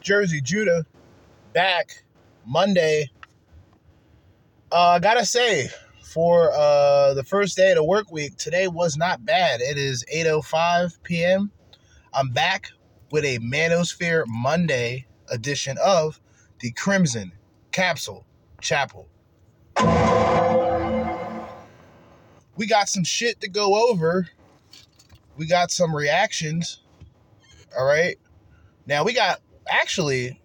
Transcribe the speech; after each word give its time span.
Jerzee 0.00 0.42
Judah 0.42 0.86
back 1.52 2.04
Monday. 2.46 3.10
Uh, 4.70 4.90
I 4.90 4.98
gotta 5.00 5.26
say, 5.26 5.68
for 6.04 6.52
uh, 6.52 7.14
the 7.14 7.24
first 7.24 7.56
day 7.56 7.70
of 7.70 7.76
the 7.76 7.82
work 7.82 8.12
week, 8.12 8.36
today 8.36 8.68
was 8.68 8.96
not 8.96 9.24
bad. 9.24 9.60
It 9.60 9.78
is 9.78 10.04
8:05 10.14 11.02
p.m. 11.02 11.50
I'm 12.14 12.28
back 12.28 12.70
with 13.10 13.24
a 13.24 13.40
Manosphere 13.40 14.22
Monday 14.28 15.06
edition 15.28 15.76
of 15.84 16.20
the 16.60 16.70
Crimson 16.70 17.32
Capsule 17.72 18.24
Chapel. 18.60 19.08
We 22.54 22.66
got 22.68 22.88
some 22.88 23.02
shit 23.02 23.40
to 23.40 23.48
go 23.48 23.90
over. 23.90 24.28
We 25.42 25.48
got 25.48 25.72
some 25.72 25.92
reactions. 25.92 26.82
All 27.76 27.84
right. 27.84 28.16
Now 28.86 29.02
we 29.02 29.12
got 29.12 29.40
actually 29.68 30.40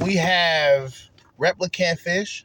we 0.00 0.16
have 0.16 0.98
ReplicantPhish 1.38 2.42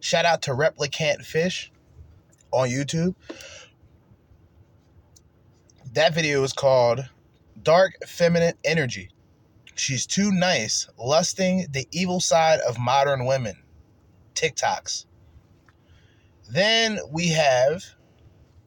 Shout 0.00 0.24
out 0.24 0.42
to 0.42 0.50
ReplicantPhish 0.50 1.70
on 2.50 2.68
YouTube. 2.68 3.14
That 5.92 6.12
video 6.12 6.42
is 6.42 6.52
called 6.52 7.08
Dark 7.62 7.92
Feminine 8.08 8.54
Energy. 8.64 9.10
She's 9.76 10.04
too 10.04 10.32
nice, 10.32 10.88
lusting 10.98 11.68
the 11.70 11.86
evil 11.92 12.18
side 12.18 12.58
of 12.66 12.76
modern 12.76 13.24
women. 13.24 13.54
TikToks. 14.34 15.06
Then 16.50 16.98
we 17.12 17.28
have 17.28 17.84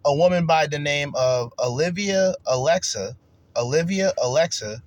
a 0.10 0.16
woman 0.16 0.48
by 0.48 0.66
the 0.66 0.80
name 0.80 1.14
of 1.14 1.54
Olivia 1.60 2.34
Alexa, 2.48 3.16
Olivia 3.56 4.12
Alexa, 4.20 4.82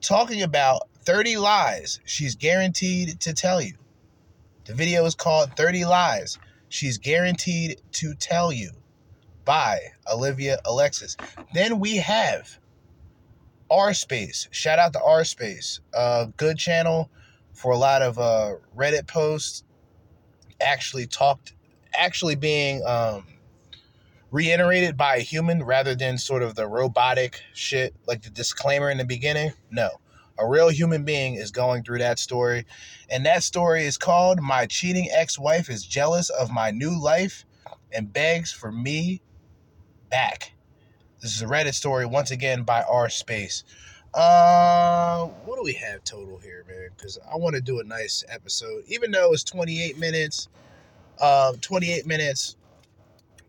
talking 0.00 0.40
about 0.40 0.88
30 1.00 1.36
lies 1.36 2.00
she's 2.06 2.36
guaranteed 2.36 3.20
to 3.20 3.34
tell 3.34 3.60
you. 3.60 3.74
The 4.64 4.72
video 4.72 5.04
is 5.04 5.14
called 5.14 5.54
30 5.56 5.84
Lies 5.84 6.38
She's 6.70 6.96
Guaranteed 6.96 7.82
to 7.92 8.14
Tell 8.14 8.50
You 8.50 8.70
by 9.44 9.78
Olivia 10.10 10.58
Alexis. 10.64 11.18
Then 11.52 11.78
we 11.78 11.98
have 11.98 12.58
rSpace. 13.70 14.48
Shout 14.52 14.78
out 14.78 14.94
to 14.94 14.98
rSpace. 15.00 15.80
Uh, 15.94 16.28
good 16.38 16.56
channel 16.56 17.10
for 17.52 17.72
a 17.72 17.76
lot 17.76 18.00
of 18.00 18.18
uh, 18.18 18.54
Reddit 18.74 19.06
posts. 19.06 19.64
Actually 20.62 21.06
talked, 21.06 21.52
actually 21.94 22.36
being 22.36 22.82
um, 22.86 23.26
reiterated 24.30 24.96
by 24.96 25.16
a 25.16 25.20
human 25.20 25.62
rather 25.62 25.94
than 25.94 26.18
sort 26.18 26.42
of 26.42 26.54
the 26.54 26.66
robotic 26.66 27.40
shit, 27.52 27.94
like 28.06 28.22
the 28.22 28.30
disclaimer 28.30 28.90
in 28.90 28.98
the 28.98 29.04
beginning. 29.04 29.52
No. 29.70 29.90
A 30.38 30.46
real 30.46 30.68
human 30.68 31.04
being 31.04 31.34
is 31.34 31.50
going 31.50 31.82
through 31.82 32.00
that 32.00 32.18
story. 32.18 32.66
And 33.08 33.24
that 33.24 33.42
story 33.42 33.84
is 33.84 33.96
called 33.96 34.40
My 34.40 34.66
Cheating 34.66 35.08
Ex 35.10 35.38
Wife 35.38 35.70
is 35.70 35.84
Jealous 35.84 36.28
of 36.28 36.50
My 36.50 36.70
New 36.70 37.00
Life 37.00 37.44
and 37.92 38.12
Begs 38.12 38.52
for 38.52 38.70
Me 38.70 39.22
Back. 40.10 40.52
This 41.22 41.34
is 41.34 41.42
a 41.42 41.46
Reddit 41.46 41.74
story, 41.74 42.04
once 42.04 42.30
again, 42.30 42.64
by 42.64 42.82
rSpace. 42.82 43.62
Uh, 44.12 45.26
what 45.44 45.56
do 45.56 45.62
we 45.62 45.72
have 45.74 46.04
total 46.04 46.38
here, 46.38 46.64
man? 46.68 46.90
Because 46.96 47.18
I 47.32 47.36
want 47.36 47.54
to 47.54 47.62
do 47.62 47.80
a 47.80 47.84
nice 47.84 48.22
episode, 48.28 48.84
even 48.88 49.10
though 49.10 49.32
it's 49.32 49.44
28 49.44 49.98
minutes. 49.98 50.48
Uh, 51.18 51.54
28 51.62 52.06
minutes 52.06 52.56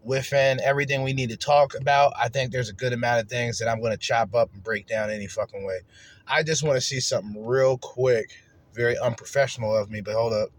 within 0.08 0.62
everything 0.62 1.04
we 1.04 1.12
need 1.12 1.30
to 1.30 1.38
talk 1.38 1.76
about. 1.76 2.14
I 2.18 2.30
think 2.30 2.52
there's 2.52 2.70
a 2.70 2.74
good 2.74 2.94
amount 2.94 3.22
of 3.22 3.30
things 3.30 3.60
that 3.60 3.68
I'm 3.68 3.82
going 3.82 3.92
to 3.92 3.98
chop 3.98 4.34
up 4.34 4.54
and 4.54 4.64
break 4.64 4.88
down 4.88 5.12
any 5.12 5.28
fucking 5.28 5.66
way. 5.66 5.82
I 6.26 6.44
just 6.44 6.64
want 6.64 6.78
to 6.78 6.82
see 6.82 7.02
something 7.02 7.46
real 7.46 7.78
quick. 7.78 8.32
Very 8.74 8.98
unprofessional 8.98 9.76
of 9.76 9.92
me, 9.92 10.00
but 10.00 10.14
hold 10.14 10.32
up. 10.32 10.50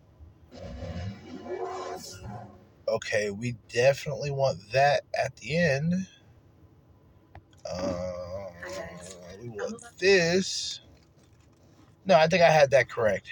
Okay, 2.87 3.31
we 3.31 3.57
definitely 3.73 4.31
want 4.31 4.59
that 4.73 5.03
at 5.19 5.35
the 5.37 5.57
end. 5.57 5.95
Uh, 7.71 8.45
we 9.41 9.49
want 9.49 9.83
this. 9.99 10.81
No, 12.05 12.17
I 12.17 12.27
think 12.27 12.43
I 12.43 12.51
had 12.51 12.71
that 12.73 12.91
correct. 12.91 13.29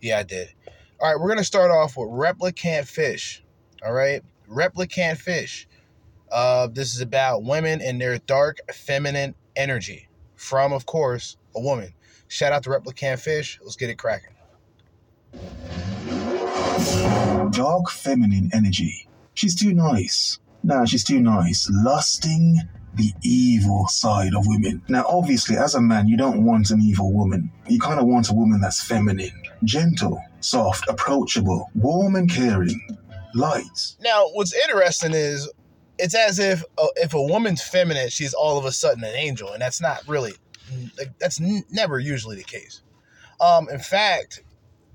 Yeah, 0.00 0.18
I 0.18 0.22
did. 0.22 0.52
All 1.00 1.10
right, 1.10 1.20
we're 1.20 1.28
going 1.28 1.38
to 1.38 1.44
start 1.44 1.72
off 1.72 1.96
with 1.96 2.08
ReplicantPhish. 2.08 3.40
All 3.84 3.92
right, 3.92 4.22
ReplicantPhish. 4.48 5.66
Uh, 6.30 6.66
this 6.66 6.94
is 6.94 7.00
about 7.00 7.44
women 7.44 7.80
and 7.80 8.00
their 8.00 8.18
dark 8.18 8.58
feminine 8.72 9.34
energy 9.56 10.08
from, 10.36 10.72
of 10.72 10.86
course, 10.86 11.36
a 11.54 11.60
woman. 11.60 11.92
Shout 12.28 12.52
out 12.52 12.62
to 12.64 12.70
ReplicantPhish. 12.70 13.58
Let's 13.62 13.76
get 13.76 13.90
it 13.90 13.98
cracking. 13.98 14.30
Dark 17.50 17.90
feminine 17.90 18.50
energy. 18.52 19.08
She's 19.34 19.54
too 19.54 19.74
nice. 19.74 20.38
Nah, 20.62 20.84
she's 20.84 21.04
too 21.04 21.20
nice. 21.20 21.68
Lusting 21.70 22.58
the 22.94 23.12
evil 23.22 23.86
side 23.88 24.34
of 24.34 24.46
women. 24.46 24.82
Now, 24.88 25.04
obviously, 25.08 25.56
as 25.56 25.74
a 25.74 25.80
man, 25.80 26.08
you 26.08 26.16
don't 26.16 26.44
want 26.44 26.70
an 26.70 26.80
evil 26.80 27.12
woman. 27.12 27.50
You 27.68 27.78
kind 27.78 28.00
of 28.00 28.06
want 28.06 28.30
a 28.30 28.34
woman 28.34 28.60
that's 28.60 28.82
feminine, 28.82 29.42
gentle, 29.64 30.20
soft, 30.40 30.88
approachable, 30.88 31.70
warm 31.74 32.16
and 32.16 32.30
caring, 32.30 32.80
light. 33.34 33.96
Now, 34.00 34.26
what's 34.32 34.54
interesting 34.54 35.12
is 35.12 35.50
it's 35.98 36.14
as 36.14 36.38
if 36.38 36.64
uh, 36.78 36.86
if 36.96 37.14
a 37.14 37.22
woman's 37.22 37.62
feminine, 37.62 38.08
she's 38.08 38.34
all 38.34 38.58
of 38.58 38.64
a 38.64 38.72
sudden 38.72 39.04
an 39.04 39.14
angel, 39.14 39.52
and 39.52 39.60
that's 39.60 39.80
not 39.80 40.06
really 40.08 40.34
like, 40.98 41.16
that's 41.18 41.40
n- 41.40 41.64
never 41.70 41.98
usually 41.98 42.36
the 42.36 42.44
case. 42.44 42.82
Um, 43.40 43.68
in 43.68 43.78
fact, 43.78 44.42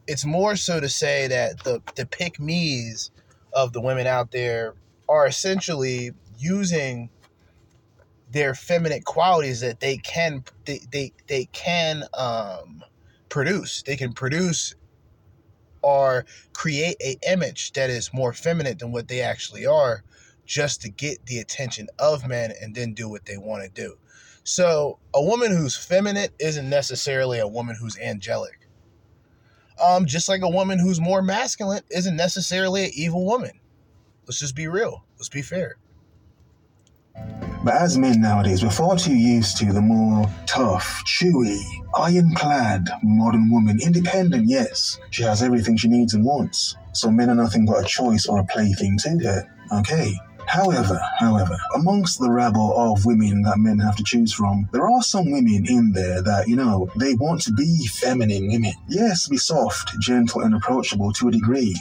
it's 0.07 0.25
more 0.25 0.56
so 0.56 0.80
to 0.80 0.89
say 0.89 1.27
that 1.27 1.63
the 1.63 1.81
the 1.95 2.06
pick 2.06 2.39
me's 2.39 3.12
of 3.53 3.74
the 3.74 3.81
women 3.81 4.07
out 4.07 4.31
there 4.31 4.75
are 5.07 5.27
essentially 5.27 6.12
using 6.38 7.09
their 8.31 8.53
feminine 8.53 9.01
qualities 9.01 9.62
that 9.62 9.80
they 9.80 9.97
can 9.97 10.44
they 10.65 10.81
they, 10.92 11.12
they 11.27 11.45
can 11.45 12.03
um, 12.18 12.83
produce. 13.30 13.83
They 13.83 13.95
can 13.95 14.13
produce 14.13 14.75
or 15.81 16.25
create 16.53 16.97
a 17.01 17.17
image 17.31 17.73
that 17.73 17.89
is 17.89 18.13
more 18.13 18.33
feminine 18.33 18.77
than 18.77 18.91
what 18.91 19.07
they 19.07 19.21
actually 19.21 19.65
are 19.65 20.03
just 20.45 20.81
to 20.81 20.89
get 20.89 21.25
the 21.27 21.39
attention 21.39 21.87
of 21.99 22.27
men 22.27 22.51
and 22.61 22.73
then 22.73 22.93
do 22.93 23.07
what 23.07 23.25
they 23.25 23.37
want 23.37 23.63
to 23.63 23.69
do. 23.69 23.95
So, 24.43 24.97
a 25.13 25.23
woman 25.23 25.55
who's 25.55 25.77
feminine 25.77 26.29
isn't 26.39 26.69
necessarily 26.69 27.39
a 27.39 27.47
woman 27.47 27.75
who's 27.79 27.97
angelic. 27.99 28.67
Um, 29.83 30.05
just 30.05 30.27
like 30.27 30.41
a 30.41 30.49
woman 30.49 30.79
who's 30.79 30.99
more 30.99 31.21
masculine 31.21 31.83
isn't 31.91 32.15
necessarily 32.15 32.85
an 32.85 32.91
evil 32.93 33.25
woman. 33.25 33.59
Let's 34.25 34.39
just 34.39 34.55
be 34.55 34.67
real. 34.67 35.05
Let's 35.17 35.29
be 35.29 35.41
fair. 35.41 35.77
But 37.63 37.73
as 37.73 37.97
men 37.97 38.21
nowadays, 38.21 38.63
we're 38.63 38.69
far 38.69 38.97
too 38.97 39.15
used 39.15 39.57
to 39.57 39.73
the 39.73 39.81
more 39.81 40.25
tough, 40.45 41.03
chewy, 41.06 41.61
ironclad 41.97 42.88
modern 43.03 43.50
woman. 43.51 43.79
Independent, 43.83 44.47
yes. 44.47 44.97
She 45.09 45.23
has 45.23 45.44
everything 45.44 45.75
she 45.75 45.89
needs 45.89 46.13
and 46.13 46.23
wants. 46.23 46.77
So 46.94 47.11
men 47.11 47.29
are 47.29 47.35
nothing 47.35 47.65
but 47.65 47.83
a 47.83 47.88
choice 47.88 48.27
or 48.27 48.39
a 48.39 48.45
plaything 48.45 48.97
to 49.00 49.09
her. 49.09 49.56
Okay. 49.73 50.13
However, 50.47 51.00
however, 51.19 51.56
amongst 51.75 52.19
the 52.19 52.31
rabble 52.31 52.73
of 52.75 53.06
women 53.06 53.44
that 53.44 53.59
men 53.59 53.77
have 53.79 53.95
to 53.97 54.03
choose 54.03 54.33
from, 54.33 54.67
there 54.71 54.89
are 54.89 55.03
some 55.03 55.29
women 55.29 55.65
in 55.67 55.91
there 55.91 56.23
that, 56.23 56.47
you 56.47 56.56
know, 56.56 56.89
they 56.95 57.13
want 57.13 57.42
to 57.42 57.54
be 57.54 57.85
feminine 57.87 58.47
women. 58.47 58.73
Yes, 58.87 59.28
be 59.28 59.37
soft, 59.37 59.99
gentle, 59.99 60.42
and 60.42 60.56
approachable 60.56 61.13
to 61.13 61.28
a 61.28 61.31
degree, 61.31 61.75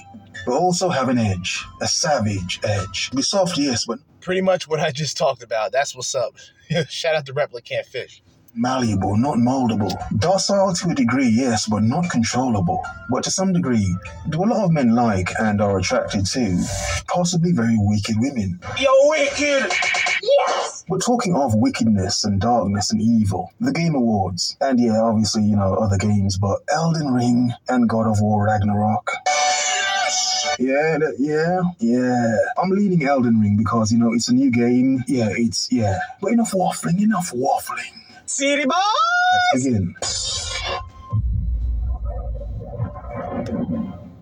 but 0.45 0.53
also 0.53 0.91
have 0.91 1.09
an 1.09 1.17
edge, 1.17 1.65
a 1.81 1.89
savage 1.89 2.61
edge. 2.63 3.11
Be 3.13 3.23
soft, 3.23 3.57
yes, 3.57 3.87
but 3.87 4.01
Pretty 4.21 4.41
much 4.41 4.69
what 4.69 4.81
I 4.81 4.91
just 4.91 5.17
talked 5.17 5.43
about. 5.43 5.73
That's 5.73 5.95
what's 5.95 6.15
up. 6.15 6.35
Shout 6.89 7.15
out 7.15 7.27
to 7.27 7.33
ReplicantPhish. 7.35 8.21
malleable, 8.55 9.17
not 9.17 9.37
moldable. 9.37 9.93
Docile 10.19 10.75
to 10.75 10.91
a 10.91 10.95
degree, 10.95 11.29
yes, 11.29 11.69
but 11.69 11.83
not 11.83 12.11
controllable. 12.11 12.83
But 13.11 13.23
to 13.25 13.31
some 13.31 13.53
degree, 13.53 13.97
do 14.29 14.43
a 14.43 14.47
lot 14.47 14.65
of 14.65 14.73
men 14.73 14.95
like 14.95 15.31
and 15.39 15.61
are 15.61 15.79
attracted 15.79 16.27
to 16.27 16.65
possibly 17.07 17.53
very 17.53 17.77
wicked 17.79 18.17
women. 18.19 18.59
You're 18.79 19.09
wicked! 19.11 19.73
Yes! 20.21 20.85
We're 20.89 20.99
talking 20.99 21.37
of 21.37 21.55
wickedness 21.55 22.25
and 22.25 22.41
darkness 22.41 22.91
and 22.91 23.01
evil. 23.01 23.53
The 23.61 23.73
Game 23.73 23.95
Awards, 23.95 24.57
and 24.61 24.81
yeah, 24.81 25.01
obviously, 25.01 25.45
you 25.45 25.55
know, 25.57 25.75
other 25.75 25.97
games, 25.99 26.37
but 26.39 26.59
Elden 26.73 27.13
Ring 27.13 27.53
and 27.69 27.89
God 27.89 28.07
of 28.09 28.21
War 28.21 28.47
Ragnarok. 28.47 29.11
Yeah, 30.59 30.99
that, 30.99 31.17
yeah, 31.19 31.63
yeah. 31.79 32.37
I'm 32.57 32.71
leaning 32.71 33.05
Elden 33.05 33.41
Ring 33.41 33.57
because, 33.57 33.93
you 33.93 33.99
know, 33.99 34.13
it's 34.13 34.29
a 34.29 34.35
new 34.35 34.51
game. 34.51 35.05
Yeah, 35.07 35.29
it's, 35.31 35.71
yeah. 35.71 35.99
But 36.21 36.33
enough 36.33 36.53
waffling, 36.53 37.01
enough 37.01 37.33
waffling. 37.33 37.93
City 38.27 38.65
boy! 38.65 38.73
Let's 39.55 39.65
begin. 39.65 39.95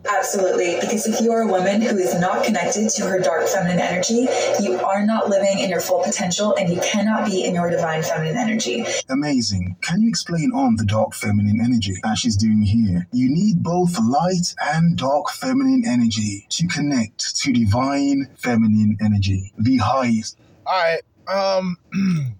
Absolutely. 0.09 0.79
Because 0.81 1.07
if 1.07 1.21
you 1.21 1.33
are 1.33 1.43
a 1.43 1.47
woman 1.47 1.81
who 1.81 1.97
is 1.97 2.19
not 2.19 2.45
connected 2.45 2.89
to 2.91 3.07
her 3.07 3.19
dark 3.19 3.47
feminine 3.49 3.81
energy, 3.81 4.27
you 4.61 4.79
are 4.79 5.05
not 5.05 5.29
living 5.29 5.59
in 5.59 5.71
your 5.71 5.81
full 5.81 6.03
potential 6.03 6.55
and 6.57 6.73
you 6.73 6.81
cannot 6.81 7.27
be 7.27 7.45
in 7.45 7.55
your 7.55 7.71
divine 7.71 8.03
feminine 8.03 8.37
energy. 8.37 8.85
Amazing. 9.09 9.77
Can 9.83 10.03
you 10.03 10.09
explain 10.09 10.53
on 10.53 10.77
the 10.77 10.85
dark 10.85 11.15
feminine 11.15 11.61
energy 11.65 11.95
as 12.05 12.19
she's 12.19 12.37
doing 12.37 12.63
here? 12.63 13.07
You 13.13 13.29
need 13.31 13.63
both 13.63 13.99
light 13.99 14.55
and 14.61 14.97
dark 14.97 15.31
feminine 15.31 15.85
energy 15.87 16.47
to 16.51 16.67
connect 16.69 17.37
to 17.37 17.53
divine 17.53 18.29
feminine 18.37 18.97
energy, 19.01 19.53
the 19.59 19.79
highest. 19.79 20.39
All 20.67 20.81
right. 20.81 21.03
Um 21.29 21.77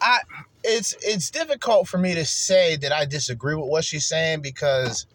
I 0.00 0.18
it's 0.62 0.96
it's 1.00 1.30
difficult 1.30 1.88
for 1.88 1.98
me 1.98 2.14
to 2.14 2.24
say 2.24 2.76
that 2.76 2.92
I 2.92 3.04
disagree 3.04 3.54
with 3.54 3.68
what 3.68 3.84
she's 3.84 4.06
saying 4.06 4.42
because 4.42 5.06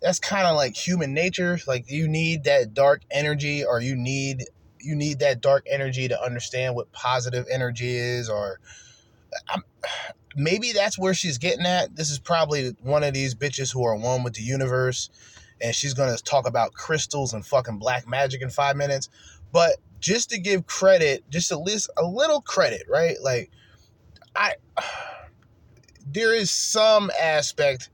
that's 0.00 0.18
kind 0.18 0.46
of 0.46 0.56
like 0.56 0.76
human 0.76 1.12
nature. 1.12 1.58
Like 1.66 1.90
you 1.90 2.08
need 2.08 2.44
that 2.44 2.74
dark 2.74 3.02
energy 3.10 3.64
or 3.64 3.80
you 3.80 3.96
need 3.96 4.44
you 4.80 4.94
need 4.94 5.18
that 5.18 5.40
dark 5.40 5.66
energy 5.68 6.06
to 6.06 6.22
understand 6.22 6.76
what 6.76 6.90
positive 6.92 7.46
energy 7.50 7.96
is 7.96 8.28
or 8.30 8.60
I'm, 9.48 9.64
maybe 10.36 10.72
that's 10.72 10.98
where 10.98 11.14
she's 11.14 11.38
getting 11.38 11.66
at. 11.66 11.96
This 11.96 12.10
is 12.10 12.18
probably 12.18 12.76
one 12.82 13.02
of 13.02 13.12
these 13.12 13.34
bitches 13.34 13.72
who 13.72 13.84
are 13.84 13.96
one 13.96 14.22
with 14.22 14.34
the 14.34 14.42
universe 14.42 15.10
and 15.60 15.74
she's 15.74 15.94
gonna 15.94 16.16
talk 16.16 16.46
about 16.46 16.72
crystals 16.72 17.34
and 17.34 17.44
fucking 17.44 17.78
black 17.78 18.06
magic 18.06 18.40
in 18.40 18.50
five 18.50 18.76
minutes. 18.76 19.08
But 19.52 19.78
just 19.98 20.30
to 20.30 20.38
give 20.38 20.66
credit, 20.66 21.28
just 21.28 21.50
at 21.50 21.60
least 21.60 21.90
a 21.96 22.04
little 22.04 22.40
credit, 22.40 22.84
right? 22.88 23.16
Like, 23.20 23.50
I 24.36 24.54
there 26.06 26.34
is 26.34 26.50
some 26.50 27.10
aspect 27.20 27.90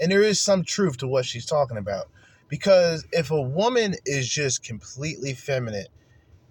and 0.00 0.10
there 0.10 0.22
is 0.22 0.40
some 0.40 0.64
truth 0.64 0.98
to 0.98 1.06
what 1.06 1.24
she's 1.24 1.46
talking 1.46 1.76
about. 1.76 2.06
Because 2.48 3.06
if 3.12 3.30
a 3.30 3.40
woman 3.40 3.94
is 4.04 4.28
just 4.28 4.62
completely 4.62 5.32
feminine 5.32 5.86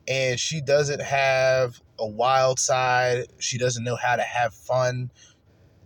and 0.07 0.39
she 0.39 0.59
doesn't 0.59 1.01
have 1.01 1.79
a 1.99 2.07
wild 2.07 2.59
side, 2.59 3.27
she 3.37 3.57
doesn't 3.57 3.83
know 3.83 3.95
how 3.95 4.15
to 4.15 4.23
have 4.23 4.53
fun 4.53 5.11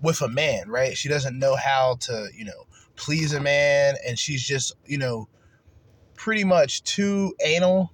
with 0.01 0.21
a 0.21 0.29
man, 0.29 0.69
right? 0.69 0.95
She 0.95 1.09
doesn't 1.09 1.37
know 1.37 1.55
how 1.55 1.97
to, 2.01 2.29
you 2.33 2.45
know, 2.45 2.65
please 2.95 3.33
a 3.33 3.41
man 3.41 3.95
and 4.07 4.17
she's 4.17 4.41
just, 4.41 4.73
you 4.85 4.97
know, 4.97 5.27
pretty 6.15 6.43
much 6.43 6.83
too 6.83 7.33
anal. 7.43 7.91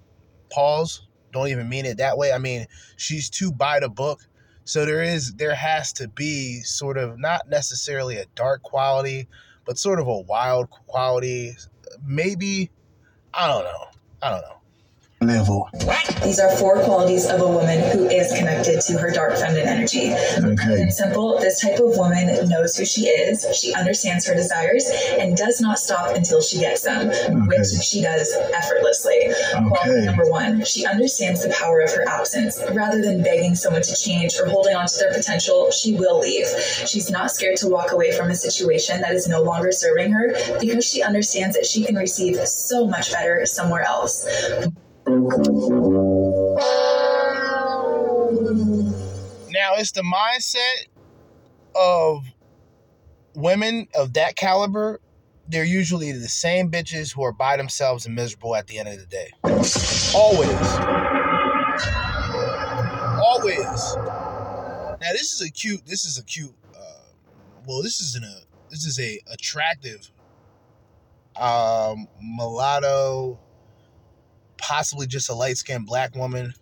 Pause. 0.50 1.08
Don't 1.32 1.48
even 1.48 1.68
mean 1.68 1.86
it 1.86 1.96
that 1.96 2.18
way. 2.18 2.32
I 2.32 2.38
mean, 2.38 2.66
she's 2.96 3.30
too 3.30 3.50
by 3.50 3.80
the 3.80 3.88
book. 3.88 4.20
So 4.64 4.84
there 4.84 5.02
is 5.02 5.34
there 5.34 5.54
has 5.54 5.92
to 5.94 6.06
be 6.06 6.60
sort 6.60 6.98
of 6.98 7.18
not 7.18 7.48
necessarily 7.48 8.18
a 8.18 8.26
dark 8.36 8.62
quality, 8.62 9.28
but 9.64 9.78
sort 9.78 10.00
of 10.00 10.06
a 10.08 10.20
wild 10.20 10.70
quality. 10.70 11.54
Maybe 12.04 12.70
I 13.34 13.46
don't 13.48 13.64
know. 13.64 13.86
I 14.22 14.30
don't 14.30 14.42
know 14.42 14.61
level. 15.22 15.68
These 16.24 16.38
are 16.38 16.54
four 16.56 16.82
qualities 16.84 17.26
of 17.26 17.40
a 17.40 17.48
woman 17.48 17.80
who 17.90 18.08
is 18.08 18.32
connected 18.32 18.80
to 18.82 18.98
her 18.98 19.10
dark 19.10 19.36
feminine 19.36 19.66
energy. 19.66 20.12
Okay. 20.12 20.82
In 20.82 20.90
simple, 20.90 21.38
this 21.38 21.60
type 21.60 21.78
of 21.80 21.96
woman 21.96 22.48
knows 22.48 22.76
who 22.76 22.84
she 22.84 23.08
is, 23.08 23.46
she 23.56 23.74
understands 23.74 24.26
her 24.26 24.34
desires, 24.34 24.88
and 25.18 25.36
does 25.36 25.60
not 25.60 25.78
stop 25.78 26.14
until 26.14 26.40
she 26.40 26.60
gets 26.60 26.82
them, 26.82 27.08
okay. 27.08 27.58
which 27.58 27.68
she 27.82 28.02
does 28.02 28.32
effortlessly. 28.54 29.18
Okay. 29.54 29.68
Quality 29.68 30.06
number 30.06 30.30
one, 30.30 30.64
she 30.64 30.86
understands 30.86 31.42
the 31.42 31.50
power 31.50 31.80
of 31.80 31.92
her 31.92 32.06
absence. 32.08 32.60
Rather 32.72 33.02
than 33.02 33.22
begging 33.22 33.54
someone 33.54 33.82
to 33.82 33.94
change 33.96 34.34
or 34.38 34.46
holding 34.48 34.74
on 34.76 34.86
to 34.86 34.98
their 34.98 35.12
potential, 35.12 35.70
she 35.70 35.94
will 35.94 36.20
leave. 36.20 36.46
She's 36.86 37.10
not 37.10 37.30
scared 37.30 37.56
to 37.58 37.68
walk 37.68 37.92
away 37.92 38.12
from 38.12 38.30
a 38.30 38.34
situation 38.34 39.00
that 39.00 39.14
is 39.14 39.26
no 39.26 39.42
longer 39.42 39.72
serving 39.72 40.12
her 40.12 40.34
because 40.60 40.84
she 40.84 41.02
understands 41.02 41.56
that 41.56 41.66
she 41.66 41.84
can 41.84 41.96
receive 41.96 42.36
so 42.46 42.86
much 42.86 43.12
better 43.12 43.44
somewhere 43.46 43.82
else. 43.82 44.26
Now 45.04 45.14
it's 49.76 49.90
the 49.92 50.02
mindset 50.02 50.86
of 51.74 52.24
women 53.34 53.88
of 53.96 54.12
that 54.14 54.36
caliber. 54.36 55.00
They're 55.48 55.64
usually 55.64 56.12
the 56.12 56.28
same 56.28 56.70
bitches 56.70 57.12
who 57.12 57.24
are 57.24 57.32
by 57.32 57.56
themselves 57.56 58.06
and 58.06 58.14
miserable 58.14 58.54
at 58.54 58.68
the 58.68 58.78
end 58.78 58.88
of 58.88 58.98
the 58.98 59.06
day. 59.06 59.32
Always. 60.14 60.52
Always. 63.24 63.96
Now 65.00 65.12
this 65.12 65.32
is 65.32 65.42
a 65.44 65.50
cute. 65.50 65.84
This 65.84 66.04
is 66.04 66.16
a 66.18 66.24
cute. 66.24 66.54
Uh, 66.74 66.80
well, 67.66 67.82
this 67.82 68.00
isn't 68.00 68.24
a. 68.24 68.42
This 68.70 68.86
is 68.86 69.00
a 69.00 69.20
attractive 69.32 70.10
um, 71.36 72.06
mulatto 72.20 73.38
possibly 74.62 75.06
just 75.06 75.28
a 75.28 75.34
light 75.34 75.58
skinned 75.58 75.86
black 75.86 76.14
woman. 76.14 76.54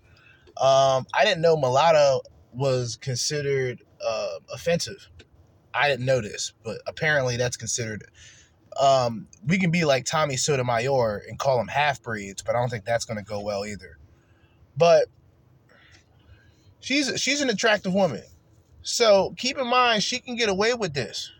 Um, 0.56 1.06
I 1.14 1.24
didn't 1.24 1.42
know 1.42 1.56
mulatto 1.56 2.22
was 2.52 2.96
considered 2.96 3.82
uh, 4.04 4.38
offensive. 4.52 5.08
I 5.72 5.88
didn't 5.88 6.06
know 6.06 6.20
this, 6.20 6.52
but 6.64 6.78
apparently 6.86 7.36
that's 7.36 7.56
considered. 7.56 8.04
Um, 8.80 9.28
we 9.46 9.58
can 9.58 9.70
be 9.70 9.84
like 9.84 10.04
Tommy 10.04 10.36
Sotomayor 10.36 11.22
and 11.28 11.38
call 11.38 11.58
them 11.58 11.68
half 11.68 12.02
breeds, 12.02 12.42
but 12.42 12.56
I 12.56 12.58
don't 12.58 12.68
think 12.68 12.84
that's 12.84 13.04
going 13.04 13.18
to 13.18 13.24
go 13.24 13.40
well 13.40 13.64
either. 13.64 13.98
But 14.76 15.06
she's 16.80 17.20
she's 17.20 17.40
an 17.40 17.50
attractive 17.50 17.92
woman, 17.92 18.22
so 18.82 19.34
keep 19.36 19.58
in 19.58 19.66
mind 19.66 20.02
she 20.02 20.18
can 20.18 20.36
get 20.36 20.48
away 20.48 20.74
with 20.74 20.94
this. 20.94 21.30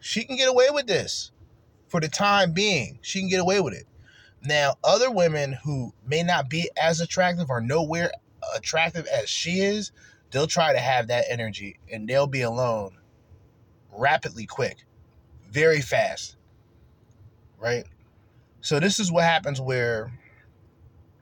She 0.00 0.24
can 0.24 0.36
get 0.36 0.48
away 0.48 0.68
with 0.70 0.86
this 0.86 1.30
for 1.88 2.00
the 2.00 2.08
time 2.08 2.52
being. 2.52 2.98
She 3.02 3.20
can 3.20 3.28
get 3.28 3.40
away 3.40 3.60
with 3.60 3.74
it. 3.74 3.86
Now, 4.44 4.74
other 4.82 5.10
women 5.10 5.52
who 5.64 5.92
may 6.04 6.22
not 6.22 6.50
be 6.50 6.68
as 6.76 7.00
attractive 7.00 7.48
or 7.48 7.60
nowhere 7.60 8.10
attractive 8.54 9.06
as 9.06 9.28
she 9.28 9.60
is, 9.60 9.92
they'll 10.30 10.46
try 10.48 10.72
to 10.72 10.80
have 10.80 11.08
that 11.08 11.26
energy 11.28 11.78
and 11.92 12.08
they'll 12.08 12.26
be 12.26 12.42
alone 12.42 12.98
rapidly 13.92 14.46
quick, 14.46 14.84
very 15.48 15.80
fast. 15.80 16.36
Right? 17.58 17.84
So 18.60 18.80
this 18.80 18.98
is 18.98 19.12
what 19.12 19.24
happens 19.24 19.60
where 19.60 20.12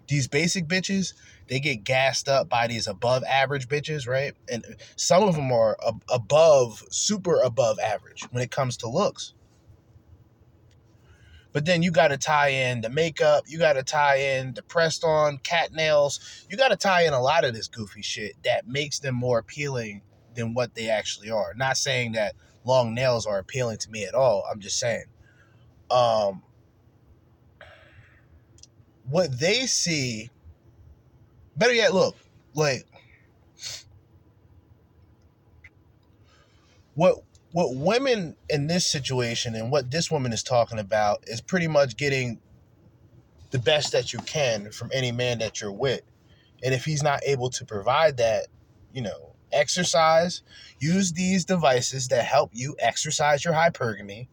these 0.08 0.26
basic 0.26 0.66
bitches, 0.66 1.12
they 1.48 1.60
get 1.60 1.84
gassed 1.84 2.28
up 2.28 2.48
by 2.48 2.66
these 2.66 2.86
above 2.86 3.22
average 3.24 3.68
bitches, 3.68 4.08
right? 4.08 4.34
And 4.50 4.64
some 4.96 5.22
of 5.22 5.36
them 5.36 5.52
are 5.52 5.76
above, 6.08 6.84
super 6.90 7.40
above 7.40 7.78
average 7.78 8.22
when 8.30 8.42
it 8.42 8.50
comes 8.50 8.76
to 8.78 8.88
looks. 8.88 9.34
But 11.52 11.66
then 11.66 11.82
you 11.82 11.90
got 11.90 12.08
to 12.08 12.16
tie 12.16 12.48
in 12.48 12.80
the 12.80 12.90
makeup, 12.90 13.44
you 13.46 13.58
got 13.58 13.72
to 13.72 13.82
tie 13.82 14.16
in 14.16 14.54
the 14.54 14.62
pressed 14.62 15.04
on 15.04 15.38
cat 15.38 15.72
nails, 15.72 16.46
you 16.48 16.56
got 16.56 16.68
to 16.68 16.76
tie 16.76 17.06
in 17.06 17.12
a 17.12 17.20
lot 17.20 17.44
of 17.44 17.54
this 17.54 17.68
goofy 17.68 18.02
shit 18.02 18.34
that 18.44 18.68
makes 18.68 19.00
them 19.00 19.14
more 19.14 19.38
appealing 19.38 20.02
than 20.34 20.54
what 20.54 20.74
they 20.74 20.88
actually 20.88 21.30
are. 21.30 21.52
Not 21.56 21.76
saying 21.76 22.12
that 22.12 22.34
long 22.64 22.94
nails 22.94 23.26
are 23.26 23.38
appealing 23.38 23.78
to 23.78 23.90
me 23.90 24.04
at 24.04 24.14
all. 24.14 24.44
I'm 24.50 24.60
just 24.60 24.78
saying. 24.78 25.04
Um, 25.90 26.42
what 29.08 29.36
they 29.40 29.66
see, 29.66 30.30
better 31.56 31.74
yet, 31.74 31.92
look, 31.92 32.16
like, 32.54 32.86
what 36.94 37.24
what 37.52 37.74
women 37.74 38.36
in 38.48 38.66
this 38.66 38.86
situation 38.86 39.54
and 39.54 39.70
what 39.70 39.90
this 39.90 40.10
woman 40.10 40.32
is 40.32 40.42
talking 40.42 40.78
about 40.78 41.24
is 41.26 41.40
pretty 41.40 41.66
much 41.66 41.96
getting 41.96 42.38
the 43.50 43.58
best 43.58 43.92
that 43.92 44.12
you 44.12 44.20
can 44.20 44.70
from 44.70 44.90
any 44.92 45.10
man 45.10 45.38
that 45.38 45.60
you're 45.60 45.72
with. 45.72 46.02
And 46.62 46.72
if 46.72 46.84
he's 46.84 47.02
not 47.02 47.20
able 47.26 47.50
to 47.50 47.64
provide 47.64 48.18
that, 48.18 48.46
you 48.92 49.02
know, 49.02 49.34
exercise, 49.52 50.42
use 50.78 51.12
these 51.12 51.44
devices 51.44 52.08
that 52.08 52.24
help 52.24 52.50
you 52.52 52.76
exercise 52.78 53.44
your 53.44 53.54
hypergamy 53.54 54.28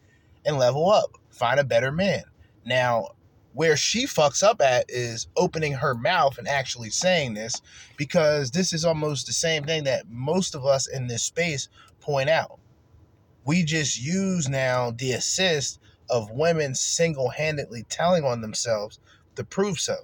and 0.46 0.60
level 0.60 0.92
up. 0.92 1.18
Find 1.32 1.60
a 1.60 1.64
better 1.64 1.92
man. 1.92 2.24
Now, 2.66 3.10
where 3.54 3.76
she 3.76 4.06
fucks 4.06 4.44
up 4.44 4.62
at 4.62 4.86
is 4.90 5.28
opening 5.36 5.74
her 5.74 5.96
mouth 5.96 6.38
and 6.38 6.48
actually 6.48 6.92
saying 6.92 7.34
this 7.34 7.60
because 7.96 8.52
this 8.52 8.72
is 8.72 8.86
almost 8.86 9.26
the 9.26 9.34
same 9.34 9.64
thing 9.64 9.86
that 9.86 10.08
most 10.08 10.54
of 10.54 10.64
us 10.64 10.88
in 10.88 11.08
this 11.08 11.24
space 11.24 11.68
point 12.00 12.30
out 12.30 12.60
we 13.48 13.64
just 13.64 14.00
use 14.00 14.50
now 14.50 14.92
the 14.92 15.14
assist 15.14 15.80
of 16.10 16.30
women 16.32 16.76
single 16.76 17.30
handedly 17.30 17.86
telling 17.90 18.24
on 18.26 18.42
themselves 18.42 19.00
to 19.36 19.44
prove 19.44 19.80
so. 19.80 19.96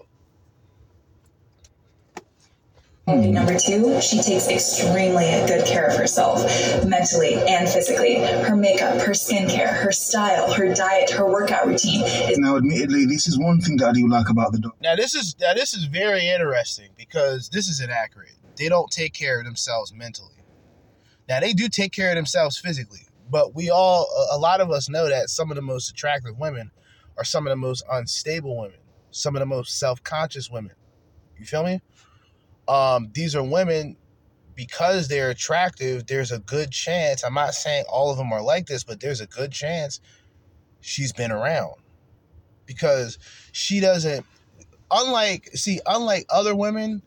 Number 3.06 3.60
two, 3.60 4.00
she 4.00 4.22
takes 4.22 4.48
extremely 4.48 5.26
good 5.46 5.66
care 5.66 5.88
of 5.88 5.98
herself, 5.98 6.42
mentally 6.86 7.34
and 7.34 7.68
physically. 7.68 8.16
Her 8.16 8.56
makeup, 8.56 9.02
her 9.02 9.12
skincare, 9.12 9.74
her 9.74 9.92
style, 9.92 10.54
her 10.54 10.74
diet, 10.74 11.10
her 11.12 11.30
workout 11.30 11.68
routine. 11.68 12.06
Now, 12.38 12.56
admittedly, 12.56 13.06
this 13.06 13.28
is 13.28 13.38
one 13.38 13.60
thing 13.60 13.76
that 13.78 13.90
I 13.90 13.92
do 13.92 14.08
like 14.08 14.30
about 14.30 14.54
the 14.54 14.60
dog. 14.60 14.76
Now, 14.82 14.96
this 14.96 15.14
is 15.14 15.36
now 15.42 15.54
this 15.54 15.74
is 15.74 15.84
very 15.84 16.30
interesting 16.30 16.92
because 16.96 17.50
this 17.50 17.68
is 17.68 17.82
inaccurate. 17.82 18.38
They 18.56 18.70
don't 18.70 18.90
take 18.90 19.14
care 19.14 19.40
of 19.40 19.46
themselves 19.46 19.92
mentally. 19.94 20.30
Now, 21.28 21.42
they 21.42 21.52
do 21.52 21.68
take 21.68 21.92
care 21.92 22.10
of 22.10 22.16
themselves 22.16 22.58
physically. 22.58 23.08
But 23.34 23.56
we 23.56 23.72
all, 23.72 24.08
a 24.32 24.38
lot 24.38 24.62
of 24.62 24.70
us 24.70 24.90
know 24.90 25.10
that 25.10 25.28
some 25.28 25.50
of 25.50 25.56
the 25.56 25.64
most 25.64 25.90
attractive 25.90 26.38
women 26.38 26.70
are 27.18 27.24
some 27.24 27.48
of 27.48 27.52
the 27.52 27.58
most 27.58 27.84
unstable 27.92 28.56
women, 28.56 28.78
some 29.10 29.36
of 29.36 29.40
the 29.40 29.48
most 29.48 29.80
self 29.80 30.04
conscious 30.04 30.52
women. 30.52 30.74
You 31.40 31.46
feel 31.46 31.64
me? 31.64 31.82
Um, 32.68 33.10
these 33.12 33.36
are 33.36 33.42
women 33.42 33.98
because 34.54 35.08
they're 35.08 35.32
attractive. 35.32 36.06
There's 36.06 36.32
a 36.32 36.38
good 36.38 36.70
chance. 36.70 37.24
I'm 37.24 37.34
not 37.34 37.56
saying 37.56 37.86
all 37.90 38.12
of 38.12 38.18
them 38.18 38.32
are 38.32 38.44
like 38.44 38.68
this, 38.68 38.84
but 38.84 39.00
there's 39.00 39.20
a 39.20 39.26
good 39.26 39.52
chance 39.52 40.00
she's 40.82 41.12
been 41.12 41.32
around 41.32 41.74
because 42.68 43.18
she 43.52 43.80
doesn't. 43.80 44.28
Unlike, 44.92 45.50
see, 45.56 45.80
unlike 45.88 46.28
other 46.30 46.56
women, 46.56 47.02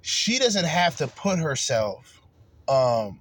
she 0.00 0.38
doesn't 0.38 0.64
have 0.64 0.96
to 0.96 1.06
put 1.06 1.38
herself 1.38 2.22
um, 2.66 3.20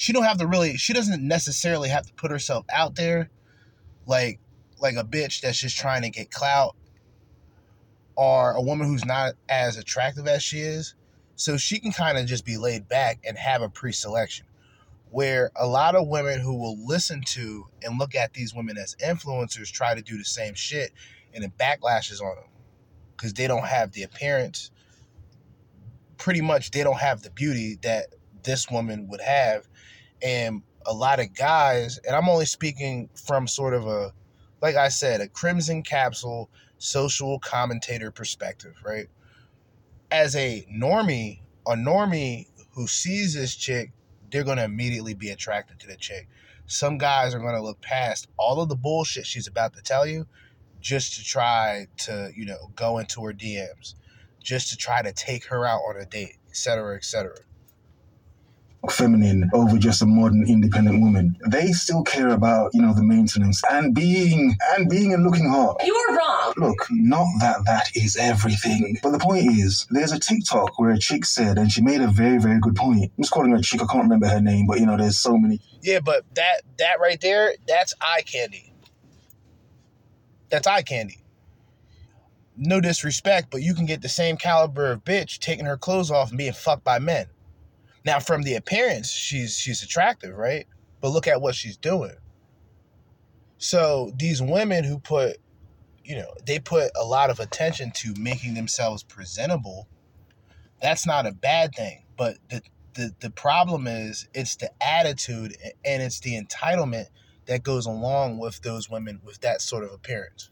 she 0.00 0.14
don't 0.14 0.24
have 0.24 0.38
to 0.38 0.46
really 0.46 0.78
she 0.78 0.94
doesn't 0.94 1.22
necessarily 1.22 1.90
have 1.90 2.06
to 2.06 2.12
put 2.14 2.30
herself 2.30 2.64
out 2.72 2.94
there 2.94 3.28
like 4.06 4.40
like 4.80 4.96
a 4.96 5.04
bitch 5.04 5.42
that's 5.42 5.60
just 5.60 5.76
trying 5.76 6.00
to 6.00 6.08
get 6.08 6.30
clout 6.30 6.74
or 8.16 8.52
a 8.52 8.62
woman 8.62 8.86
who's 8.86 9.04
not 9.04 9.34
as 9.50 9.76
attractive 9.76 10.26
as 10.26 10.42
she 10.42 10.60
is. 10.60 10.94
So 11.36 11.58
she 11.58 11.78
can 11.78 11.92
kind 11.92 12.16
of 12.16 12.24
just 12.24 12.46
be 12.46 12.56
laid 12.56 12.88
back 12.88 13.18
and 13.24 13.36
have 13.36 13.60
a 13.60 13.68
pre-selection 13.68 14.46
where 15.10 15.50
a 15.54 15.66
lot 15.66 15.94
of 15.94 16.08
women 16.08 16.40
who 16.40 16.54
will 16.54 16.78
listen 16.86 17.22
to 17.26 17.66
and 17.82 17.98
look 17.98 18.14
at 18.14 18.32
these 18.32 18.54
women 18.54 18.78
as 18.78 18.96
influencers 19.04 19.70
try 19.70 19.94
to 19.94 20.02
do 20.02 20.16
the 20.16 20.24
same 20.24 20.54
shit 20.54 20.92
and 21.34 21.44
it 21.44 21.52
backlashes 21.58 22.22
on 22.22 22.36
them 22.36 22.44
because 23.16 23.34
they 23.34 23.46
don't 23.46 23.66
have 23.66 23.92
the 23.92 24.02
appearance. 24.02 24.70
Pretty 26.16 26.40
much 26.40 26.70
they 26.70 26.82
don't 26.82 27.00
have 27.00 27.22
the 27.22 27.30
beauty 27.30 27.78
that 27.82 28.06
this 28.42 28.70
woman 28.70 29.08
would 29.08 29.20
have 29.20 29.66
and 30.22 30.62
a 30.86 30.92
lot 30.92 31.20
of 31.20 31.34
guys 31.34 31.98
and 32.06 32.16
i'm 32.16 32.28
only 32.28 32.46
speaking 32.46 33.08
from 33.14 33.46
sort 33.46 33.74
of 33.74 33.86
a 33.86 34.12
like 34.62 34.76
i 34.76 34.88
said 34.88 35.20
a 35.20 35.28
crimson 35.28 35.82
capsule 35.82 36.48
social 36.78 37.38
commentator 37.40 38.10
perspective 38.10 38.74
right 38.84 39.08
as 40.10 40.34
a 40.36 40.66
normie 40.72 41.40
a 41.66 41.72
normie 41.72 42.46
who 42.72 42.86
sees 42.86 43.34
this 43.34 43.54
chick 43.54 43.92
they're 44.30 44.44
to 44.58 44.64
immediately 44.64 45.14
be 45.14 45.30
attracted 45.30 45.78
to 45.80 45.86
the 45.86 45.96
chick. 45.96 46.28
Some 46.66 46.98
guys 46.98 47.34
are 47.34 47.40
to 47.56 47.62
look 47.62 47.80
past 47.80 48.28
all 48.36 48.60
of 48.60 48.68
the 48.68 48.76
bullshit 48.76 49.26
she's 49.26 49.46
about 49.46 49.74
to 49.74 49.82
tell 49.82 50.06
you 50.06 50.26
just 50.80 51.16
to 51.16 51.24
try 51.24 51.86
to, 51.98 52.30
you 52.34 52.46
know, 52.46 52.70
go 52.74 52.98
into 52.98 53.22
her 53.24 53.32
DMs, 53.32 53.94
just 54.42 54.70
to 54.70 54.76
try 54.76 55.02
to 55.02 55.12
take 55.12 55.44
her 55.46 55.66
out 55.66 55.80
on 55.88 55.96
a 56.00 56.06
date, 56.06 56.36
etc., 56.48 56.96
etc 56.96 57.34
feminine 58.88 59.50
over 59.52 59.76
just 59.76 60.00
a 60.00 60.06
modern 60.06 60.48
independent 60.48 61.00
woman. 61.00 61.36
They 61.46 61.72
still 61.72 62.02
care 62.02 62.30
about, 62.30 62.70
you 62.72 62.80
know, 62.80 62.94
the 62.94 63.02
maintenance 63.02 63.62
and 63.70 63.94
being 63.94 64.56
and 64.74 64.88
being 64.88 65.12
and 65.12 65.24
looking 65.24 65.48
hot. 65.48 65.76
You 65.84 65.94
are 65.94 66.16
wrong. 66.16 66.54
Look, 66.56 66.86
not 66.90 67.26
that 67.40 67.64
that 67.66 67.90
is 67.94 68.16
everything. 68.16 68.98
But 69.02 69.10
the 69.10 69.18
point 69.18 69.46
is, 69.46 69.86
there's 69.90 70.12
a 70.12 70.18
TikTok 70.18 70.78
where 70.78 70.90
a 70.90 70.98
chick 70.98 71.26
said, 71.26 71.58
and 71.58 71.70
she 71.70 71.82
made 71.82 72.00
a 72.00 72.08
very, 72.08 72.38
very 72.38 72.58
good 72.60 72.76
point. 72.76 73.12
I'm 73.16 73.22
just 73.22 73.32
calling 73.32 73.50
her 73.50 73.56
a 73.56 73.62
chick, 73.62 73.82
I 73.82 73.86
can't 73.86 74.04
remember 74.04 74.28
her 74.28 74.40
name, 74.40 74.66
but 74.66 74.80
you 74.80 74.86
know, 74.86 74.96
there's 74.96 75.18
so 75.18 75.36
many. 75.36 75.60
Yeah, 75.82 76.00
but 76.00 76.24
that 76.34 76.62
that 76.78 77.00
right 77.00 77.20
there, 77.20 77.54
that's 77.66 77.92
eye 78.00 78.22
candy. 78.22 78.72
That's 80.48 80.66
eye 80.66 80.82
candy. 80.82 81.18
No 82.56 82.80
disrespect, 82.80 83.48
but 83.50 83.62
you 83.62 83.74
can 83.74 83.86
get 83.86 84.02
the 84.02 84.08
same 84.08 84.36
caliber 84.36 84.92
of 84.92 85.04
bitch 85.04 85.38
taking 85.38 85.64
her 85.64 85.76
clothes 85.76 86.10
off 86.10 86.30
and 86.30 86.38
being 86.38 86.52
fucked 86.52 86.84
by 86.84 86.98
men. 86.98 87.26
Now, 88.04 88.20
from 88.20 88.42
the 88.42 88.54
appearance, 88.54 89.10
she's 89.10 89.58
she's 89.58 89.82
attractive, 89.82 90.36
right? 90.36 90.66
But 91.00 91.10
look 91.10 91.26
at 91.26 91.40
what 91.40 91.54
she's 91.54 91.76
doing. 91.76 92.14
So 93.58 94.12
these 94.16 94.40
women 94.40 94.84
who 94.84 94.98
put, 94.98 95.36
you 96.04 96.16
know, 96.16 96.32
they 96.46 96.58
put 96.58 96.90
a 96.96 97.04
lot 97.04 97.30
of 97.30 97.40
attention 97.40 97.90
to 97.96 98.14
making 98.18 98.54
themselves 98.54 99.02
presentable. 99.02 99.86
That's 100.80 101.06
not 101.06 101.26
a 101.26 101.32
bad 101.32 101.74
thing, 101.74 102.04
but 102.16 102.38
the 102.48 102.62
the 102.94 103.14
the 103.20 103.30
problem 103.30 103.86
is 103.86 104.28
it's 104.34 104.56
the 104.56 104.70
attitude 104.82 105.56
and 105.84 106.02
it's 106.02 106.20
the 106.20 106.40
entitlement 106.40 107.06
that 107.46 107.62
goes 107.62 107.86
along 107.86 108.38
with 108.38 108.62
those 108.62 108.88
women 108.88 109.20
with 109.24 109.40
that 109.40 109.60
sort 109.60 109.84
of 109.84 109.92
appearance. 109.92 110.50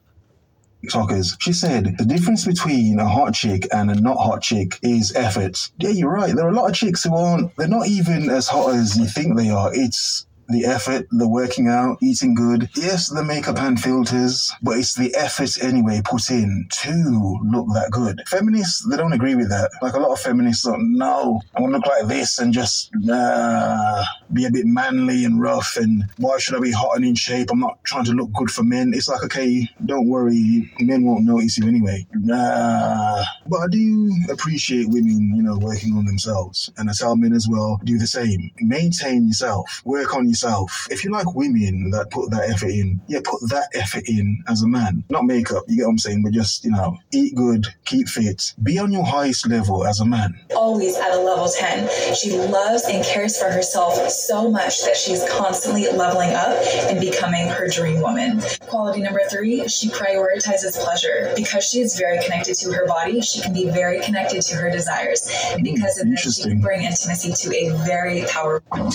TikTokers. 0.84 1.36
She 1.40 1.52
said 1.52 1.96
the 1.98 2.04
difference 2.04 2.44
between 2.44 2.98
a 2.98 3.08
hot 3.08 3.34
chick 3.34 3.66
and 3.72 3.90
a 3.90 4.00
not 4.00 4.18
hot 4.18 4.42
chick 4.42 4.78
is 4.82 5.12
effort. 5.14 5.70
Yeah, 5.78 5.90
you're 5.90 6.12
right. 6.12 6.34
There 6.34 6.46
are 6.46 6.50
a 6.50 6.54
lot 6.54 6.70
of 6.70 6.76
chicks 6.76 7.04
who 7.04 7.14
aren't, 7.14 7.56
they're 7.56 7.68
not 7.68 7.88
even 7.88 8.30
as 8.30 8.48
hot 8.48 8.74
as 8.74 8.96
you 8.96 9.06
think 9.06 9.36
they 9.36 9.50
are. 9.50 9.70
It's 9.74 10.26
the 10.48 10.64
effort, 10.64 11.06
the 11.10 11.28
working 11.28 11.68
out, 11.68 11.98
eating 12.02 12.34
good. 12.34 12.70
Yes, 12.74 13.08
the 13.08 13.22
makeup 13.22 13.58
and 13.58 13.80
filters, 13.80 14.52
but 14.62 14.78
it's 14.78 14.94
the 14.94 15.14
effort 15.14 15.62
anyway 15.62 16.00
put 16.04 16.30
in 16.30 16.66
to 16.70 17.38
look 17.44 17.66
that 17.74 17.90
good. 17.90 18.22
Feminists, 18.26 18.86
they 18.88 18.96
don't 18.96 19.12
agree 19.12 19.34
with 19.34 19.50
that. 19.50 19.70
Like 19.82 19.94
a 19.94 19.98
lot 19.98 20.12
of 20.12 20.20
feminists 20.20 20.64
don't, 20.64 20.96
no, 20.96 21.40
I 21.54 21.60
want 21.60 21.74
to 21.74 21.78
look 21.78 21.86
like 21.86 22.06
this 22.06 22.38
and 22.38 22.52
just 22.52 22.90
uh, 23.10 24.04
be 24.32 24.46
a 24.46 24.50
bit 24.50 24.64
manly 24.64 25.24
and 25.24 25.40
rough 25.40 25.76
and 25.76 26.04
why 26.16 26.38
should 26.38 26.56
I 26.56 26.60
be 26.60 26.72
hot 26.72 26.96
and 26.96 27.04
in 27.04 27.14
shape? 27.14 27.48
I'm 27.52 27.60
not 27.60 27.82
trying 27.84 28.04
to 28.04 28.12
look 28.12 28.32
good 28.32 28.50
for 28.50 28.62
men. 28.62 28.92
It's 28.94 29.08
like, 29.08 29.22
okay, 29.24 29.68
don't 29.84 30.08
worry, 30.08 30.72
men 30.80 31.04
won't 31.04 31.24
notice 31.24 31.58
you 31.58 31.68
anyway. 31.68 32.06
Nah. 32.14 33.22
But 33.46 33.58
I 33.58 33.66
do 33.70 34.12
appreciate 34.30 34.88
women, 34.88 35.34
you 35.36 35.42
know, 35.42 35.58
working 35.58 35.94
on 35.94 36.06
themselves. 36.06 36.70
And 36.78 36.88
I 36.88 36.92
tell 36.94 37.16
men 37.16 37.34
as 37.34 37.46
well, 37.48 37.80
do 37.84 37.98
the 37.98 38.06
same. 38.06 38.50
Maintain 38.60 39.26
yourself, 39.26 39.82
work 39.84 40.14
on 40.14 40.26
yourself 40.26 40.37
yourself. 40.38 40.86
If 40.90 41.04
you 41.04 41.10
like 41.10 41.34
women 41.34 41.90
that 41.90 42.10
put 42.10 42.30
that 42.30 42.48
effort 42.48 42.70
in, 42.70 43.00
yeah, 43.08 43.20
put 43.24 43.40
that 43.48 43.68
effort 43.74 44.04
in 44.08 44.42
as 44.48 44.62
a 44.62 44.68
man. 44.68 45.04
Not 45.10 45.24
makeup, 45.24 45.64
you 45.66 45.76
get 45.76 45.84
what 45.84 45.92
I'm 45.92 45.98
saying, 45.98 46.22
but 46.22 46.32
just, 46.32 46.64
you 46.64 46.70
know, 46.70 46.98
eat 47.12 47.34
good, 47.34 47.66
keep 47.84 48.08
fit, 48.08 48.54
be 48.62 48.78
on 48.78 48.92
your 48.92 49.04
highest 49.04 49.48
level 49.48 49.86
as 49.86 50.00
a 50.00 50.06
man. 50.06 50.38
Always 50.54 50.96
at 50.96 51.12
a 51.12 51.18
level 51.18 51.48
10. 51.48 52.14
She 52.14 52.32
loves 52.32 52.84
and 52.84 53.04
cares 53.04 53.36
for 53.38 53.50
herself 53.50 53.94
so 54.10 54.50
much 54.50 54.82
that 54.84 54.96
she's 54.96 55.24
constantly 55.30 55.90
leveling 55.90 56.30
up 56.30 56.56
and 56.88 57.00
becoming 57.00 57.48
her 57.48 57.68
dream 57.68 58.00
woman. 58.00 58.40
Quality 58.68 59.02
number 59.02 59.20
three, 59.30 59.66
she 59.68 59.88
prioritizes 59.88 60.78
pleasure. 60.78 61.32
Because 61.34 61.64
she 61.64 61.80
is 61.80 61.96
very 61.96 62.22
connected 62.22 62.54
to 62.58 62.72
her 62.72 62.86
body, 62.86 63.20
she 63.20 63.40
can 63.40 63.52
be 63.52 63.68
very 63.70 64.00
connected 64.00 64.42
to 64.42 64.56
her 64.56 64.70
desires. 64.70 65.28
And 65.50 65.64
because 65.64 65.98
of 65.98 66.08
this, 66.08 66.36
she 66.36 66.42
can 66.42 66.60
bring 66.60 66.82
intimacy 66.82 67.32
to 67.32 67.56
a 67.56 67.70
very 67.86 68.24
powerful. 68.28 68.90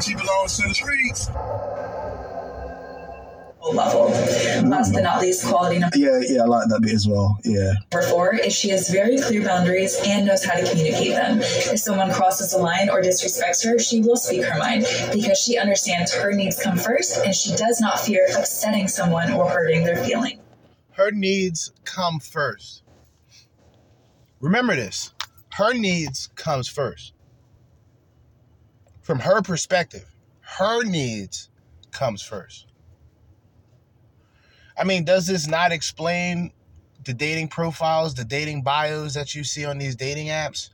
She 0.00 0.14
belongs 0.14 0.56
to 0.58 0.68
the 0.68 0.74
streets. 0.74 1.28
Level. 3.72 4.08
Last 4.68 4.92
but 4.92 5.02
not 5.02 5.22
least, 5.22 5.46
quality 5.46 5.78
number. 5.78 5.96
Yeah, 5.96 6.20
yeah, 6.28 6.42
I 6.42 6.44
like 6.44 6.68
that 6.68 6.82
bit 6.82 6.92
as 6.92 7.08
well. 7.08 7.38
Yeah. 7.44 7.72
Number 7.90 8.06
four 8.08 8.34
is 8.34 8.52
she 8.52 8.68
has 8.68 8.90
very 8.90 9.18
clear 9.18 9.42
boundaries 9.42 9.98
and 10.04 10.26
knows 10.26 10.44
how 10.44 10.54
to 10.54 10.68
communicate 10.68 11.12
them. 11.12 11.40
If 11.40 11.78
someone 11.78 12.12
crosses 12.12 12.50
the 12.50 12.58
line 12.58 12.90
or 12.90 13.00
disrespects 13.00 13.64
her, 13.64 13.78
she 13.78 14.02
will 14.02 14.16
speak 14.16 14.44
her 14.44 14.58
mind 14.58 14.84
because 15.12 15.38
she 15.38 15.56
understands 15.56 16.12
her 16.12 16.32
needs 16.32 16.62
come 16.62 16.76
first 16.76 17.24
and 17.24 17.34
she 17.34 17.56
does 17.56 17.80
not 17.80 17.98
fear 17.98 18.26
upsetting 18.36 18.86
someone 18.86 19.32
or 19.32 19.48
hurting 19.48 19.84
their 19.84 20.04
feelings. 20.04 20.40
Her 20.90 21.10
needs 21.10 21.72
come 21.84 22.20
first. 22.20 22.82
Remember 24.40 24.76
this. 24.76 25.14
Her 25.52 25.72
needs 25.72 26.28
comes 26.36 26.68
first 26.68 27.13
from 29.04 29.20
her 29.20 29.42
perspective, 29.42 30.06
her 30.40 30.82
needs 30.82 31.50
comes 31.92 32.22
first. 32.22 32.66
I 34.76 34.84
mean, 34.84 35.04
does 35.04 35.26
this 35.26 35.46
not 35.46 35.72
explain 35.72 36.52
the 37.04 37.12
dating 37.12 37.48
profiles, 37.48 38.14
the 38.14 38.24
dating 38.24 38.62
bios 38.62 39.14
that 39.14 39.34
you 39.34 39.44
see 39.44 39.66
on 39.66 39.76
these 39.78 39.94
dating 39.94 40.28
apps? 40.28 40.70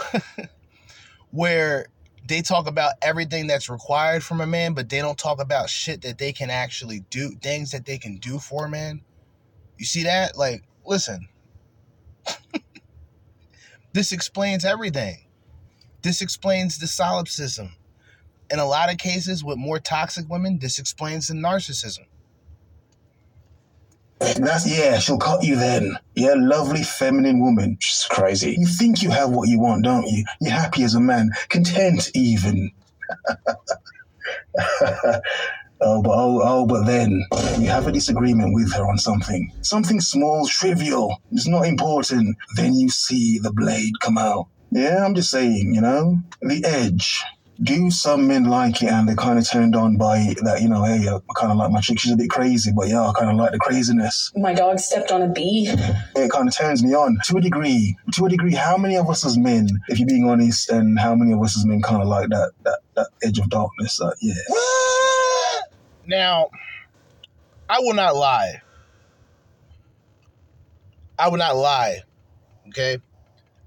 Where 1.32 1.88
they 2.26 2.42
talk 2.42 2.68
about 2.68 2.94
everything 3.02 3.48
that's 3.48 3.68
required 3.68 4.22
from 4.22 4.40
a 4.40 4.46
man, 4.46 4.72
but 4.72 4.88
they 4.88 5.00
don't 5.00 5.18
talk 5.18 5.40
about 5.42 5.68
shit 5.68 6.02
that 6.02 6.18
they 6.18 6.32
can 6.32 6.48
actually 6.48 7.00
do, 7.10 7.30
things 7.42 7.72
that 7.72 7.84
they 7.84 7.98
can 7.98 8.18
do 8.18 8.38
for 8.38 8.66
a 8.66 8.68
man. 8.68 9.02
You 9.78 9.84
see 9.84 10.04
that? 10.04 10.38
Like, 10.38 10.62
listen, 10.86 11.28
this 13.92 14.12
explains 14.12 14.64
everything. 14.64 15.25
This 16.06 16.22
explains 16.22 16.78
the 16.78 16.86
solipsism. 16.86 17.74
In 18.48 18.60
a 18.60 18.64
lot 18.64 18.92
of 18.92 18.96
cases 18.96 19.42
with 19.42 19.58
more 19.58 19.80
toxic 19.80 20.30
women, 20.30 20.60
this 20.60 20.78
explains 20.78 21.26
the 21.26 21.34
narcissism. 21.34 22.06
That's 24.20 24.70
yeah, 24.70 25.00
she'll 25.00 25.18
cut 25.18 25.42
you 25.42 25.56
then. 25.56 25.98
Yeah, 26.14 26.34
lovely 26.36 26.84
feminine 26.84 27.40
woman. 27.40 27.78
She's 27.80 28.06
crazy. 28.08 28.54
You 28.56 28.66
think 28.66 29.02
you 29.02 29.10
have 29.10 29.30
what 29.30 29.48
you 29.48 29.58
want, 29.58 29.82
don't 29.82 30.06
you? 30.06 30.24
You're 30.40 30.52
happy 30.52 30.84
as 30.84 30.94
a 30.94 31.00
man, 31.00 31.32
content 31.48 32.12
even. 32.14 32.70
Oh, 35.78 36.00
but 36.00 36.12
oh, 36.12 36.40
oh, 36.42 36.66
but 36.66 36.86
then 36.86 37.22
you 37.58 37.68
have 37.68 37.86
a 37.86 37.92
disagreement 37.92 38.54
with 38.54 38.72
her 38.72 38.88
on 38.88 38.96
something, 38.96 39.52
something 39.60 40.00
small, 40.00 40.46
trivial, 40.46 41.20
it's 41.32 41.46
not 41.46 41.66
important. 41.66 42.34
Then 42.54 42.72
you 42.72 42.88
see 42.88 43.38
the 43.38 43.52
blade 43.52 43.92
come 44.00 44.16
out. 44.16 44.48
Yeah, 44.70 45.04
I'm 45.04 45.14
just 45.14 45.30
saying, 45.30 45.72
you 45.74 45.80
know, 45.80 46.18
the 46.42 46.64
edge. 46.64 47.22
Do 47.62 47.90
some 47.90 48.28
men 48.28 48.44
like 48.44 48.82
it 48.82 48.90
and 48.90 49.08
they're 49.08 49.16
kind 49.16 49.38
of 49.38 49.48
turned 49.48 49.74
on 49.74 49.96
by 49.96 50.34
that, 50.42 50.60
you 50.60 50.68
know, 50.68 50.84
hey, 50.84 51.08
I 51.08 51.18
kind 51.34 51.50
of 51.50 51.56
like 51.56 51.70
my 51.70 51.80
chick. 51.80 51.98
She's 51.98 52.12
a 52.12 52.16
bit 52.16 52.28
crazy, 52.28 52.70
but 52.76 52.86
yeah, 52.86 53.00
I 53.00 53.12
kind 53.14 53.30
of 53.30 53.36
like 53.38 53.52
the 53.52 53.58
craziness. 53.58 54.30
My 54.36 54.52
dog 54.52 54.78
stepped 54.78 55.10
on 55.10 55.22
a 55.22 55.28
bee. 55.28 55.66
It 56.14 56.30
kind 56.30 56.48
of 56.48 56.54
turns 56.54 56.84
me 56.84 56.94
on 56.94 57.16
to 57.24 57.38
a 57.38 57.40
degree. 57.40 57.96
To 58.12 58.26
a 58.26 58.28
degree, 58.28 58.54
how 58.54 58.76
many 58.76 58.96
of 58.96 59.08
us 59.08 59.24
as 59.24 59.38
men, 59.38 59.68
if 59.88 59.98
you're 59.98 60.06
being 60.06 60.28
honest, 60.28 60.68
and 60.68 60.98
how 60.98 61.14
many 61.14 61.32
of 61.32 61.42
us 61.42 61.56
as 61.56 61.64
men 61.64 61.80
kind 61.80 62.02
of 62.02 62.08
like 62.08 62.28
that, 62.28 62.52
that, 62.64 62.80
that 62.94 63.08
edge 63.22 63.38
of 63.38 63.48
darkness? 63.48 64.02
Uh, 64.02 64.10
yeah. 64.20 64.34
Now, 66.06 66.50
I 67.70 67.78
will 67.80 67.94
not 67.94 68.14
lie. 68.14 68.60
I 71.18 71.28
will 71.28 71.38
not 71.38 71.56
lie. 71.56 72.02
Okay? 72.68 72.98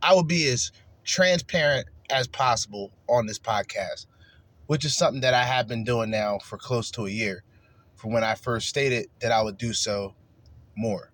I 0.01 0.13
will 0.13 0.23
be 0.23 0.47
as 0.49 0.71
transparent 1.09 1.87
as 2.11 2.27
possible 2.27 2.91
on 3.07 3.25
this 3.25 3.39
podcast, 3.39 4.05
which 4.67 4.85
is 4.85 4.95
something 4.95 5.21
that 5.21 5.33
I 5.33 5.43
have 5.43 5.67
been 5.67 5.83
doing 5.83 6.11
now 6.11 6.37
for 6.37 6.57
close 6.57 6.91
to 6.91 7.07
a 7.07 7.09
year 7.09 7.43
from 7.95 8.11
when 8.11 8.23
I 8.23 8.35
first 8.35 8.69
stated 8.69 9.07
that 9.19 9.31
I 9.31 9.41
would 9.41 9.57
do 9.57 9.73
so 9.73 10.13
more. 10.77 11.11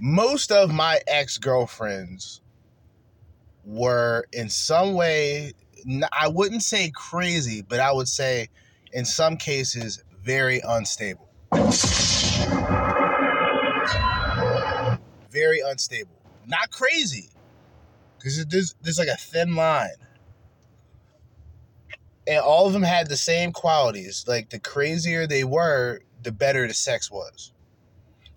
Most 0.00 0.50
of 0.50 0.72
my 0.72 0.98
ex 1.06 1.36
girlfriends 1.38 2.40
were 3.64 4.24
in 4.32 4.48
some 4.48 4.94
way, 4.94 5.52
I 6.12 6.28
wouldn't 6.28 6.62
say 6.62 6.90
crazy, 6.90 7.62
but 7.62 7.80
I 7.80 7.92
would 7.92 8.08
say 8.08 8.48
in 8.92 9.04
some 9.04 9.36
cases 9.36 10.02
very 10.24 10.60
unstable. 10.66 11.28
Very 15.30 15.60
unstable. 15.60 16.16
Not 16.46 16.70
crazy, 16.70 17.30
because 18.22 18.44
there's, 18.46 18.74
there's 18.82 18.98
like 18.98 19.08
a 19.08 19.16
thin 19.16 19.56
line. 19.56 19.90
And 22.26 22.38
all 22.38 22.66
of 22.66 22.72
them 22.72 22.82
had 22.82 23.08
the 23.08 23.16
same 23.16 23.50
qualities. 23.52 24.24
Like 24.28 24.50
the 24.50 24.60
crazier 24.60 25.26
they 25.26 25.42
were, 25.42 26.00
the 26.22 26.30
better 26.30 26.68
the 26.68 26.74
sex 26.74 27.10
was. 27.10 27.52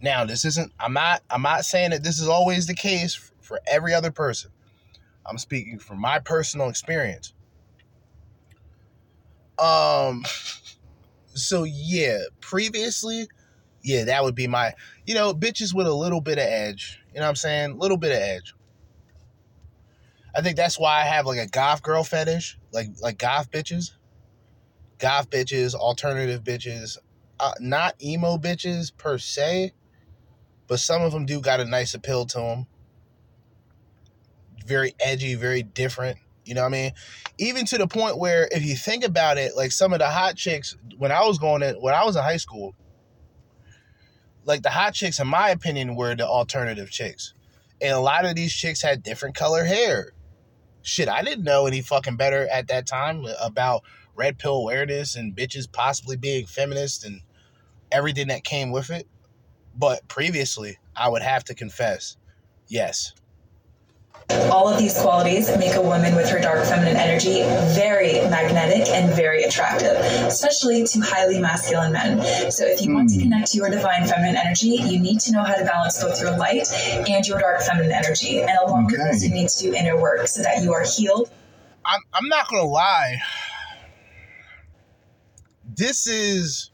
Now, 0.02 0.26
this 0.26 0.44
isn't 0.46 0.72
I'm 0.80 0.94
not 0.94 1.22
I'm 1.30 1.44
not 1.44 1.66
saying 1.66 1.92
that 1.92 2.04
this 2.04 2.20
is 2.20 2.28
always 2.28 2.68
the 2.68 2.74
case 2.74 3.32
for 3.42 3.60
every 3.68 3.94
other 3.94 4.12
person. 4.12 4.52
I'm 5.26 5.38
speaking 5.38 5.80
from 5.80 6.00
my 6.00 6.20
personal 6.20 6.70
experience. 6.70 7.34
Um 9.60 10.26
so 11.34 11.64
yeah, 11.64 12.20
previously, 12.42 13.28
yeah, 13.84 14.06
that 14.06 14.24
would 14.24 14.36
be 14.36 14.48
my 14.48 14.74
you 15.06 15.14
know, 15.14 15.34
bitches 15.34 15.74
with 15.74 15.88
a 15.88 15.94
little 15.94 16.22
bit 16.22 16.40
of 16.40 16.46
edge. 16.46 17.00
You 17.14 17.20
know 17.20 17.26
what 17.26 17.30
I'm 17.30 17.36
saying? 17.36 17.72
A 17.72 17.76
little 17.76 17.98
bit 17.98 18.12
of 18.12 18.18
edge. 18.18 18.54
I 20.36 20.42
think 20.42 20.58
that's 20.58 20.78
why 20.78 21.02
I 21.02 21.06
have 21.06 21.26
like 21.26 21.40
a 21.40 21.48
goth 21.48 21.82
girl 21.82 22.04
fetish, 22.04 22.58
like 22.74 22.88
like 23.02 23.18
goth 23.18 23.50
bitches, 23.52 23.92
goth 25.00 25.30
bitches, 25.30 25.74
alternative 25.74 26.44
bitches, 26.44 26.98
uh, 27.40 27.54
not 27.62 27.96
emo 28.04 28.38
bitches 28.38 28.96
per 28.96 29.18
se, 29.18 29.72
but 30.68 30.80
some 30.80 31.02
of 31.02 31.14
them 31.14 31.26
do 31.26 31.40
got 31.40 31.62
a 31.62 31.66
nice 31.66 31.94
appeal 31.94 32.26
to 32.26 32.40
them. 32.40 32.68
Very 34.66 34.94
edgy, 35.00 35.36
very 35.36 35.64
different. 35.64 36.18
You 36.44 36.54
know 36.54 36.62
what 36.62 36.68
I 36.68 36.72
mean? 36.72 36.92
Even 37.38 37.66
to 37.68 37.78
the 37.78 37.88
point 37.88 38.18
where, 38.18 38.50
if 38.52 38.64
you 38.64 38.76
think 38.76 39.06
about 39.06 39.38
it, 39.38 39.56
like 39.56 39.72
some 39.72 39.94
of 39.94 40.00
the 40.00 40.10
hot 40.10 40.36
chicks 40.36 40.76
when 40.98 41.12
I 41.12 41.24
was 41.26 41.40
going 41.40 41.64
in, 41.64 41.76
when 41.76 41.94
I 41.94 42.04
was 42.04 42.18
in 42.18 42.24
high 42.24 42.38
school, 42.38 42.76
like 44.44 44.64
the 44.64 44.70
hot 44.70 44.94
chicks, 44.94 45.20
in 45.20 45.28
my 45.28 45.50
opinion, 45.50 45.96
were 45.96 46.14
the 46.14 46.28
alternative 46.28 46.92
chicks. 46.92 47.34
And 47.82 47.94
a 47.94 48.00
lot 48.00 48.26
of 48.26 48.36
these 48.36 48.54
chicks 48.54 48.82
had 48.82 49.02
different 49.02 49.36
color 49.36 49.64
hair 49.64 50.15
shit, 50.86 51.10
I 51.10 51.24
didn't 51.24 51.44
know 51.44 51.66
any 51.66 51.82
fucking 51.82 52.16
better 52.16 52.48
at 52.48 52.68
that 52.68 52.86
time 52.86 53.26
about 53.42 53.84
red 54.16 54.38
pill 54.38 54.58
awareness 54.58 55.16
and 55.16 55.36
bitches 55.36 55.72
possibly 55.72 56.16
being 56.16 56.46
feminist 56.46 57.04
and 57.04 57.22
everything 57.92 58.28
that 58.28 58.44
came 58.44 58.72
with 58.72 58.92
it. 58.92 59.08
But 59.76 60.08
previously, 60.08 60.78
I 60.96 61.10
would 61.10 61.24
have 61.24 61.44
to 61.46 61.56
confess, 61.56 62.18
yes, 62.68 63.14
all 64.30 64.68
of 64.68 64.80
these 64.80 65.00
qualities 65.00 65.56
make 65.58 65.76
a 65.76 65.82
woman 65.82 66.16
with 66.16 66.30
her 66.30 66.40
dark 66.40 66.66
feminine 66.66 66.96
energy 66.96 67.44
very 67.76 68.14
magnetic 68.30 68.88
and 68.90 69.14
very 69.14 69.44
attractive, 69.44 69.98
especially 70.26 70.84
to 70.86 71.00
highly 71.00 71.40
masculine 71.40 71.92
men. 71.92 72.52
So, 72.52 72.66
if 72.66 72.82
you 72.82 72.90
mm. 72.90 72.96
want 72.96 73.10
to 73.10 73.16
hmm. 73.16 73.22
connect 73.22 73.52
to 73.52 73.58
your 73.58 73.70
divine 73.70 74.08
feminine 74.08 74.36
energy, 74.36 74.70
you 74.70 75.00
need 75.00 75.20
to 75.22 75.32
know 75.32 75.44
how 75.44 75.56
to 75.56 75.64
balance 75.64 76.02
both 76.02 76.20
your 76.20 76.36
light 76.38 76.68
and 77.08 77.28
your 77.28 77.40
dark 77.40 77.62
feminine 77.62 77.92
energy. 77.92 78.42
And 78.42 78.58
along 78.66 78.86
okay. 78.86 78.98
with 78.98 79.12
this, 79.12 79.24
you 79.24 79.34
need 79.34 79.50
to 79.50 79.64
do 79.64 79.74
inner 79.74 80.00
work 80.00 80.28
so 80.28 80.42
that 80.42 80.64
you 80.64 80.74
are 80.74 80.84
healed. 80.84 81.30
I'm, 81.86 82.02
I'm 82.14 82.28
not 82.28 82.50
going 82.50 82.64
to 82.64 82.68
lie. 82.68 83.18
This 85.64 86.08
is. 86.08 86.72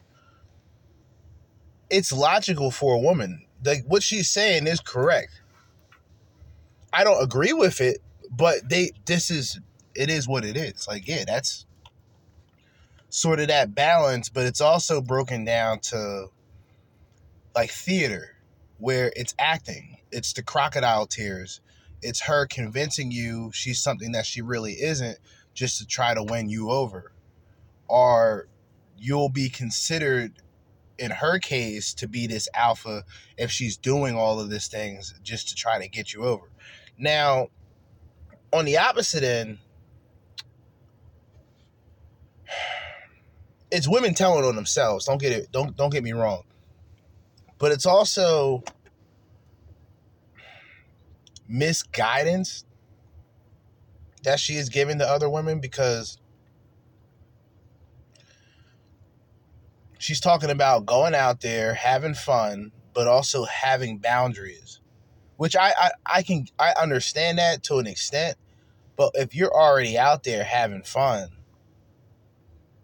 It's 1.90 2.10
logical 2.10 2.70
for 2.70 2.94
a 2.94 2.98
woman. 2.98 3.44
Like, 3.62 3.84
what 3.86 4.02
she's 4.02 4.30
saying 4.30 4.66
is 4.66 4.80
correct 4.80 5.41
I 6.92 7.04
don't 7.04 7.22
agree 7.22 7.52
with 7.52 7.80
it, 7.80 7.98
but 8.30 8.68
they 8.68 8.90
this 9.06 9.30
is 9.30 9.60
it 9.94 10.10
is 10.10 10.28
what 10.28 10.44
it 10.44 10.56
is. 10.56 10.86
Like, 10.88 11.06
yeah, 11.06 11.24
that's 11.26 11.66
sort 13.08 13.40
of 13.40 13.48
that 13.48 13.74
balance, 13.74 14.28
but 14.28 14.46
it's 14.46 14.60
also 14.60 15.00
broken 15.00 15.44
down 15.44 15.80
to 15.80 16.28
like 17.54 17.70
theater 17.70 18.36
where 18.78 19.12
it's 19.14 19.34
acting. 19.38 19.98
It's 20.10 20.32
the 20.32 20.42
crocodile 20.42 21.06
tears. 21.06 21.60
It's 22.02 22.22
her 22.22 22.46
convincing 22.46 23.10
you 23.10 23.50
she's 23.52 23.80
something 23.80 24.12
that 24.12 24.26
she 24.26 24.42
really 24.42 24.72
isn't 24.72 25.18
just 25.54 25.78
to 25.78 25.86
try 25.86 26.14
to 26.14 26.22
win 26.22 26.48
you 26.48 26.70
over. 26.70 27.12
Or 27.88 28.48
you'll 28.98 29.28
be 29.28 29.48
considered 29.48 30.32
in 30.98 31.10
her 31.10 31.38
case 31.38 31.94
to 31.94 32.08
be 32.08 32.26
this 32.26 32.48
alpha 32.54 33.04
if 33.36 33.50
she's 33.50 33.76
doing 33.76 34.16
all 34.16 34.40
of 34.40 34.50
these 34.50 34.68
things 34.68 35.14
just 35.22 35.48
to 35.48 35.54
try 35.54 35.78
to 35.78 35.88
get 35.88 36.12
you 36.12 36.24
over. 36.24 36.51
Now, 37.02 37.48
on 38.52 38.64
the 38.64 38.78
opposite 38.78 39.24
end, 39.24 39.58
it's 43.72 43.88
women 43.88 44.14
telling 44.14 44.44
on 44.44 44.54
themselves. 44.54 45.06
Don't 45.06 45.20
get 45.20 45.32
it. 45.32 45.50
Don't 45.50 45.76
don't 45.76 45.90
get 45.90 46.04
me 46.04 46.12
wrong. 46.12 46.44
But 47.58 47.72
it's 47.72 47.86
also 47.86 48.62
misguidance 51.48 52.64
that 54.22 54.38
she 54.38 54.54
is 54.54 54.68
giving 54.68 55.00
to 55.00 55.04
other 55.04 55.28
women 55.28 55.58
because 55.58 56.18
she's 59.98 60.20
talking 60.20 60.50
about 60.50 60.86
going 60.86 61.16
out 61.16 61.40
there, 61.40 61.74
having 61.74 62.14
fun, 62.14 62.70
but 62.94 63.08
also 63.08 63.42
having 63.44 63.98
boundaries 63.98 64.81
which 65.42 65.56
I, 65.56 65.72
I 65.76 65.90
I 66.06 66.22
can 66.22 66.46
I 66.56 66.72
understand 66.80 67.38
that 67.38 67.64
to 67.64 67.78
an 67.78 67.88
extent, 67.88 68.36
but 68.94 69.10
if 69.14 69.34
you're 69.34 69.52
already 69.52 69.98
out 69.98 70.22
there 70.22 70.44
having 70.44 70.84
fun, 70.84 71.30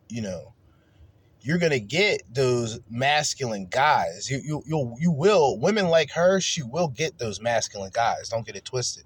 you 0.09 0.23
know, 0.23 0.55
you're 1.41 1.59
gonna 1.59 1.79
get 1.79 2.23
those 2.29 2.81
masculine 2.91 3.69
guys. 3.71 4.29
You 4.29 4.41
you 4.45 4.63
you 4.67 4.97
you 4.99 5.13
will 5.13 5.57
women 5.57 5.87
like 5.87 6.11
her. 6.15 6.41
She 6.41 6.65
will 6.65 6.89
get 6.89 7.17
those 7.17 7.41
masculine 7.41 7.93
guys. 7.95 8.31
Don't 8.31 8.45
get 8.45 8.57
it 8.57 8.65
twisted. 8.65 9.05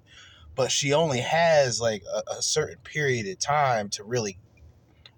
But 0.55 0.71
she 0.71 0.91
only 0.91 1.19
has 1.19 1.79
like 1.79 2.01
a, 2.11 2.37
a 2.37 2.41
certain 2.41 2.79
period 2.83 3.27
of 3.27 3.37
time 3.37 3.87
to 3.89 4.03
really 4.03 4.39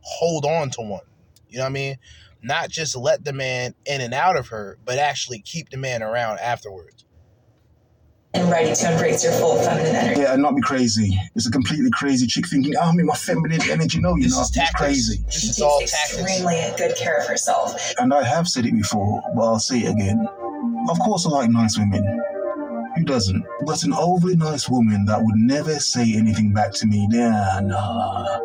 hold 0.01 0.43
on 0.43 0.71
to 0.71 0.81
one. 0.81 1.05
You 1.47 1.59
know 1.59 1.63
what 1.63 1.69
I 1.69 1.73
mean? 1.73 1.95
Not 2.41 2.67
just 2.67 2.97
let 2.97 3.23
the 3.23 3.31
man 3.31 3.75
in 3.85 4.01
and 4.01 4.13
out 4.13 4.35
of 4.35 4.49
her, 4.49 4.77
but 4.83 4.97
actually 4.97 5.39
keep 5.39 5.69
the 5.69 5.77
man 5.77 6.03
around 6.03 6.39
afterwards 6.39 7.04
and 8.35 8.51
ready 8.51 8.75
to 8.75 8.91
embrace 8.91 9.23
your 9.23 9.33
full 9.33 9.57
feminine 9.63 9.95
energy. 9.95 10.21
Yeah, 10.21 10.33
and 10.33 10.41
not 10.41 10.55
be 10.55 10.61
crazy. 10.61 11.17
It's 11.35 11.47
a 11.47 11.51
completely 11.51 11.89
crazy 11.91 12.27
chick 12.27 12.47
thinking, 12.47 12.73
oh, 12.77 12.81
I'm 12.81 12.99
in 12.99 13.05
my 13.05 13.15
feminine 13.15 13.61
energy. 13.69 13.99
No, 13.99 14.15
you're 14.15 14.29
not. 14.29 14.49
It's 14.53 14.71
crazy. 14.75 15.17
This 15.25 15.55
she 15.55 15.63
takes 15.63 15.93
extremely 15.93 16.61
good 16.77 16.95
care 16.97 17.17
of 17.19 17.27
herself. 17.27 17.93
And 17.97 18.13
I 18.13 18.23
have 18.23 18.47
said 18.47 18.65
it 18.65 18.73
before, 18.73 19.21
but 19.35 19.41
I'll 19.41 19.59
say 19.59 19.79
it 19.79 19.91
again. 19.91 20.27
Of 20.89 20.99
course, 20.99 21.25
I 21.25 21.29
like 21.29 21.49
nice 21.49 21.77
women. 21.77 22.21
Who 22.97 23.03
doesn't? 23.03 23.45
But 23.65 23.83
an 23.83 23.93
overly 23.93 24.35
nice 24.35 24.69
woman 24.69 25.05
that 25.05 25.21
would 25.21 25.35
never 25.35 25.79
say 25.79 26.13
anything 26.15 26.53
back 26.53 26.71
to 26.73 26.87
me, 26.87 27.07
nah, 27.09 27.59
nah. 27.61 28.39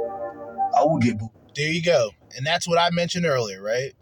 I 0.77 0.85
would 0.85 1.03
get. 1.03 1.19
There 1.57 1.71
you 1.71 1.83
go. 1.83 2.11
And 2.37 2.47
that's 2.47 2.67
what 2.67 2.79
I 2.79 2.91
mentioned 2.91 3.27
earlier, 3.27 3.61
right? 3.63 3.93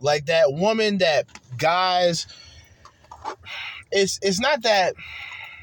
Like 0.00 0.26
that 0.26 0.52
woman 0.52 0.98
that 0.98 1.26
guys 1.56 2.26
it's 3.94 4.18
it's 4.22 4.40
not 4.40 4.62
that 4.62 4.94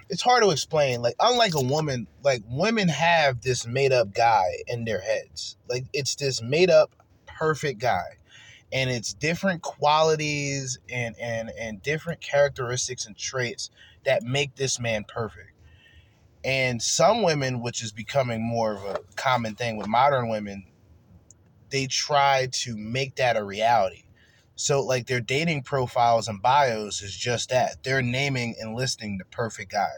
it's 0.09 0.21
hard 0.21 0.43
to 0.43 0.49
explain. 0.49 1.01
Like 1.01 1.15
unlike 1.19 1.53
a 1.53 1.61
woman, 1.61 2.07
like 2.23 2.43
women 2.49 2.87
have 2.87 3.41
this 3.41 3.67
made 3.67 3.91
up 3.91 4.13
guy 4.13 4.45
in 4.67 4.85
their 4.85 5.01
heads. 5.01 5.57
Like 5.69 5.85
it's 5.93 6.15
this 6.15 6.41
made 6.41 6.69
up 6.69 6.95
perfect 7.27 7.79
guy. 7.79 8.17
And 8.73 8.89
it's 8.89 9.13
different 9.13 9.61
qualities 9.61 10.79
and 10.89 11.15
and 11.19 11.51
and 11.59 11.81
different 11.83 12.21
characteristics 12.21 13.05
and 13.05 13.17
traits 13.17 13.69
that 14.05 14.23
make 14.23 14.55
this 14.55 14.79
man 14.79 15.05
perfect. 15.07 15.51
And 16.43 16.81
some 16.81 17.21
women, 17.21 17.61
which 17.61 17.83
is 17.83 17.91
becoming 17.91 18.41
more 18.41 18.73
of 18.73 18.83
a 18.85 18.99
common 19.15 19.55
thing 19.55 19.77
with 19.77 19.87
modern 19.87 20.29
women, 20.29 20.65
they 21.69 21.85
try 21.85 22.47
to 22.51 22.75
make 22.77 23.15
that 23.15 23.37
a 23.37 23.43
reality. 23.43 24.03
So 24.61 24.85
like 24.85 25.07
their 25.07 25.19
dating 25.19 25.63
profiles 25.63 26.27
and 26.27 26.39
bios 26.39 27.01
is 27.01 27.15
just 27.15 27.49
that. 27.49 27.81
They're 27.81 28.03
naming 28.03 28.55
and 28.59 28.75
listing 28.75 29.17
the 29.17 29.25
perfect 29.25 29.71
guy. 29.71 29.89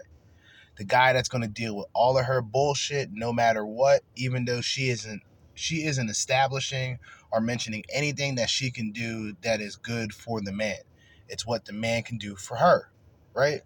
The 0.78 0.86
guy 0.86 1.12
that's 1.12 1.28
going 1.28 1.41
to 1.41 1.49
deal 1.49 1.76
with 1.76 1.88
all 1.93 2.17
of 2.17 2.26
her 2.26 2.41
bullshit 2.41 3.10
no 3.12 3.34
matter 3.34 3.65
what, 3.65 4.04
even 4.15 4.45
though 4.45 4.62
she 4.62 4.89
isn't 4.89 5.21
she 5.54 5.84
isn't 5.86 6.10
establishing 6.10 6.97
or 7.30 7.41
mentioning 7.41 7.84
anything 7.93 8.36
that 8.36 8.49
she 8.49 8.71
can 8.71 8.93
do 8.93 9.36
that 9.41 9.60
is 9.60 9.76
good 9.76 10.13
for 10.13 10.39
the 10.41 10.54
man. 10.54 10.80
It's 11.28 11.45
what 11.45 11.65
the 11.65 11.73
man 11.73 12.04
can 12.04 12.17
do 12.17 12.38
for 12.38 12.56
her, 12.56 12.89
right? 13.34 13.62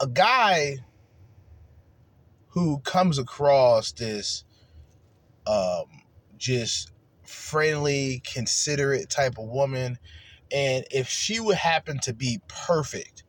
A 0.00 0.06
guy 0.06 0.76
who 2.50 2.78
comes 2.78 3.18
across 3.18 3.90
this 3.90 4.44
um 5.48 5.86
just 6.38 6.93
friendly, 7.24 8.22
considerate 8.24 9.10
type 9.10 9.38
of 9.38 9.46
woman. 9.48 9.98
And 10.52 10.84
if 10.90 11.08
she 11.08 11.40
would 11.40 11.56
happen 11.56 11.98
to 12.00 12.12
be 12.12 12.40
perfect, 12.48 13.24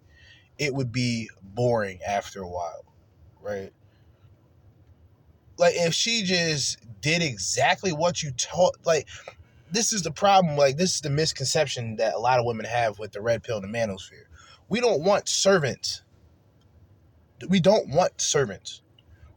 it 0.58 0.74
would 0.74 0.92
be 0.92 1.30
boring 1.42 2.00
after 2.08 2.42
a 2.42 2.50
while, 2.50 2.86
right? 3.42 3.72
like 5.58 5.76
if 5.76 5.94
she 5.94 6.24
just 6.24 6.78
did 7.02 7.22
exactly 7.22 7.92
what 7.92 8.22
you 8.24 8.32
told 8.32 8.76
like 8.86 9.08
this 9.72 9.94
is 9.94 10.04
the 10.04 10.12
problem 10.12 10.58
like 10.58 10.78
this 10.78 10.96
is 10.96 11.02
the 11.02 11.10
misconception 11.10 11.96
that 11.98 12.14
a 12.14 12.20
lot 12.20 12.40
of 12.40 12.46
women 12.46 12.66
have 12.66 13.00
with 13.00 13.12
the 13.12 13.22
red 13.22 13.44
pill 13.44 13.58
and 13.58 13.74
the 13.74 13.78
manosphere 13.78 14.26
we 14.70 14.80
don't 14.80 15.04
want 15.04 15.28
servants 15.30 16.02
we 17.50 17.60
don't 17.60 17.90
want 17.90 18.20
servants 18.20 18.82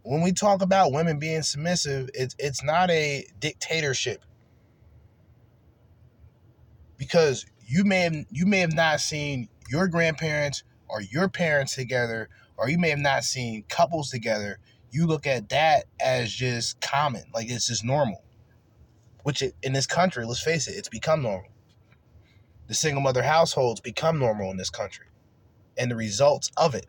when 0.03 0.23
we 0.23 0.33
talk 0.33 0.63
about 0.63 0.93
women 0.93 1.19
being 1.19 1.43
submissive 1.43 2.09
it's 2.15 2.35
it's 2.39 2.63
not 2.63 2.91
a 2.91 3.25
dictatorship 3.39 4.25
because 6.99 7.47
you 7.67 7.85
may 7.85 8.01
have 8.01 8.15
you 8.31 8.47
may 8.47 8.59
have 8.61 8.75
not 8.75 9.01
seen 9.01 9.49
your 9.71 9.89
grandparents 9.89 10.63
or 10.89 11.01
your 11.01 11.29
parents 11.29 11.75
together 11.75 12.29
or 12.57 12.69
you 12.69 12.79
may 12.79 12.91
have 12.91 12.99
not 12.99 13.25
seen 13.25 13.65
couples 13.69 14.11
together 14.11 14.59
you 14.91 15.07
look 15.07 15.27
at 15.27 15.49
that 15.51 15.85
as 16.01 16.33
just 16.33 16.81
common, 16.81 17.25
like 17.35 17.51
it's 17.51 17.67
just 17.69 17.85
normal. 17.85 18.23
Which 19.23 19.43
in 19.63 19.73
this 19.73 19.87
country, 19.87 20.25
let's 20.25 20.41
face 20.41 20.69
it, 20.69 20.77
it's 20.77 20.89
become 20.89 21.23
normal. 21.23 21.51
The 22.69 22.75
single 22.75 23.03
mother 23.03 23.23
households 23.23 23.81
become 23.81 24.19
normal 24.19 24.51
in 24.51 24.57
this 24.57 24.71
country, 24.71 25.07
and 25.77 25.91
the 25.91 25.97
results 25.97 26.51
of 26.57 26.75
it. 26.75 26.87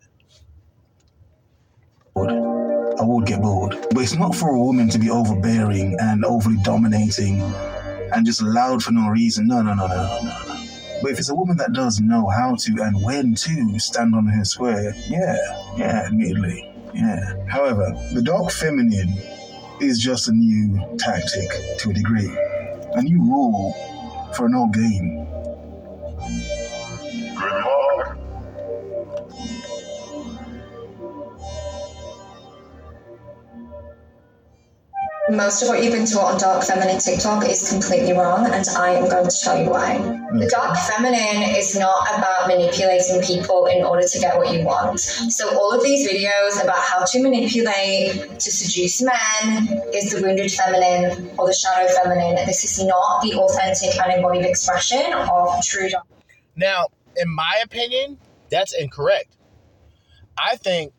I 2.15 3.03
would 3.03 3.25
get 3.25 3.41
bored, 3.41 3.77
but 3.91 3.99
it's 4.03 4.15
not 4.15 4.35
for 4.35 4.49
a 4.49 4.59
woman 4.59 4.89
to 4.89 4.99
be 4.99 5.09
overbearing 5.09 5.95
and 5.99 6.25
overly 6.25 6.57
dominating 6.63 7.39
and 8.13 8.25
just 8.25 8.41
loud 8.41 8.83
for 8.83 8.91
no 8.91 9.09
reason. 9.09 9.47
No, 9.47 9.61
no, 9.61 9.73
no, 9.73 9.87
no, 9.87 9.95
no, 9.95 10.21
no. 10.21 10.65
But 11.01 11.11
if 11.11 11.19
it's 11.19 11.29
a 11.29 11.35
woman 11.35 11.57
that 11.57 11.73
does 11.73 11.99
know 11.99 12.27
how 12.27 12.55
to 12.55 12.71
and 12.81 13.01
when 13.03 13.35
to 13.35 13.79
stand 13.79 14.13
on 14.15 14.25
her 14.27 14.43
square, 14.43 14.93
yeah, 15.07 15.37
yeah, 15.77 16.03
admittedly. 16.07 16.69
Yeah. 16.93 17.35
However, 17.47 17.91
the 18.13 18.21
dark 18.21 18.51
feminine 18.51 19.13
is 19.79 19.99
just 19.99 20.27
a 20.27 20.33
new 20.33 20.97
tactic 20.97 21.49
to 21.79 21.91
a 21.91 21.93
degree, 21.93 22.29
a 22.93 23.01
new 23.01 23.21
rule 23.21 23.73
for 24.35 24.47
an 24.47 24.55
old 24.55 24.73
game. 24.73 25.28
Most 35.31 35.61
of 35.61 35.69
what 35.69 35.83
you've 35.83 35.93
been 35.93 36.05
taught 36.05 36.33
on 36.33 36.39
dark 36.39 36.63
feminine 36.63 36.99
TikTok 36.99 37.47
is 37.47 37.69
completely 37.69 38.13
wrong, 38.13 38.45
and 38.45 38.65
I 38.77 38.91
am 38.91 39.09
going 39.09 39.29
to 39.29 39.37
tell 39.43 39.61
you 39.61 39.69
why. 39.69 39.97
The 40.33 40.47
dark 40.47 40.77
feminine 40.77 41.55
is 41.55 41.77
not 41.77 42.07
about 42.17 42.47
manipulating 42.47 43.21
people 43.21 43.65
in 43.67 43.83
order 43.83 44.07
to 44.07 44.19
get 44.19 44.37
what 44.37 44.53
you 44.53 44.65
want. 44.65 44.99
So, 44.99 45.57
all 45.57 45.71
of 45.71 45.83
these 45.83 46.07
videos 46.07 46.63
about 46.63 46.79
how 46.79 47.05
to 47.05 47.23
manipulate 47.23 48.39
to 48.39 48.51
seduce 48.51 49.01
men 49.01 49.81
is 49.93 50.11
the 50.11 50.21
wounded 50.21 50.51
feminine 50.51 51.29
or 51.37 51.47
the 51.47 51.53
shadow 51.53 51.87
feminine. 52.01 52.35
This 52.45 52.63
is 52.63 52.85
not 52.85 53.21
the 53.21 53.33
authentic 53.35 53.99
and 54.01 54.13
embodied 54.13 54.45
expression 54.45 55.13
of 55.13 55.63
true 55.63 55.89
dark. 55.89 56.05
Now, 56.55 56.87
in 57.15 57.29
my 57.29 57.61
opinion, 57.63 58.17
that's 58.49 58.73
incorrect. 58.73 59.35
I 60.37 60.55
think 60.55 60.93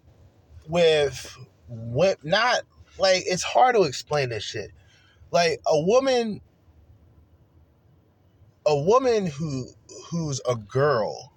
with 0.69 1.37
with 1.69 2.25
not 2.25 2.63
like 3.01 3.25
it's 3.27 3.43
hard 3.43 3.75
to 3.75 3.83
explain 3.83 4.29
this 4.29 4.45
shit. 4.45 4.71
Like 5.31 5.61
a 5.67 5.81
woman 5.81 6.41
a 8.67 8.79
woman 8.79 9.27
who 9.27 9.67
who's 10.11 10.41
a 10.49 10.55
girl, 10.55 11.33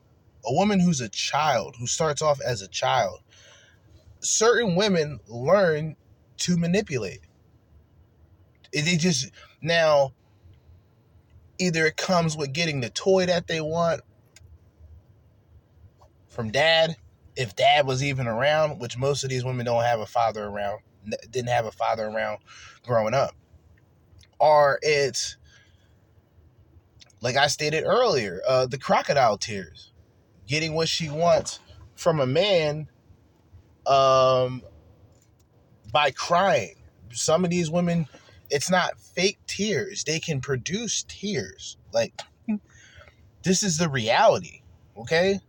a 0.46 0.54
woman 0.54 0.80
who's 0.80 1.02
a 1.02 1.10
child, 1.10 1.76
who 1.80 1.88
starts 1.88 2.22
off 2.22 2.40
as 2.42 2.62
a 2.62 2.68
child, 2.68 3.20
certain 4.20 4.76
women 4.76 5.20
learn 5.28 5.96
to 6.38 6.58
manipulate. 6.58 7.22
They 8.74 8.98
just 8.98 9.32
now 9.62 10.14
either 11.60 11.86
it 11.86 11.98
comes 11.98 12.36
with 12.36 12.52
getting 12.52 12.82
the 12.82 12.90
toy 12.90 13.26
that 13.28 13.48
they 13.48 13.62
want 13.62 14.02
from 16.28 16.50
dad, 16.50 16.98
if 17.36 17.56
dad 17.56 17.86
was 17.86 18.04
even 18.04 18.28
around, 18.28 18.80
which 18.80 18.98
most 18.98 19.24
of 19.24 19.30
these 19.30 19.44
women 19.46 19.66
don't 19.66 19.84
have 19.84 20.00
a 20.00 20.06
father 20.06 20.44
around 20.44 20.80
didn't 21.30 21.50
have 21.50 21.66
a 21.66 21.72
father 21.72 22.06
around 22.06 22.40
growing 22.86 23.14
up. 23.14 23.36
Or 24.40 24.80
it's 24.82 25.38
like 27.22 27.38
I 27.38 27.48
stated 27.48 27.86
earlier, 27.86 28.42
uh, 28.48 28.66
the 28.66 28.78
crocodile 28.78 29.38
tears, 29.38 29.94
getting 30.46 30.74
what 30.74 30.90
she 30.90 31.10
wants 31.10 31.60
from 31.96 32.20
a 32.20 32.28
man 32.28 32.88
um, 33.86 34.62
by 35.92 36.12
crying. 36.12 36.76
Some 37.12 37.46
of 37.46 37.50
these 37.50 37.72
women, 37.72 38.08
it's 38.50 38.70
not 38.70 39.00
fake 39.00 39.40
tears. 39.48 40.04
They 40.04 40.20
can 40.20 40.42
produce 40.42 41.04
tears. 41.08 41.78
Like, 41.94 42.14
this 43.44 43.64
is 43.64 43.78
the 43.78 43.90
reality, 43.90 44.62
okay? 44.98 45.40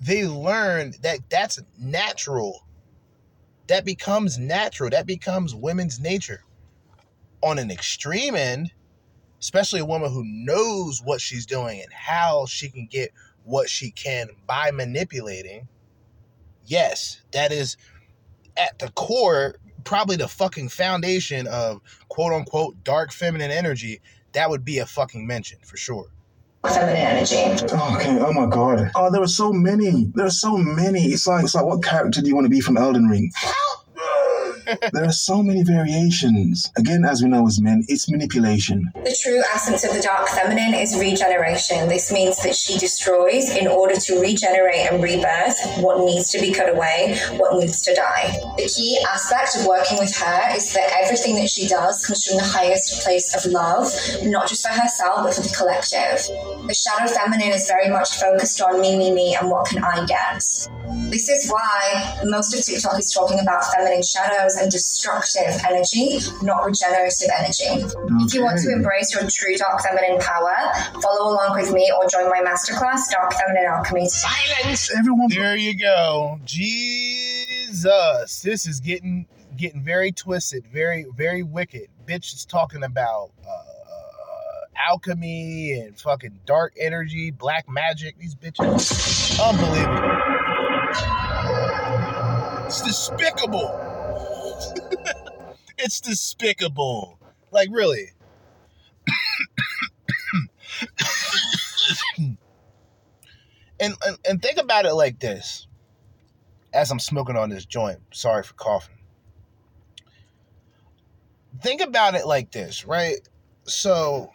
They 0.00 0.26
learn 0.26 0.94
that 1.02 1.20
that's 1.30 1.60
natural 1.78 2.66
that 3.72 3.86
becomes 3.86 4.38
natural. 4.38 4.90
That 4.90 5.06
becomes 5.06 5.54
women's 5.54 5.98
nature. 5.98 6.44
On 7.42 7.58
an 7.58 7.70
extreme 7.70 8.34
end, 8.34 8.70
especially 9.40 9.80
a 9.80 9.86
woman 9.86 10.12
who 10.12 10.24
knows 10.26 11.00
what 11.02 11.22
she's 11.22 11.46
doing 11.46 11.80
and 11.80 11.90
how 11.90 12.44
she 12.44 12.68
can 12.68 12.86
get 12.86 13.12
what 13.44 13.70
she 13.70 13.90
can 13.90 14.28
by 14.46 14.72
manipulating, 14.72 15.68
yes, 16.66 17.22
that 17.32 17.50
is 17.50 17.78
at 18.58 18.78
the 18.78 18.90
core, 18.90 19.56
probably 19.84 20.16
the 20.16 20.28
fucking 20.28 20.68
foundation 20.68 21.46
of 21.46 21.80
quote 22.08 22.34
unquote 22.34 22.84
dark 22.84 23.10
feminine 23.10 23.50
energy. 23.50 24.02
That 24.32 24.50
would 24.50 24.66
be 24.66 24.80
a 24.80 24.86
fucking 24.86 25.26
mention 25.26 25.60
for 25.64 25.78
sure 25.78 26.10
feminine 26.70 26.96
energy. 26.96 27.66
Oh, 27.72 27.96
okay. 27.96 28.18
Oh 28.20 28.32
my 28.32 28.46
god. 28.46 28.90
Oh, 28.94 29.10
there 29.10 29.22
are 29.22 29.28
so 29.28 29.52
many. 29.52 30.10
There 30.14 30.26
are 30.26 30.30
so 30.30 30.56
many. 30.56 31.06
It's 31.06 31.26
like 31.26 31.44
it's 31.44 31.54
like 31.54 31.64
what 31.64 31.82
character 31.82 32.20
do 32.20 32.28
you 32.28 32.34
want 32.34 32.44
to 32.44 32.50
be 32.50 32.60
from 32.60 32.76
Elden 32.76 33.06
Ring? 33.06 33.32
There 34.92 35.04
are 35.04 35.12
so 35.12 35.42
many 35.42 35.62
variations. 35.62 36.70
Again, 36.76 37.04
as 37.04 37.22
we 37.22 37.28
know 37.28 37.46
as 37.46 37.60
men, 37.60 37.84
it's 37.88 38.10
manipulation. 38.10 38.90
The 38.94 39.16
true 39.22 39.42
essence 39.54 39.84
of 39.84 39.94
the 39.94 40.02
dark 40.02 40.28
feminine 40.28 40.74
is 40.74 40.98
regeneration. 40.98 41.88
This 41.88 42.12
means 42.12 42.42
that 42.42 42.54
she 42.54 42.78
destroys 42.78 43.54
in 43.56 43.66
order 43.66 43.94
to 43.96 44.20
regenerate 44.20 44.90
and 44.90 45.02
rebirth 45.02 45.58
what 45.78 46.04
needs 46.04 46.30
to 46.30 46.40
be 46.40 46.52
cut 46.52 46.68
away, 46.68 47.18
what 47.32 47.58
needs 47.58 47.82
to 47.82 47.94
die. 47.94 48.32
The 48.56 48.68
key 48.68 48.98
aspect 49.08 49.56
of 49.56 49.66
working 49.66 49.98
with 49.98 50.14
her 50.16 50.56
is 50.56 50.72
that 50.74 50.92
everything 51.02 51.34
that 51.36 51.50
she 51.50 51.66
does 51.68 52.06
comes 52.06 52.24
from 52.26 52.36
the 52.36 52.44
highest 52.44 53.02
place 53.02 53.34
of 53.34 53.50
love, 53.50 53.86
not 54.22 54.48
just 54.48 54.66
for 54.66 54.72
herself, 54.72 55.24
but 55.24 55.34
for 55.34 55.42
the 55.42 55.54
collective. 55.56 56.18
The 56.66 56.74
shadow 56.74 57.12
feminine 57.12 57.52
is 57.52 57.66
very 57.68 57.88
much 57.88 58.20
focused 58.20 58.60
on 58.60 58.80
me, 58.80 58.96
me, 58.96 59.12
me, 59.12 59.34
and 59.34 59.50
what 59.50 59.66
can 59.66 59.82
I 59.82 60.04
get. 60.06 60.42
This 61.10 61.28
is 61.28 61.50
why 61.50 62.20
most 62.24 62.54
of 62.54 62.64
TikTok 62.64 62.98
is 62.98 63.12
talking 63.12 63.38
about 63.38 63.64
feminine 63.74 64.02
shadows 64.02 64.56
and 64.56 64.70
destructive 64.70 65.60
energy, 65.68 66.18
not 66.42 66.64
regenerative 66.64 67.28
energy. 67.38 67.84
Okay. 67.84 67.94
If 68.24 68.34
you 68.34 68.42
want 68.42 68.60
to 68.60 68.72
embrace 68.72 69.14
your 69.14 69.28
true 69.28 69.54
dark 69.56 69.82
feminine 69.82 70.18
power, 70.20 70.54
follow 71.02 71.32
along 71.32 71.60
with 71.60 71.72
me 71.72 71.92
or 71.96 72.08
join 72.08 72.30
my 72.30 72.40
masterclass, 72.40 73.10
Dark 73.10 73.32
Feminine 73.34 73.66
Alchemy. 73.66 74.08
Silence, 74.08 74.90
everyone. 74.96 75.28
There 75.28 75.56
you 75.56 75.78
go. 75.78 76.40
Jesus, 76.44 78.40
this 78.40 78.66
is 78.66 78.80
getting 78.80 79.26
getting 79.56 79.82
very 79.82 80.12
twisted, 80.12 80.66
very 80.72 81.06
very 81.16 81.42
wicked. 81.42 81.88
Bitch 82.06 82.34
is 82.34 82.44
talking 82.44 82.84
about. 82.84 83.30
Uh, 83.46 83.62
alchemy 84.88 85.78
and 85.78 85.96
fucking 86.00 86.40
dark 86.44 86.74
energy, 86.80 87.30
black 87.30 87.68
magic. 87.68 88.18
These 88.18 88.34
bitches, 88.34 89.38
unbelievable. 89.40 90.51
It's 92.72 92.80
despicable. 92.80 93.68
it's 95.78 96.00
despicable. 96.00 97.18
Like 97.50 97.68
really. 97.70 98.12
and, 103.78 103.78
and 103.78 104.18
and 104.26 104.40
think 104.40 104.56
about 104.56 104.86
it 104.86 104.94
like 104.94 105.20
this. 105.20 105.66
As 106.72 106.90
I'm 106.90 106.98
smoking 106.98 107.36
on 107.36 107.50
this 107.50 107.66
joint, 107.66 107.98
sorry 108.10 108.42
for 108.42 108.54
coughing. 108.54 108.96
Think 111.60 111.82
about 111.82 112.14
it 112.14 112.26
like 112.26 112.52
this, 112.52 112.86
right? 112.86 113.20
So 113.64 114.32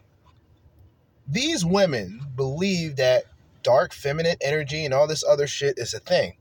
these 1.28 1.66
women 1.66 2.22
believe 2.36 2.98
that 2.98 3.24
dark 3.64 3.94
feminine 3.94 4.38
energy 4.42 4.86
and 4.86 4.94
all 4.94 5.08
this 5.08 5.24
other 5.24 5.48
shit 5.48 5.80
is 5.80 5.96
a 5.96 6.00
thing. 6.00 6.36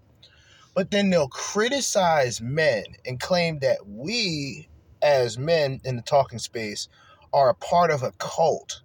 But 0.77 0.91
then 0.91 1.09
they'll 1.09 1.29
criticize 1.29 2.43
men 2.43 2.85
and 3.07 3.19
claim 3.19 3.61
that 3.61 3.79
we, 3.87 4.69
as 5.01 5.39
men 5.39 5.81
in 5.85 5.97
the 5.97 6.03
talking 6.03 6.39
space, 6.39 6.89
are 7.33 7.49
a 7.49 7.55
part 7.55 7.91
of 7.91 8.03
a 8.03 8.13
cult, 8.19 8.83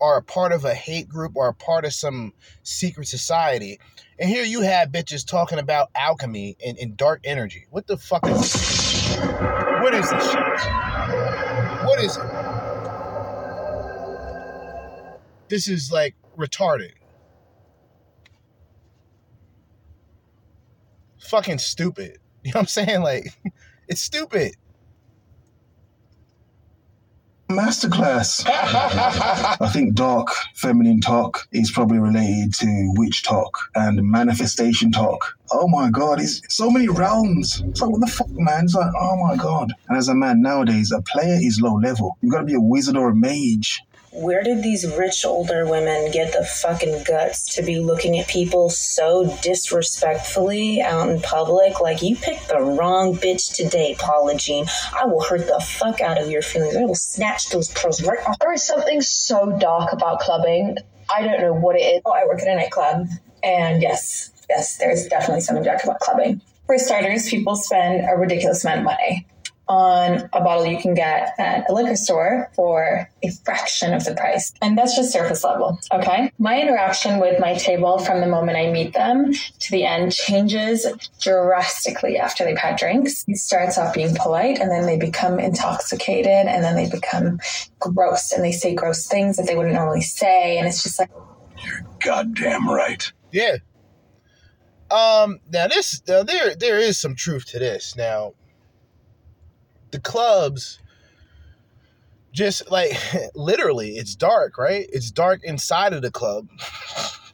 are 0.00 0.16
a 0.16 0.22
part 0.22 0.50
of 0.50 0.64
a 0.64 0.72
hate 0.72 1.10
group, 1.10 1.32
or 1.34 1.48
a 1.48 1.52
part 1.52 1.84
of 1.84 1.92
some 1.92 2.32
secret 2.62 3.06
society. 3.06 3.78
And 4.18 4.30
here 4.30 4.44
you 4.44 4.62
have 4.62 4.88
bitches 4.88 5.26
talking 5.26 5.58
about 5.58 5.90
alchemy 5.94 6.56
and, 6.66 6.78
and 6.78 6.96
dark 6.96 7.20
energy. 7.24 7.66
What 7.68 7.86
the 7.86 7.98
fuck 7.98 8.26
is 8.26 8.40
this? 8.40 9.16
What 9.18 9.92
is 9.92 10.10
this 10.10 10.24
shit? 10.24 10.72
What 11.84 12.00
is 12.00 12.16
it? 12.16 12.24
This 15.50 15.68
is 15.68 15.92
like 15.92 16.14
retarded. 16.38 16.92
Fucking 21.30 21.58
stupid. 21.58 22.18
You 22.42 22.52
know 22.52 22.60
what 22.60 22.62
I'm 22.62 22.66
saying? 22.68 23.02
Like, 23.02 23.34
it's 23.88 24.00
stupid. 24.00 24.56
Masterclass. 27.50 28.46
I 28.48 29.68
think 29.70 29.94
dark 29.94 30.28
feminine 30.54 31.02
talk 31.02 31.46
is 31.52 31.70
probably 31.70 31.98
related 31.98 32.54
to 32.54 32.92
witch 32.96 33.22
talk 33.24 33.58
and 33.74 34.00
manifestation 34.10 34.90
talk. 34.90 35.36
Oh 35.52 35.68
my 35.68 35.90
god, 35.90 36.18
it's 36.18 36.40
so 36.48 36.70
many 36.70 36.88
realms. 36.88 37.62
It's 37.66 37.82
like 37.82 37.90
what 37.90 38.00
the 38.00 38.06
fuck, 38.06 38.30
man? 38.30 38.64
It's 38.64 38.74
like, 38.74 38.90
oh 38.98 39.16
my 39.16 39.36
god. 39.36 39.70
And 39.88 39.98
as 39.98 40.08
a 40.08 40.14
man 40.14 40.40
nowadays, 40.40 40.92
a 40.92 41.02
player 41.02 41.36
is 41.42 41.60
low 41.60 41.74
level. 41.74 42.16
You've 42.22 42.32
got 42.32 42.40
to 42.40 42.46
be 42.46 42.54
a 42.54 42.60
wizard 42.60 42.96
or 42.96 43.10
a 43.10 43.14
mage 43.14 43.82
where 44.12 44.42
did 44.42 44.62
these 44.62 44.86
rich 44.96 45.24
older 45.24 45.66
women 45.66 46.10
get 46.10 46.32
the 46.32 46.44
fucking 46.44 47.04
guts 47.04 47.54
to 47.54 47.62
be 47.62 47.78
looking 47.78 48.18
at 48.18 48.26
people 48.26 48.68
so 48.68 49.38
disrespectfully 49.40 50.82
out 50.82 51.08
in 51.08 51.20
public? 51.20 51.80
Like, 51.80 52.02
you 52.02 52.16
picked 52.16 52.48
the 52.48 52.60
wrong 52.60 53.16
bitch 53.16 53.54
today, 53.54 53.94
Paula 53.98 54.36
Jean. 54.36 54.66
I 55.00 55.06
will 55.06 55.22
hurt 55.22 55.46
the 55.46 55.60
fuck 55.60 56.00
out 56.00 56.20
of 56.20 56.28
your 56.28 56.42
feelings. 56.42 56.76
I 56.76 56.84
will 56.84 56.96
snatch 56.96 57.50
those 57.50 57.68
pearls 57.68 58.02
right 58.02 58.18
off. 58.26 58.38
There 58.40 58.52
is 58.52 58.64
something 58.64 59.00
so 59.00 59.56
dark 59.58 59.92
about 59.92 60.20
clubbing. 60.20 60.78
I 61.08 61.22
don't 61.22 61.40
know 61.40 61.54
what 61.54 61.76
it 61.76 61.82
is. 61.82 62.02
Oh, 62.04 62.12
I 62.12 62.26
work 62.26 62.40
at 62.42 62.48
a 62.48 62.56
nightclub, 62.56 63.08
and 63.42 63.80
yes, 63.80 64.32
yes, 64.48 64.76
there's 64.78 65.06
definitely 65.06 65.40
something 65.42 65.64
dark 65.64 65.84
about 65.84 66.00
clubbing. 66.00 66.40
For 66.66 66.78
starters, 66.78 67.28
people 67.28 67.56
spend 67.56 68.08
a 68.08 68.16
ridiculous 68.16 68.64
amount 68.64 68.80
of 68.80 68.84
money 68.84 69.26
on 69.70 70.28
a 70.32 70.40
bottle 70.40 70.66
you 70.66 70.76
can 70.78 70.94
get 70.94 71.32
at 71.38 71.64
a 71.70 71.72
liquor 71.72 71.94
store 71.94 72.50
for 72.56 73.08
a 73.22 73.30
fraction 73.44 73.94
of 73.94 74.04
the 74.04 74.12
price. 74.16 74.52
And 74.60 74.76
that's 74.76 74.96
just 74.96 75.12
surface 75.12 75.44
level. 75.44 75.78
Okay. 75.92 76.32
My 76.40 76.60
interaction 76.60 77.20
with 77.20 77.38
my 77.38 77.54
table 77.54 77.98
from 78.00 78.20
the 78.20 78.26
moment 78.26 78.58
I 78.58 78.72
meet 78.72 78.94
them 78.94 79.32
to 79.32 79.70
the 79.70 79.84
end 79.84 80.12
changes 80.12 80.88
drastically 81.20 82.18
after 82.18 82.44
they've 82.44 82.58
had 82.58 82.78
drinks. 82.78 83.24
It 83.28 83.36
starts 83.36 83.78
off 83.78 83.94
being 83.94 84.16
polite 84.16 84.58
and 84.58 84.72
then 84.72 84.86
they 84.86 84.98
become 84.98 85.38
intoxicated 85.38 86.26
and 86.26 86.64
then 86.64 86.74
they 86.74 86.90
become 86.90 87.38
gross 87.78 88.32
and 88.32 88.42
they 88.42 88.52
say 88.52 88.74
gross 88.74 89.06
things 89.06 89.36
that 89.36 89.46
they 89.46 89.54
wouldn't 89.54 89.76
normally 89.76 90.02
say. 90.02 90.58
And 90.58 90.66
it's 90.66 90.82
just 90.82 90.98
like, 90.98 91.10
you're 91.64 91.86
goddamn 92.02 92.68
right. 92.68 93.12
Yeah. 93.30 93.58
Um, 94.90 95.38
now 95.52 95.68
this, 95.68 96.02
now 96.08 96.24
there, 96.24 96.56
there 96.56 96.80
is 96.80 96.98
some 96.98 97.14
truth 97.14 97.46
to 97.50 97.60
this. 97.60 97.94
Now, 97.94 98.32
the 99.90 100.00
clubs 100.00 100.78
just 102.32 102.70
like 102.70 102.92
literally 103.34 103.90
it's 103.90 104.14
dark 104.14 104.58
right? 104.58 104.86
It's 104.92 105.10
dark 105.10 105.40
inside 105.44 105.92
of 105.92 106.02
the 106.02 106.10
club. 106.10 106.48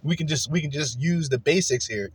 We 0.02 0.16
can 0.16 0.26
just 0.26 0.50
we 0.50 0.60
can 0.60 0.70
just 0.70 1.00
use 1.00 1.28
the 1.28 1.38
basics 1.38 1.86
here. 1.86 2.10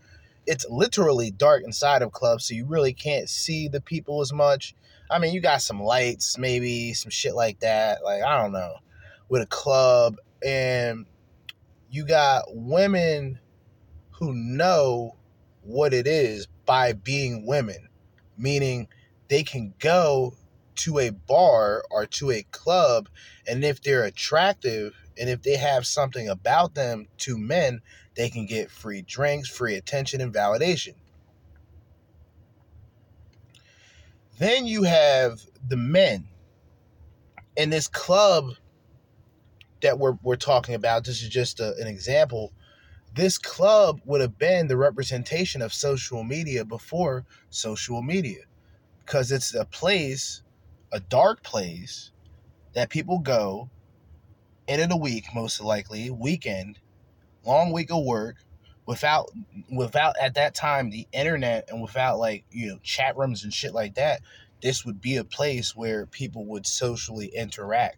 It's 0.47 0.65
literally 0.69 1.31
dark 1.31 1.63
inside 1.63 2.01
of 2.01 2.11
clubs 2.11 2.45
so 2.45 2.55
you 2.55 2.65
really 2.65 2.93
can't 2.93 3.29
see 3.29 3.67
the 3.67 3.81
people 3.81 4.21
as 4.21 4.33
much. 4.33 4.75
I 5.09 5.19
mean 5.19 5.33
you 5.33 5.41
got 5.41 5.61
some 5.61 5.81
lights 5.81 6.37
maybe 6.37 6.93
some 6.93 7.11
shit 7.11 7.35
like 7.35 7.59
that 7.59 8.03
like 8.03 8.23
i 8.23 8.41
don't 8.41 8.53
know 8.53 8.75
with 9.29 9.41
a 9.41 9.47
club. 9.47 10.17
And 10.45 11.05
you 11.89 12.05
got 12.05 12.43
women 12.47 13.39
who 14.11 14.33
know 14.33 15.15
what 15.63 15.93
it 15.93 16.07
is 16.07 16.47
by 16.65 16.93
being 16.93 17.45
women 17.45 17.89
meaning 18.37 18.87
they 19.31 19.43
can 19.43 19.73
go 19.79 20.35
to 20.75 20.99
a 20.99 21.09
bar 21.09 21.85
or 21.89 22.05
to 22.05 22.31
a 22.31 22.43
club 22.51 23.07
and 23.47 23.63
if 23.63 23.81
they're 23.81 24.03
attractive 24.03 24.93
and 25.17 25.29
if 25.29 25.41
they 25.41 25.55
have 25.55 25.87
something 25.87 26.27
about 26.27 26.75
them 26.75 27.07
to 27.17 27.37
men 27.37 27.79
they 28.15 28.29
can 28.29 28.45
get 28.45 28.69
free 28.69 29.01
drinks 29.01 29.47
free 29.47 29.75
attention 29.75 30.19
and 30.19 30.33
validation. 30.33 30.95
Then 34.37 34.65
you 34.65 34.83
have 34.83 35.39
the 35.65 35.77
men. 35.77 36.27
In 37.55 37.69
this 37.69 37.87
club 37.87 38.55
that 39.81 39.97
we're, 39.97 40.17
we're 40.23 40.35
talking 40.35 40.75
about 40.75 41.05
this 41.05 41.23
is 41.23 41.29
just 41.29 41.61
a, 41.61 41.73
an 41.77 41.87
example. 41.87 42.51
This 43.13 43.37
club 43.37 44.01
would 44.03 44.19
have 44.19 44.37
been 44.37 44.67
the 44.67 44.77
representation 44.77 45.61
of 45.61 45.73
social 45.73 46.25
media 46.25 46.65
before 46.65 47.25
social 47.49 48.01
media 48.01 48.41
because 49.11 49.33
it's 49.33 49.53
a 49.53 49.65
place, 49.65 50.41
a 50.93 51.01
dark 51.01 51.43
place 51.43 52.11
that 52.71 52.89
people 52.89 53.19
go 53.19 53.69
end 54.69 54.81
of 54.81 54.87
the 54.87 54.95
week, 54.95 55.25
most 55.35 55.59
likely 55.59 56.09
weekend, 56.09 56.79
long 57.45 57.73
week 57.73 57.91
of 57.91 58.05
work, 58.05 58.37
without 58.85 59.29
without 59.69 60.15
at 60.17 60.35
that 60.35 60.55
time 60.55 60.89
the 60.89 61.05
internet 61.11 61.69
and 61.69 61.81
without 61.81 62.19
like 62.19 62.45
you 62.51 62.67
know 62.67 62.79
chat 62.83 63.17
rooms 63.17 63.43
and 63.43 63.53
shit 63.53 63.73
like 63.73 63.95
that. 63.95 64.21
This 64.61 64.85
would 64.85 65.01
be 65.01 65.17
a 65.17 65.25
place 65.25 65.75
where 65.75 66.05
people 66.05 66.45
would 66.45 66.65
socially 66.65 67.27
interact. 67.27 67.97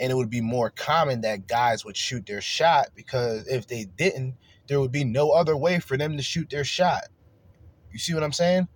And 0.00 0.10
it 0.10 0.14
would 0.14 0.30
be 0.30 0.40
more 0.40 0.70
common 0.70 1.20
that 1.20 1.46
guys 1.46 1.84
would 1.84 1.96
shoot 1.96 2.24
their 2.24 2.40
shot 2.40 2.86
because 2.94 3.46
if 3.48 3.66
they 3.66 3.84
didn't, 3.84 4.36
there 4.66 4.80
would 4.80 4.92
be 4.92 5.04
no 5.04 5.32
other 5.32 5.58
way 5.58 5.78
for 5.78 5.98
them 5.98 6.16
to 6.16 6.22
shoot 6.22 6.48
their 6.48 6.64
shot. 6.64 7.02
You 7.92 7.98
see 7.98 8.14
what 8.14 8.22
I'm 8.22 8.32
saying? 8.32 8.68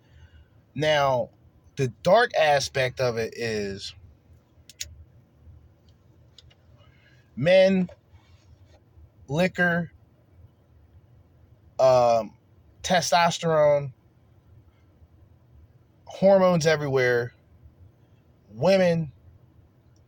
Now, 0.75 1.31
the 1.77 1.89
dark 2.03 2.31
aspect 2.39 3.01
of 3.01 3.19
it 3.19 3.35
is 3.37 3.95
men, 7.37 7.89
liquor, 9.29 9.93
um, 11.79 12.33
testosterone, 12.83 13.93
hormones 16.07 16.67
everywhere, 16.67 17.35
women, 18.51 19.12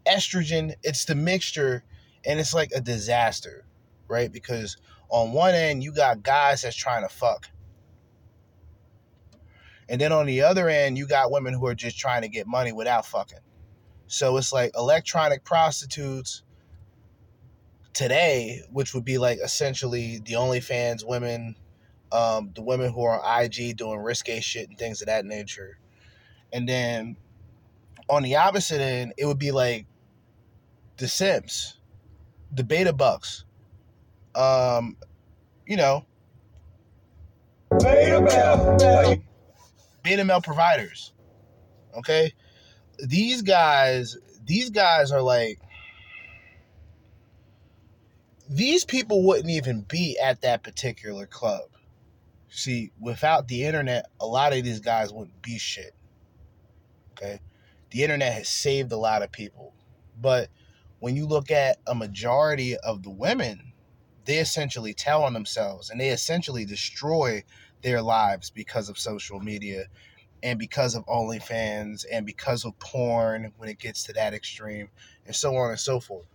estrogen. 0.07 0.75
It's 0.83 1.05
the 1.05 1.15
mixture, 1.15 1.85
and 2.25 2.41
it's 2.41 2.55
like 2.55 2.73
a 2.75 2.81
disaster, 2.81 3.67
right? 4.09 4.33
Because 4.33 4.79
on 5.11 5.33
one 5.33 5.55
end, 5.55 5.85
you 5.85 5.93
got 5.93 6.23
guys 6.23 6.63
that's 6.63 6.77
trying 6.77 7.03
to 7.03 7.15
fuck. 7.15 7.49
And 9.89 10.01
then 10.01 10.13
on 10.13 10.27
the 10.27 10.43
other 10.43 10.69
end, 10.69 10.99
you 10.99 11.07
got 11.07 11.31
women 11.31 11.55
who 11.55 11.67
are 11.67 11.75
just 11.75 11.99
trying 11.99 12.23
to 12.23 12.29
get 12.29 12.47
money 12.47 12.73
without 12.73 13.07
fucking. 13.07 13.39
So 14.07 14.37
it's 14.37 14.53
like 14.53 14.73
electronic 14.75 15.45
prostitutes 15.45 16.43
today, 17.93 18.63
which 18.71 18.95
would 18.95 19.05
be 19.05 19.19
like 19.19 19.39
essentially 19.43 20.21
the 20.25 20.35
OnlyFans 20.35 21.07
women, 21.07 21.57
um, 22.13 22.53
the 22.55 22.63
women 22.63 22.93
who 22.93 23.03
are 23.03 23.21
on 23.21 23.45
IG 23.45 23.77
doing 23.77 23.99
risque 23.99 24.41
shit 24.41 24.69
and 24.69 24.79
things 24.79 25.03
of 25.03 25.07
that 25.07 25.25
nature. 25.25 25.79
And 26.53 26.69
then 26.69 27.17
on 28.09 28.23
the 28.23 28.37
opposite 28.37 28.81
end, 28.81 29.15
it 29.19 29.27
would 29.27 29.39
be 29.39 29.51
like 29.51 29.87
the 30.97 31.09
Sims, 31.09 31.79
the 32.53 32.65
beta 32.65 32.93
bucks, 32.93 33.45
um, 34.35 34.97
you 35.67 35.77
know, 35.77 36.05
beta 37.79 38.21
bell 38.23 38.77
beta 38.79 39.23
male 40.05 40.41
providers. 40.41 41.13
Okay? 41.97 42.33
These 42.99 43.43
guys, 43.43 44.17
these 44.45 44.71
guys 44.71 45.13
are 45.13 45.23
like 45.23 45.59
these 48.49 48.85
people 48.85 49.25
wouldn't 49.25 49.51
even 49.51 49.83
be 49.83 50.19
at 50.19 50.41
that 50.41 50.63
particular 50.63 51.27
club. 51.27 51.65
See, 52.49 52.93
without 52.99 53.47
the 53.49 53.65
internet, 53.65 54.07
a 54.21 54.27
lot 54.27 54.57
of 54.57 54.65
these 54.65 54.81
guys 54.81 55.13
wouldn't 55.13 55.43
be 55.43 55.59
shit. 55.59 55.95
Okay? 57.13 57.41
The 57.91 58.03
internet 58.03 58.33
has 58.33 58.49
saved 58.49 58.91
a 58.93 58.97
lot 58.97 59.23
of 59.23 59.31
people. 59.31 59.75
But 60.21 60.49
when 61.01 61.15
you 61.15 61.27
look 61.27 61.51
at 61.51 61.79
a 61.87 61.95
majority 61.95 62.77
of 62.79 63.03
the 63.03 63.11
women, 63.11 63.73
they 64.25 64.39
essentially 64.39 64.95
tell 64.95 65.25
on 65.25 65.33
themselves 65.33 65.91
and 65.91 66.01
they 66.01 66.09
essentially 66.09 66.65
destroy 66.65 67.43
their 67.83 68.03
lives 68.03 68.51
because 68.51 68.89
of 68.89 68.99
social 68.99 69.41
media 69.41 69.85
and 70.43 70.59
because 70.59 70.95
of 70.95 71.05
OnlyFans 71.07 72.05
and 72.11 72.25
because 72.25 72.65
of 72.65 72.79
porn 72.79 73.53
when 73.57 73.69
it 73.69 73.79
gets 73.79 74.05
to 74.05 74.13
that 74.15 74.35
extreme 74.35 74.89
and 75.27 75.35
so 75.35 75.57
on 75.57 75.71
and 75.71 75.81
so 75.81 76.01
forth. 76.01 76.27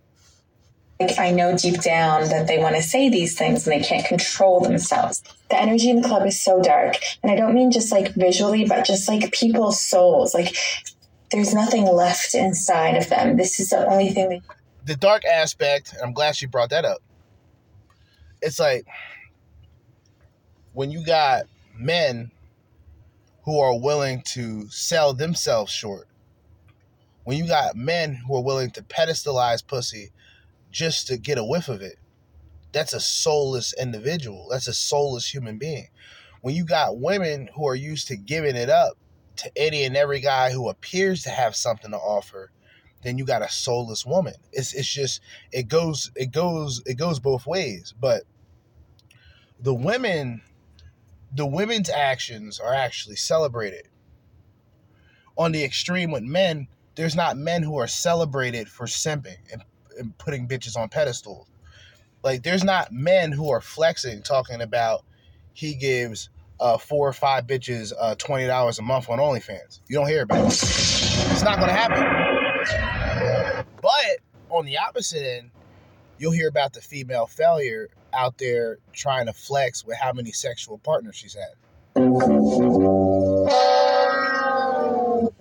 I 1.17 1.31
know 1.31 1.57
deep 1.57 1.81
down 1.81 2.29
that 2.29 2.47
they 2.47 2.59
want 2.59 2.75
to 2.75 2.81
say 2.81 3.09
these 3.09 3.37
things 3.37 3.67
and 3.67 3.75
they 3.75 3.85
can't 3.85 4.05
control 4.05 4.61
themselves. 4.61 5.21
The 5.49 5.59
energy 5.59 5.89
in 5.89 6.01
the 6.01 6.07
club 6.07 6.25
is 6.25 6.41
so 6.41 6.61
dark. 6.61 6.95
And 7.21 7.31
I 7.31 7.35
don't 7.35 7.53
mean 7.53 7.71
just 7.71 7.91
like 7.91 8.13
visually, 8.13 8.65
but 8.65 8.85
just 8.85 9.09
like 9.09 9.31
people's 9.33 9.81
souls. 9.81 10.33
Like 10.33 10.55
there's 11.31 11.53
nothing 11.53 11.85
left 11.85 12.35
inside 12.35 12.95
of 12.95 13.09
them. 13.09 13.35
This 13.35 13.59
is 13.59 13.69
the 13.71 13.85
only 13.85 14.09
thing 14.09 14.29
that 14.29 14.41
the 14.85 14.95
dark 14.95 15.23
aspect, 15.25 15.95
I'm 16.01 16.13
glad 16.13 16.35
she 16.35 16.45
brought 16.45 16.69
that 16.71 16.85
up. 16.85 16.99
It's 18.41 18.59
like 18.59 18.85
when 20.73 20.91
you 20.91 21.05
got 21.05 21.43
men 21.75 22.31
who 23.43 23.59
are 23.59 23.77
willing 23.77 24.21
to 24.21 24.67
sell 24.69 25.13
themselves 25.13 25.71
short. 25.71 26.07
When 27.23 27.37
you 27.37 27.47
got 27.47 27.75
men 27.75 28.15
who 28.15 28.35
are 28.35 28.43
willing 28.43 28.71
to 28.71 28.83
pedestalize 28.83 29.65
pussy 29.65 30.11
just 30.71 31.07
to 31.07 31.17
get 31.17 31.37
a 31.37 31.43
whiff 31.43 31.69
of 31.69 31.81
it, 31.81 31.97
that's 32.71 32.93
a 32.93 32.99
soulless 32.99 33.73
individual. 33.79 34.47
That's 34.49 34.67
a 34.67 34.73
soulless 34.73 35.31
human 35.31 35.57
being. 35.57 35.87
When 36.41 36.55
you 36.55 36.65
got 36.65 36.97
women 36.97 37.49
who 37.55 37.67
are 37.67 37.75
used 37.75 38.07
to 38.09 38.17
giving 38.17 38.55
it 38.55 38.69
up 38.69 38.97
to 39.37 39.51
any 39.55 39.83
and 39.83 39.95
every 39.95 40.19
guy 40.19 40.51
who 40.51 40.69
appears 40.69 41.23
to 41.23 41.29
have 41.29 41.55
something 41.55 41.91
to 41.91 41.97
offer, 41.97 42.51
then 43.03 43.17
you 43.17 43.25
got 43.25 43.41
a 43.41 43.49
soulless 43.49 44.05
woman. 44.05 44.33
It's 44.51 44.73
it's 44.73 44.91
just 44.91 45.21
it 45.51 45.67
goes 45.67 46.11
it 46.15 46.31
goes 46.31 46.81
it 46.85 46.95
goes 46.95 47.19
both 47.19 47.45
ways. 47.45 47.93
But 47.99 48.23
the 49.59 49.73
women 49.73 50.41
the 51.35 51.45
women's 51.45 51.89
actions 51.89 52.59
are 52.59 52.73
actually 52.73 53.15
celebrated. 53.15 53.87
On 55.37 55.51
the 55.51 55.63
extreme 55.63 56.11
with 56.11 56.23
men, 56.23 56.67
there's 56.95 57.15
not 57.15 57.37
men 57.37 57.63
who 57.63 57.77
are 57.77 57.87
celebrated 57.87 58.69
for 58.69 58.85
simping 58.85 59.37
and, 59.51 59.63
and 59.97 60.17
putting 60.17 60.47
bitches 60.47 60.77
on 60.77 60.89
pedestals. 60.89 61.47
Like 62.23 62.43
there's 62.43 62.63
not 62.63 62.91
men 62.91 63.31
who 63.31 63.49
are 63.49 63.61
flexing 63.61 64.21
talking 64.21 64.61
about 64.61 65.03
he 65.53 65.73
gives 65.73 66.29
uh, 66.59 66.77
four 66.77 67.07
or 67.07 67.13
five 67.13 67.45
bitches 67.47 67.91
uh, 67.99 68.15
twenty 68.15 68.47
dollars 68.47 68.79
a 68.79 68.81
month 68.81 69.09
on 69.09 69.19
OnlyFans. 69.19 69.81
You 69.87 69.97
don't 69.97 70.07
hear 70.07 70.23
about 70.23 70.45
it. 70.45 70.53
It's 70.53 71.43
not 71.43 71.59
gonna 71.59 71.73
happen. 71.73 73.65
But 73.81 74.19
on 74.49 74.65
the 74.65 74.77
opposite 74.77 75.25
end, 75.25 75.51
you'll 76.17 76.31
hear 76.31 76.47
about 76.47 76.73
the 76.73 76.81
female 76.81 77.25
failure 77.25 77.89
out 78.13 78.37
there 78.37 78.77
trying 78.93 79.25
to 79.25 79.33
flex 79.33 79.85
with 79.85 79.97
how 79.97 80.13
many 80.13 80.31
sexual 80.31 80.77
partners 80.77 81.15
she's 81.15 81.35
had. 81.35 81.53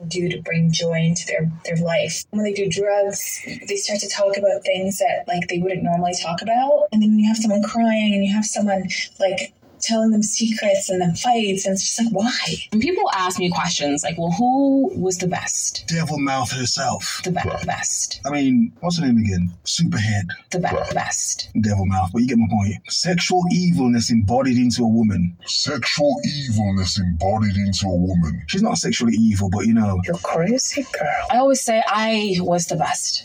Do 0.09 0.29
to 0.29 0.43
bring 0.43 0.71
joy 0.73 0.99
into 1.01 1.27
their 1.27 1.51
their 1.65 1.77
life. 1.77 2.25
When 2.31 2.45
they 2.45 2.53
do 2.53 2.69
drugs, 2.69 3.41
they 3.67 3.77
start 3.77 4.01
to 4.01 4.09
talk 4.09 4.37
about 4.37 4.63
things 4.65 4.99
that 4.99 5.25
like 5.27 5.49
they 5.49 5.59
wouldn't 5.59 5.83
normally 5.83 6.13
talk 6.21 6.43
about, 6.43 6.89
and 6.93 7.03
then 7.03 7.19
you 7.19 7.27
have 7.29 7.39
someone 7.39 7.63
crying, 7.63 8.13
and 8.15 8.25
you 8.25 8.33
have 8.35 8.45
someone 8.45 8.89
like 9.19 9.55
telling 9.83 10.11
them 10.11 10.23
secrets 10.23 10.89
and 10.89 11.01
then 11.01 11.15
fights. 11.15 11.67
And 11.67 11.75
it's 11.75 11.83
just 11.85 12.03
like, 12.03 12.13
why? 12.13 12.39
When 12.71 12.81
people 12.81 13.11
ask 13.13 13.39
me 13.39 13.51
questions 13.51 14.03
like, 14.03 14.17
well, 14.19 14.31
who 14.31 14.91
was 14.99 15.19
the 15.19 15.27
best? 15.27 15.85
Devil 15.89 16.19
Mouth 16.19 16.51
herself. 16.53 17.21
The 17.25 17.33
be- 17.33 17.67
best. 17.67 18.21
I 18.25 18.31
mean, 18.31 18.73
what's 18.81 18.99
her 18.99 19.07
name 19.07 19.19
again? 19.19 19.53
Superhead. 19.65 20.29
The 20.51 20.59
be- 20.59 20.95
best. 20.95 21.51
Devil 21.61 21.87
Mouth, 21.87 22.11
but 22.13 22.23
you 22.23 22.29
get 22.29 22.39
my 22.39 22.49
point. 22.51 22.75
Sexual 22.89 23.43
evilness 23.53 24.11
embodied 24.11 24.57
into 24.57 24.83
a 24.83 24.89
woman. 24.89 25.37
Sexual 25.47 26.15
evilness 26.25 26.99
embodied 26.99 27.57
into 27.57 27.87
a 27.87 27.97
woman. 27.97 28.43
She's 28.47 28.63
not 28.63 28.79
sexually 28.79 29.15
evil, 29.15 29.51
but 29.51 29.67
you 29.67 29.75
know. 29.75 30.01
You're 30.05 30.17
crazy, 30.19 30.87
girl. 30.93 31.27
I 31.31 31.39
always 31.39 31.61
say 31.61 31.83
I 31.87 32.37
was 32.41 32.67
the 32.67 32.77
best. 32.77 33.25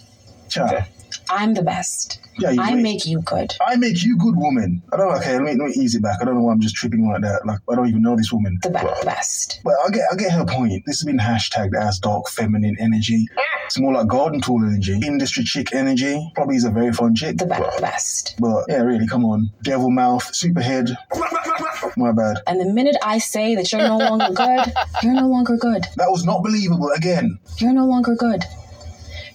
Child. 0.49 0.83
I'm 1.29 1.53
the 1.53 1.61
best. 1.63 2.19
Yeah, 2.39 2.51
you 2.51 2.61
I 2.61 2.75
make, 2.75 2.83
make 2.83 3.05
you 3.05 3.21
good. 3.21 3.55
I 3.65 3.75
make 3.77 4.03
you 4.03 4.17
good, 4.17 4.35
woman. 4.37 4.83
I 4.93 4.97
don't. 4.97 5.09
Know. 5.09 5.17
Okay, 5.17 5.33
let 5.33 5.41
me, 5.41 5.51
let 5.55 5.69
me 5.69 5.73
ease 5.73 5.95
it 5.95 6.03
back. 6.03 6.19
I 6.21 6.25
don't 6.25 6.35
know 6.35 6.41
why 6.41 6.53
I'm 6.53 6.61
just 6.61 6.75
tripping 6.75 7.09
like 7.09 7.21
that. 7.21 7.45
Like 7.45 7.59
I 7.69 7.75
don't 7.75 7.87
even 7.87 8.01
know 8.03 8.15
this 8.15 8.31
woman. 8.31 8.59
The 8.61 8.69
be- 8.69 9.05
best. 9.05 9.59
But 9.63 9.73
I 9.85 9.89
get, 9.89 10.03
I 10.11 10.15
get 10.15 10.31
her 10.31 10.45
point. 10.45 10.83
This 10.85 10.99
has 10.99 11.05
been 11.05 11.17
hashtagged 11.17 11.75
as 11.75 11.99
dark 11.99 12.29
feminine 12.29 12.75
energy. 12.79 13.25
It's 13.65 13.79
more 13.79 13.93
like 13.93 14.07
garden 14.07 14.39
tool 14.39 14.63
energy, 14.63 14.99
industry 15.03 15.43
chick 15.43 15.73
energy. 15.73 16.31
Probably 16.35 16.55
is 16.55 16.63
a 16.63 16.69
very 16.71 16.93
fun 16.93 17.15
chick. 17.15 17.37
The 17.37 17.45
be- 17.45 17.81
best. 17.81 18.35
But 18.39 18.65
yeah, 18.69 18.81
really, 18.81 19.07
come 19.07 19.25
on, 19.25 19.49
devil 19.63 19.89
mouth, 19.89 20.23
superhead. 20.31 20.95
My 21.97 22.11
bad. 22.11 22.37
And 22.45 22.59
the 22.59 22.65
minute 22.65 22.95
I 23.03 23.17
say 23.17 23.55
that 23.55 23.71
you're 23.71 23.81
no 23.81 23.97
longer 23.97 24.29
good, 24.33 24.73
you're 25.01 25.13
no 25.13 25.27
longer 25.27 25.57
good. 25.57 25.85
That 25.95 26.11
was 26.11 26.23
not 26.23 26.43
believable. 26.43 26.89
Again, 26.95 27.39
You're 27.57 27.73
no 27.73 27.85
longer 27.85 28.15
good. 28.15 28.43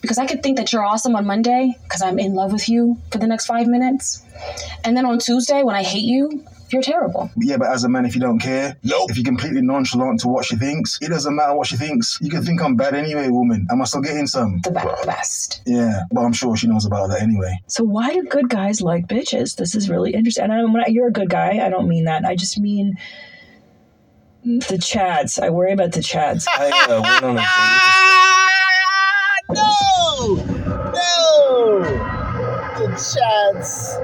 Because 0.02 0.18
I 0.18 0.26
could 0.26 0.42
think 0.42 0.58
that 0.58 0.72
you're 0.72 0.84
awesome 0.84 1.16
on 1.16 1.26
Monday 1.26 1.74
because 1.84 2.02
I'm 2.02 2.18
in 2.18 2.34
love 2.34 2.52
with 2.52 2.68
you 2.68 2.98
for 3.10 3.18
the 3.18 3.26
next 3.26 3.46
five 3.46 3.66
minutes. 3.66 4.22
And 4.84 4.94
then 4.96 5.06
on 5.06 5.18
Tuesday, 5.18 5.62
when 5.62 5.74
I 5.76 5.82
hate 5.82 6.02
you, 6.02 6.44
you're 6.70 6.82
terrible. 6.82 7.30
Yeah, 7.36 7.56
but 7.58 7.68
as 7.68 7.84
a 7.84 7.88
man, 7.88 8.04
if 8.06 8.14
you 8.14 8.20
don't 8.20 8.38
care, 8.38 8.76
Nope. 8.82 9.10
if 9.10 9.16
you're 9.16 9.24
completely 9.24 9.60
nonchalant 9.62 10.20
to 10.20 10.28
what 10.28 10.44
she 10.44 10.56
thinks, 10.56 10.98
it 11.02 11.08
doesn't 11.08 11.34
matter 11.36 11.54
what 11.54 11.66
she 11.66 11.76
thinks. 11.76 12.18
You 12.20 12.30
can 12.30 12.42
think 12.44 12.62
I'm 12.62 12.76
bad 12.76 12.94
anyway, 12.94 13.28
woman. 13.28 13.66
Am 13.70 13.80
I 13.80 13.84
still 13.84 14.00
getting 14.00 14.26
some? 14.26 14.60
The 14.64 14.70
be- 14.70 15.06
best. 15.06 15.62
Yeah, 15.66 16.02
but 16.10 16.22
I'm 16.22 16.32
sure 16.32 16.56
she 16.56 16.66
knows 16.66 16.86
about 16.86 17.10
that 17.10 17.20
anyway. 17.22 17.60
So 17.66 17.84
why 17.84 18.12
do 18.12 18.22
good 18.24 18.48
guys 18.48 18.80
like 18.80 19.06
bitches? 19.06 19.56
This 19.56 19.74
is 19.74 19.90
really 19.90 20.14
interesting. 20.14 20.44
And 20.44 20.52
I'm, 20.52 20.72
when 20.72 20.82
you're 20.88 21.08
a 21.08 21.12
good 21.12 21.30
guy. 21.30 21.64
I 21.64 21.68
don't 21.68 21.88
mean 21.88 22.04
that. 22.04 22.24
I 22.24 22.36
just 22.36 22.58
mean 22.58 22.94
the 24.44 24.78
chads. 24.78 25.40
I 25.40 25.50
worry 25.50 25.72
about 25.72 25.92
the 25.92 26.00
chads. 26.00 26.46
I 26.48 26.70
uh, 26.88 27.00
went 27.02 27.22
on 27.22 27.36
a 27.36 27.40
date 27.40 27.46
No! 29.62 29.72
No! 30.28 31.80
The 32.78 32.88
chats. 32.92 33.96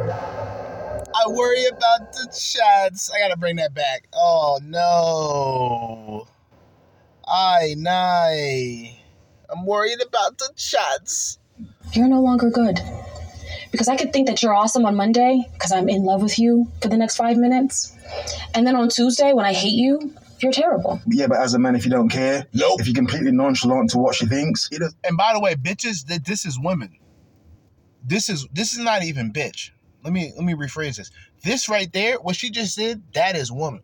I 1.14 1.28
worry 1.28 1.66
about 1.66 2.12
the 2.12 2.26
chats. 2.26 3.10
I 3.10 3.20
gotta 3.20 3.36
bring 3.36 3.56
that 3.56 3.72
back. 3.72 4.08
Oh 4.14 4.58
no. 4.62 6.26
I 7.26 7.74
nay. 7.76 9.00
I'm 9.48 9.64
worried 9.64 10.02
about 10.04 10.38
the 10.38 10.50
chats. 10.56 11.38
You're 11.92 12.08
no 12.08 12.20
longer 12.20 12.50
good. 12.50 12.80
Because 13.70 13.88
I 13.88 13.96
could 13.96 14.12
think 14.12 14.26
that 14.26 14.42
you're 14.42 14.54
awesome 14.54 14.84
on 14.86 14.96
Monday 14.96 15.48
because 15.52 15.72
I'm 15.72 15.88
in 15.88 16.04
love 16.04 16.22
with 16.22 16.38
you 16.38 16.66
for 16.82 16.88
the 16.88 16.96
next 16.96 17.16
five 17.16 17.36
minutes. 17.36 17.92
And 18.54 18.66
then 18.66 18.74
on 18.74 18.88
Tuesday, 18.88 19.32
when 19.32 19.46
I 19.46 19.52
hate 19.52 19.74
you, 19.74 20.12
you're 20.42 20.52
terrible. 20.52 21.00
Yeah, 21.06 21.26
but 21.28 21.38
as 21.38 21.54
a 21.54 21.58
man, 21.58 21.74
if 21.76 21.84
you 21.84 21.90
don't 21.90 22.08
care, 22.08 22.46
Nope. 22.52 22.80
if 22.80 22.86
you're 22.86 22.94
completely 22.94 23.32
nonchalant 23.32 23.90
to 23.90 23.98
what 23.98 24.14
she 24.14 24.26
thinks, 24.26 24.68
it 24.72 24.80
does. 24.80 24.94
And 25.04 25.16
by 25.16 25.32
the 25.32 25.40
way, 25.40 25.54
bitches, 25.54 26.06
th- 26.06 26.22
this 26.22 26.44
is 26.46 26.58
women. 26.58 26.96
This 28.04 28.28
is 28.28 28.46
this 28.52 28.72
is 28.72 28.78
not 28.78 29.02
even 29.02 29.32
bitch. 29.32 29.70
Let 30.04 30.12
me 30.12 30.32
let 30.36 30.44
me 30.44 30.54
rephrase 30.54 30.96
this. 30.96 31.10
This 31.42 31.68
right 31.68 31.92
there, 31.92 32.16
what 32.20 32.36
she 32.36 32.50
just 32.50 32.76
did, 32.76 33.02
that 33.14 33.36
is 33.36 33.52
woman. 33.52 33.82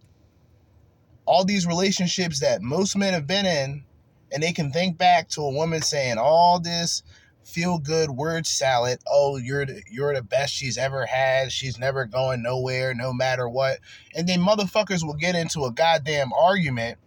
All 1.26 1.44
these 1.44 1.66
relationships 1.66 2.40
that 2.40 2.62
most 2.62 2.96
men 2.96 3.12
have 3.14 3.26
been 3.26 3.46
in, 3.46 3.84
and 4.32 4.42
they 4.42 4.52
can 4.52 4.70
think 4.72 4.98
back 4.98 5.28
to 5.30 5.42
a 5.42 5.50
woman 5.50 5.82
saying 5.82 6.16
all 6.18 6.61
this 6.61 7.02
feel 7.45 7.78
good 7.78 8.11
word 8.11 8.47
salad. 8.47 8.99
Oh, 9.07 9.36
you're 9.36 9.66
the, 9.66 9.82
you're 9.90 10.14
the 10.14 10.22
best 10.22 10.53
she's 10.53 10.76
ever 10.78 11.07
had. 11.07 11.53
She's 11.53 11.78
never 11.78 12.05
going 12.07 12.42
nowhere, 12.42 12.95
no 12.95 13.12
matter 13.12 13.49
what. 13.49 13.78
And 14.14 14.28
then 14.28 14.40
motherfuckers 14.40 15.05
will 15.05 15.14
get 15.14 15.34
into 15.34 15.64
a 15.64 15.72
goddamn 15.72 16.32
argument. 16.32 16.99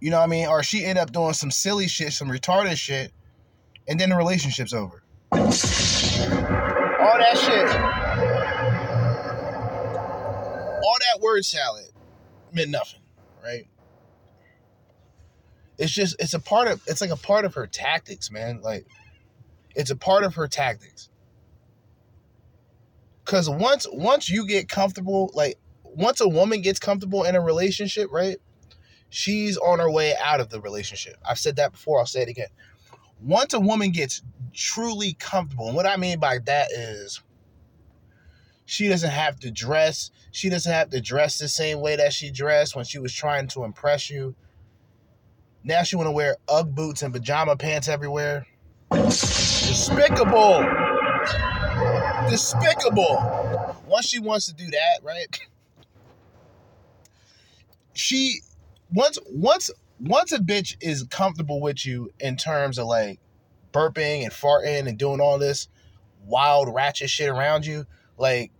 You 0.00 0.10
know 0.10 0.18
what 0.18 0.24
I 0.24 0.28
mean? 0.28 0.46
Or 0.46 0.62
she 0.62 0.84
end 0.84 0.98
up 0.98 1.12
doing 1.12 1.34
some 1.34 1.50
silly 1.50 1.88
shit, 1.88 2.12
some 2.12 2.28
retarded 2.28 2.76
shit, 2.76 3.12
and 3.88 3.98
then 3.98 4.10
the 4.10 4.16
relationship's 4.16 4.72
over. 4.72 5.02
All 5.32 5.38
that 7.18 7.36
shit. 7.36 7.70
All 10.82 10.96
that 11.00 11.20
word 11.20 11.44
salad 11.44 11.86
meant 12.52 12.70
nothing, 12.70 13.00
right? 13.42 13.66
It's 15.80 15.92
just 15.92 16.14
it's 16.18 16.34
a 16.34 16.38
part 16.38 16.68
of 16.68 16.82
it's 16.86 17.00
like 17.00 17.10
a 17.10 17.16
part 17.16 17.46
of 17.46 17.54
her 17.54 17.66
tactics, 17.66 18.30
man. 18.30 18.60
Like 18.60 18.86
it's 19.74 19.90
a 19.90 19.96
part 19.96 20.24
of 20.24 20.34
her 20.34 20.46
tactics. 20.46 21.08
Cause 23.24 23.48
once 23.48 23.86
once 23.90 24.28
you 24.28 24.46
get 24.46 24.68
comfortable, 24.68 25.30
like 25.32 25.58
once 25.82 26.20
a 26.20 26.28
woman 26.28 26.60
gets 26.60 26.78
comfortable 26.78 27.24
in 27.24 27.34
a 27.34 27.40
relationship, 27.40 28.10
right? 28.12 28.36
She's 29.08 29.56
on 29.56 29.78
her 29.78 29.90
way 29.90 30.14
out 30.22 30.40
of 30.40 30.50
the 30.50 30.60
relationship. 30.60 31.16
I've 31.26 31.38
said 31.38 31.56
that 31.56 31.72
before, 31.72 31.98
I'll 31.98 32.06
say 32.06 32.22
it 32.22 32.28
again. 32.28 32.48
Once 33.18 33.54
a 33.54 33.60
woman 33.60 33.90
gets 33.90 34.22
truly 34.52 35.14
comfortable, 35.14 35.66
and 35.66 35.76
what 35.76 35.86
I 35.86 35.96
mean 35.96 36.20
by 36.20 36.40
that 36.44 36.72
is 36.72 37.22
she 38.66 38.88
doesn't 38.88 39.10
have 39.10 39.40
to 39.40 39.50
dress, 39.50 40.10
she 40.30 40.50
doesn't 40.50 40.70
have 40.70 40.90
to 40.90 41.00
dress 41.00 41.38
the 41.38 41.48
same 41.48 41.80
way 41.80 41.96
that 41.96 42.12
she 42.12 42.30
dressed 42.30 42.76
when 42.76 42.84
she 42.84 42.98
was 42.98 43.14
trying 43.14 43.48
to 43.48 43.64
impress 43.64 44.10
you. 44.10 44.36
Now 45.62 45.82
she 45.82 45.96
want 45.96 46.06
to 46.06 46.12
wear 46.12 46.36
UGG 46.48 46.74
boots 46.74 47.02
and 47.02 47.12
pajama 47.12 47.56
pants 47.56 47.88
everywhere. 47.88 48.46
Despicable. 48.90 50.64
Despicable. 52.30 53.76
Once 53.86 54.06
she 54.06 54.20
wants 54.20 54.46
to 54.46 54.54
do 54.54 54.66
that, 54.66 55.00
right? 55.02 55.26
She 57.92 58.40
once 58.94 59.18
once 59.26 59.68
once 59.98 60.32
a 60.32 60.38
bitch 60.38 60.76
is 60.80 61.02
comfortable 61.10 61.60
with 61.60 61.84
you 61.84 62.10
in 62.18 62.36
terms 62.36 62.78
of 62.78 62.86
like 62.86 63.18
burping 63.72 64.22
and 64.22 64.32
farting 64.32 64.86
and 64.86 64.96
doing 64.96 65.20
all 65.20 65.38
this 65.38 65.68
wild 66.24 66.72
ratchet 66.72 67.10
shit 67.10 67.28
around 67.28 67.66
you, 67.66 67.84
like 68.16 68.52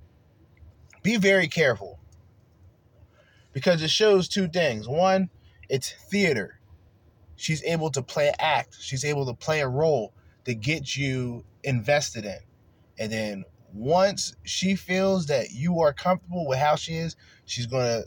be 1.02 1.16
very 1.16 1.48
careful. 1.48 2.00
Because 3.54 3.82
it 3.82 3.88
shows 3.88 4.28
two 4.28 4.46
things. 4.46 4.86
One, 4.86 5.30
it's 5.70 5.90
theater 5.90 6.59
she's 7.40 7.62
able 7.64 7.90
to 7.90 8.02
play 8.02 8.32
act 8.38 8.76
she's 8.80 9.04
able 9.04 9.26
to 9.26 9.34
play 9.34 9.60
a 9.60 9.68
role 9.68 10.12
to 10.44 10.54
get 10.54 10.96
you 10.96 11.44
invested 11.64 12.24
in 12.24 12.38
and 12.98 13.12
then 13.12 13.44
once 13.72 14.34
she 14.44 14.74
feels 14.74 15.26
that 15.26 15.52
you 15.52 15.80
are 15.80 15.92
comfortable 15.92 16.46
with 16.46 16.58
how 16.58 16.74
she 16.74 16.94
is 16.94 17.16
she's 17.44 17.66
to 17.66 18.04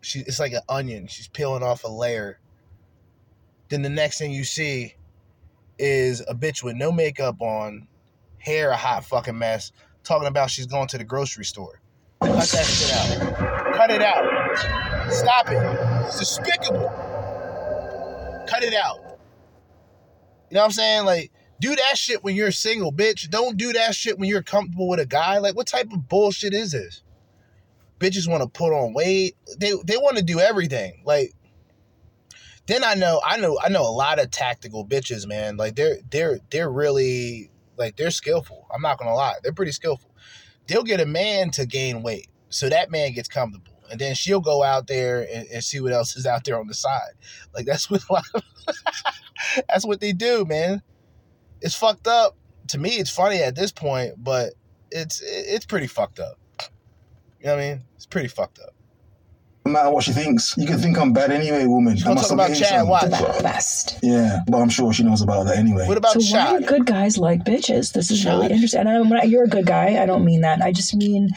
she 0.00 0.20
it's 0.20 0.40
like 0.40 0.52
an 0.52 0.62
onion. 0.68 1.06
She's 1.06 1.28
peeling 1.28 1.62
off 1.62 1.84
a 1.84 1.88
layer. 1.88 2.38
Then 3.68 3.82
the 3.82 3.88
next 3.88 4.18
thing 4.18 4.32
you 4.32 4.44
see 4.44 4.94
is 5.78 6.20
a 6.28 6.34
bitch 6.34 6.62
with 6.62 6.76
no 6.76 6.90
makeup 6.90 7.40
on, 7.40 7.86
hair 8.38 8.70
a 8.70 8.76
hot 8.76 9.04
fucking 9.04 9.38
mess, 9.38 9.72
talking 10.02 10.28
about 10.28 10.50
she's 10.50 10.66
going 10.66 10.88
to 10.88 10.98
the 10.98 11.04
grocery 11.04 11.44
store. 11.44 11.80
Cut 12.20 12.48
that 12.48 12.66
shit 12.66 12.92
out. 12.92 13.74
Cut 13.74 13.90
it 13.90 14.02
out. 14.02 15.12
Stop 15.12 15.50
it. 15.50 16.06
It's 16.06 16.18
despicable. 16.18 17.09
Cut 18.50 18.64
it 18.64 18.74
out. 18.74 18.96
You 20.50 20.54
know 20.54 20.60
what 20.60 20.64
I'm 20.64 20.70
saying? 20.72 21.04
Like, 21.04 21.30
do 21.60 21.76
that 21.76 21.96
shit 21.96 22.24
when 22.24 22.34
you're 22.34 22.50
single, 22.50 22.92
bitch. 22.92 23.30
Don't 23.30 23.56
do 23.56 23.72
that 23.74 23.94
shit 23.94 24.18
when 24.18 24.28
you're 24.28 24.42
comfortable 24.42 24.88
with 24.88 24.98
a 24.98 25.06
guy. 25.06 25.38
Like, 25.38 25.54
what 25.54 25.68
type 25.68 25.92
of 25.92 26.08
bullshit 26.08 26.52
is 26.52 26.72
this? 26.72 27.02
Bitches 28.00 28.28
want 28.28 28.42
to 28.42 28.48
put 28.48 28.72
on 28.72 28.94
weight. 28.94 29.36
They 29.58 29.74
they 29.84 29.96
want 29.98 30.16
to 30.16 30.22
do 30.22 30.40
everything. 30.40 31.02
Like, 31.04 31.32
then 32.66 32.82
I 32.84 32.94
know 32.94 33.20
I 33.24 33.36
know 33.36 33.58
I 33.62 33.68
know 33.68 33.82
a 33.82 33.90
lot 33.90 34.18
of 34.18 34.30
tactical 34.30 34.86
bitches, 34.86 35.26
man. 35.26 35.56
Like 35.56 35.76
they're 35.76 35.98
they're 36.10 36.38
they're 36.50 36.70
really 36.70 37.50
like 37.76 37.96
they're 37.96 38.10
skillful. 38.10 38.66
I'm 38.72 38.80
not 38.80 38.98
gonna 38.98 39.14
lie, 39.14 39.34
they're 39.42 39.52
pretty 39.52 39.72
skillful. 39.72 40.10
They'll 40.66 40.84
get 40.84 41.00
a 41.00 41.06
man 41.06 41.50
to 41.52 41.66
gain 41.66 42.02
weight, 42.02 42.28
so 42.48 42.68
that 42.68 42.90
man 42.90 43.12
gets 43.12 43.28
comfortable, 43.28 43.79
and 43.90 44.00
then 44.00 44.14
she'll 44.14 44.40
go 44.40 44.62
out 44.62 44.86
there 44.86 45.26
and, 45.32 45.46
and 45.52 45.64
see 45.64 45.80
what 45.80 45.92
else 45.92 46.16
is 46.16 46.26
out 46.26 46.44
there 46.44 46.58
on 46.58 46.66
the 46.66 46.74
side. 46.74 47.12
Like 47.54 47.66
that's 47.66 47.90
what 47.90 48.02
a 48.10 48.12
lot 48.12 48.24
of, 48.34 48.42
that's 49.68 49.86
what 49.86 50.00
they 50.00 50.12
do, 50.12 50.44
man. 50.44 50.82
It's 51.60 51.74
fucked 51.74 52.06
up. 52.06 52.36
To 52.68 52.78
me, 52.78 52.90
it's 52.90 53.10
funny 53.10 53.42
at 53.42 53.56
this 53.56 53.72
point, 53.72 54.14
but 54.16 54.54
it's 54.90 55.20
it's 55.24 55.66
pretty 55.66 55.86
fucked 55.86 56.20
up. 56.20 56.38
You 57.40 57.46
know 57.46 57.56
what 57.56 57.62
I 57.62 57.68
mean? 57.70 57.84
It's 57.96 58.06
pretty 58.06 58.28
fucked 58.28 58.60
up. 58.60 58.74
No 59.66 59.72
matter 59.72 59.90
what 59.90 60.04
she 60.04 60.12
thinks, 60.12 60.56
you 60.56 60.66
can 60.66 60.78
think 60.78 60.98
I'm 60.98 61.12
bad 61.12 61.30
anyway, 61.30 61.66
woman. 61.66 61.94
She's 61.94 62.04
gonna 62.04 62.20
talk 62.20 62.30
about 62.30 62.54
Chad 62.54 62.86
Watts. 62.86 63.08
Best. 63.42 63.98
Yeah, 64.02 64.40
but 64.48 64.58
I'm 64.58 64.70
sure 64.70 64.92
she 64.92 65.02
knows 65.02 65.20
about 65.20 65.46
that 65.46 65.58
anyway. 65.58 65.86
What 65.86 65.98
about 65.98 66.20
so 66.20 66.36
why 66.36 66.58
do 66.58 66.64
good 66.64 66.86
guys 66.86 67.18
like 67.18 67.44
bitches? 67.44 67.92
This 67.92 68.10
is 68.10 68.24
really 68.24 68.50
interesting. 68.50 68.80
And 68.80 68.88
I, 68.88 69.00
when 69.00 69.20
I, 69.20 69.24
you're 69.24 69.44
a 69.44 69.48
good 69.48 69.66
guy. 69.66 70.02
I 70.02 70.06
don't 70.06 70.24
mean 70.24 70.40
that. 70.42 70.62
I 70.62 70.72
just 70.72 70.94
mean 70.94 71.30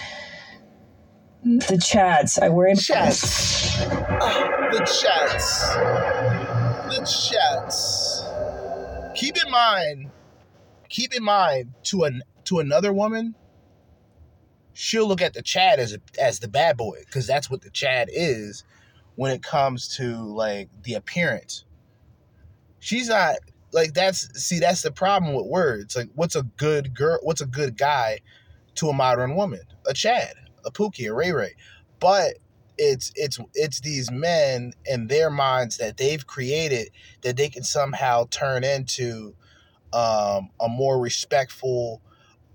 the 1.44 1.78
chads. 1.78 2.42
I 2.42 2.50
worry. 2.50 2.76
Chats. 2.76 3.78
Ah, 3.82 4.70
the 4.72 4.80
chats. 4.80 5.76
The 6.90 7.06
chats. 7.06 8.24
Keep 9.16 9.38
in 9.44 9.52
mind. 9.52 10.12
Keep 10.90 11.16
in 11.16 11.24
mind 11.24 11.74
to 11.84 12.04
an 12.04 12.24
to 12.46 12.60
another 12.60 12.94
woman. 12.94 13.36
She'll 14.74 15.08
look 15.08 15.22
at 15.22 15.34
the 15.34 15.42
Chad 15.42 15.80
as 15.80 15.94
a, 15.94 16.00
as 16.20 16.40
the 16.40 16.48
bad 16.48 16.78
boy 16.78 16.98
because 17.06 17.28
that's 17.28 17.50
what 17.50 17.62
the 17.62 17.70
Chad 17.70 18.10
is 18.12 18.64
when 19.16 19.32
it 19.32 19.44
comes 19.44 19.96
to 19.98 20.16
like 20.24 20.70
the 20.84 20.96
appearance. 20.96 21.66
She's 22.80 23.10
not 23.10 23.36
like 23.72 23.94
that's 23.94 24.42
see 24.42 24.60
that's 24.60 24.82
the 24.82 24.92
problem 24.92 25.34
with 25.34 25.46
words. 25.46 25.96
Like 25.96 26.10
what's 26.16 26.36
a 26.36 26.44
good 26.44 26.96
girl? 26.96 27.20
What's 27.22 27.42
a 27.42 27.46
good 27.46 27.78
guy 27.78 28.20
to 28.76 28.90
a 28.90 28.94
modern 28.94 29.36
woman? 29.36 29.62
A 29.88 29.94
Chad, 29.94 30.34
a 30.66 30.72
Pookie, 30.72 31.10
a 31.10 31.14
Ray 31.14 31.32
Ray. 31.32 31.56
But 32.00 32.36
it's 32.78 33.12
it's 33.16 33.40
it's 33.54 33.82
these 33.82 34.12
men 34.12 34.74
in 34.86 35.08
their 35.08 35.30
minds 35.30 35.78
that 35.78 35.98
they've 35.98 36.26
created 36.26 36.90
that 37.22 37.38
they 37.38 37.50
can 37.50 37.64
somehow 37.64 38.26
turn 38.32 38.64
into 38.64 39.36
um, 39.94 40.50
a 40.60 40.68
more 40.68 41.00
respectful 41.00 42.02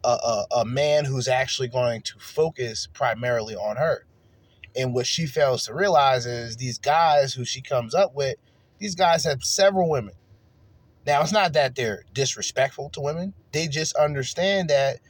a, 0.04 0.08
a, 0.08 0.46
a 0.58 0.64
man 0.64 1.04
who's 1.04 1.28
actually 1.28 1.68
going 1.68 2.02
to 2.02 2.18
focus 2.18 2.88
primarily 2.92 3.54
on 3.54 3.76
her. 3.76 4.06
And 4.76 4.94
what 4.94 5.06
she 5.06 5.26
fails 5.26 5.64
to 5.64 5.74
realize 5.74 6.26
is 6.26 6.56
these 6.56 6.78
guys 6.78 7.34
who 7.34 7.44
she 7.44 7.60
comes 7.60 7.94
up 7.94 8.14
with, 8.14 8.36
these 8.78 8.94
guys 8.94 9.24
have 9.24 9.42
several 9.42 9.90
women. 9.90 10.14
Now, 11.06 11.22
it's 11.22 11.32
not 11.32 11.54
that 11.54 11.74
they're 11.74 12.04
disrespectful 12.12 12.90
to 12.90 13.00
women, 13.00 13.34
they 13.52 13.66
just 13.66 13.96
understand 13.96 14.70
that 14.70 15.00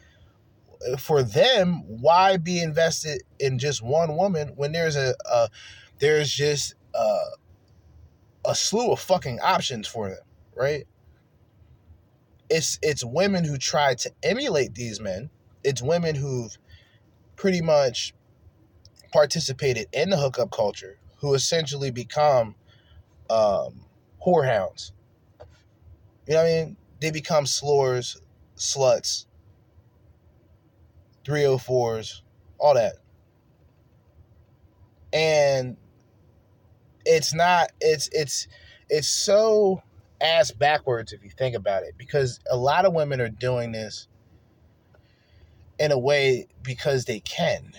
for 0.98 1.22
them, 1.22 1.82
why 1.86 2.36
be 2.36 2.62
invested 2.62 3.22
in 3.40 3.58
just 3.58 3.82
one 3.82 4.16
woman 4.16 4.48
when 4.56 4.72
there's 4.72 4.96
a, 4.96 5.14
a 5.30 5.48
there's 6.00 6.32
just 6.32 6.74
a, 6.94 7.18
a 8.46 8.54
slew 8.54 8.92
of 8.92 9.00
fucking 9.00 9.40
options 9.40 9.88
for 9.88 10.08
them, 10.10 10.18
right? 10.56 10.84
it's 12.50 12.78
it's 12.82 13.04
women 13.04 13.44
who 13.44 13.56
try 13.58 13.94
to 13.94 14.10
emulate 14.22 14.74
these 14.74 15.00
men. 15.00 15.30
It's 15.64 15.82
women 15.82 16.14
who've 16.14 16.56
pretty 17.36 17.60
much 17.60 18.14
participated 19.12 19.86
in 19.92 20.10
the 20.10 20.16
hookup 20.16 20.50
culture, 20.50 20.98
who 21.16 21.34
essentially 21.34 21.90
become 21.90 22.54
um, 23.30 23.84
whorehounds. 24.24 24.92
You 26.26 26.34
know 26.34 26.42
what 26.42 26.50
I 26.50 26.64
mean? 26.64 26.76
They 27.00 27.10
become 27.10 27.46
slurs, 27.46 28.20
sluts, 28.56 29.26
304s, 31.28 32.22
all 32.58 32.74
that. 32.74 32.94
And 35.12 35.76
it's 37.08 37.34
not 37.34 37.72
it's 37.80 38.08
it's 38.12 38.46
it's 38.90 39.08
so 39.08 39.82
ass 40.20 40.50
backwards 40.50 41.12
if 41.12 41.24
you 41.24 41.30
think 41.30 41.56
about 41.56 41.82
it 41.82 41.94
because 41.96 42.38
a 42.50 42.56
lot 42.56 42.84
of 42.84 42.92
women 42.92 43.20
are 43.20 43.28
doing 43.28 43.72
this 43.72 44.08
in 45.78 45.90
a 45.90 45.98
way 45.98 46.46
because 46.62 47.06
they 47.06 47.20
can 47.20 47.72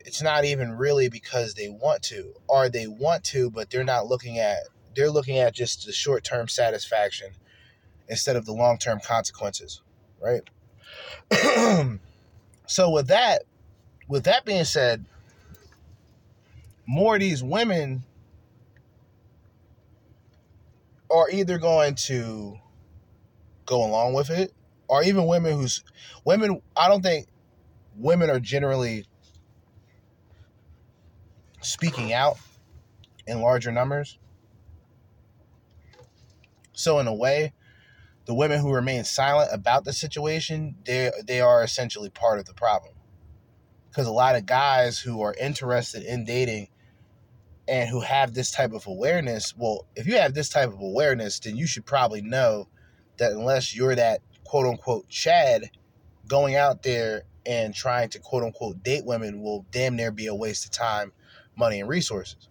it's 0.00 0.22
not 0.22 0.44
even 0.44 0.72
really 0.72 1.08
because 1.08 1.54
they 1.54 1.68
want 1.68 2.02
to 2.02 2.32
or 2.48 2.68
they 2.68 2.86
want 2.86 3.22
to 3.22 3.50
but 3.50 3.70
they're 3.70 3.84
not 3.84 4.06
looking 4.06 4.38
at 4.38 4.58
they're 4.96 5.10
looking 5.10 5.38
at 5.38 5.54
just 5.54 5.86
the 5.86 5.92
short-term 5.92 6.48
satisfaction 6.48 7.28
instead 8.08 8.36
of 8.36 8.46
the 8.46 8.52
long-term 8.52 8.98
consequences 9.04 9.82
right 10.20 10.48
so 12.66 12.90
with 12.90 13.08
that 13.08 13.42
with 14.08 14.24
that 14.24 14.44
being 14.44 14.64
said 14.64 15.04
more 16.86 17.14
of 17.14 17.20
these 17.20 17.42
women 17.42 18.02
are 21.10 21.28
either 21.30 21.58
going 21.58 21.94
to 21.94 22.58
go 23.64 23.84
along 23.84 24.12
with 24.12 24.30
it 24.30 24.52
or 24.88 25.02
even 25.02 25.26
women 25.26 25.52
who's 25.58 25.82
women 26.24 26.60
I 26.76 26.88
don't 26.88 27.02
think 27.02 27.26
women 27.96 28.30
are 28.30 28.40
generally 28.40 29.06
speaking 31.60 32.12
out 32.12 32.38
in 33.26 33.40
larger 33.40 33.72
numbers. 33.72 34.18
So 36.72 36.98
in 36.98 37.06
a 37.06 37.14
way, 37.14 37.52
the 38.26 38.34
women 38.34 38.60
who 38.60 38.72
remain 38.72 39.04
silent 39.04 39.50
about 39.52 39.84
the 39.84 39.92
situation, 39.92 40.76
they 40.84 41.10
they 41.24 41.40
are 41.40 41.62
essentially 41.62 42.10
part 42.10 42.38
of 42.38 42.44
the 42.44 42.54
problem. 42.54 42.92
Because 43.88 44.06
a 44.06 44.12
lot 44.12 44.36
of 44.36 44.44
guys 44.44 44.98
who 44.98 45.22
are 45.22 45.34
interested 45.40 46.02
in 46.02 46.24
dating 46.24 46.68
and 47.66 47.88
who 47.88 48.00
have 48.00 48.34
this 48.34 48.50
type 48.50 48.72
of 48.72 48.86
awareness, 48.86 49.54
well, 49.56 49.86
if 49.96 50.06
you 50.06 50.16
have 50.16 50.34
this 50.34 50.48
type 50.48 50.68
of 50.68 50.80
awareness, 50.80 51.40
then 51.40 51.56
you 51.56 51.66
should 51.66 51.86
probably 51.86 52.20
know 52.20 52.68
that 53.16 53.32
unless 53.32 53.74
you're 53.74 53.94
that 53.94 54.20
quote 54.44 54.66
unquote 54.66 55.08
Chad 55.08 55.70
going 56.26 56.56
out 56.56 56.82
there 56.82 57.22
and 57.46 57.74
trying 57.74 58.08
to 58.10 58.18
quote 58.18 58.42
unquote 58.42 58.82
date 58.82 59.04
women 59.04 59.40
will 59.40 59.64
damn 59.70 59.96
near 59.96 60.10
be 60.10 60.26
a 60.26 60.34
waste 60.34 60.64
of 60.64 60.72
time, 60.72 61.12
money, 61.56 61.80
and 61.80 61.88
resources. 61.88 62.48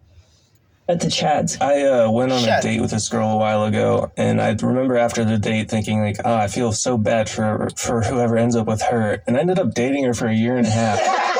At 0.88 1.00
the 1.00 1.08
Chads. 1.08 1.60
I 1.60 1.82
uh, 1.84 2.10
went 2.10 2.30
on 2.30 2.44
a 2.44 2.62
date 2.62 2.80
with 2.80 2.92
this 2.92 3.08
girl 3.08 3.30
a 3.30 3.36
while 3.36 3.64
ago, 3.64 4.12
and 4.16 4.40
I 4.40 4.50
remember 4.62 4.96
after 4.96 5.24
the 5.24 5.36
date 5.36 5.68
thinking 5.68 6.00
like, 6.00 6.18
"Ah, 6.24 6.34
oh, 6.34 6.36
I 6.36 6.46
feel 6.46 6.70
so 6.70 6.96
bad 6.96 7.28
for 7.28 7.68
for 7.76 8.02
whoever 8.02 8.36
ends 8.36 8.54
up 8.54 8.68
with 8.68 8.82
her," 8.82 9.20
and 9.26 9.36
I 9.36 9.40
ended 9.40 9.58
up 9.58 9.74
dating 9.74 10.04
her 10.04 10.14
for 10.14 10.28
a 10.28 10.34
year 10.34 10.56
and 10.56 10.66
a 10.66 10.70
half. 10.70 11.00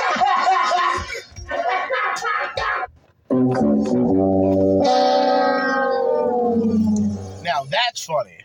Now 7.42 7.64
that's 7.70 8.04
funny. 8.04 8.38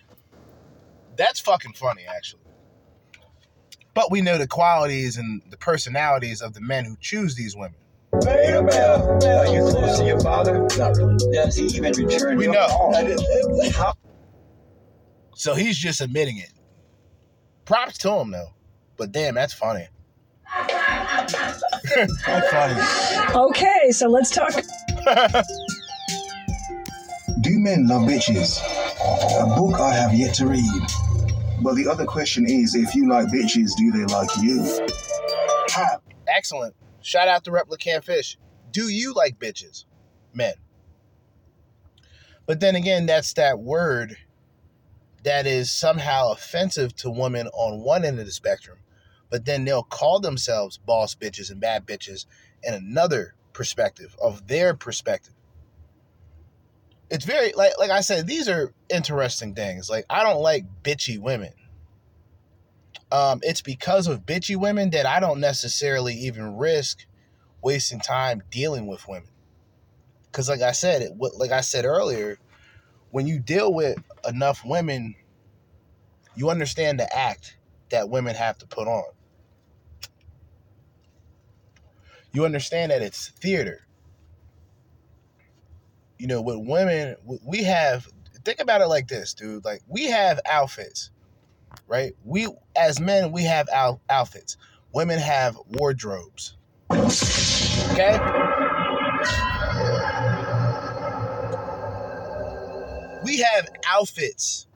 That's 1.15 1.39
fucking 1.39 1.73
funny, 1.73 2.05
actually. 2.07 2.41
But 3.93 4.11
we 4.11 4.21
know 4.21 4.37
the 4.37 4.47
qualities 4.47 5.17
and 5.17 5.41
the 5.49 5.57
personalities 5.57 6.41
of 6.41 6.53
the 6.53 6.61
men 6.61 6.85
who 6.85 6.95
choose 6.99 7.35
these 7.35 7.55
women. 7.55 7.75
Pay 8.23 8.51
the. 8.51 9.39
Are 9.39 9.53
you 9.53 9.61
close 9.71 9.97
to 9.99 10.05
your 10.05 10.19
father? 10.19 10.67
Not 10.77 10.95
really. 10.97 11.17
Does 11.33 11.55
he 11.55 11.65
even 11.67 11.93
return 11.93 12.37
We 12.37 12.45
your 12.45 12.53
know. 12.53 12.67
call? 12.67 12.93
How- 13.71 13.93
So 15.35 15.53
he's 15.55 15.77
just 15.77 16.01
admitting 16.01 16.37
it. 16.37 16.51
Props 17.65 17.97
to 17.99 18.11
him 18.19 18.31
though. 18.31 18.49
But 18.97 19.11
damn, 19.11 19.35
that's 19.35 19.53
funny. 19.53 19.87
that's 20.67 21.33
funny. 22.51 23.35
Okay, 23.35 23.91
so 23.91 24.07
let's 24.09 24.29
talk. 24.31 24.53
Do 27.41 27.49
men 27.59 27.87
love 27.87 28.03
bitches? 28.03 28.59
A 29.41 29.45
book 29.55 29.79
I 29.79 29.93
have 29.93 30.13
yet 30.13 30.35
to 30.35 30.45
read. 30.47 30.81
But 31.63 31.75
the 31.75 31.87
other 31.89 32.05
question 32.05 32.45
is 32.47 32.75
if 32.75 32.93
you 32.95 33.07
like 33.09 33.27
bitches, 33.27 33.71
do 33.77 33.91
they 33.91 34.05
like 34.13 34.29
you? 34.41 34.85
Excellent. 36.27 36.75
Shout 37.01 37.27
out 37.27 37.43
to 37.45 37.51
ReplicantPhish. 37.51 38.37
Do 38.71 38.87
you 38.89 39.13
like 39.13 39.37
bitches? 39.37 39.85
men. 40.33 40.53
But 42.45 42.59
then 42.59 42.75
again, 42.75 43.05
that's 43.05 43.33
that 43.33 43.59
word 43.59 44.17
that 45.23 45.45
is 45.45 45.71
somehow 45.71 46.31
offensive 46.31 46.95
to 46.97 47.09
women 47.09 47.47
on 47.47 47.83
one 47.83 48.03
end 48.03 48.19
of 48.19 48.25
the 48.25 48.31
spectrum, 48.31 48.79
but 49.29 49.45
then 49.45 49.63
they'll 49.63 49.83
call 49.83 50.19
themselves 50.19 50.77
boss 50.77 51.15
bitches 51.15 51.51
and 51.51 51.61
bad 51.61 51.85
bitches 51.85 52.25
in 52.63 52.73
another 52.73 53.35
perspective 53.53 54.15
of 54.21 54.47
their 54.47 54.73
perspective. 54.73 55.33
It's 57.09 57.25
very 57.25 57.51
like 57.53 57.73
like 57.77 57.91
I 57.91 58.01
said, 58.01 58.25
these 58.25 58.47
are 58.47 58.73
interesting 58.89 59.53
things. 59.53 59.89
Like 59.89 60.05
I 60.09 60.23
don't 60.23 60.41
like 60.41 60.65
bitchy 60.83 61.19
women. 61.19 61.53
Um, 63.11 63.39
it's 63.43 63.61
because 63.61 64.07
of 64.07 64.25
bitchy 64.25 64.55
women 64.55 64.91
that 64.91 65.05
I 65.05 65.19
don't 65.19 65.39
necessarily 65.39 66.13
even 66.13 66.57
risk 66.57 67.05
wasting 67.61 67.99
time 67.99 68.41
dealing 68.49 68.87
with 68.87 69.07
women. 69.07 69.29
Because, 70.25 70.47
like 70.47 70.61
I 70.61 70.71
said, 70.71 71.01
it 71.01 71.11
like 71.37 71.51
I 71.51 71.61
said 71.61 71.83
earlier, 71.85 72.39
when 73.11 73.27
you 73.27 73.39
deal 73.39 73.73
with 73.73 73.97
enough 74.27 74.61
women, 74.65 75.15
you 76.35 76.49
understand 76.49 76.99
the 76.99 77.15
act 77.15 77.57
that 77.89 78.09
women 78.09 78.35
have 78.35 78.57
to 78.59 78.67
put 78.67 78.87
on. 78.87 79.11
You 82.31 82.45
understand 82.45 82.91
that 82.91 83.01
it's 83.01 83.27
theater. 83.29 83.85
You 86.17 86.27
know, 86.27 86.41
with 86.41 86.59
women, 86.59 87.17
we 87.45 87.63
have, 87.63 88.07
think 88.45 88.61
about 88.61 88.79
it 88.79 88.87
like 88.87 89.07
this, 89.07 89.33
dude. 89.33 89.65
Like, 89.65 89.81
we 89.87 90.05
have 90.05 90.39
outfits, 90.45 91.11
right? 91.87 92.13
We, 92.23 92.47
as 92.75 92.99
men, 92.99 93.31
we 93.31 93.43
have 93.43 93.67
out- 93.69 94.01
outfits. 94.09 94.57
Women 94.93 95.19
have 95.19 95.57
wardrobes. 95.67 96.57
Okay? 96.91 98.19
We 103.23 103.39
have 103.39 103.69
outfits 103.89 104.67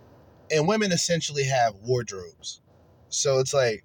and 0.51 0.67
women 0.67 0.91
essentially 0.91 1.43
have 1.45 1.75
wardrobes. 1.75 2.61
So 3.09 3.39
it's 3.39 3.53
like, 3.53 3.83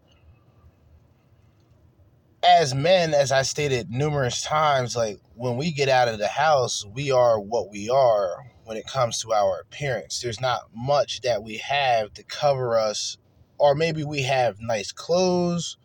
as 2.43 2.75
men, 2.75 3.13
as 3.15 3.33
I 3.33 3.43
stated 3.43 3.91
numerous 3.91 4.43
times, 4.43 4.97
like 4.97 5.19
when 5.35 5.57
we 5.57 5.73
get 5.73 5.89
out 5.89 6.09
of 6.09 6.19
the 6.19 6.29
house, 6.29 6.85
we 6.87 7.11
are 7.11 7.39
what 7.39 7.71
we 7.71 7.91
are 7.91 8.50
when 8.71 8.79
it 8.79 8.87
comes 8.87 9.19
to 9.19 9.33
our 9.33 9.59
appearance. 9.59 10.21
There's 10.21 10.41
not 10.41 10.61
much 10.73 11.23
that 11.23 11.43
we 11.43 11.57
have 11.57 12.15
to 12.15 12.23
cover 12.23 12.79
us, 12.79 13.19
or 13.59 13.75
maybe 13.75 14.05
we 14.05 14.23
have 14.23 14.61
nice 14.61 14.93
clothes, 14.93 15.77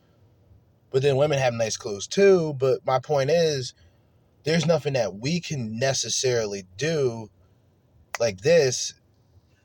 but 0.92 1.02
then 1.02 1.16
women 1.18 1.40
have 1.40 1.56
nice 1.56 1.78
clothes 1.78 2.06
too. 2.06 2.54
But 2.60 2.86
my 2.86 3.00
point 3.00 3.32
is, 3.32 3.74
there's 4.44 4.68
nothing 4.68 4.94
that 4.94 5.16
we 5.16 5.40
can 5.40 5.80
necessarily 5.80 6.66
do 6.78 7.32
like 8.20 8.42
this 8.42 8.94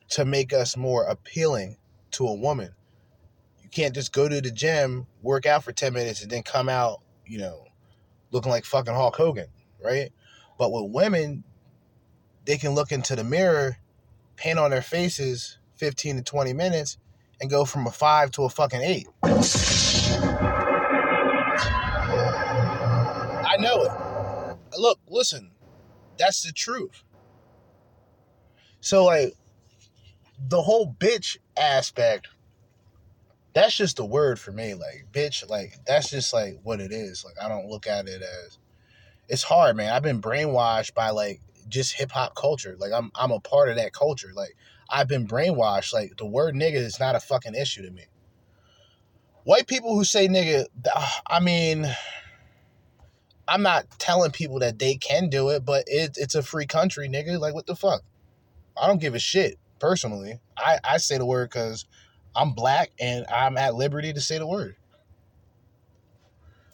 to 0.09 0.25
make 0.25 0.51
us 0.51 0.75
more 0.75 1.03
appealing 1.03 1.77
to 2.13 2.25
a 2.25 2.33
woman. 2.33 2.71
You 3.61 3.69
can't 3.69 3.93
just 3.93 4.13
go 4.13 4.27
to 4.29 4.41
the 4.41 4.49
gym, 4.49 5.05
work 5.21 5.45
out 5.45 5.63
for 5.63 5.71
10 5.71 5.93
minutes, 5.93 6.23
and 6.23 6.31
then 6.31 6.41
come 6.41 6.69
out, 6.69 7.03
you 7.27 7.37
know, 7.37 7.65
looking 8.31 8.51
like 8.51 8.65
fucking 8.65 8.95
Hulk 8.95 9.15
Hogan, 9.15 9.49
right? 9.79 10.11
But 10.57 10.71
with 10.71 10.91
women, 10.91 11.43
they 12.45 12.57
can 12.57 12.71
look 12.71 12.91
into 12.91 13.15
the 13.15 13.23
mirror, 13.23 13.77
paint 14.35 14.59
on 14.59 14.71
their 14.71 14.81
faces 14.81 15.57
15 15.75 16.17
to 16.17 16.23
20 16.23 16.53
minutes, 16.53 16.97
and 17.39 17.49
go 17.49 17.65
from 17.65 17.87
a 17.87 17.91
five 17.91 18.31
to 18.31 18.43
a 18.43 18.49
fucking 18.49 18.81
eight. 18.81 19.07
I 23.43 23.57
know 23.59 23.83
it. 23.83 23.91
Look, 24.77 24.99
listen, 25.07 25.51
that's 26.17 26.43
the 26.43 26.51
truth. 26.51 27.03
So, 28.79 29.05
like, 29.05 29.33
the 30.47 30.61
whole 30.61 30.95
bitch 30.99 31.37
aspect 31.57 32.27
that's 33.53 33.75
just 33.75 33.99
a 33.99 34.05
word 34.05 34.39
for 34.39 34.51
me 34.51 34.73
like 34.73 35.05
bitch 35.11 35.47
like 35.49 35.77
that's 35.85 36.09
just 36.09 36.33
like 36.33 36.59
what 36.63 36.79
it 36.79 36.91
is 36.91 37.23
like 37.25 37.35
i 37.43 37.47
don't 37.47 37.67
look 37.67 37.85
at 37.87 38.07
it 38.07 38.21
as 38.21 38.57
it's 39.27 39.43
hard 39.43 39.75
man 39.75 39.91
i've 39.93 40.01
been 40.03 40.21
brainwashed 40.21 40.93
by 40.93 41.09
like 41.09 41.41
just 41.67 41.93
hip-hop 41.93 42.35
culture. 42.35 42.75
Like 42.79 42.91
i'm 42.93 43.11
i'm 43.15 43.31
a 43.31 43.39
part 43.39 43.69
of 43.69 43.75
that 43.77 43.93
culture. 43.93 44.31
Like 44.33 44.55
i've 44.89 45.07
been 45.07 45.27
brainwashed. 45.27 45.93
Like 45.93 46.17
the 46.17 46.25
word 46.25 46.55
nigga 46.55 46.75
is 46.75 46.99
not 46.99 47.15
a 47.15 47.19
fucking 47.19 47.55
issue 47.55 47.83
to 47.83 47.91
me. 47.91 48.05
White 49.43 49.67
people 49.67 49.95
who 49.95 50.03
say 50.03 50.27
nigga 50.27 50.65
uh, 50.93 51.09
i 51.27 51.39
mean 51.39 51.87
i'm 53.47 53.63
not 53.63 53.85
telling 53.99 54.31
people 54.31 54.59
that 54.59 54.79
they 54.79 54.95
can 54.95 55.29
do 55.29 55.49
it 55.49 55.65
but 55.65 55.83
it, 55.87 56.17
it's 56.17 56.35
a 56.35 56.43
free 56.43 56.65
country 56.65 57.09
nigga. 57.09 57.39
Like 57.39 57.53
what 57.53 57.65
the 57.65 57.75
fuck? 57.75 58.01
I 58.81 58.87
don't 58.87 59.01
give 59.01 59.15
a 59.15 59.19
shit 59.19 59.57
personally. 59.79 60.39
I, 60.57 60.79
I 60.83 60.97
say 60.97 61.17
the 61.17 61.25
word 61.25 61.49
because 61.49 61.85
I'm 62.35 62.53
black 62.53 62.91
and 62.99 63.25
I'm 63.27 63.57
at 63.57 63.75
liberty 63.75 64.13
to 64.13 64.21
say 64.21 64.37
the 64.37 64.47
word. 64.47 64.75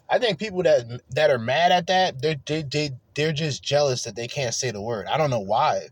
I 0.08 0.18
think 0.18 0.38
people 0.38 0.62
that 0.62 1.02
that 1.10 1.30
are 1.30 1.38
mad 1.38 1.72
at 1.72 1.86
that, 1.88 2.22
they're 2.22 2.36
they, 2.46 2.62
they 2.62 2.90
they're 3.14 3.32
just 3.32 3.62
jealous 3.62 4.04
that 4.04 4.16
they 4.16 4.26
can't 4.26 4.54
say 4.54 4.70
the 4.70 4.80
word. 4.80 5.06
I 5.06 5.18
don't 5.18 5.30
know 5.30 5.40
why. 5.40 5.88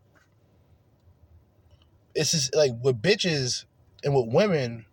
It's 2.15 2.31
just 2.31 2.55
like 2.55 2.73
with 2.83 3.03
bitches 3.03 3.67
and 4.03 4.15
with 4.15 4.27
women, 4.29 4.87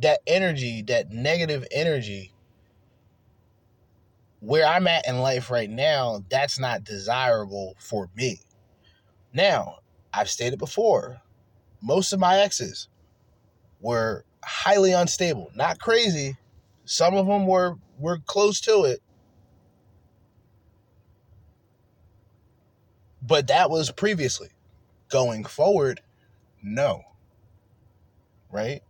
that 0.00 0.20
energy, 0.26 0.82
that 0.82 1.10
negative 1.10 1.66
energy, 1.70 2.32
where 4.40 4.66
I'm 4.66 4.86
at 4.86 5.06
in 5.06 5.18
life 5.18 5.50
right 5.50 5.68
now, 5.68 6.24
that's 6.30 6.58
not 6.58 6.84
desirable 6.84 7.74
for 7.78 8.08
me. 8.16 8.40
Now, 9.32 9.80
I've 10.14 10.30
stated 10.30 10.58
before, 10.58 11.20
most 11.82 12.12
of 12.12 12.20
my 12.20 12.38
exes 12.38 12.88
were 13.80 14.24
highly 14.42 14.92
unstable, 14.92 15.50
not 15.54 15.78
crazy. 15.78 16.36
Some 16.86 17.16
of 17.16 17.26
them 17.26 17.46
were 17.48 17.76
were 17.98 18.18
close 18.20 18.60
to 18.62 18.84
it. 18.84 19.02
But 23.22 23.48
that 23.48 23.70
was 23.70 23.92
previously. 23.92 24.50
Going 25.10 25.44
forward, 25.44 26.02
no. 26.62 27.02
Right? 28.52 28.82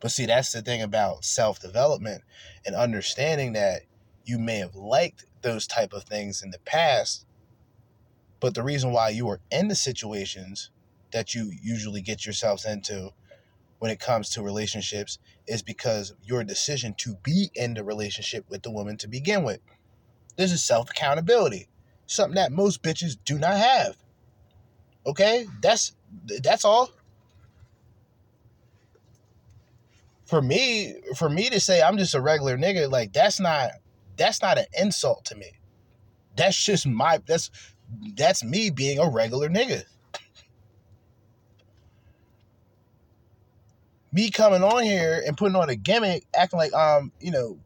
But 0.00 0.12
see, 0.12 0.26
that's 0.26 0.52
the 0.52 0.62
thing 0.62 0.82
about 0.82 1.24
self-development 1.24 2.22
and 2.66 2.76
understanding 2.76 3.54
that 3.54 3.82
you 4.24 4.38
may 4.38 4.58
have 4.58 4.76
liked 4.76 5.26
those 5.42 5.66
type 5.66 5.94
of 5.94 6.04
things 6.04 6.42
in 6.42 6.50
the 6.52 6.60
past 6.60 7.20
but 8.40 8.54
the 8.54 8.62
reason 8.64 8.92
why 8.92 9.10
you 9.10 9.28
are 9.28 9.40
in 9.52 9.68
the 9.68 9.76
situations 9.76 10.70
that 11.12 11.34
you 11.34 11.52
usually 11.62 12.02
get 12.02 12.26
yourselves 12.26 12.64
into 12.66 13.10
when 13.82 13.90
it 13.90 13.98
comes 13.98 14.30
to 14.30 14.44
relationships 14.44 15.18
is 15.48 15.60
because 15.60 16.14
your 16.22 16.44
decision 16.44 16.94
to 16.96 17.16
be 17.24 17.50
in 17.52 17.74
the 17.74 17.82
relationship 17.82 18.44
with 18.48 18.62
the 18.62 18.70
woman 18.70 18.96
to 18.96 19.08
begin 19.08 19.42
with. 19.42 19.58
This 20.36 20.52
is 20.52 20.62
self 20.62 20.88
accountability, 20.88 21.66
something 22.06 22.36
that 22.36 22.52
most 22.52 22.80
bitches 22.84 23.16
do 23.24 23.40
not 23.40 23.56
have. 23.56 23.96
Okay, 25.04 25.48
that's 25.60 25.96
that's 26.44 26.64
all. 26.64 26.90
For 30.26 30.40
me, 30.40 30.94
for 31.16 31.28
me 31.28 31.50
to 31.50 31.58
say 31.58 31.82
I'm 31.82 31.98
just 31.98 32.14
a 32.14 32.20
regular 32.20 32.56
nigga, 32.56 32.88
like 32.88 33.12
that's 33.12 33.40
not 33.40 33.72
that's 34.16 34.40
not 34.40 34.58
an 34.58 34.66
insult 34.78 35.24
to 35.24 35.34
me. 35.34 35.58
That's 36.36 36.64
just 36.64 36.86
my 36.86 37.18
that's 37.26 37.50
that's 38.16 38.44
me 38.44 38.70
being 38.70 39.00
a 39.00 39.10
regular 39.10 39.48
nigga. 39.48 39.82
Me 44.12 44.30
coming 44.30 44.62
on 44.62 44.82
here 44.82 45.22
and 45.26 45.36
putting 45.36 45.56
on 45.56 45.70
a 45.70 45.76
gimmick, 45.76 46.26
acting 46.36 46.58
like 46.58 46.74
um, 46.74 47.12
you 47.20 47.30
know, 47.30 47.58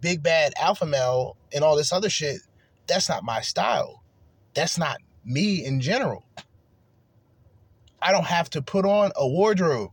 big 0.00 0.22
bad 0.22 0.52
alpha 0.56 0.86
male 0.86 1.36
and 1.52 1.64
all 1.64 1.76
this 1.76 1.92
other 1.92 2.08
shit, 2.08 2.40
that's 2.86 3.08
not 3.08 3.24
my 3.24 3.40
style. 3.40 4.02
That's 4.54 4.78
not 4.78 4.98
me 5.24 5.64
in 5.64 5.80
general. 5.80 6.24
I 8.00 8.12
don't 8.12 8.26
have 8.26 8.50
to 8.50 8.62
put 8.62 8.84
on 8.84 9.12
a 9.16 9.26
wardrobe 9.26 9.92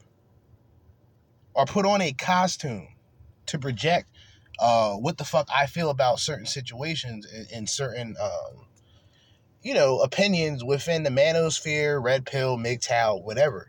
or 1.54 1.66
put 1.66 1.86
on 1.86 2.02
a 2.02 2.12
costume 2.12 2.88
to 3.48 3.60
project 3.60 4.10
uh, 4.60 4.94
what 4.94 5.18
the 5.18 5.24
fuck 5.24 5.48
I 5.56 5.68
feel 5.68 5.90
about 5.90 6.20
certain 6.20 6.46
situations 6.46 7.26
and, 7.54 7.70
certain 7.70 8.16
um, 8.22 8.66
you 9.62 9.74
know, 9.74 10.00
opinions 10.00 10.64
within 10.64 11.04
the 11.04 11.10
manosphere, 11.10 12.02
red 12.02 12.26
pill, 12.26 12.58
MGTOW, 12.58 13.24
whatever. 13.24 13.69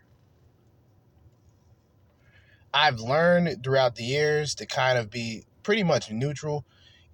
I've 2.73 2.99
learned 2.99 3.63
throughout 3.63 3.95
the 3.95 4.03
years 4.03 4.55
to 4.55 4.65
kind 4.65 4.97
of 4.97 5.09
be 5.09 5.43
pretty 5.63 5.83
much 5.83 6.11
neutral, 6.11 6.65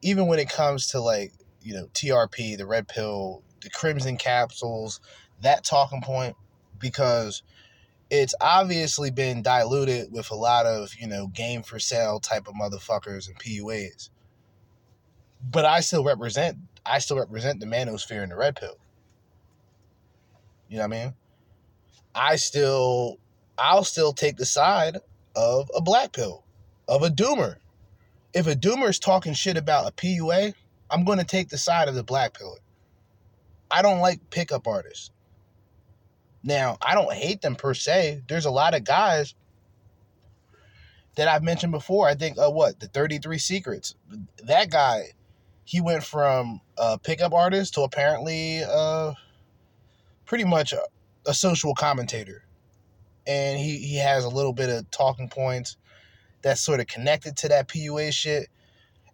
even 0.01 0.27
when 0.27 0.39
it 0.39 0.49
comes 0.49 0.87
to 0.87 0.99
like, 0.99 1.33
you 1.61 1.73
know, 1.73 1.87
TRP, 1.93 2.57
the 2.57 2.65
red 2.65 2.87
pill, 2.87 3.43
the 3.61 3.69
crimson 3.69 4.17
capsules, 4.17 4.99
that 5.41 5.63
talking 5.63 6.01
point, 6.01 6.35
because 6.79 7.43
it's 8.09 8.35
obviously 8.39 9.11
been 9.11 9.41
diluted 9.41 10.11
with 10.11 10.31
a 10.31 10.35
lot 10.35 10.65
of, 10.65 10.93
you 10.99 11.07
know, 11.07 11.27
game 11.27 11.63
for 11.63 11.79
sale 11.79 12.19
type 12.19 12.47
of 12.47 12.53
motherfuckers 12.53 13.27
and 13.27 13.37
PUAs. 13.37 14.09
But 15.51 15.65
I 15.65 15.81
still 15.81 16.03
represent 16.03 16.57
I 16.87 16.99
still 16.99 17.17
represent 17.17 17.59
the 17.59 17.65
manosphere 17.65 18.23
and 18.23 18.31
the 18.31 18.35
red 18.37 18.55
pill. 18.55 18.77
You 20.69 20.77
know 20.77 20.87
what 20.87 20.95
I 20.97 21.03
mean? 21.03 21.13
I 22.15 22.35
still, 22.37 23.19
I'll 23.57 23.83
still 23.83 24.13
take 24.13 24.37
the 24.37 24.45
side 24.45 24.97
of 25.37 25.69
a 25.75 25.81
black 25.81 26.11
pill, 26.11 26.43
of 26.87 27.03
a 27.03 27.09
doomer. 27.09 27.57
If 28.33 28.47
a 28.47 28.55
doomer 28.55 28.89
is 28.89 28.99
talking 28.99 29.33
shit 29.33 29.55
about 29.55 29.87
a 29.87 29.91
PUA, 29.93 30.53
I'm 30.89 31.05
going 31.05 31.19
to 31.19 31.23
take 31.23 31.49
the 31.49 31.57
side 31.57 31.87
of 31.87 31.95
the 31.95 32.03
black 32.03 32.33
pill. 32.33 32.57
I 33.69 33.81
don't 33.83 33.99
like 33.99 34.29
pickup 34.31 34.67
artists. 34.67 35.11
Now, 36.43 36.77
I 36.81 36.95
don't 36.95 37.13
hate 37.13 37.41
them 37.41 37.55
per 37.55 37.73
se. 37.73 38.23
There's 38.27 38.45
a 38.45 38.51
lot 38.51 38.73
of 38.73 38.83
guys 38.83 39.35
that 41.15 41.27
I've 41.27 41.43
mentioned 41.43 41.71
before. 41.71 42.07
I 42.07 42.15
think, 42.15 42.37
uh, 42.37 42.49
what, 42.49 42.79
the 42.79 42.87
33 42.87 43.37
Secrets. 43.37 43.95
That 44.43 44.71
guy, 44.71 45.11
he 45.65 45.81
went 45.81 46.03
from 46.03 46.61
a 46.77 46.97
pickup 46.97 47.33
artist 47.33 47.75
to 47.75 47.81
apparently 47.81 48.63
uh, 48.63 49.13
pretty 50.25 50.45
much 50.45 50.73
a, 50.73 50.81
a 51.27 51.33
social 51.33 51.75
commentator. 51.75 52.46
And 53.27 53.59
he, 53.59 53.77
he 53.77 53.97
has 53.97 54.23
a 54.23 54.29
little 54.29 54.53
bit 54.53 54.69
of 54.69 54.89
talking 54.89 55.29
points 55.29 55.77
that's 56.41 56.61
sort 56.61 56.79
of 56.79 56.87
connected 56.87 57.35
to 57.37 57.49
that 57.49 57.67
PUA 57.67 58.13
shit. 58.13 58.47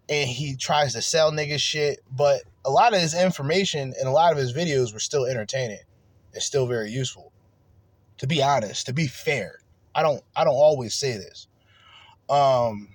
And 0.10 0.30
he 0.30 0.56
tries 0.56 0.94
to 0.94 1.02
sell 1.02 1.32
niggas 1.32 1.60
shit. 1.60 2.00
But 2.12 2.42
a 2.64 2.70
lot 2.70 2.94
of 2.94 3.02
his 3.02 3.14
information 3.16 3.94
and 4.00 4.08
a 4.08 4.12
lot 4.12 4.32
of 4.32 4.38
his 4.38 4.54
videos 4.54 4.94
were 4.94 5.00
still 5.00 5.26
entertaining. 5.26 5.80
It's 6.34 6.46
still 6.46 6.68
very 6.68 6.92
useful. 6.92 7.32
To 8.20 8.28
be 8.28 8.44
honest, 8.44 8.86
to 8.86 8.94
be 8.94 9.08
fair. 9.08 9.60
I 9.96 10.02
don't 10.02 10.24
I 10.36 10.44
don't 10.44 10.54
always 10.54 10.96
say 10.96 11.18
this. 11.18 11.48
Um 12.30 12.90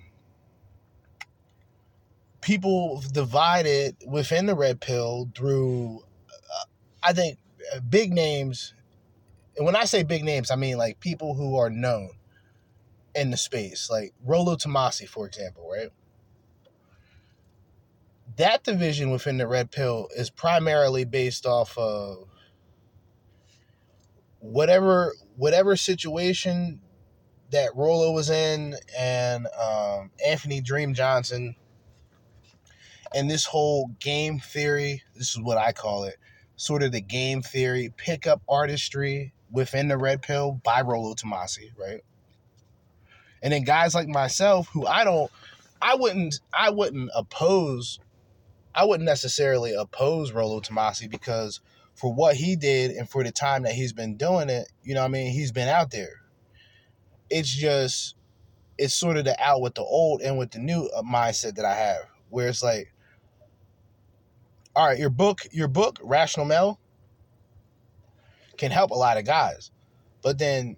people 2.41 3.03
divided 3.11 3.97
within 4.07 4.45
the 4.45 4.55
red 4.55 4.79
pill 4.79 5.29
through 5.35 6.03
uh, 6.29 6.65
I 7.03 7.13
think 7.13 7.37
uh, 7.75 7.79
big 7.81 8.11
names 8.13 8.73
and 9.59 9.65
when 9.65 9.75
I 9.75 9.83
say 9.83 10.03
big 10.03 10.23
names, 10.23 10.51
I 10.51 10.55
mean 10.55 10.77
like 10.77 11.01
people 11.01 11.33
who 11.33 11.57
are 11.57 11.69
known 11.69 12.11
in 13.13 13.29
the 13.29 13.35
space, 13.35 13.89
like 13.91 14.13
Rollo 14.23 14.55
Tomassi, 14.55 15.05
for 15.05 15.27
example, 15.27 15.69
right? 15.69 15.89
That 18.37 18.63
division 18.63 19.11
within 19.11 19.37
the 19.37 19.47
red 19.47 19.69
pill 19.69 20.07
is 20.15 20.29
primarily 20.29 21.03
based 21.03 21.45
off 21.45 21.77
of 21.77 22.29
whatever 24.39 25.13
whatever 25.35 25.75
situation 25.75 26.79
that 27.51 27.75
Rollo 27.75 28.13
was 28.13 28.29
in 28.29 28.75
and 28.97 29.45
um, 29.61 30.11
Anthony 30.25 30.61
Dream 30.61 30.93
Johnson 30.93 31.53
and 33.13 33.29
this 33.29 33.43
whole 33.43 33.89
game 33.99 34.39
theory, 34.39 35.03
this 35.15 35.31
is 35.31 35.41
what 35.41 35.57
I 35.57 35.73
call 35.73 36.05
it, 36.05 36.15
sort 36.55 36.81
of 36.81 36.93
the 36.93 37.01
game 37.01 37.41
theory, 37.41 37.91
pickup 37.97 38.41
artistry 38.47 39.33
within 39.51 39.87
the 39.87 39.97
red 39.97 40.21
pill 40.21 40.59
by 40.63 40.81
Rollo 40.81 41.13
Tomassi, 41.13 41.71
right? 41.77 42.01
And 43.41 43.53
then 43.53 43.63
guys 43.63 43.95
like 43.95 44.07
myself 44.07 44.67
who 44.73 44.85
I 44.85 45.03
don't 45.03 45.31
I 45.81 45.95
wouldn't 45.95 46.39
I 46.53 46.69
wouldn't 46.69 47.09
oppose 47.15 47.99
I 48.75 48.85
wouldn't 48.85 49.05
necessarily 49.05 49.73
oppose 49.73 50.31
Rollo 50.31 50.59
Tomassi 50.59 51.09
because 51.09 51.61
for 51.95 52.13
what 52.13 52.35
he 52.35 52.55
did 52.55 52.91
and 52.91 53.09
for 53.09 53.23
the 53.23 53.31
time 53.31 53.63
that 53.63 53.73
he's 53.73 53.93
been 53.93 54.15
doing 54.15 54.49
it, 54.49 54.69
you 54.83 54.93
know 54.93 55.03
I 55.03 55.07
mean, 55.07 55.31
he's 55.31 55.51
been 55.51 55.67
out 55.67 55.91
there. 55.91 56.21
It's 57.29 57.49
just 57.49 58.15
it's 58.77 58.93
sort 58.93 59.17
of 59.17 59.25
the 59.25 59.39
out 59.43 59.61
with 59.61 59.75
the 59.75 59.83
old 59.83 60.21
and 60.21 60.37
with 60.37 60.51
the 60.51 60.59
new 60.59 60.89
uh, 60.95 61.01
mindset 61.01 61.55
that 61.55 61.65
I 61.65 61.75
have, 61.75 62.07
where 62.29 62.47
it's 62.47 62.63
like, 62.63 62.93
all 64.75 64.87
right, 64.87 64.97
your 64.97 65.09
book, 65.09 65.41
your 65.51 65.67
book, 65.67 65.99
Rational 66.01 66.45
Male, 66.45 66.79
can 68.59 68.71
help 68.71 68.91
a 68.91 68.95
lot 68.95 69.17
of 69.17 69.25
guys, 69.25 69.71
but 70.21 70.37
then 70.37 70.77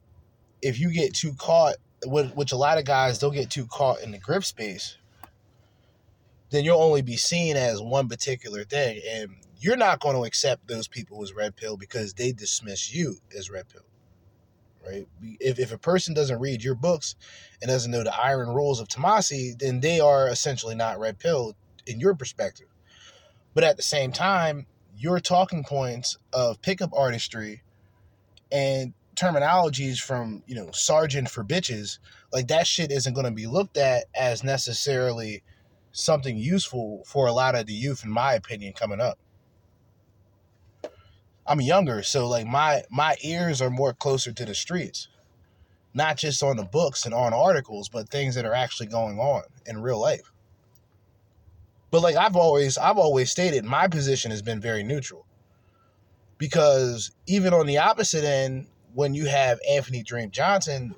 if 0.61 0.79
you 0.79 0.91
get 0.91 1.13
too 1.13 1.33
caught, 1.33 1.75
which 2.05 2.51
a 2.53 2.57
lot 2.57 2.77
of 2.77 2.85
guys 2.85 3.19
they'll 3.19 3.31
get 3.31 3.49
too 3.49 3.65
caught 3.65 4.01
in 4.01 4.11
the 4.11 4.17
grip 4.17 4.45
space, 4.45 4.97
then 6.51 6.63
you'll 6.63 6.81
only 6.81 7.01
be 7.01 7.17
seen 7.17 7.57
as 7.57 7.81
one 7.81 8.07
particular 8.07 8.63
thing, 8.63 9.01
and 9.09 9.31
you're 9.59 9.77
not 9.77 9.99
going 9.99 10.15
to 10.15 10.23
accept 10.23 10.67
those 10.67 10.87
people 10.87 11.21
as 11.23 11.33
red 11.33 11.55
pill 11.55 11.75
because 11.75 12.13
they 12.13 12.31
dismiss 12.31 12.93
you 12.93 13.17
as 13.37 13.49
red 13.49 13.67
pill 13.67 13.83
right? 14.85 15.07
If, 15.39 15.59
if 15.59 15.71
a 15.71 15.77
person 15.77 16.13
doesn't 16.13 16.39
read 16.39 16.63
your 16.63 16.75
books 16.75 17.15
and 17.61 17.69
doesn't 17.69 17.91
know 17.91 18.03
the 18.03 18.15
iron 18.15 18.49
rules 18.49 18.79
of 18.79 18.87
Tomassi 18.87 19.57
then 19.57 19.79
they 19.79 19.99
are 19.99 20.27
essentially 20.27 20.75
not 20.75 20.99
red 20.99 21.19
pill 21.19 21.55
in 21.85 21.99
your 21.99 22.15
perspective. 22.15 22.67
But 23.53 23.63
at 23.63 23.77
the 23.77 23.83
same 23.83 24.11
time 24.11 24.67
your 24.97 25.19
talking 25.19 25.63
points 25.63 26.17
of 26.33 26.61
pickup 26.61 26.91
artistry 26.93 27.63
and 28.51 28.93
terminologies 29.15 29.99
from 29.99 30.41
you 30.47 30.55
know 30.55 30.71
sergeant 30.71 31.29
for 31.29 31.43
bitches 31.43 31.99
like 32.31 32.47
that 32.47 32.65
shit 32.65 32.91
isn't 32.91 33.13
going 33.13 33.25
to 33.25 33.31
be 33.31 33.45
looked 33.45 33.77
at 33.77 34.05
as 34.15 34.43
necessarily 34.43 35.43
something 35.91 36.37
useful 36.37 37.03
for 37.05 37.27
a 37.27 37.33
lot 37.33 37.55
of 37.55 37.65
the 37.65 37.73
youth 37.73 38.03
in 38.05 38.11
my 38.11 38.33
opinion 38.33 38.73
coming 38.73 39.01
up 39.01 39.19
I'm 41.45 41.61
younger, 41.61 42.03
so 42.03 42.27
like 42.27 42.45
my 42.47 42.83
my 42.89 43.15
ears 43.23 43.61
are 43.61 43.69
more 43.69 43.93
closer 43.93 44.31
to 44.31 44.45
the 44.45 44.55
streets. 44.55 45.07
Not 45.93 46.17
just 46.17 46.41
on 46.41 46.55
the 46.55 46.63
books 46.63 47.05
and 47.05 47.13
on 47.13 47.33
articles, 47.33 47.89
but 47.89 48.09
things 48.09 48.35
that 48.35 48.45
are 48.45 48.53
actually 48.53 48.87
going 48.87 49.19
on 49.19 49.43
in 49.65 49.81
real 49.81 49.99
life. 49.99 50.31
But 51.89 52.01
like 52.01 52.15
I've 52.15 52.35
always 52.37 52.77
I've 52.77 52.97
always 52.97 53.31
stated, 53.31 53.65
my 53.65 53.87
position 53.87 54.31
has 54.31 54.41
been 54.41 54.61
very 54.61 54.83
neutral. 54.83 55.25
Because 56.41 57.11
even 57.27 57.53
on 57.53 57.67
the 57.67 57.77
opposite 57.77 58.23
end, 58.23 58.65
when 58.95 59.13
you 59.13 59.27
have 59.27 59.59
Anthony 59.69 60.01
Dream 60.01 60.31
Johnson, 60.31 60.95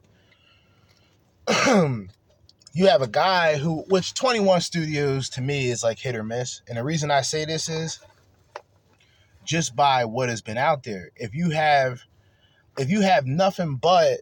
you 1.67 2.87
have 2.87 3.01
a 3.01 3.09
guy 3.09 3.57
who 3.57 3.83
which 3.89 4.13
21 4.13 4.61
studios 4.61 5.27
to 5.31 5.41
me 5.41 5.69
is 5.69 5.83
like 5.83 5.99
hit 5.99 6.15
or 6.15 6.23
miss. 6.23 6.61
And 6.69 6.77
the 6.77 6.83
reason 6.85 7.11
I 7.11 7.23
say 7.23 7.43
this 7.43 7.67
is 7.67 7.99
just 9.43 9.75
by 9.75 10.05
what 10.05 10.29
has 10.29 10.41
been 10.41 10.57
out 10.57 10.83
there. 10.83 11.09
If 11.17 11.35
you 11.35 11.49
have 11.49 12.03
if 12.77 12.89
you 12.89 13.01
have 13.01 13.25
nothing 13.25 13.75
but 13.75 14.21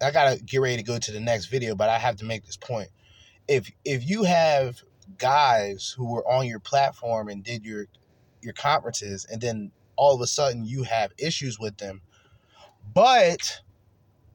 I 0.00 0.12
gotta 0.12 0.40
get 0.40 0.60
ready 0.60 0.76
to 0.76 0.84
go 0.84 1.00
to 1.00 1.10
the 1.10 1.18
next 1.18 1.46
video, 1.46 1.74
but 1.74 1.88
I 1.88 1.98
have 1.98 2.14
to 2.18 2.24
make 2.24 2.46
this 2.46 2.56
point. 2.56 2.90
If 3.48 3.72
if 3.84 4.08
you 4.08 4.22
have 4.22 4.82
guys 5.18 5.92
who 5.98 6.12
were 6.12 6.24
on 6.28 6.46
your 6.46 6.60
platform 6.60 7.28
and 7.28 7.42
did 7.42 7.64
your 7.64 7.86
your 8.40 8.52
conferences 8.52 9.26
and 9.28 9.40
then 9.40 9.72
all 9.98 10.14
of 10.14 10.20
a 10.20 10.26
sudden 10.26 10.64
you 10.64 10.84
have 10.84 11.12
issues 11.18 11.58
with 11.58 11.76
them, 11.76 12.00
but 12.94 13.60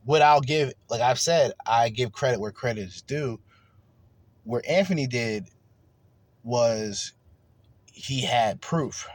what 0.05 0.22
I'll 0.22 0.41
give, 0.41 0.74
like 0.89 1.01
I've 1.01 1.20
said, 1.20 1.53
I 1.66 1.89
give 1.89 2.11
credit 2.11 2.39
where 2.39 2.51
credit 2.51 2.82
is 2.82 3.01
due. 3.01 3.39
Where 4.43 4.61
Anthony 4.68 5.07
did 5.07 5.47
was 6.43 7.14
he 7.86 8.22
had 8.22 8.59
proof 8.59 9.07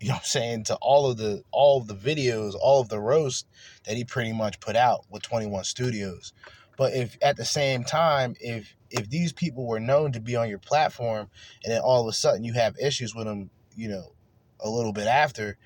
you 0.00 0.08
know 0.08 0.14
what 0.14 0.20
I'm 0.20 0.26
saying, 0.26 0.64
to 0.64 0.76
all 0.76 1.10
of 1.10 1.16
the 1.16 1.42
all 1.50 1.80
of 1.80 1.86
the 1.86 1.94
videos, 1.94 2.54
all 2.60 2.80
of 2.80 2.88
the 2.88 3.00
roast 3.00 3.46
that 3.86 3.96
he 3.96 4.04
pretty 4.04 4.32
much 4.32 4.60
put 4.60 4.76
out 4.76 5.06
with 5.10 5.22
21 5.22 5.64
Studios. 5.64 6.32
But 6.76 6.92
if 6.92 7.16
at 7.22 7.36
the 7.36 7.44
same 7.44 7.82
time, 7.84 8.34
if 8.40 8.74
if 8.90 9.08
these 9.08 9.32
people 9.32 9.66
were 9.66 9.80
known 9.80 10.12
to 10.12 10.20
be 10.20 10.36
on 10.36 10.48
your 10.48 10.58
platform 10.58 11.28
and 11.64 11.72
then 11.72 11.80
all 11.80 12.02
of 12.02 12.08
a 12.08 12.12
sudden 12.12 12.44
you 12.44 12.52
have 12.52 12.76
issues 12.78 13.14
with 13.14 13.26
them, 13.26 13.50
you 13.74 13.88
know, 13.88 14.12
a 14.60 14.68
little 14.68 14.92
bit 14.92 15.06
after, 15.06 15.56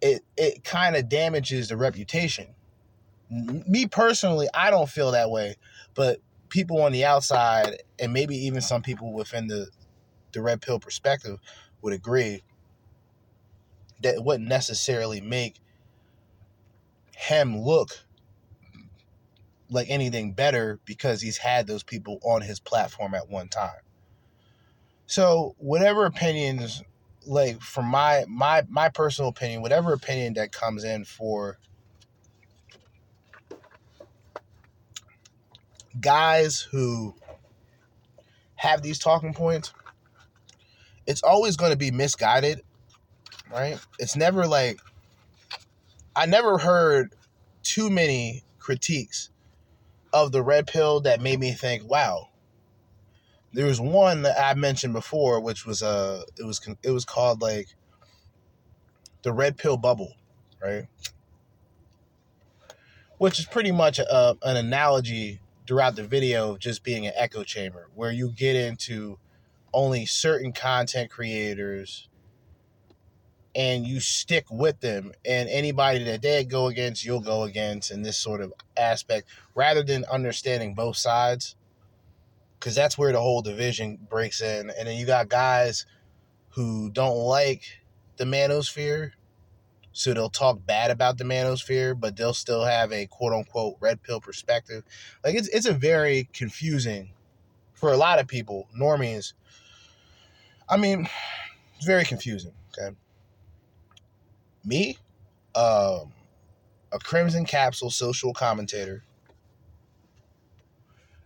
it 0.00 0.22
it 0.36 0.64
kind 0.64 0.96
of 0.96 1.08
damages 1.08 1.68
the 1.68 1.76
reputation. 1.76 2.54
Me 3.30 3.86
personally, 3.86 4.48
I 4.54 4.70
don't 4.70 4.88
feel 4.88 5.12
that 5.12 5.30
way, 5.30 5.56
but 5.94 6.20
people 6.48 6.82
on 6.82 6.92
the 6.92 7.04
outside 7.04 7.82
and 7.98 8.12
maybe 8.12 8.36
even 8.36 8.60
some 8.60 8.82
people 8.82 9.12
within 9.12 9.48
the 9.48 9.68
the 10.32 10.42
red 10.42 10.60
pill 10.60 10.80
perspective 10.80 11.38
would 11.82 11.92
agree 11.92 12.42
that 14.02 14.14
it 14.14 14.24
wouldn't 14.24 14.48
necessarily 14.48 15.20
make 15.20 15.56
him 17.16 17.58
look 17.58 18.04
like 19.70 19.90
anything 19.90 20.32
better 20.32 20.78
because 20.84 21.20
he's 21.20 21.38
had 21.38 21.66
those 21.66 21.82
people 21.82 22.18
on 22.22 22.40
his 22.42 22.60
platform 22.60 23.14
at 23.14 23.28
one 23.28 23.48
time. 23.48 23.80
So 25.06 25.54
whatever 25.58 26.06
opinions 26.06 26.82
like 27.28 27.60
from 27.60 27.86
my 27.86 28.24
my 28.28 28.64
my 28.68 28.88
personal 28.88 29.30
opinion, 29.30 29.62
whatever 29.62 29.92
opinion 29.92 30.34
that 30.34 30.52
comes 30.52 30.84
in 30.84 31.04
for 31.04 31.58
guys 36.00 36.60
who 36.60 37.14
have 38.56 38.82
these 38.82 38.98
talking 38.98 39.34
points, 39.34 39.72
it's 41.06 41.22
always 41.22 41.56
going 41.56 41.70
to 41.70 41.78
be 41.78 41.90
misguided 41.90 42.62
right? 43.50 43.78
It's 43.98 44.16
never 44.16 44.46
like 44.46 44.78
I 46.14 46.26
never 46.26 46.58
heard 46.58 47.14
too 47.62 47.90
many 47.90 48.42
critiques 48.58 49.30
of 50.12 50.32
the 50.32 50.42
red 50.42 50.66
pill 50.66 51.00
that 51.00 51.20
made 51.20 51.38
me 51.38 51.52
think, 51.52 51.88
wow, 51.88 52.28
there 53.52 53.66
was 53.66 53.80
one 53.80 54.22
that 54.22 54.38
I 54.38 54.54
mentioned 54.54 54.92
before, 54.92 55.40
which 55.40 55.64
was 55.66 55.82
uh 55.82 56.22
it 56.38 56.44
was 56.44 56.60
it 56.82 56.90
was 56.90 57.04
called 57.04 57.40
like 57.40 57.68
the 59.22 59.32
red 59.32 59.56
pill 59.56 59.76
bubble, 59.76 60.14
right? 60.62 60.86
Which 63.18 63.38
is 63.40 63.46
pretty 63.46 63.72
much 63.72 63.98
a, 63.98 64.36
an 64.42 64.56
analogy 64.56 65.40
throughout 65.66 65.96
the 65.96 66.04
video 66.04 66.52
of 66.52 66.60
just 66.60 66.84
being 66.84 67.06
an 67.06 67.12
echo 67.16 67.42
chamber, 67.42 67.88
where 67.94 68.12
you 68.12 68.30
get 68.30 68.54
into 68.54 69.18
only 69.72 70.06
certain 70.06 70.52
content 70.52 71.10
creators 71.10 72.08
and 73.54 73.86
you 73.86 73.98
stick 73.98 74.44
with 74.50 74.80
them 74.80 75.12
and 75.24 75.48
anybody 75.48 76.04
that 76.04 76.22
they 76.22 76.44
go 76.44 76.68
against 76.68 77.04
you'll 77.04 77.20
go 77.20 77.42
against 77.42 77.90
in 77.90 78.02
this 78.02 78.16
sort 78.16 78.40
of 78.40 78.52
aspect 78.76 79.28
rather 79.54 79.82
than 79.82 80.04
understanding 80.06 80.74
both 80.74 80.96
sides 80.96 81.56
because 82.58 82.74
that's 82.74 82.98
where 82.98 83.12
the 83.12 83.20
whole 83.20 83.42
division 83.42 83.98
breaks 84.08 84.40
in. 84.40 84.70
And 84.70 84.88
then 84.88 84.96
you 84.96 85.06
got 85.06 85.28
guys 85.28 85.86
who 86.50 86.90
don't 86.90 87.16
like 87.16 87.62
the 88.16 88.24
manosphere 88.24 89.12
so 89.92 90.14
they'll 90.14 90.30
talk 90.30 90.64
bad 90.64 90.90
about 90.90 91.18
the 91.18 91.24
manosphere 91.24 91.98
but 91.98 92.16
they'll 92.16 92.34
still 92.34 92.64
have 92.64 92.92
a 92.92 93.06
quote 93.06 93.32
unquote 93.32 93.76
red 93.80 94.02
pill 94.02 94.20
perspective. 94.20 94.84
Like 95.24 95.34
it's, 95.34 95.48
it's 95.48 95.66
a 95.66 95.72
very 95.72 96.28
confusing 96.32 97.10
for 97.74 97.92
a 97.92 97.96
lot 97.96 98.18
of 98.18 98.26
people 98.26 98.68
normies. 98.78 99.34
I 100.68 100.76
mean 100.76 101.08
it's 101.76 101.86
very 101.86 102.04
confusing 102.04 102.52
okay? 102.76 102.96
Me, 104.64 104.98
um, 105.54 106.12
a 106.92 106.98
Crimson 106.98 107.44
Capsule 107.44 107.90
social 107.90 108.32
commentator. 108.32 109.02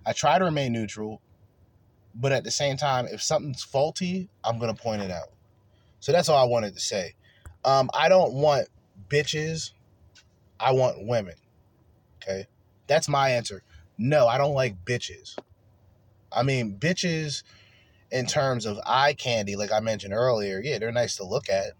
I 0.04 0.12
try 0.12 0.38
to 0.38 0.44
remain 0.44 0.72
neutral, 0.72 1.20
but 2.14 2.32
at 2.32 2.44
the 2.44 2.50
same 2.50 2.76
time, 2.76 3.06
if 3.10 3.22
something's 3.22 3.62
faulty, 3.62 4.28
I'm 4.44 4.58
gonna 4.58 4.74
point 4.74 5.02
it 5.02 5.10
out. 5.10 5.28
So 6.00 6.12
that's 6.12 6.28
all 6.28 6.36
I 6.36 6.48
wanted 6.48 6.74
to 6.74 6.80
say. 6.80 7.14
Um, 7.64 7.88
I 7.94 8.08
don't 8.08 8.34
want 8.34 8.68
bitches. 9.08 9.70
I 10.58 10.72
want 10.72 11.06
women. 11.06 11.34
Okay, 12.22 12.46
that's 12.86 13.08
my 13.08 13.30
answer. 13.30 13.62
No, 13.98 14.26
I 14.26 14.38
don't 14.38 14.54
like 14.54 14.84
bitches. 14.84 15.36
I 16.32 16.42
mean, 16.42 16.76
bitches 16.78 17.42
in 18.10 18.26
terms 18.26 18.66
of 18.66 18.78
eye 18.84 19.14
candy, 19.14 19.56
like 19.56 19.72
I 19.72 19.80
mentioned 19.80 20.12
earlier, 20.12 20.60
yeah, 20.62 20.78
they're 20.78 20.92
nice 20.92 21.16
to 21.16 21.24
look 21.24 21.48
at. 21.48 21.72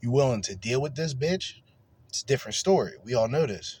You 0.00 0.10
willing 0.10 0.42
to 0.42 0.54
deal 0.54 0.80
with 0.80 0.94
this 0.94 1.14
bitch? 1.14 1.54
It's 2.08 2.22
a 2.22 2.26
different 2.26 2.54
story. 2.54 2.92
We 3.02 3.14
all 3.14 3.28
know 3.28 3.46
this. 3.46 3.80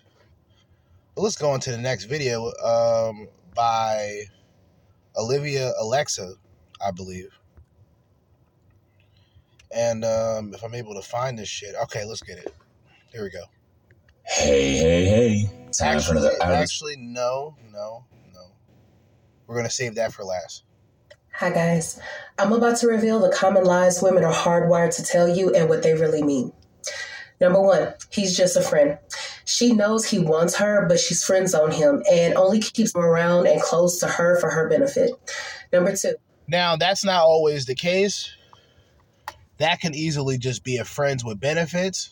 But 1.16 1.22
let's 1.22 1.36
go 1.36 1.50
on 1.50 1.60
to 1.60 1.70
the 1.70 1.78
next 1.78 2.04
video 2.04 2.52
um, 2.62 3.26
by 3.54 4.24
Olivia 5.16 5.72
Alexa, 5.80 6.34
I 6.86 6.90
believe. 6.90 7.30
And 9.74 10.04
um, 10.04 10.52
if 10.52 10.62
I'm 10.62 10.74
able 10.74 10.94
to 10.94 11.00
find 11.00 11.38
this 11.38 11.48
shit, 11.48 11.74
okay, 11.84 12.04
let's 12.04 12.22
get 12.22 12.36
it. 12.36 12.54
Here 13.10 13.22
we 13.22 13.30
go. 13.30 13.44
Hey, 14.26 14.76
hey, 14.76 15.04
hey. 15.06 15.50
Time 15.72 15.96
actually, 15.96 16.20
for 16.20 16.36
another. 16.36 16.54
Actually, 16.54 16.96
no, 16.98 17.56
no, 17.72 18.04
no. 18.34 18.52
We're 19.46 19.56
gonna 19.56 19.70
save 19.70 19.94
that 19.94 20.12
for 20.12 20.22
last. 20.22 20.64
Hi, 21.32 21.48
guys. 21.48 21.98
I'm 22.38 22.52
about 22.52 22.76
to 22.78 22.88
reveal 22.88 23.20
the 23.20 23.30
common 23.30 23.64
lies 23.64 24.02
women 24.02 24.22
are 24.22 24.34
hardwired 24.34 24.94
to 24.96 25.02
tell 25.02 25.28
you 25.28 25.54
and 25.54 25.70
what 25.70 25.82
they 25.82 25.94
really 25.94 26.22
mean. 26.22 26.52
Number 27.40 27.60
one, 27.60 27.94
he's 28.10 28.36
just 28.36 28.56
a 28.56 28.62
friend. 28.62 28.98
She 29.46 29.72
knows 29.72 30.04
he 30.04 30.18
wants 30.18 30.56
her, 30.56 30.86
but 30.88 30.98
she's 30.98 31.24
friends 31.24 31.54
on 31.54 31.70
him 31.70 32.02
and 32.10 32.34
only 32.34 32.60
keeps 32.60 32.94
him 32.94 33.02
around 33.02 33.46
and 33.46 33.60
close 33.62 33.98
to 34.00 34.08
her 34.08 34.40
for 34.40 34.50
her 34.50 34.68
benefit. 34.68 35.12
Number 35.72 35.94
two. 35.94 36.16
Now, 36.48 36.76
that's 36.76 37.04
not 37.04 37.20
always 37.22 37.64
the 37.64 37.76
case. 37.76 38.30
That 39.58 39.80
can 39.80 39.94
easily 39.94 40.36
just 40.36 40.64
be 40.64 40.78
a 40.78 40.84
friends 40.84 41.24
with 41.24 41.40
benefits. 41.40 42.10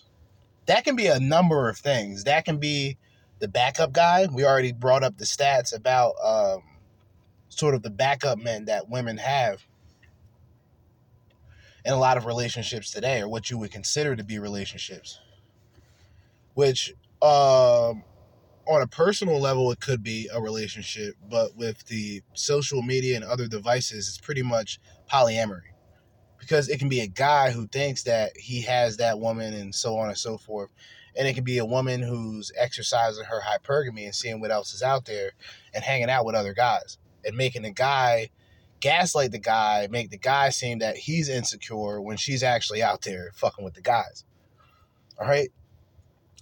That 0.67 0.85
can 0.85 0.95
be 0.95 1.07
a 1.07 1.19
number 1.19 1.69
of 1.69 1.77
things. 1.77 2.25
That 2.25 2.45
can 2.45 2.59
be 2.59 2.99
the 3.41 3.49
backup 3.49 3.93
guy. 3.93 4.27
We 4.33 4.45
already 4.45 4.73
brought 4.73 5.03
up 5.03 5.19
the 5.19 5.25
stats 5.25 5.77
about 5.77 6.15
um, 6.25 6.63
sort 7.49 7.75
of 7.75 7.83
the 7.83 7.91
backup 7.91 8.39
men 8.39 8.67
that 8.67 8.89
women 8.89 9.17
have 9.19 9.61
in 11.85 11.93
a 11.93 11.99
lot 11.99 12.17
of 12.17 12.27
relationships 12.27 12.93
today, 12.93 13.21
or 13.21 13.29
what 13.29 13.51
you 13.51 13.59
would 13.59 13.73
consider 13.73 14.17
to 14.17 14.25
be 14.25 14.39
relationships. 14.39 15.19
Which, 16.55 16.95
um, 17.25 18.05
on 18.67 18.83
a 18.83 18.87
personal 18.87 19.41
level, 19.41 19.71
it 19.71 19.81
could 19.81 20.03
be 20.03 20.29
a 20.33 20.41
relationship, 20.41 21.15
but 21.31 21.57
with 21.57 21.87
the 21.87 22.23
social 22.35 22.83
media 22.83 23.17
and 23.17 23.25
other 23.25 23.47
devices, 23.47 24.09
it's 24.09 24.19
pretty 24.19 24.43
much 24.43 24.79
polyamory. 25.11 25.73
Because 26.39 26.69
it 26.69 26.79
can 26.79 26.91
be 26.91 27.01
a 27.01 27.07
guy 27.07 27.51
who 27.51 27.67
thinks 27.67 28.03
that 28.03 28.37
he 28.37 28.61
has 28.63 28.99
that 28.99 29.19
woman 29.19 29.55
and 29.55 29.75
so 29.75 29.97
on 29.97 30.09
and 30.09 30.19
so 30.19 30.37
forth. 30.37 30.71
And 31.17 31.27
it 31.27 31.35
can 31.35 31.45
be 31.45 31.59
a 31.59 31.65
woman 31.65 32.03
who's 32.03 32.53
exercising 32.59 33.25
her 33.25 33.41
hypergamy 33.41 34.05
and 34.05 34.15
seeing 34.15 34.41
what 34.41 34.51
else 34.51 34.75
is 34.75 34.83
out 34.83 35.07
there 35.07 35.31
and 35.73 35.83
hanging 35.83 36.11
out 36.11 36.27
with 36.27 36.35
other 36.35 36.53
guys 36.53 36.99
and 37.25 37.37
making 37.37 37.63
the 37.63 37.71
guy 37.71 38.29
gaslight 38.81 39.31
the 39.31 39.39
guy, 39.39 39.89
make 39.91 40.11
the 40.11 40.19
guy 40.19 40.51
seem 40.51 40.81
that 40.81 40.99
he's 40.99 41.31
insecure 41.31 42.03
when 42.03 42.19
she's 42.19 42.43
actually 42.43 42.83
out 42.83 43.01
there 43.01 43.31
fucking 43.35 43.65
with 43.65 43.73
the 43.73 43.81
guys. 43.81 44.25
All 45.19 45.27
right? 45.27 45.49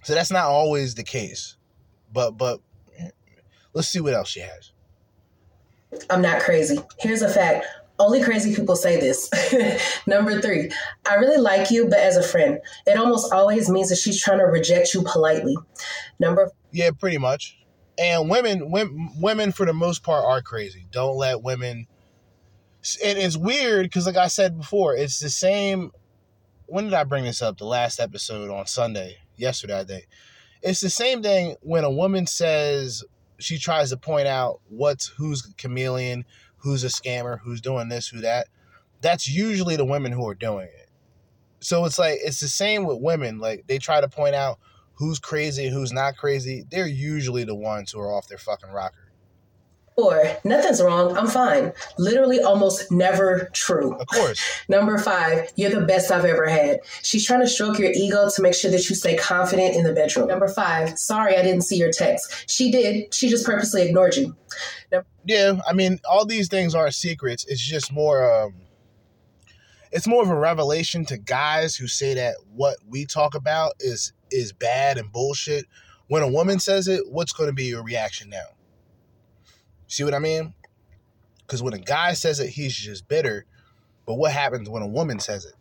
So 0.02 0.14
that's 0.14 0.30
not 0.30 0.46
always 0.46 0.94
the 0.94 1.04
case. 1.04 1.56
But 2.12 2.32
but 2.32 2.60
let's 3.72 3.88
see 3.88 4.00
what 4.00 4.14
else 4.14 4.28
she 4.28 4.40
has. 4.40 4.72
I'm 6.10 6.22
not 6.22 6.40
crazy. 6.40 6.78
Here's 6.98 7.22
a 7.22 7.28
fact. 7.28 7.66
Only 7.98 8.22
crazy 8.22 8.54
people 8.54 8.74
say 8.74 8.98
this. 8.98 9.30
Number 10.06 10.40
three, 10.40 10.70
I 11.08 11.16
really 11.16 11.40
like 11.40 11.70
you, 11.70 11.88
but 11.88 11.98
as 11.98 12.16
a 12.16 12.22
friend, 12.22 12.58
it 12.86 12.98
almost 12.98 13.32
always 13.32 13.68
means 13.68 13.90
that 13.90 13.96
she's 13.96 14.20
trying 14.20 14.38
to 14.38 14.44
reject 14.44 14.94
you 14.94 15.02
politely. 15.02 15.56
Number 16.18 16.50
yeah, 16.72 16.90
pretty 16.90 17.18
much. 17.18 17.58
And 17.98 18.28
women, 18.28 18.70
women, 18.70 19.10
women 19.20 19.52
for 19.52 19.66
the 19.66 19.74
most 19.74 20.02
part 20.02 20.24
are 20.24 20.40
crazy. 20.40 20.86
Don't 20.90 21.16
let 21.16 21.42
women. 21.42 21.86
And 23.04 23.18
it's 23.18 23.36
weird 23.36 23.84
because, 23.84 24.06
like 24.06 24.16
I 24.16 24.26
said 24.28 24.58
before, 24.58 24.96
it's 24.96 25.20
the 25.20 25.28
same. 25.28 25.92
When 26.66 26.84
did 26.84 26.94
I 26.94 27.04
bring 27.04 27.24
this 27.24 27.42
up? 27.42 27.58
The 27.58 27.66
last 27.66 28.00
episode 28.00 28.50
on 28.50 28.66
Sunday, 28.66 29.18
yesterday, 29.36 29.78
I 29.78 29.84
think. 29.84 30.08
It's 30.62 30.80
the 30.80 30.90
same 30.90 31.22
thing 31.22 31.56
when 31.60 31.84
a 31.84 31.90
woman 31.90 32.26
says 32.26 33.04
she 33.38 33.58
tries 33.58 33.90
to 33.90 33.96
point 33.96 34.28
out 34.28 34.60
what's 34.68 35.08
who's 35.08 35.42
chameleon, 35.58 36.24
who's 36.58 36.84
a 36.84 36.88
scammer, 36.88 37.40
who's 37.40 37.60
doing 37.60 37.88
this, 37.88 38.08
who 38.08 38.20
that. 38.20 38.46
That's 39.00 39.28
usually 39.28 39.76
the 39.76 39.84
women 39.84 40.12
who 40.12 40.28
are 40.28 40.34
doing 40.34 40.68
it. 40.68 40.88
So 41.60 41.84
it's 41.84 41.98
like 41.98 42.18
it's 42.22 42.40
the 42.40 42.48
same 42.48 42.84
with 42.84 43.00
women. 43.00 43.38
Like 43.38 43.66
they 43.66 43.78
try 43.78 44.00
to 44.00 44.08
point 44.08 44.34
out 44.34 44.58
who's 44.94 45.18
crazy 45.18 45.68
who's 45.68 45.92
not 45.92 46.16
crazy, 46.16 46.64
they're 46.70 46.86
usually 46.86 47.44
the 47.44 47.54
ones 47.54 47.90
who 47.90 48.00
are 48.00 48.12
off 48.12 48.28
their 48.28 48.38
fucking 48.38 48.70
rocker. 48.70 49.01
Or 49.96 50.24
nothing's 50.44 50.82
wrong, 50.82 51.16
I'm 51.16 51.26
fine. 51.26 51.72
Literally 51.98 52.40
almost 52.40 52.90
never 52.90 53.50
true. 53.52 53.94
Of 53.94 54.06
course. 54.06 54.40
Number 54.68 54.96
five, 54.98 55.52
you're 55.56 55.70
the 55.70 55.86
best 55.86 56.10
I've 56.10 56.24
ever 56.24 56.46
had. 56.46 56.80
She's 57.02 57.26
trying 57.26 57.40
to 57.40 57.48
stroke 57.48 57.78
your 57.78 57.92
ego 57.92 58.30
to 58.34 58.42
make 58.42 58.54
sure 58.54 58.70
that 58.70 58.88
you 58.88 58.96
stay 58.96 59.16
confident 59.16 59.76
in 59.76 59.84
the 59.84 59.92
bedroom. 59.92 60.28
Number 60.28 60.48
five, 60.48 60.98
sorry 60.98 61.36
I 61.36 61.42
didn't 61.42 61.62
see 61.62 61.76
your 61.76 61.92
text. 61.92 62.50
She 62.50 62.70
did, 62.70 63.12
she 63.12 63.28
just 63.28 63.44
purposely 63.44 63.82
ignored 63.82 64.16
you. 64.16 64.34
Number- 64.90 65.06
yeah, 65.24 65.58
I 65.68 65.72
mean, 65.72 66.00
all 66.08 66.24
these 66.24 66.48
things 66.48 66.74
are 66.74 66.90
secrets. 66.90 67.44
It's 67.46 67.60
just 67.60 67.92
more 67.92 68.44
um, 68.44 68.54
it's 69.92 70.06
more 70.06 70.22
of 70.22 70.30
a 70.30 70.34
revelation 70.34 71.04
to 71.06 71.18
guys 71.18 71.76
who 71.76 71.86
say 71.86 72.14
that 72.14 72.36
what 72.54 72.78
we 72.88 73.04
talk 73.04 73.34
about 73.34 73.74
is 73.78 74.12
is 74.30 74.52
bad 74.52 74.96
and 74.98 75.12
bullshit. 75.12 75.66
When 76.08 76.22
a 76.22 76.28
woman 76.28 76.58
says 76.58 76.88
it, 76.88 77.02
what's 77.08 77.32
going 77.32 77.48
to 77.48 77.54
be 77.54 77.66
your 77.66 77.82
reaction 77.82 78.30
now? 78.30 78.38
See 79.92 80.04
what 80.04 80.14
I 80.14 80.20
mean? 80.20 80.54
Because 81.40 81.62
when 81.62 81.74
a 81.74 81.78
guy 81.78 82.14
says 82.14 82.40
it, 82.40 82.48
he's 82.48 82.74
just 82.74 83.08
bitter. 83.08 83.44
But 84.06 84.14
what 84.14 84.32
happens 84.32 84.66
when 84.70 84.82
a 84.82 84.86
woman 84.86 85.20
says 85.20 85.44
it? 85.44 85.52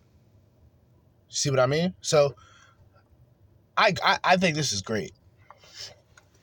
See 1.28 1.50
what 1.50 1.60
I 1.60 1.66
mean? 1.66 1.94
So 2.00 2.34
I, 3.76 3.94
I, 4.02 4.20
I 4.24 4.38
think 4.38 4.56
this 4.56 4.72
is 4.72 4.82
great. 4.82 5.12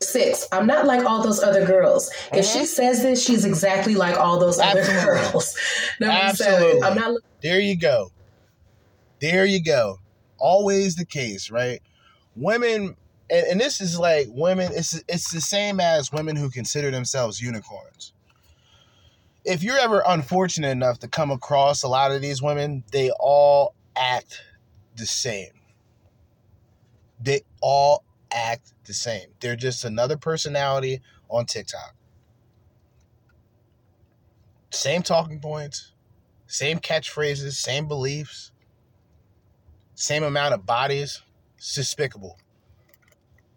Six, 0.03 0.47
I'm 0.53 0.67
not 0.67 0.85
like 0.85 1.07
all 1.07 1.23
those 1.23 1.43
other 1.43 1.65
girls. 1.65 2.11
If 2.31 2.45
mm-hmm. 2.45 2.59
she 2.59 2.67
says 2.67 3.01
this, 3.01 3.25
she's 3.25 3.47
exactly 3.47 3.95
like 3.95 4.19
all 4.19 4.39
those 4.39 4.61
Absolutely. 4.61 4.95
other 4.95 5.31
girls. 5.31 5.57
Number 5.99 6.15
Absolutely. 6.15 6.81
Seven, 6.81 6.85
I'm 6.85 6.95
not. 6.95 7.23
There 7.41 7.59
you 7.59 7.79
go. 7.79 8.11
There 9.19 9.47
you 9.47 9.65
go. 9.65 9.97
Always 10.37 10.97
the 10.97 11.07
case, 11.07 11.51
right? 11.51 11.81
Women, 12.37 12.97
and, 13.31 13.47
and 13.47 13.61
this 13.61 13.81
is 13.81 13.99
like 13.99 14.29
women. 14.31 14.73
It's 14.75 15.03
it's 15.09 15.33
the 15.33 15.41
same 15.41 15.81
as 15.81 16.13
women 16.13 16.37
who 16.37 16.51
consider 16.51 16.91
themselves 16.91 17.41
unicorns. 17.43 18.13
If 19.45 19.63
you're 19.63 19.79
ever 19.79 20.03
unfortunate 20.07 20.71
enough 20.71 21.01
to 21.01 21.09
come 21.09 21.31
across 21.31 21.83
a 21.83 21.89
lot 21.89 22.13
of 22.13 22.23
these 22.23 22.43
women, 22.43 22.85
they 22.93 23.11
all 23.21 23.75
act 23.97 24.43
the 24.97 25.07
same. 25.07 25.53
They 27.21 27.43
all 27.63 28.05
act 28.33 28.75
the 28.87 28.95
same. 28.95 29.29
They're 29.41 29.57
just 29.57 29.85
another 29.85 30.17
personality 30.19 31.01
on 31.31 31.47
TikTok. 31.47 31.95
same 34.71 35.03
talking 35.03 35.41
points, 35.41 35.93
same 36.47 36.79
catchphrases, 36.79 37.53
same 37.53 37.89
beliefs, 37.89 38.53
same 39.95 40.23
amount 40.25 40.55
of 40.55 40.67
bodies. 40.67 41.23
It's 41.59 41.77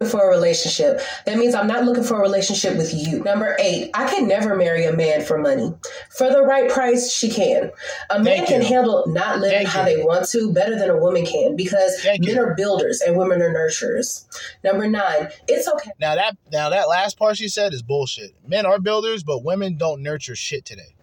for 0.04 0.28
a 0.28 0.28
relationship. 0.28 1.00
That 1.26 1.38
means 1.38 1.54
I'm 1.54 1.66
not 1.66 1.84
looking 1.84 2.04
for 2.04 2.18
a 2.18 2.20
relationship 2.20 2.76
with 2.76 2.94
you. 2.94 3.22
Number 3.22 3.56
eight, 3.58 3.90
I 3.94 4.08
can 4.08 4.28
never 4.28 4.56
marry 4.56 4.84
a 4.84 4.92
man 4.92 5.22
for 5.22 5.38
money. 5.38 5.72
For 6.16 6.30
the 6.30 6.42
right 6.42 6.70
price, 6.70 7.12
she 7.12 7.30
can. 7.30 7.70
A 8.10 8.22
man 8.22 8.46
can 8.46 8.62
handle 8.62 9.04
not 9.08 9.40
living 9.40 9.58
Thank 9.58 9.68
how 9.68 9.86
you. 9.86 9.96
they 9.98 10.04
want 10.04 10.28
to 10.30 10.52
better 10.52 10.78
than 10.78 10.90
a 10.90 10.96
woman 10.96 11.24
can 11.24 11.56
because 11.56 12.00
Thank 12.00 12.24
men 12.24 12.34
you. 12.34 12.42
are 12.42 12.54
builders 12.54 13.00
and 13.00 13.16
women 13.16 13.40
are 13.42 13.52
nurturers. 13.52 14.24
Number 14.62 14.88
nine, 14.88 15.28
it's 15.48 15.68
okay. 15.68 15.90
Now 16.00 16.14
that 16.14 16.36
now 16.50 16.70
that 16.70 16.88
last 16.88 17.18
part 17.18 17.36
she 17.36 17.48
said 17.48 17.72
is 17.72 17.82
bullshit. 17.82 18.32
Men 18.46 18.66
are 18.66 18.78
builders, 18.78 19.22
but 19.22 19.44
women 19.44 19.76
don't 19.76 20.02
nurture 20.02 20.36
shit 20.36 20.64
today. 20.64 20.94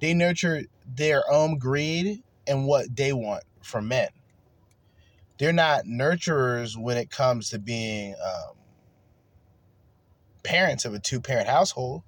They 0.00 0.14
nurture 0.14 0.64
their 0.86 1.22
own 1.30 1.58
greed 1.58 2.22
and 2.46 2.66
what 2.66 2.94
they 2.94 3.12
want 3.12 3.44
from 3.62 3.88
men 3.88 4.08
they're 5.38 5.52
not 5.52 5.84
nurturers 5.84 6.76
when 6.76 6.96
it 6.96 7.10
comes 7.10 7.50
to 7.50 7.58
being 7.58 8.14
um, 8.14 8.56
parents 10.42 10.84
of 10.84 10.94
a 10.94 10.98
two 10.98 11.20
parent 11.20 11.48
household. 11.48 12.02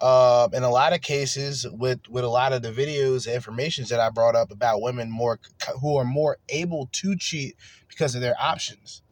Uh, 0.00 0.48
in 0.52 0.62
a 0.62 0.70
lot 0.70 0.92
of 0.92 1.00
cases, 1.00 1.66
with 1.72 1.98
with 2.08 2.22
a 2.22 2.28
lot 2.28 2.52
of 2.52 2.62
the 2.62 2.70
videos 2.70 3.26
and 3.26 3.34
informations 3.34 3.88
that 3.88 3.98
I 3.98 4.10
brought 4.10 4.36
up 4.36 4.52
about 4.52 4.80
women 4.80 5.10
more 5.10 5.40
who 5.80 5.96
are 5.96 6.04
more 6.04 6.38
able 6.48 6.88
to 6.92 7.16
cheat 7.16 7.56
because 7.88 8.14
of 8.14 8.20
their 8.20 8.36
options 8.40 9.02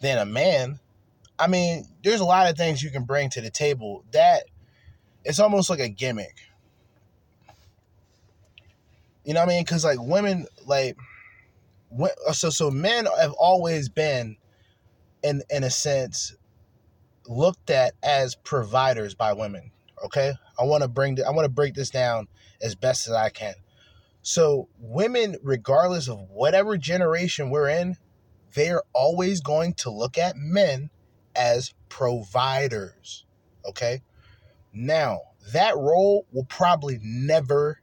than 0.00 0.18
a 0.18 0.24
man. 0.24 0.80
I 1.38 1.46
mean, 1.46 1.86
there's 2.02 2.20
a 2.20 2.24
lot 2.24 2.50
of 2.50 2.56
things 2.56 2.82
you 2.82 2.90
can 2.90 3.04
bring 3.04 3.30
to 3.30 3.40
the 3.40 3.50
table 3.50 4.04
that 4.12 4.44
it's 5.24 5.38
almost 5.38 5.70
like 5.70 5.80
a 5.80 5.88
gimmick. 5.88 6.36
You 9.24 9.34
know 9.34 9.40
what 9.40 9.48
I 9.48 9.52
mean? 9.52 9.64
Because 9.64 9.84
like 9.84 9.98
women, 10.00 10.46
like 10.66 10.96
Uh, 12.00 12.32
so 12.32 12.50
so 12.50 12.70
men 12.70 13.06
have 13.20 13.32
always 13.32 13.88
been 13.88 14.36
in 15.22 15.42
in 15.50 15.64
a 15.64 15.70
sense 15.70 16.34
looked 17.26 17.70
at 17.70 17.94
as 18.02 18.34
providers 18.34 19.14
by 19.14 19.32
women 19.32 19.70
okay? 20.04 20.34
I 20.58 20.64
want 20.64 20.82
to 20.82 20.88
bring 20.88 21.14
the, 21.14 21.26
i 21.26 21.30
want 21.30 21.46
to 21.46 21.50
break 21.50 21.74
this 21.74 21.90
down 21.90 22.28
as 22.60 22.74
best 22.74 23.08
as 23.08 23.14
i 23.14 23.30
can. 23.30 23.54
So 24.22 24.68
women 24.78 25.36
regardless 25.42 26.08
of 26.08 26.18
whatever 26.30 26.76
generation 26.76 27.50
we're 27.50 27.68
in 27.68 27.96
they're 28.54 28.82
always 28.92 29.40
going 29.40 29.74
to 29.74 29.90
look 29.90 30.18
at 30.18 30.36
men 30.36 30.90
as 31.36 31.74
providers 31.88 33.24
okay? 33.66 34.02
Now 34.72 35.20
that 35.52 35.76
role 35.76 36.26
will 36.32 36.44
probably 36.44 36.98
never 37.02 37.80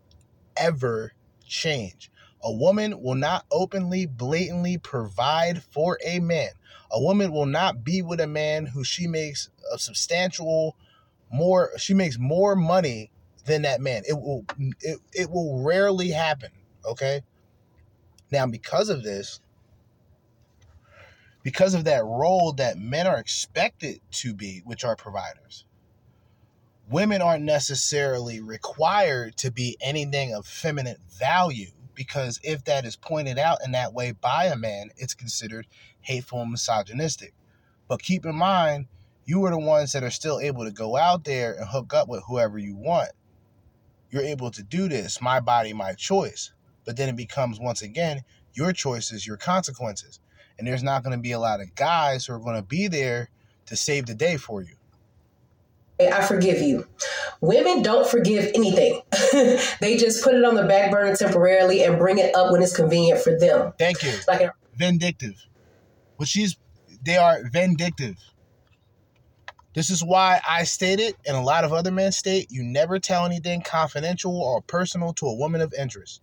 ever 0.57 1.13
change 1.45 2.10
a 2.43 2.51
woman 2.51 3.01
will 3.01 3.15
not 3.15 3.45
openly, 3.51 4.05
blatantly 4.05 4.77
provide 4.77 5.63
for 5.63 5.99
a 6.05 6.19
man. 6.19 6.49
A 6.91 7.01
woman 7.01 7.31
will 7.31 7.45
not 7.45 7.83
be 7.83 8.01
with 8.01 8.19
a 8.19 8.27
man 8.27 8.65
who 8.65 8.83
she 8.83 9.07
makes 9.07 9.49
a 9.73 9.77
substantial 9.77 10.75
more 11.31 11.71
she 11.77 11.93
makes 11.93 12.17
more 12.19 12.55
money 12.55 13.09
than 13.45 13.61
that 13.61 13.79
man. 13.79 14.03
It 14.07 14.13
will 14.13 14.45
it, 14.81 14.99
it 15.13 15.29
will 15.29 15.63
rarely 15.63 16.09
happen, 16.09 16.51
okay? 16.85 17.21
Now 18.31 18.45
because 18.47 18.89
of 18.89 19.03
this, 19.03 19.39
because 21.43 21.73
of 21.73 21.85
that 21.85 22.03
role 22.03 22.53
that 22.53 22.77
men 22.77 23.07
are 23.07 23.17
expected 23.17 24.01
to 24.11 24.33
be, 24.33 24.61
which 24.65 24.83
are 24.83 24.95
providers, 24.95 25.65
women 26.89 27.21
aren't 27.21 27.45
necessarily 27.45 28.41
required 28.41 29.37
to 29.37 29.51
be 29.51 29.77
anything 29.81 30.33
of 30.33 30.45
feminine 30.45 30.97
value 31.17 31.71
because 32.01 32.39
if 32.41 32.63
that 32.63 32.83
is 32.83 32.95
pointed 32.95 33.37
out 33.37 33.59
in 33.63 33.73
that 33.73 33.93
way 33.93 34.11
by 34.11 34.45
a 34.45 34.55
man, 34.55 34.89
it's 34.97 35.13
considered 35.13 35.67
hateful 35.99 36.41
and 36.41 36.49
misogynistic. 36.49 37.31
But 37.87 38.01
keep 38.01 38.25
in 38.25 38.35
mind, 38.35 38.87
you 39.23 39.45
are 39.45 39.51
the 39.51 39.59
ones 39.59 39.91
that 39.91 40.03
are 40.03 40.09
still 40.09 40.39
able 40.39 40.65
to 40.65 40.71
go 40.71 40.97
out 40.97 41.25
there 41.25 41.53
and 41.53 41.69
hook 41.69 41.93
up 41.93 42.07
with 42.07 42.23
whoever 42.27 42.57
you 42.57 42.75
want. 42.75 43.11
You're 44.09 44.23
able 44.23 44.49
to 44.49 44.63
do 44.63 44.89
this, 44.89 45.21
my 45.21 45.39
body, 45.39 45.73
my 45.73 45.93
choice. 45.93 46.51
But 46.85 46.97
then 46.97 47.07
it 47.07 47.15
becomes, 47.15 47.59
once 47.59 47.83
again, 47.83 48.21
your 48.55 48.73
choices, 48.73 49.27
your 49.27 49.37
consequences. 49.37 50.19
And 50.57 50.67
there's 50.67 50.81
not 50.81 51.03
going 51.03 51.15
to 51.15 51.21
be 51.21 51.33
a 51.33 51.39
lot 51.39 51.61
of 51.61 51.75
guys 51.75 52.25
who 52.25 52.33
are 52.33 52.39
going 52.39 52.55
to 52.55 52.63
be 52.63 52.87
there 52.87 53.29
to 53.67 53.75
save 53.75 54.07
the 54.07 54.15
day 54.15 54.37
for 54.37 54.63
you. 54.63 54.73
I 56.09 56.21
forgive 56.21 56.61
you. 56.61 56.87
Women 57.41 57.81
don't 57.81 58.07
forgive 58.07 58.51
anything. 58.55 59.01
they 59.81 59.97
just 59.97 60.23
put 60.23 60.35
it 60.35 60.43
on 60.43 60.55
the 60.55 60.63
back 60.63 60.91
burner 60.91 61.15
temporarily 61.15 61.83
and 61.83 61.97
bring 61.97 62.17
it 62.17 62.35
up 62.35 62.51
when 62.51 62.61
it's 62.61 62.75
convenient 62.75 63.19
for 63.19 63.37
them. 63.37 63.73
Thank 63.77 64.03
you. 64.03 64.13
Like 64.27 64.41
a- 64.41 64.53
vindictive. 64.75 65.45
Well, 66.17 66.25
she's 66.25 66.57
they 67.03 67.17
are 67.17 67.39
vindictive. 67.51 68.17
This 69.73 69.89
is 69.89 70.03
why 70.03 70.41
I 70.47 70.65
stated, 70.65 71.15
and 71.25 71.37
a 71.37 71.41
lot 71.41 71.63
of 71.63 71.71
other 71.71 71.91
men 71.91 72.11
state, 72.11 72.51
you 72.51 72.61
never 72.61 72.99
tell 72.99 73.25
anything 73.25 73.61
confidential 73.61 74.35
or 74.41 74.61
personal 74.61 75.13
to 75.13 75.27
a 75.27 75.33
woman 75.33 75.61
of 75.61 75.73
interest. 75.73 76.21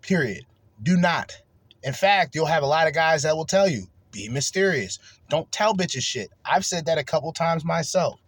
Period. 0.00 0.44
Do 0.82 0.96
not. 0.96 1.36
In 1.82 1.92
fact, 1.92 2.34
you'll 2.34 2.46
have 2.46 2.62
a 2.62 2.66
lot 2.66 2.86
of 2.86 2.94
guys 2.94 3.24
that 3.24 3.36
will 3.36 3.44
tell 3.44 3.68
you, 3.68 3.88
be 4.10 4.28
mysterious. 4.28 4.98
Don't 5.28 5.50
tell 5.52 5.74
bitches 5.74 6.02
shit. 6.02 6.30
I've 6.44 6.64
said 6.64 6.86
that 6.86 6.98
a 6.98 7.04
couple 7.04 7.32
times 7.32 7.64
myself. 7.64 8.20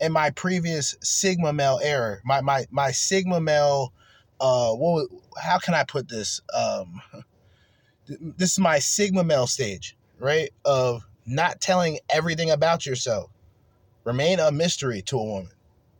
In 0.00 0.12
my 0.12 0.30
previous 0.30 0.96
Sigma 1.00 1.52
male 1.52 1.80
error, 1.82 2.20
my 2.24 2.40
my 2.40 2.66
my 2.70 2.90
Sigma 2.90 3.40
male, 3.40 3.92
uh, 4.40 4.72
what? 4.72 5.08
How 5.40 5.58
can 5.58 5.74
I 5.74 5.84
put 5.84 6.08
this? 6.08 6.40
Um, 6.54 7.00
this 8.08 8.52
is 8.52 8.58
my 8.58 8.78
Sigma 8.78 9.22
male 9.22 9.46
stage, 9.46 9.96
right? 10.18 10.50
Of 10.64 11.06
not 11.24 11.60
telling 11.60 11.98
everything 12.10 12.50
about 12.50 12.84
yourself. 12.84 13.30
Remain 14.04 14.40
a 14.40 14.50
mystery 14.50 15.02
to 15.02 15.18
a 15.18 15.24
woman, 15.24 15.52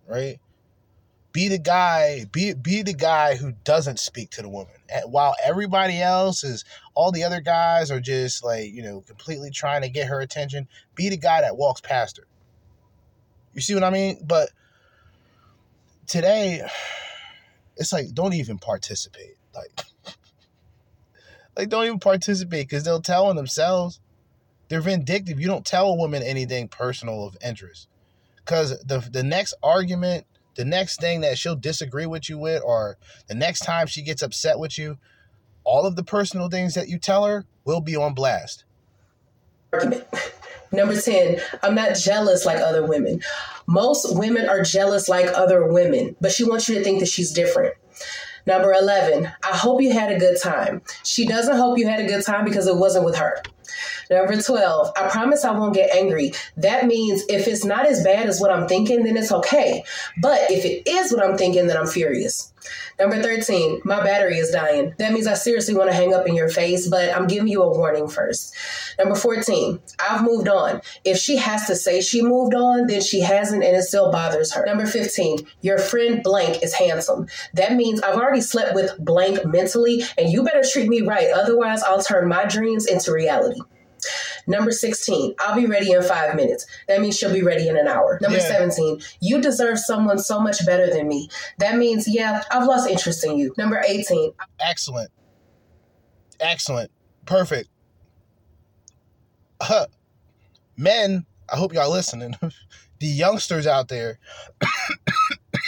right? 0.08 0.38
Be 1.32 1.48
the 1.48 1.58
guy 1.58 2.24
be 2.30 2.52
be 2.54 2.82
the 2.82 2.92
guy 2.92 3.36
who 3.36 3.52
doesn't 3.64 3.98
speak 3.98 4.30
to 4.30 4.42
the 4.42 4.48
woman 4.48 4.74
and 4.92 5.10
while 5.10 5.34
everybody 5.42 6.00
else 6.00 6.44
is 6.44 6.64
all 6.94 7.10
the 7.10 7.24
other 7.24 7.40
guys 7.40 7.90
are 7.90 8.00
just 8.00 8.44
like 8.44 8.72
you 8.72 8.82
know 8.82 9.00
completely 9.00 9.50
trying 9.50 9.82
to 9.82 9.88
get 9.88 10.08
her 10.08 10.20
attention 10.20 10.68
be 10.94 11.08
the 11.08 11.16
guy 11.16 11.40
that 11.40 11.56
walks 11.56 11.80
past 11.80 12.18
her. 12.18 12.24
You 13.54 13.60
see 13.60 13.74
what 13.74 13.84
i 13.84 13.90
mean? 13.90 14.18
But 14.24 14.50
today 16.06 16.66
it's 17.76 17.92
like 17.92 18.12
don't 18.12 18.34
even 18.34 18.58
participate 18.58 19.36
like 19.54 19.80
like 21.56 21.68
don't 21.68 21.84
even 21.84 21.98
participate 21.98 22.68
because 22.68 22.84
they'll 22.84 23.00
tell 23.00 23.26
on 23.26 23.36
themselves. 23.36 24.00
They're 24.68 24.80
vindictive. 24.80 25.38
You 25.38 25.48
don't 25.48 25.66
tell 25.66 25.88
a 25.88 25.96
woman 25.96 26.22
anything 26.22 26.68
personal 26.68 27.26
of 27.26 27.36
interest 27.44 27.88
because 28.36 28.78
the 28.84 28.98
the 28.98 29.22
next 29.22 29.54
argument 29.62 30.26
the 30.54 30.64
next 30.64 31.00
thing 31.00 31.20
that 31.22 31.38
she'll 31.38 31.56
disagree 31.56 32.06
with 32.06 32.28
you 32.28 32.38
with, 32.38 32.62
or 32.64 32.98
the 33.26 33.34
next 33.34 33.60
time 33.60 33.86
she 33.86 34.02
gets 34.02 34.22
upset 34.22 34.58
with 34.58 34.78
you, 34.78 34.98
all 35.64 35.86
of 35.86 35.96
the 35.96 36.04
personal 36.04 36.48
things 36.48 36.74
that 36.74 36.88
you 36.88 36.98
tell 36.98 37.24
her 37.24 37.44
will 37.64 37.80
be 37.80 37.96
on 37.96 38.14
blast. 38.14 38.64
Number 40.72 40.98
10, 40.98 41.38
I'm 41.62 41.74
not 41.74 41.96
jealous 41.96 42.46
like 42.46 42.58
other 42.58 42.86
women. 42.86 43.20
Most 43.66 44.16
women 44.16 44.48
are 44.48 44.62
jealous 44.62 45.08
like 45.08 45.26
other 45.34 45.70
women, 45.70 46.16
but 46.20 46.32
she 46.32 46.44
wants 46.44 46.68
you 46.68 46.76
to 46.76 46.84
think 46.84 47.00
that 47.00 47.08
she's 47.08 47.30
different. 47.30 47.74
Number 48.46 48.72
11, 48.72 49.26
I 49.44 49.56
hope 49.56 49.82
you 49.82 49.92
had 49.92 50.10
a 50.10 50.18
good 50.18 50.38
time. 50.42 50.82
She 51.04 51.26
doesn't 51.26 51.56
hope 51.56 51.78
you 51.78 51.86
had 51.86 52.00
a 52.00 52.06
good 52.06 52.24
time 52.24 52.44
because 52.44 52.66
it 52.66 52.76
wasn't 52.76 53.04
with 53.04 53.16
her. 53.16 53.40
Number 54.12 54.40
12, 54.40 54.92
I 54.94 55.08
promise 55.08 55.42
I 55.42 55.52
won't 55.52 55.74
get 55.74 55.94
angry. 55.96 56.32
That 56.58 56.86
means 56.86 57.24
if 57.30 57.48
it's 57.48 57.64
not 57.64 57.86
as 57.86 58.04
bad 58.04 58.26
as 58.26 58.42
what 58.42 58.50
I'm 58.50 58.68
thinking, 58.68 59.04
then 59.04 59.16
it's 59.16 59.32
okay. 59.32 59.84
But 60.20 60.50
if 60.50 60.66
it 60.66 60.86
is 60.86 61.14
what 61.14 61.24
I'm 61.24 61.38
thinking, 61.38 61.66
then 61.66 61.78
I'm 61.78 61.86
furious. 61.86 62.52
Number 63.00 63.22
13, 63.22 63.80
my 63.84 64.04
battery 64.04 64.36
is 64.36 64.50
dying. 64.50 64.94
That 64.98 65.12
means 65.12 65.26
I 65.26 65.34
seriously 65.34 65.74
want 65.74 65.90
to 65.90 65.96
hang 65.96 66.12
up 66.12 66.26
in 66.26 66.34
your 66.34 66.50
face, 66.50 66.88
but 66.88 67.16
I'm 67.16 67.26
giving 67.26 67.48
you 67.48 67.62
a 67.62 67.76
warning 67.76 68.06
first. 68.06 68.54
Number 68.98 69.14
14, 69.14 69.80
I've 69.98 70.22
moved 70.22 70.46
on. 70.46 70.82
If 71.04 71.16
she 71.16 71.38
has 71.38 71.66
to 71.66 71.74
say 71.74 72.02
she 72.02 72.22
moved 72.22 72.54
on, 72.54 72.86
then 72.86 73.00
she 73.00 73.20
hasn't 73.20 73.64
and 73.64 73.74
it 73.74 73.82
still 73.82 74.12
bothers 74.12 74.52
her. 74.52 74.64
Number 74.66 74.86
15, 74.86 75.38
your 75.62 75.78
friend 75.78 76.22
blank 76.22 76.62
is 76.62 76.74
handsome. 76.74 77.28
That 77.54 77.74
means 77.74 78.02
I've 78.02 78.18
already 78.18 78.42
slept 78.42 78.74
with 78.74 78.92
blank 78.98 79.44
mentally, 79.46 80.04
and 80.18 80.30
you 80.30 80.44
better 80.44 80.62
treat 80.70 80.88
me 80.88 81.00
right. 81.00 81.30
Otherwise, 81.34 81.82
I'll 81.82 82.02
turn 82.02 82.28
my 82.28 82.44
dreams 82.44 82.86
into 82.86 83.10
reality. 83.10 83.60
Number 84.46 84.70
16, 84.72 85.34
I'll 85.38 85.56
be 85.56 85.66
ready 85.66 85.92
in 85.92 86.02
five 86.02 86.34
minutes. 86.34 86.66
That 86.88 87.00
means 87.00 87.16
she'll 87.16 87.32
be 87.32 87.42
ready 87.42 87.68
in 87.68 87.76
an 87.76 87.86
hour. 87.86 88.18
Number 88.20 88.38
yeah. 88.38 88.48
17, 88.48 89.00
you 89.20 89.40
deserve 89.40 89.78
someone 89.78 90.18
so 90.18 90.40
much 90.40 90.64
better 90.66 90.90
than 90.90 91.08
me. 91.08 91.28
That 91.58 91.76
means, 91.76 92.06
yeah, 92.08 92.42
I've 92.50 92.66
lost 92.66 92.88
interest 92.88 93.24
in 93.24 93.38
you. 93.38 93.54
Number 93.56 93.82
18, 93.86 94.32
excellent. 94.60 95.10
Excellent. 96.40 96.90
Perfect. 97.24 97.68
Uh, 99.60 99.86
men, 100.76 101.24
I 101.52 101.56
hope 101.56 101.72
y'all 101.72 101.90
listening. 101.90 102.34
the 103.00 103.06
youngsters 103.06 103.66
out 103.66 103.88
there, 103.88 104.18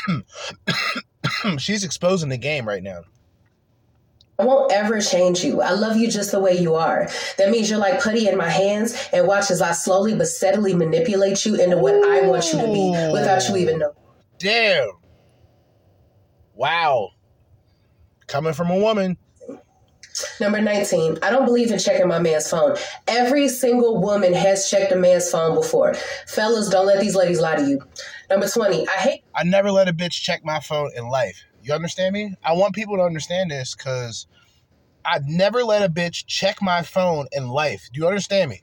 she's 1.58 1.84
exposing 1.84 2.28
the 2.28 2.38
game 2.38 2.66
right 2.66 2.82
now. 2.82 3.02
I 4.38 4.44
won't 4.44 4.72
ever 4.72 5.00
change 5.00 5.44
you. 5.44 5.62
I 5.62 5.72
love 5.72 5.96
you 5.96 6.10
just 6.10 6.32
the 6.32 6.40
way 6.40 6.58
you 6.58 6.74
are. 6.74 7.08
That 7.38 7.50
means 7.50 7.70
you're 7.70 7.78
like 7.78 8.02
putty 8.02 8.26
in 8.26 8.36
my 8.36 8.48
hands 8.48 9.08
and 9.12 9.28
watch 9.28 9.50
as 9.50 9.62
I 9.62 9.72
slowly 9.72 10.14
but 10.14 10.26
steadily 10.26 10.74
manipulate 10.74 11.46
you 11.46 11.54
into 11.54 11.78
what 11.78 11.94
I 11.94 12.22
want 12.26 12.52
you 12.52 12.60
to 12.60 12.66
be 12.66 12.90
without 13.12 13.48
you 13.48 13.56
even 13.56 13.78
knowing. 13.78 13.94
Damn. 14.38 14.90
Wow. 16.54 17.10
Coming 18.26 18.54
from 18.54 18.70
a 18.70 18.76
woman. 18.76 19.16
Number 20.40 20.60
19, 20.60 21.18
I 21.22 21.30
don't 21.30 21.44
believe 21.44 21.72
in 21.72 21.78
checking 21.78 22.06
my 22.06 22.20
man's 22.20 22.48
phone. 22.48 22.76
Every 23.08 23.48
single 23.48 24.00
woman 24.00 24.32
has 24.32 24.70
checked 24.70 24.92
a 24.92 24.96
man's 24.96 25.28
phone 25.28 25.54
before. 25.56 25.94
Fellas, 26.26 26.68
don't 26.68 26.86
let 26.86 27.00
these 27.00 27.16
ladies 27.16 27.40
lie 27.40 27.56
to 27.56 27.66
you. 27.66 27.80
Number 28.30 28.48
20, 28.48 28.88
I 28.88 28.92
hate. 28.92 29.24
I 29.34 29.42
never 29.42 29.72
let 29.72 29.88
a 29.88 29.92
bitch 29.92 30.22
check 30.22 30.44
my 30.44 30.60
phone 30.60 30.90
in 30.96 31.08
life. 31.08 31.44
You 31.64 31.72
understand 31.72 32.12
me? 32.12 32.34
I 32.44 32.52
want 32.52 32.74
people 32.74 32.96
to 32.98 33.02
understand 33.02 33.50
this 33.50 33.74
because 33.74 34.26
I've 35.02 35.26
never 35.26 35.64
let 35.64 35.82
a 35.82 35.88
bitch 35.88 36.26
check 36.26 36.60
my 36.60 36.82
phone 36.82 37.26
in 37.32 37.48
life. 37.48 37.88
Do 37.92 38.00
you 38.00 38.06
understand 38.06 38.50
me? 38.50 38.62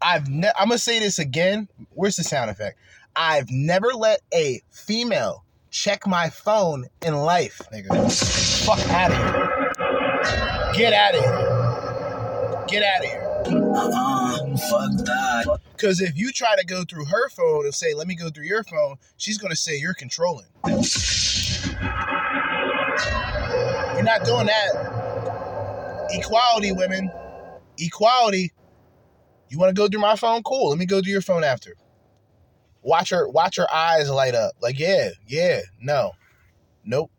I've 0.00 0.28
ne- 0.28 0.52
I'm 0.56 0.68
gonna 0.68 0.78
say 0.78 1.00
this 1.00 1.18
again. 1.18 1.68
Where's 1.90 2.14
the 2.14 2.22
sound 2.22 2.48
effect? 2.48 2.78
I've 3.16 3.50
never 3.50 3.88
let 3.88 4.20
a 4.32 4.62
female 4.70 5.44
check 5.70 6.06
my 6.06 6.30
phone 6.30 6.86
in 7.02 7.14
life, 7.16 7.60
nigga. 7.72 8.64
Fuck 8.64 8.78
out 8.90 9.10
of 9.10 9.18
here. 9.18 9.72
Get 10.74 10.92
out 10.92 11.14
of 11.16 11.24
here. 11.24 12.64
Get 12.68 12.82
out 12.84 13.04
of 13.04 13.10
here. 13.10 13.29
Fuck 13.44 14.90
that. 15.06 15.58
Because 15.72 16.00
if 16.00 16.16
you 16.16 16.32
try 16.32 16.56
to 16.56 16.64
go 16.64 16.84
through 16.84 17.06
her 17.06 17.28
phone 17.30 17.64
and 17.64 17.74
say, 17.74 17.94
let 17.94 18.06
me 18.06 18.14
go 18.14 18.30
through 18.30 18.44
your 18.44 18.64
phone, 18.64 18.96
she's 19.16 19.38
going 19.38 19.50
to 19.50 19.56
say 19.56 19.76
you're 19.78 19.94
controlling. 19.94 20.46
You're 23.94 24.02
not 24.02 24.24
doing 24.24 24.46
that. 24.46 26.08
Equality, 26.10 26.72
women. 26.72 27.10
Equality. 27.78 28.52
You 29.48 29.58
want 29.58 29.74
to 29.74 29.80
go 29.80 29.88
through 29.88 30.00
my 30.00 30.16
phone? 30.16 30.42
Cool. 30.42 30.70
Let 30.70 30.78
me 30.78 30.86
go 30.86 31.00
through 31.00 31.12
your 31.12 31.22
phone 31.22 31.44
after. 31.44 31.74
Watch 32.82 33.10
her 33.10 33.28
watch 33.28 33.56
her 33.56 33.72
eyes 33.72 34.08
light 34.08 34.34
up. 34.34 34.52
Like, 34.60 34.78
yeah, 34.78 35.10
yeah, 35.26 35.60
no. 35.80 36.12
Nope. 36.84 37.10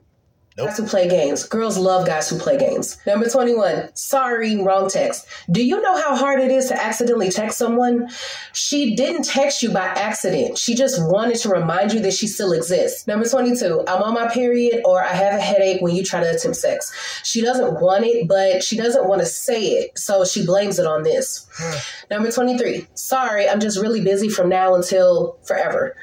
Nope. 0.58 0.68
Guys 0.68 0.78
who 0.78 0.86
play 0.86 1.08
games. 1.08 1.44
Girls 1.46 1.78
love 1.78 2.06
guys 2.06 2.30
who 2.30 2.38
play 2.38 2.58
games. 2.58 2.98
Number 3.08 3.30
21. 3.30 3.90
Sorry, 3.94 4.58
wrong 4.62 4.90
text. 4.90 5.26
Do 5.50 5.64
you 5.64 5.82
know 5.82 5.96
how 5.96 6.14
hard 6.14 6.42
it 6.42 6.52
is 6.52 6.68
to 6.68 6.82
accidentally 6.82 7.30
text 7.30 7.58
someone? 7.58 8.10
She 8.52 8.94
didn't 8.94 9.24
text 9.24 9.64
you 9.64 9.72
by 9.72 9.86
accident. 9.86 10.58
She 10.58 10.76
just 10.76 11.02
wanted 11.10 11.38
to 11.38 11.50
remind 11.50 11.94
you 11.94 12.02
that 12.02 12.14
she 12.14 12.28
still 12.28 12.52
exists. 12.52 13.08
Number 13.08 13.26
22. 13.26 13.86
I'm 13.88 14.04
on 14.04 14.14
my 14.14 14.28
period 14.28 14.82
or 14.84 15.02
I 15.02 15.14
have 15.14 15.40
a 15.40 15.42
headache 15.42 15.82
when 15.82 15.96
you 15.96 16.04
try 16.04 16.20
to 16.20 16.30
attempt 16.30 16.58
sex. 16.58 16.92
She 17.24 17.40
doesn't 17.40 17.80
want 17.80 18.04
it, 18.04 18.28
but 18.28 18.62
she 18.62 18.76
doesn't 18.76 19.08
want 19.08 19.22
to 19.22 19.26
say 19.28 19.64
it, 19.68 19.98
so 19.98 20.26
she 20.26 20.46
blames 20.46 20.80
it 20.80 20.86
on 20.86 21.04
this. 21.04 21.48
Hmm. 21.56 21.78
Number 22.10 22.30
23. 22.30 22.88
Sorry, 22.94 23.48
I'm 23.48 23.62
just 23.62 23.80
really 23.80 24.02
busy 24.02 24.28
from 24.28 24.50
now 24.50 24.76
until 24.76 25.38
forever. 25.44 25.96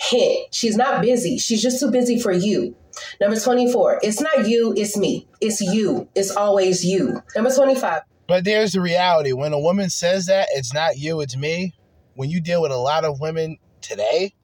Hint. 0.00 0.52
She's 0.52 0.76
not 0.76 1.02
busy. 1.02 1.38
She's 1.38 1.62
just 1.62 1.78
too 1.78 1.92
busy 1.92 2.18
for 2.18 2.32
you. 2.32 2.74
Number 3.20 3.38
24, 3.38 4.00
it's 4.02 4.20
not 4.20 4.48
you, 4.48 4.74
it's 4.76 4.96
me. 4.96 5.26
It's 5.40 5.60
you. 5.60 6.08
It's 6.14 6.34
always 6.36 6.84
you. 6.84 7.22
Number 7.34 7.50
25. 7.50 8.02
But 8.26 8.44
there's 8.44 8.72
the 8.72 8.80
reality. 8.80 9.32
When 9.32 9.52
a 9.52 9.60
woman 9.60 9.90
says 9.90 10.26
that, 10.26 10.48
it's 10.52 10.72
not 10.72 10.98
you, 10.98 11.20
it's 11.20 11.36
me. 11.36 11.74
When 12.14 12.30
you 12.30 12.40
deal 12.40 12.62
with 12.62 12.72
a 12.72 12.76
lot 12.76 13.04
of 13.04 13.20
women 13.20 13.58
today, 13.80 14.34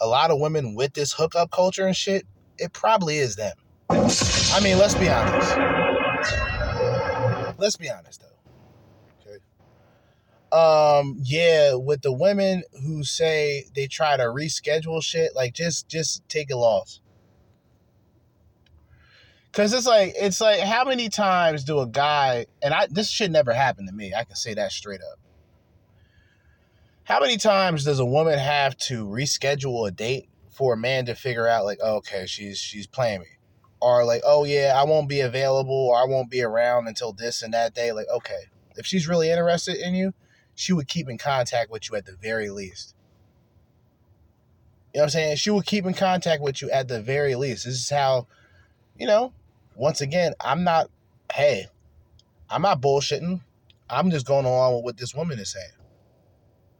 a 0.00 0.06
lot 0.06 0.30
of 0.30 0.38
women 0.40 0.74
with 0.74 0.94
this 0.94 1.12
hookup 1.12 1.50
culture 1.50 1.86
and 1.86 1.96
shit, 1.96 2.26
it 2.58 2.72
probably 2.72 3.18
is 3.18 3.36
them. 3.36 3.54
I 3.88 4.60
mean, 4.62 4.78
let's 4.78 4.94
be 4.94 5.08
honest. 5.08 5.56
Let's 7.58 7.76
be 7.76 7.90
honest 7.90 8.20
though. 8.22 9.30
Okay. 9.30 11.00
Um, 11.00 11.18
yeah, 11.22 11.74
with 11.74 12.02
the 12.02 12.12
women 12.12 12.62
who 12.84 13.02
say 13.04 13.64
they 13.74 13.86
try 13.86 14.16
to 14.16 14.24
reschedule 14.24 15.02
shit, 15.02 15.34
like 15.34 15.54
just 15.54 15.88
just 15.88 16.28
take 16.28 16.50
a 16.50 16.56
loss. 16.56 17.00
Cause 19.56 19.72
it's 19.72 19.86
like 19.86 20.12
it's 20.20 20.38
like 20.38 20.60
how 20.60 20.84
many 20.84 21.08
times 21.08 21.64
do 21.64 21.78
a 21.78 21.86
guy 21.86 22.44
and 22.62 22.74
I 22.74 22.88
this 22.90 23.08
should 23.08 23.32
never 23.32 23.54
happen 23.54 23.86
to 23.86 23.92
me. 23.92 24.12
I 24.12 24.24
can 24.24 24.36
say 24.36 24.52
that 24.52 24.70
straight 24.70 25.00
up. 25.00 25.18
How 27.04 27.20
many 27.20 27.38
times 27.38 27.82
does 27.82 27.98
a 27.98 28.04
woman 28.04 28.38
have 28.38 28.76
to 28.78 29.06
reschedule 29.06 29.88
a 29.88 29.90
date 29.90 30.28
for 30.50 30.74
a 30.74 30.76
man 30.76 31.06
to 31.06 31.14
figure 31.14 31.48
out 31.48 31.64
like, 31.64 31.78
oh, 31.82 31.96
okay, 31.96 32.26
she's 32.26 32.58
she's 32.58 32.86
playing 32.86 33.20
me, 33.20 33.28
or 33.80 34.04
like, 34.04 34.20
oh 34.26 34.44
yeah, 34.44 34.74
I 34.76 34.84
won't 34.84 35.08
be 35.08 35.20
available 35.20 35.88
or 35.88 35.96
I 35.96 36.04
won't 36.04 36.30
be 36.30 36.42
around 36.42 36.86
until 36.86 37.14
this 37.14 37.42
and 37.42 37.54
that 37.54 37.74
day. 37.74 37.92
Like, 37.92 38.08
okay, 38.14 38.50
if 38.76 38.84
she's 38.84 39.08
really 39.08 39.30
interested 39.30 39.76
in 39.76 39.94
you, 39.94 40.12
she 40.54 40.74
would 40.74 40.86
keep 40.86 41.08
in 41.08 41.16
contact 41.16 41.70
with 41.70 41.88
you 41.88 41.96
at 41.96 42.04
the 42.04 42.16
very 42.20 42.50
least. 42.50 42.94
You 44.92 44.98
know 44.98 45.04
what 45.04 45.04
I'm 45.04 45.10
saying? 45.12 45.36
She 45.38 45.48
would 45.48 45.64
keep 45.64 45.86
in 45.86 45.94
contact 45.94 46.42
with 46.42 46.60
you 46.60 46.70
at 46.70 46.88
the 46.88 47.00
very 47.00 47.36
least. 47.36 47.64
This 47.64 47.76
is 47.76 47.88
how, 47.88 48.26
you 48.98 49.06
know, 49.06 49.32
once 49.76 50.00
again, 50.00 50.34
I'm 50.40 50.64
not, 50.64 50.90
hey, 51.32 51.66
I'm 52.50 52.62
not 52.62 52.80
bullshitting. 52.80 53.40
I'm 53.88 54.10
just 54.10 54.26
going 54.26 54.46
along 54.46 54.76
with 54.76 54.84
what 54.84 54.96
this 54.96 55.14
woman 55.14 55.38
is 55.38 55.52
saying. 55.52 55.75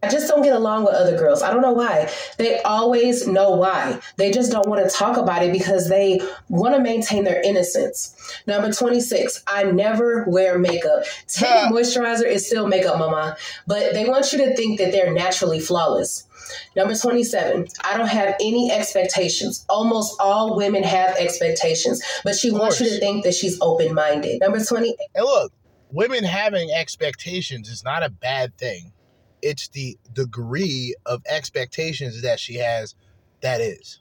I 0.07 0.09
just 0.09 0.29
don't 0.29 0.43
get 0.43 0.55
along 0.55 0.85
with 0.85 0.95
other 0.95 1.19
girls. 1.19 1.43
I 1.43 1.53
don't 1.53 1.63
know 1.63 1.73
why. 1.73 2.09
They 2.39 2.63
always 2.63 3.27
know 3.27 3.51
why. 3.51 3.99
They 4.17 4.31
just 4.31 4.53
don't 4.53 4.69
want 4.69 4.89
to 4.89 4.97
talk 4.97 5.17
about 5.17 5.43
it 5.43 5.53
because 5.53 5.89
they 5.89 6.21
want 6.49 6.77
to 6.77 6.81
maintain 6.81 7.25
their 7.25 7.43
innocence. 7.43 8.15
Number 8.47 8.73
26, 8.73 9.43
I 9.49 9.65
never 9.65 10.25
wear 10.29 10.61
makeup. 10.61 11.05
Taking 11.27 11.73
moisturizer 11.73 12.25
is 12.25 12.47
still 12.47 12.69
makeup, 12.69 13.01
mama, 13.01 13.37
but 13.67 13.95
they 13.95 14.09
want 14.09 14.33
you 14.33 14.39
to 14.39 14.55
think 14.55 14.79
that 14.79 14.93
they're 14.93 15.13
naturally 15.13 15.59
flawless. 15.59 16.29
Number 16.77 16.95
27, 16.95 17.67
I 17.83 17.97
don't 17.97 18.07
have 18.07 18.37
any 18.41 18.71
expectations. 18.71 19.65
Almost 19.69 20.21
all 20.21 20.55
women 20.57 20.85
have 20.85 21.17
expectations, 21.17 22.01
but 22.23 22.37
she 22.37 22.53
wants 22.53 22.81
you 22.81 22.89
to 22.91 23.01
think 23.01 23.25
that 23.25 23.35
she's 23.35 23.61
open 23.61 23.93
minded. 23.93 24.41
Number 24.41 24.64
20. 24.64 24.95
And 25.17 25.25
look, 25.25 25.53
women 25.91 26.22
having 26.22 26.71
expectations 26.71 27.68
is 27.68 27.83
not 27.83 28.05
a 28.05 28.09
bad 28.09 28.57
thing. 28.57 28.93
It's 29.42 29.68
the 29.68 29.99
degree 30.13 30.95
of 31.04 31.22
expectations 31.29 32.22
that 32.22 32.41
she 32.41 32.54
has 32.54 32.95
that 33.42 33.61
is. 33.61 34.00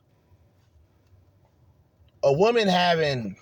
A 2.24 2.34
woman 2.34 2.68
having 2.68 3.36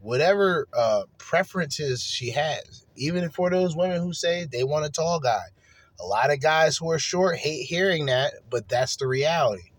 whatever 0.00 0.68
uh, 0.76 1.04
preferences 1.18 2.02
she 2.02 2.30
has, 2.30 2.86
even 2.96 3.30
for 3.30 3.50
those 3.50 3.74
women 3.74 4.00
who 4.02 4.12
say 4.12 4.44
they 4.44 4.64
want 4.64 4.84
a 4.84 4.90
tall 4.90 5.18
guy, 5.20 5.46
a 5.98 6.04
lot 6.04 6.30
of 6.30 6.40
guys 6.40 6.76
who 6.76 6.90
are 6.90 6.98
short 6.98 7.36
hate 7.36 7.64
hearing 7.64 8.06
that, 8.06 8.34
but 8.50 8.68
that's 8.68 8.96
the 8.96 9.06
reality. 9.06 9.70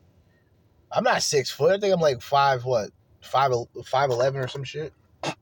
I'm 0.91 1.03
not 1.03 1.21
six 1.21 1.51
foot. 1.51 1.75
I 1.75 1.79
think 1.79 1.93
I'm 1.93 1.99
like 1.99 2.21
five, 2.21 2.65
what, 2.65 2.89
five, 3.21 3.51
five 3.85 4.09
eleven 4.09 4.41
or 4.41 4.47
some 4.47 4.63
shit. 4.63 4.93
You 5.23 5.29
know 5.29 5.35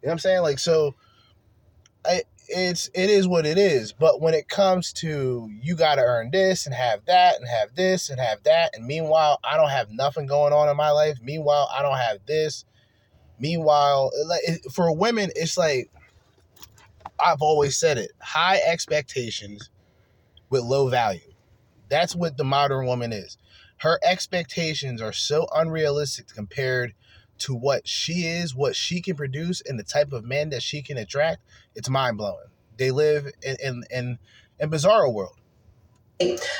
what 0.00 0.12
I'm 0.12 0.18
saying? 0.18 0.42
Like, 0.42 0.58
so, 0.58 0.94
I, 2.04 2.22
it's 2.50 2.90
it 2.94 3.10
is 3.10 3.26
what 3.26 3.46
it 3.46 3.58
is. 3.58 3.92
But 3.92 4.20
when 4.20 4.34
it 4.34 4.48
comes 4.48 4.92
to 4.94 5.50
you 5.62 5.74
got 5.74 5.96
to 5.96 6.02
earn 6.02 6.30
this 6.30 6.66
and 6.66 6.74
have 6.74 7.04
that 7.06 7.36
and 7.38 7.48
have 7.48 7.74
this 7.74 8.10
and 8.10 8.20
have 8.20 8.42
that, 8.44 8.76
and 8.76 8.86
meanwhile 8.86 9.38
I 9.44 9.56
don't 9.56 9.70
have 9.70 9.90
nothing 9.90 10.26
going 10.26 10.52
on 10.52 10.68
in 10.68 10.76
my 10.76 10.90
life. 10.90 11.18
Meanwhile 11.22 11.68
I 11.72 11.82
don't 11.82 11.98
have 11.98 12.18
this. 12.26 12.64
Meanwhile, 13.38 14.10
like 14.26 14.42
for 14.72 14.94
women, 14.94 15.30
it's 15.34 15.56
like 15.56 15.90
I've 17.18 17.42
always 17.42 17.76
said 17.76 17.98
it 17.98 18.12
high 18.20 18.60
expectations 18.66 19.70
with 20.50 20.62
low 20.62 20.88
value. 20.88 21.20
That's 21.88 22.14
what 22.14 22.36
the 22.36 22.44
modern 22.44 22.86
woman 22.86 23.12
is. 23.12 23.38
Her 23.78 23.98
expectations 24.02 25.00
are 25.00 25.12
so 25.12 25.46
unrealistic 25.54 26.28
compared 26.28 26.92
to 27.40 27.54
what 27.54 27.86
she 27.86 28.26
is, 28.26 28.54
what 28.54 28.76
she 28.76 29.00
can 29.00 29.16
produce, 29.16 29.60
and 29.62 29.78
the 29.78 29.84
type 29.84 30.12
of 30.12 30.24
men 30.24 30.50
that 30.50 30.62
she 30.62 30.82
can 30.82 30.96
attract. 30.96 31.42
It's 31.74 31.88
mind 31.88 32.18
blowing. 32.18 32.46
They 32.76 32.90
live 32.90 33.30
in 33.42 33.56
in 33.62 33.84
in, 33.90 34.18
in 34.58 34.70
bizarro 34.70 35.12
world. 35.12 35.36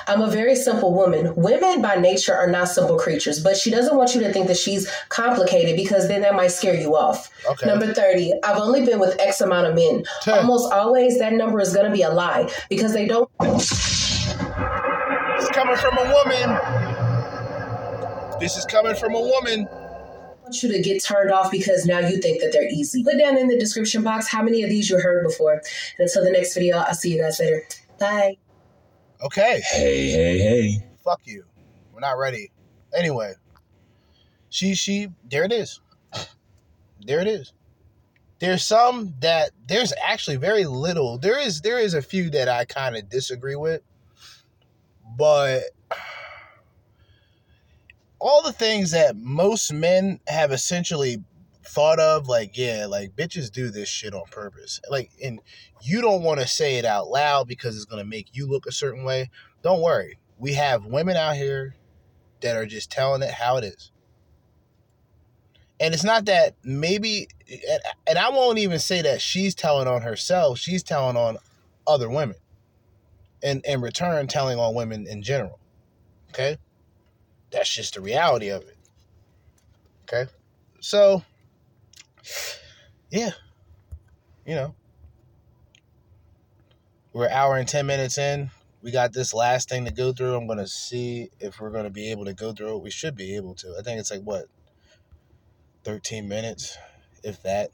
I'm 0.09 0.23
a 0.23 0.31
very 0.31 0.55
simple 0.55 0.95
woman. 0.95 1.35
Women 1.37 1.83
by 1.83 1.97
nature 1.97 2.35
are 2.35 2.47
not 2.47 2.69
simple 2.69 2.99
creatures, 2.99 3.41
but 3.41 3.59
she 3.59 3.71
doesn't 3.71 3.95
want 3.95 4.15
you 4.15 4.23
to 4.23 4.33
think 4.33 4.47
that 4.47 4.57
she's 4.57 4.91
complicated 5.11 5.77
because 5.77 6.09
then 6.09 6.23
that 6.23 6.35
might 6.35 6.49
scare 6.49 6.81
you 6.81 6.97
off. 6.97 7.29
Okay. 7.47 7.67
Number 7.67 7.93
30, 7.93 8.33
I've 8.43 8.57
only 8.57 8.87
been 8.87 8.99
with 8.99 9.21
X 9.21 9.43
amount 9.43 9.67
of 9.67 9.75
men. 9.75 10.05
Almost 10.27 10.73
always 10.73 11.19
that 11.19 11.35
number 11.35 11.61
is 11.61 11.75
going 11.75 11.85
to 11.85 11.93
be 11.93 12.01
a 12.03 12.11
lie 12.11 12.51
because 12.71 12.95
they 12.95 13.07
don't. 13.07 13.29
It's 13.41 14.33
coming 15.51 15.77
from 15.77 15.99
a 15.99 16.05
woman. 16.05 16.59
This 18.41 18.57
is 18.57 18.65
coming 18.65 18.95
from 18.95 19.15
a 19.15 19.21
woman 19.21 19.69
want 20.51 20.63
you 20.65 20.73
to 20.73 20.83
get 20.83 21.03
turned 21.03 21.31
off 21.31 21.51
because 21.51 21.87
now 21.87 22.01
you 22.01 22.19
think 22.19 22.41
that 22.41 22.53
they're 22.53 22.69
easy. 22.69 23.05
Put 23.05 23.19
down 23.19 23.39
in 23.39 23.47
the 23.47 23.59
description 23.59 24.03
box 24.03 24.29
how 24.29 24.43
many 24.43 24.63
of 24.63 24.71
these 24.71 24.91
you 24.91 24.99
heard 24.99 25.25
before. 25.25 25.53
And 25.53 25.63
until 26.01 26.25
the 26.25 26.31
next 26.31 26.55
video, 26.55 26.79
I'll 26.79 26.95
see 26.95 27.15
you 27.15 27.23
guys 27.23 27.39
later. 27.39 27.63
Bye. 27.99 28.37
Okay. 29.23 29.61
Hey, 29.73 30.11
hey, 30.11 30.39
hey. 30.39 30.87
Fuck 31.05 31.21
you. 31.25 31.45
We're 31.93 32.01
not 32.01 32.19
ready. 32.19 32.51
Anyway, 32.97 33.35
she 34.49 34.75
she 34.75 35.09
there 35.31 35.45
it 35.45 35.53
is. 35.53 35.81
There 37.07 37.21
it 37.21 37.29
is. 37.29 37.53
There's 38.41 38.65
some 38.65 39.15
that 39.21 39.51
there's 39.69 39.93
actually 40.05 40.37
very 40.37 40.65
little. 40.65 41.19
There 41.19 41.39
is 41.39 41.61
there 41.61 41.79
is 41.79 41.95
a 41.95 42.03
few 42.03 42.31
that 42.31 42.49
I 42.49 42.65
kind 42.65 42.97
of 42.97 43.09
disagree 43.09 43.57
with. 43.57 43.83
But 45.17 45.63
all 48.21 48.43
the 48.43 48.53
things 48.53 48.91
that 48.93 49.17
most 49.17 49.73
men 49.73 50.21
have 50.29 50.53
essentially 50.53 51.23
thought 51.67 52.01
of 52.01 52.27
like 52.27 52.57
yeah 52.57 52.87
like 52.89 53.15
bitches 53.15 53.51
do 53.51 53.71
this 53.71 53.89
shit 53.89 54.15
on 54.15 54.25
purpose. 54.31 54.81
Like 54.91 55.11
and 55.23 55.41
you 55.83 56.01
don't 56.01 56.23
want 56.23 56.41
to 56.41 56.47
say 56.47 56.77
it 56.77 56.85
out 56.85 57.09
loud 57.09 57.49
because 57.49 57.77
it's 57.77 57.85
going 57.85 58.03
to 58.03 58.09
make 58.09 58.29
you 58.33 58.47
look 58.47 58.67
a 58.67 58.73
certain 58.73 59.05
way. 59.05 59.31
Don't 59.63 59.83
worry. 59.83 60.19
We 60.39 60.55
have 60.55 60.87
women 60.87 61.17
out 61.17 61.37
here 61.37 61.77
that 62.41 62.57
are 62.57 62.67
just 62.67 62.91
telling 62.91 63.23
it 63.23 63.31
how 63.31 63.57
it 63.57 63.65
is. 63.65 63.91
And 65.79 65.95
it's 65.95 66.05
not 66.05 66.27
that 66.27 66.57
maybe 66.63 67.29
and 68.07 68.19
i 68.19 68.29
won't 68.29 68.59
even 68.59 68.79
say 68.79 69.03
that 69.03 69.21
she's 69.21 69.55
telling 69.55 69.89
on 69.89 70.03
herself 70.03 70.59
she's 70.59 70.83
telling 70.83 71.17
on 71.17 71.37
other 71.87 72.09
women 72.09 72.37
and 73.43 73.65
in 73.65 73.81
return 73.81 74.27
telling 74.27 74.59
on 74.59 74.75
women 74.75 75.07
in 75.07 75.23
general 75.23 75.59
okay 76.31 76.57
that's 77.51 77.75
just 77.75 77.95
the 77.95 78.01
reality 78.01 78.49
of 78.49 78.63
it 78.63 78.77
okay 80.05 80.31
so 80.81 81.23
yeah, 83.11 83.31
you 84.47 84.55
know, 84.55 84.75
we're 87.13 87.27
an 87.27 87.33
hour 87.33 87.57
and 87.57 87.67
10 87.67 87.87
minutes 87.87 88.19
in. 88.19 88.51
We 88.83 88.93
got 88.93 89.13
this 89.13 89.35
last 89.35 89.69
thing 89.69 89.85
to 89.85 89.93
go 89.93 90.13
through. 90.13 90.37
I'm 90.37 90.47
going 90.47 90.59
to 90.59 90.67
see 90.67 91.29
if 91.41 91.61
we're 91.61 91.71
going 91.71 91.85
to 91.85 91.91
be 91.91 92.11
able 92.13 92.25
to 92.25 92.33
go 92.33 92.53
through 92.53 92.77
it. 92.77 92.83
We 92.83 92.91
should 92.91 93.17
be 93.17 93.37
able 93.37 93.55
to. 93.57 93.75
I 93.79 93.83
think 93.83 94.01
it's 94.01 94.11
like, 94.11 94.23
what, 94.23 94.47
13 95.85 96.29
minutes, 96.29 96.79
if 97.23 97.43
that. 97.43 97.71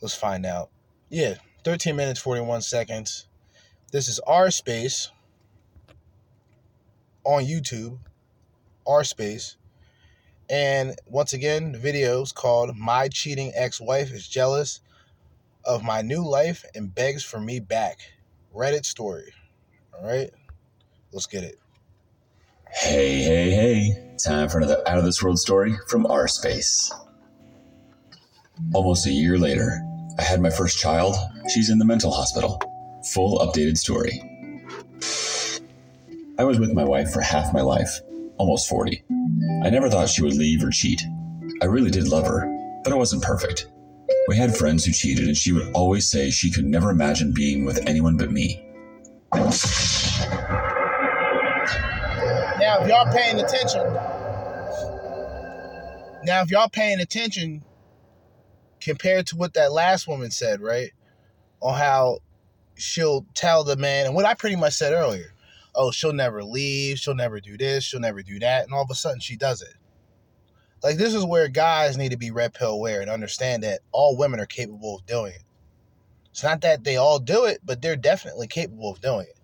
Let's 0.00 0.14
find 0.14 0.44
out. 0.44 0.70
Yeah, 1.08 1.34
13 1.64 1.94
minutes, 1.94 2.20
41 2.20 2.62
seconds. 2.62 3.28
This 3.92 4.08
is 4.08 4.20
rSpace 4.26 5.10
on 7.24 7.44
YouTube. 7.44 7.98
rSpace. 8.86 9.56
And 10.50 10.94
once 11.06 11.32
again, 11.32 11.72
the 11.72 11.78
video 11.78 12.20
is 12.20 12.32
called 12.32 12.76
My 12.76 13.08
Cheating 13.08 13.52
Ex 13.54 13.80
Wife 13.80 14.12
is 14.12 14.28
Jealous 14.28 14.80
of 15.64 15.82
My 15.82 16.02
New 16.02 16.22
Life 16.22 16.64
and 16.74 16.94
Begs 16.94 17.24
for 17.24 17.40
Me 17.40 17.60
Back. 17.60 17.98
Reddit 18.54 18.84
story. 18.84 19.32
All 19.94 20.06
right, 20.06 20.30
let's 21.12 21.26
get 21.26 21.44
it. 21.44 21.58
Hey, 22.70 23.22
hey, 23.22 23.50
hey. 23.50 24.16
Time 24.24 24.48
for 24.48 24.58
another 24.58 24.82
out 24.86 24.98
of 24.98 25.04
this 25.04 25.22
world 25.22 25.38
story 25.38 25.76
from 25.88 26.04
rSpace. 26.04 26.92
Almost 28.74 29.06
a 29.06 29.10
year 29.10 29.38
later, 29.38 29.80
I 30.18 30.22
had 30.22 30.40
my 30.40 30.50
first 30.50 30.78
child. 30.78 31.16
She's 31.52 31.70
in 31.70 31.78
the 31.78 31.84
mental 31.84 32.10
hospital. 32.10 32.60
Full 33.12 33.38
updated 33.38 33.78
story. 33.78 34.20
I 36.36 36.42
was 36.42 36.58
with 36.58 36.72
my 36.72 36.82
wife 36.82 37.12
for 37.12 37.20
half 37.20 37.54
my 37.54 37.60
life, 37.60 38.00
almost 38.38 38.68
40. 38.68 39.04
I 39.62 39.70
never 39.70 39.88
thought 39.88 40.08
she 40.08 40.22
would 40.22 40.34
leave 40.34 40.64
or 40.64 40.70
cheat. 40.70 41.00
I 41.62 41.66
really 41.66 41.92
did 41.92 42.08
love 42.08 42.26
her, 42.26 42.44
but 42.82 42.92
I 42.92 42.96
wasn't 42.96 43.22
perfect. 43.22 43.68
We 44.26 44.36
had 44.36 44.56
friends 44.56 44.84
who 44.84 44.90
cheated, 44.90 45.28
and 45.28 45.36
she 45.36 45.52
would 45.52 45.70
always 45.74 46.08
say 46.08 46.30
she 46.30 46.50
could 46.50 46.64
never 46.64 46.90
imagine 46.90 47.32
being 47.32 47.64
with 47.64 47.86
anyone 47.86 48.16
but 48.16 48.32
me. 48.32 48.66
Now, 49.32 49.42
if 52.80 52.88
y'all 52.88 53.12
paying 53.12 53.38
attention, 53.38 53.84
now 56.24 56.42
if 56.42 56.50
y'all 56.50 56.68
paying 56.68 56.98
attention 56.98 57.62
compared 58.80 59.28
to 59.28 59.36
what 59.36 59.54
that 59.54 59.72
last 59.72 60.08
woman 60.08 60.32
said, 60.32 60.60
right? 60.60 60.90
On 61.60 61.78
how 61.78 62.18
she'll 62.74 63.24
tell 63.34 63.62
the 63.62 63.76
man, 63.76 64.06
and 64.06 64.16
what 64.16 64.24
I 64.24 64.34
pretty 64.34 64.56
much 64.56 64.72
said 64.72 64.92
earlier 64.92 65.33
oh, 65.74 65.90
she'll 65.90 66.12
never 66.12 66.42
leave, 66.44 66.98
she'll 66.98 67.14
never 67.14 67.40
do 67.40 67.56
this, 67.56 67.84
she'll 67.84 68.00
never 68.00 68.22
do 68.22 68.38
that, 68.38 68.64
and 68.64 68.72
all 68.72 68.82
of 68.82 68.90
a 68.90 68.94
sudden 68.94 69.20
she 69.20 69.36
does 69.36 69.62
it. 69.62 69.74
Like 70.82 70.98
this 70.98 71.14
is 71.14 71.24
where 71.24 71.48
guys 71.48 71.96
need 71.96 72.10
to 72.10 72.18
be 72.18 72.30
red 72.30 72.52
pill 72.52 72.72
aware 72.72 73.00
and 73.00 73.10
understand 73.10 73.62
that 73.62 73.80
all 73.90 74.18
women 74.18 74.38
are 74.38 74.46
capable 74.46 74.96
of 74.96 75.06
doing 75.06 75.32
it. 75.32 75.42
It's 76.30 76.42
not 76.42 76.60
that 76.60 76.84
they 76.84 76.96
all 76.96 77.18
do 77.18 77.46
it, 77.46 77.60
but 77.64 77.80
they're 77.80 77.96
definitely 77.96 78.48
capable 78.48 78.90
of 78.90 79.00
doing 79.00 79.26
it. 79.28 79.38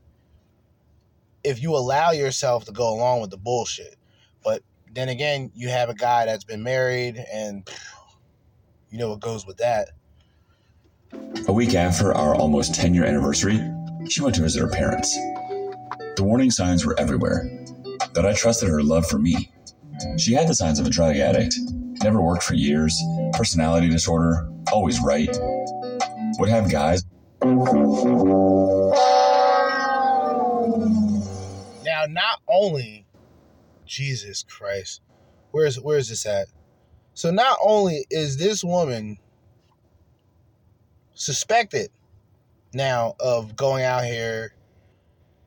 If 1.43 1.63
you 1.63 1.75
allow 1.75 2.11
yourself 2.11 2.67
to 2.67 2.73
go 2.73 2.93
along 2.93 3.23
with 3.23 3.31
the 3.31 3.39
bullshit. 3.39 3.97
But 4.45 4.63
then 4.93 5.09
again, 5.09 5.51
you 5.55 5.69
have 5.69 5.89
a 5.89 5.95
guy 5.95 6.27
that's 6.27 6.45
been 6.45 6.63
married 6.63 7.25
and 7.33 7.67
you 8.91 8.99
know 8.99 9.11
what 9.11 9.21
goes 9.21 9.47
with 9.47 9.57
that. 9.59 9.91
A 11.49 11.53
week 11.53 11.75
after 11.75 12.13
our 12.13 12.35
almost 12.35 12.75
10 12.75 12.93
year 12.93 13.05
anniversary, 13.05 13.61
she 14.09 14.21
went 14.21 14.35
to 14.35 14.43
visit 14.43 14.61
her 14.61 14.69
parents. 14.69 15.17
The 16.21 16.27
warning 16.27 16.51
signs 16.51 16.85
were 16.85 16.95
everywhere, 17.01 17.51
but 18.13 18.27
I 18.27 18.35
trusted 18.35 18.69
her 18.69 18.83
love 18.83 19.07
for 19.07 19.19
me. 19.19 19.51
She 20.19 20.35
had 20.35 20.49
the 20.49 20.55
signs 20.55 20.79
of 20.79 20.87
a 20.87 20.91
drug 20.91 21.17
addict, 21.17 21.55
never 22.03 22.21
worked 22.21 22.43
for 22.43 22.53
years, 22.53 22.95
personality 23.33 23.89
disorder, 23.89 24.47
always 24.71 25.01
right. 25.01 25.35
Would 26.39 26.51
have 26.51 26.71
guys. 26.71 27.05
Now, 27.43 27.55
not 32.11 32.43
only, 32.47 33.07
Jesus 33.87 34.45
Christ, 34.47 35.01
where's 35.53 35.81
where's 35.81 36.11
this 36.11 36.27
at? 36.27 36.49
So 37.15 37.31
not 37.31 37.57
only 37.65 38.05
is 38.11 38.37
this 38.37 38.63
woman 38.63 39.17
suspected 41.15 41.89
now 42.75 43.15
of 43.21 43.57
going 43.57 43.85
out 43.85 44.05
here 44.05 44.53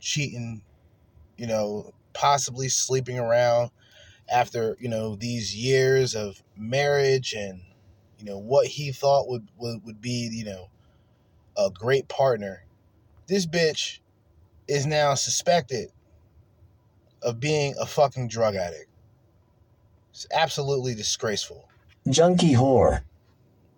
cheating, 0.04 0.62
you 1.38 1.48
know, 1.48 1.94
possibly 2.14 2.70
sleeping 2.70 3.18
around 3.18 3.72
after, 4.32 4.78
you 4.80 4.90
know, 4.90 5.16
these 5.16 5.56
years 5.56 6.14
of 6.14 6.44
marriage 6.58 7.34
and, 7.34 7.62
you 8.20 8.26
know, 8.26 8.38
what 8.38 8.68
he 8.68 8.92
thought 8.92 9.28
would, 9.28 9.48
would, 9.58 9.84
would 9.86 10.02
be, 10.02 10.30
you 10.32 10.46
know, 10.46 10.70
a 11.58 11.70
great 11.72 12.08
partner. 12.08 12.64
This 13.28 13.46
bitch 13.48 14.00
is 14.68 14.86
now 14.86 15.14
suspected 15.14 15.90
of 17.22 17.40
being 17.40 17.74
a 17.80 17.86
fucking 17.86 18.28
drug 18.28 18.56
addict. 18.56 18.90
It's 20.12 20.28
absolutely 20.34 20.94
disgraceful. 20.94 21.70
Junkie 22.10 22.54
whore. 22.54 23.02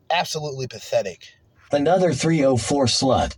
Absolutely 0.10 0.68
pathetic. 0.68 1.36
Another 1.72 2.14
304 2.14 2.86
slut 2.86 3.36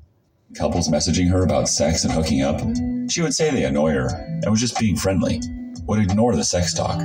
couples 0.56 0.90
messaging 0.90 1.30
her 1.30 1.44
about 1.44 1.70
sex 1.70 2.04
and 2.04 2.14
hooking 2.14 2.42
up, 2.42 2.62
she 3.10 3.22
would 3.22 3.34
say 3.34 3.50
they 3.50 3.66
annoy 3.66 3.92
her 3.92 4.08
and 4.42 4.50
was 4.50 4.60
just 4.60 4.80
being 4.80 4.96
friendly, 4.96 5.42
would 5.84 6.00
ignore 6.00 6.36
the 6.36 6.44
sex 6.44 6.74
talk. 6.74 7.02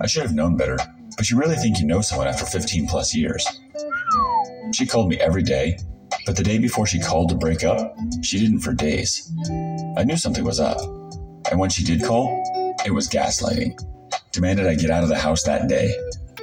I 0.00 0.06
should 0.06 0.22
have 0.22 0.34
known 0.34 0.56
better, 0.56 0.76
but 1.16 1.30
you 1.30 1.38
really 1.38 1.56
think 1.56 1.78
you 1.78 1.86
know 1.86 2.00
someone 2.00 2.26
after 2.26 2.44
15 2.44 2.88
plus 2.88 3.14
years. 3.14 3.46
She 4.72 4.86
called 4.86 5.08
me 5.08 5.18
every 5.18 5.42
day, 5.42 5.78
but 6.26 6.36
the 6.36 6.42
day 6.42 6.58
before 6.58 6.86
she 6.86 7.00
called 7.00 7.28
to 7.30 7.34
break 7.34 7.64
up, 7.64 7.96
she 8.22 8.38
didn't 8.38 8.60
for 8.60 8.72
days. 8.72 9.30
I 9.96 10.04
knew 10.04 10.16
something 10.16 10.44
was 10.44 10.60
up, 10.60 10.80
and 11.50 11.58
when 11.58 11.70
she 11.70 11.84
did 11.84 12.04
call, 12.04 12.42
it 12.84 12.92
was 12.92 13.08
gaslighting. 13.08 13.78
Demanded 14.32 14.66
I 14.66 14.74
get 14.74 14.90
out 14.90 15.02
of 15.02 15.08
the 15.08 15.18
house 15.18 15.42
that 15.44 15.68
day. 15.68 15.92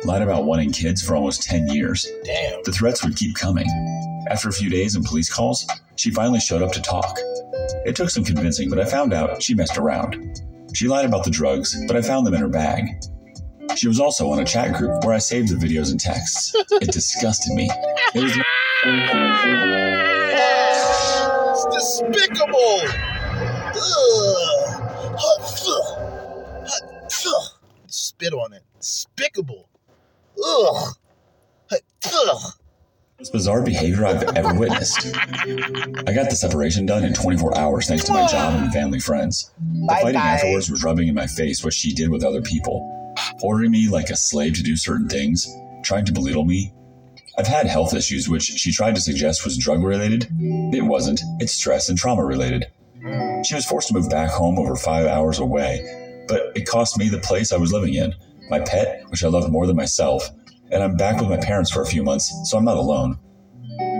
Lied 0.08 0.22
about 0.22 0.46
wanting 0.46 0.72
kids 0.72 1.02
for 1.06 1.18
almost 1.18 1.44
10 1.44 1.68
years. 1.68 2.10
Damn. 2.24 2.64
The 2.64 2.72
threats 2.72 3.04
would 3.04 3.18
keep 3.18 3.36
coming. 3.36 3.68
After 4.30 4.48
a 4.48 4.54
few 4.54 4.70
days 4.70 4.96
and 4.96 5.04
police 5.04 5.30
calls, 5.30 5.68
she 5.98 6.12
finally 6.12 6.40
showed 6.40 6.62
up 6.62 6.72
to 6.72 6.82
talk. 6.82 7.14
It 7.86 7.98
took 7.98 8.10
some 8.10 8.24
convincing, 8.24 8.70
but 8.70 8.80
I 8.80 8.86
found 8.86 9.12
out 9.12 9.44
she 9.44 9.54
messed 9.54 9.78
around. 9.78 10.42
She 10.74 10.88
lied 10.88 11.04
about 11.04 11.26
the 11.26 11.30
drugs, 11.30 11.76
but 11.88 11.98
I 11.98 12.02
found 12.02 12.26
them 12.26 12.34
in 12.34 12.40
her 12.40 12.48
bag. 12.48 12.86
She 13.76 13.90
was 13.90 14.00
also 14.00 14.32
on 14.32 14.40
a 14.40 14.46
chat 14.46 14.78
group 14.78 15.04
where 15.04 15.14
I 15.14 15.18
saved 15.18 15.50
the 15.50 15.56
videos 15.56 15.92
and 15.92 16.00
texts. 16.00 16.56
It 16.82 16.92
disgusted 16.94 17.54
me. 17.54 17.70
It 18.16 18.24
was 18.24 18.32
it's 21.50 22.00
despicable. 22.00 22.82
Ugh. 23.76 24.84
Spit 27.88 28.32
on 28.32 28.54
it. 28.54 28.64
Despicable. 28.80 29.68
Ugh. 30.44 30.96
Ugh 31.72 32.54
most 33.20 33.34
bizarre 33.34 33.64
behavior 33.64 34.06
I've 34.06 34.22
ever 34.38 34.54
witnessed. 34.54 35.08
I 35.16 36.14
got 36.14 36.30
the 36.30 36.36
separation 36.36 36.86
done 36.86 37.04
in 37.04 37.14
24 37.14 37.58
hours 37.58 37.88
thanks 37.88 38.04
to 38.04 38.14
my 38.14 38.28
job 38.28 38.62
and 38.62 38.72
family 38.72 39.00
friends. 39.00 39.52
The 39.58 39.88
fighting 39.88 40.14
bye. 40.14 40.28
afterwards 40.28 40.70
was 40.70 40.84
rubbing 40.84 41.08
in 41.08 41.16
my 41.16 41.26
face 41.26 41.64
what 41.64 41.74
she 41.74 41.94
did 41.94 42.10
with 42.10 42.24
other 42.24 42.44
people, 42.44 43.16
ordering 43.42 43.72
me 43.72 43.90
like 43.90 44.12
a 44.12 44.16
slave 44.16 44.54
to 44.56 44.64
do 44.64 44.76
certain 44.76 45.10
things, 45.10 45.52
trying 45.84 46.06
to 46.06 46.12
belittle 46.12 46.46
me. 46.46 46.72
I've 47.40 47.48
had 47.48 47.66
health 47.66 47.96
issues 47.96 48.30
which 48.30 48.44
she 48.44 48.72
tried 48.72 48.94
to 48.96 49.02
suggest 49.02 49.44
was 49.44 49.58
drug 49.58 49.84
related. 49.84 50.28
It 50.74 50.84
wasn't, 50.84 51.22
it's 51.40 51.54
stress 51.54 51.90
and 51.90 51.98
trauma 51.98 52.24
related. 52.24 52.68
She 53.46 53.56
was 53.56 53.66
forced 53.66 53.88
to 53.88 53.96
move 53.96 54.10
back 54.12 54.30
home 54.30 54.60
over 54.60 54.76
five 54.76 55.08
hours 55.08 55.40
away, 55.40 56.26
but 56.28 56.52
it 56.56 56.68
cost 56.68 57.00
me 57.00 57.10
the 57.10 57.20
place 57.20 57.52
I 57.52 57.58
was 57.58 57.74
living 57.74 57.96
in, 57.96 58.14
my 58.50 58.60
pet, 58.60 59.04
which 59.10 59.24
I 59.24 59.28
love 59.28 59.52
more 59.52 59.68
than 59.68 59.76
myself, 59.76 60.30
and 60.72 60.84
I'm 60.84 60.98
back 60.98 61.20
with 61.20 61.30
my 61.30 61.38
parents 61.38 61.72
for 61.72 61.82
a 61.82 61.86
few 61.86 62.04
months, 62.04 62.34
so 62.46 62.58
I'm 62.58 62.66
not 62.66 62.78
alone. 62.78 63.20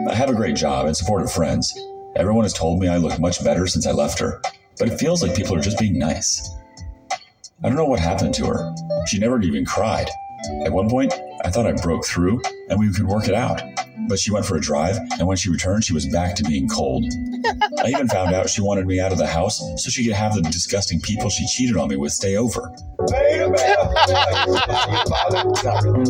I 0.10 0.14
have 0.16 0.30
a 0.30 0.36
great 0.36 0.56
job 0.56 0.86
and 0.86 0.96
supportive 0.96 1.32
friends. 1.32 1.78
Everyone 2.16 2.44
has 2.44 2.54
told 2.54 2.80
me 2.80 2.88
I 2.88 2.98
look 2.98 3.20
much 3.20 3.44
better 3.44 3.68
since 3.68 3.86
I 3.86 3.92
left 3.92 4.20
her, 4.20 4.42
but 4.80 4.88
it 4.88 5.00
feels 5.00 5.22
like 5.22 5.36
people 5.36 5.56
are 5.56 5.62
just 5.62 5.80
being 5.80 6.00
nice. 6.00 6.50
I 7.64 7.68
don't 7.68 7.76
know 7.76 7.86
what 7.86 8.00
happened 8.00 8.34
to 8.36 8.46
her. 8.46 8.76
She 9.08 9.20
never 9.20 9.42
even 9.42 9.66
cried. 9.66 10.10
At 10.64 10.72
one 10.72 10.90
point, 10.90 11.14
I 11.44 11.50
thought 11.50 11.66
I 11.66 11.74
broke 11.74 12.06
through 12.06 12.42
and 12.70 12.80
we 12.80 12.92
could 12.94 13.08
work 13.08 13.28
it 13.28 13.34
out. 13.34 13.62
But 14.08 14.20
she 14.20 14.32
went 14.32 14.46
for 14.46 14.56
a 14.56 14.62
drive, 14.62 14.98
and 15.20 15.28
when 15.28 15.38
she 15.38 15.50
returned, 15.50 15.84
she 15.84 15.94
was 15.94 16.06
back 16.06 16.36
to 16.36 16.44
being 16.44 16.68
cold. 16.68 17.06
I 17.84 17.90
even 17.90 18.08
found 18.08 18.34
out 18.34 18.50
she 18.50 18.62
wanted 18.62 18.86
me 18.88 19.00
out 19.00 19.12
of 19.12 19.18
the 19.18 19.28
house 19.28 19.60
so 19.78 19.90
she 19.90 20.06
could 20.06 20.14
have 20.14 20.36
the 20.36 20.42
disgusting 20.42 21.02
people 21.02 21.30
she 21.30 21.46
cheated 21.48 21.78
on 21.78 21.90
me 21.90 21.96
with 21.96 22.14
stay 22.14 22.36
over. 22.36 22.72
Wait 23.00 23.42
a 23.42 23.50
minute. 23.50 23.78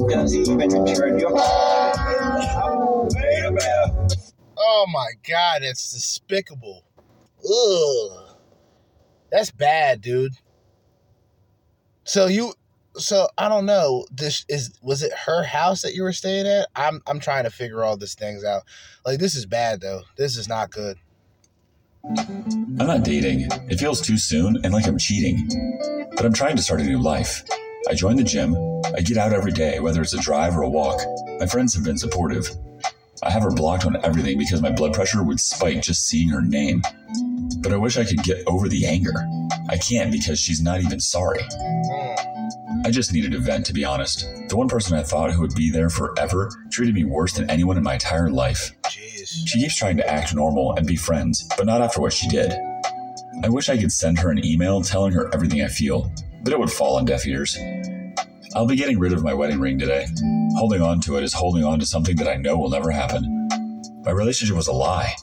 Does 0.10 0.32
he 0.34 0.42
even 0.42 0.70
turn 0.86 1.20
your 1.20 1.34
Wait 3.14 3.46
a 3.46 3.52
minute. 3.52 4.16
Oh 4.58 4.86
my 4.92 5.12
god, 5.28 5.62
that's 5.64 5.92
despicable. 5.94 6.84
Ugh. 7.44 8.38
That's 9.32 9.52
bad, 9.52 10.02
dude. 10.02 10.34
So 12.04 12.28
you 12.28 12.54
so 12.98 13.28
I 13.38 13.50
don't 13.50 13.66
know. 13.66 14.06
This 14.12 14.46
is 14.50 14.78
was 14.82 15.04
it 15.04 15.14
her 15.26 15.44
house 15.44 15.82
that 15.82 15.94
you 15.94 16.04
were 16.04 16.14
staying 16.14 16.48
at? 16.48 16.68
I'm 16.76 17.02
I'm 17.08 17.20
trying 17.20 17.44
to 17.44 17.50
figure 17.50 17.84
all 17.84 17.98
these 17.98 18.16
things 18.16 18.44
out. 18.44 18.64
Like 19.06 19.20
this 19.20 19.36
is 19.36 19.46
bad 19.46 19.82
though. 19.82 20.02
This 20.18 20.38
is 20.38 20.48
not 20.48 20.72
good. 20.72 20.98
I'm 22.06 22.88
not 22.88 23.04
dating. 23.04 23.48
It 23.70 23.80
feels 23.80 24.02
too 24.02 24.18
soon 24.18 24.58
and 24.64 24.74
like 24.74 24.88
I'm 24.88 24.98
cheating. 24.98 25.48
But 26.16 26.26
I'm 26.26 26.34
trying 26.34 26.56
to 26.56 26.62
start 26.62 26.82
a 26.82 26.84
new 26.84 27.02
life. 27.02 27.44
I 27.90 27.94
join 27.94 28.16
the 28.16 28.24
gym. 28.24 28.56
I 28.96 29.02
get 29.02 29.18
out 29.18 29.34
every 29.34 29.52
day, 29.52 29.80
whether 29.80 30.02
it's 30.02 30.14
a 30.14 30.20
drive 30.20 30.56
or 30.58 30.62
a 30.62 30.70
walk. 30.70 31.02
My 31.40 31.46
friends 31.46 31.74
have 31.76 31.84
been 31.84 31.98
supportive. 31.98 32.50
I 33.24 33.32
have 33.32 33.44
her 33.44 33.52
blocked 33.52 33.86
on 33.86 34.04
everything 34.06 34.38
because 34.38 34.62
my 34.62 34.72
blood 34.72 34.94
pressure 34.94 35.24
would 35.24 35.40
spike 35.40 35.82
just 35.82 36.06
seeing 36.06 36.30
her 36.30 36.42
name. 36.42 36.82
But 37.60 37.74
I 37.74 37.78
wish 37.78 37.98
I 37.98 38.06
could 38.06 38.24
get 38.24 38.44
over 38.48 38.70
the 38.70 38.86
anger. 38.86 39.28
I 39.70 39.78
can't 39.78 40.12
because 40.12 40.40
she's 40.40 40.62
not 40.62 40.82
even 40.82 41.00
sorry. 41.00 41.40
Mm. 41.40 42.37
I 42.86 42.92
just 42.92 43.14
needed 43.14 43.34
a 43.34 43.40
vent, 43.40 43.66
to 43.68 43.74
be 43.74 43.84
honest. 43.84 44.28
The 44.48 44.58
one 44.58 44.68
person 44.68 44.98
I 44.98 45.04
thought 45.04 45.32
who 45.32 45.42
would 45.42 45.56
be 45.56 45.70
there 45.70 45.90
forever 45.90 46.50
treated 46.72 46.96
me 46.96 47.04
worse 47.04 47.34
than 47.34 47.50
anyone 47.50 47.78
in 47.78 47.84
my 47.84 47.94
entire 47.94 48.30
life. 48.30 48.72
She 48.90 49.60
keeps 49.60 49.76
trying 49.76 49.98
to 49.98 50.10
act 50.10 50.34
normal 50.34 50.74
and 50.74 50.88
be 50.88 50.96
friends, 50.96 51.48
but 51.58 51.66
not 51.66 51.82
after 51.82 52.02
what 52.02 52.14
she 52.14 52.28
did. 52.30 52.54
I 53.44 53.50
wish 53.50 53.70
I 53.70 53.78
could 53.78 53.92
send 53.92 54.20
her 54.20 54.32
an 54.32 54.46
email 54.46 54.82
telling 54.82 55.14
her 55.14 55.30
everything 55.34 55.62
I 55.62 55.68
feel, 55.68 56.12
but 56.44 56.54
it 56.54 56.60
would 56.60 56.72
fall 56.72 56.98
on 56.98 57.06
deaf 57.06 57.28
ears. 57.28 57.58
I'll 58.56 58.66
be 58.66 58.76
getting 58.76 58.98
rid 58.98 59.14
of 59.14 59.24
my 59.24 59.34
wedding 59.34 59.60
ring 59.60 59.78
today. 59.78 60.08
Holding 60.56 60.82
on 60.82 61.02
to 61.02 61.18
it 61.18 61.24
is 61.24 61.34
holding 61.34 61.64
on 61.64 61.80
to 61.80 61.86
something 61.86 62.16
that 62.16 62.28
I 62.28 62.38
know 62.38 62.58
will 62.58 62.70
never 62.70 62.90
happen. 62.90 63.48
My 64.04 64.12
relationship 64.12 64.56
was 64.56 64.68
a 64.68 64.74
lie. 64.74 65.14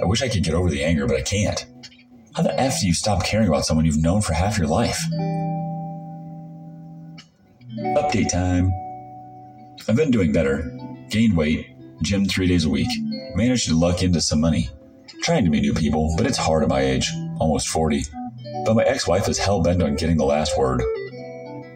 I 0.00 0.04
wish 0.04 0.22
I 0.22 0.28
could 0.28 0.44
get 0.44 0.54
over 0.54 0.70
the 0.70 0.84
anger, 0.84 1.06
but 1.06 1.16
I 1.16 1.22
can't. 1.22 1.66
How 2.34 2.42
the 2.42 2.60
F 2.60 2.80
do 2.80 2.86
you 2.86 2.94
stop 2.94 3.24
caring 3.24 3.48
about 3.48 3.64
someone 3.64 3.86
you've 3.86 3.96
known 3.96 4.20
for 4.20 4.34
half 4.34 4.58
your 4.58 4.66
life? 4.66 5.02
Update 7.78 8.30
time. 8.30 8.72
I've 9.86 9.96
been 9.96 10.10
doing 10.10 10.32
better. 10.32 10.74
Gained 11.10 11.36
weight, 11.36 11.76
gym 12.02 12.24
three 12.24 12.46
days 12.46 12.64
a 12.64 12.70
week, 12.70 12.88
managed 13.34 13.68
to 13.68 13.78
luck 13.78 14.02
into 14.02 14.22
some 14.22 14.40
money. 14.40 14.70
Trying 15.22 15.44
to 15.44 15.50
meet 15.50 15.60
new 15.60 15.74
people, 15.74 16.14
but 16.16 16.26
it's 16.26 16.38
hard 16.38 16.62
at 16.62 16.70
my 16.70 16.80
age, 16.80 17.12
almost 17.38 17.68
40. 17.68 18.04
But 18.64 18.76
my 18.76 18.82
ex 18.84 19.06
wife 19.06 19.28
is 19.28 19.36
hell 19.36 19.60
bent 19.60 19.82
on 19.82 19.96
getting 19.96 20.16
the 20.16 20.24
last 20.24 20.56
word. 20.56 20.82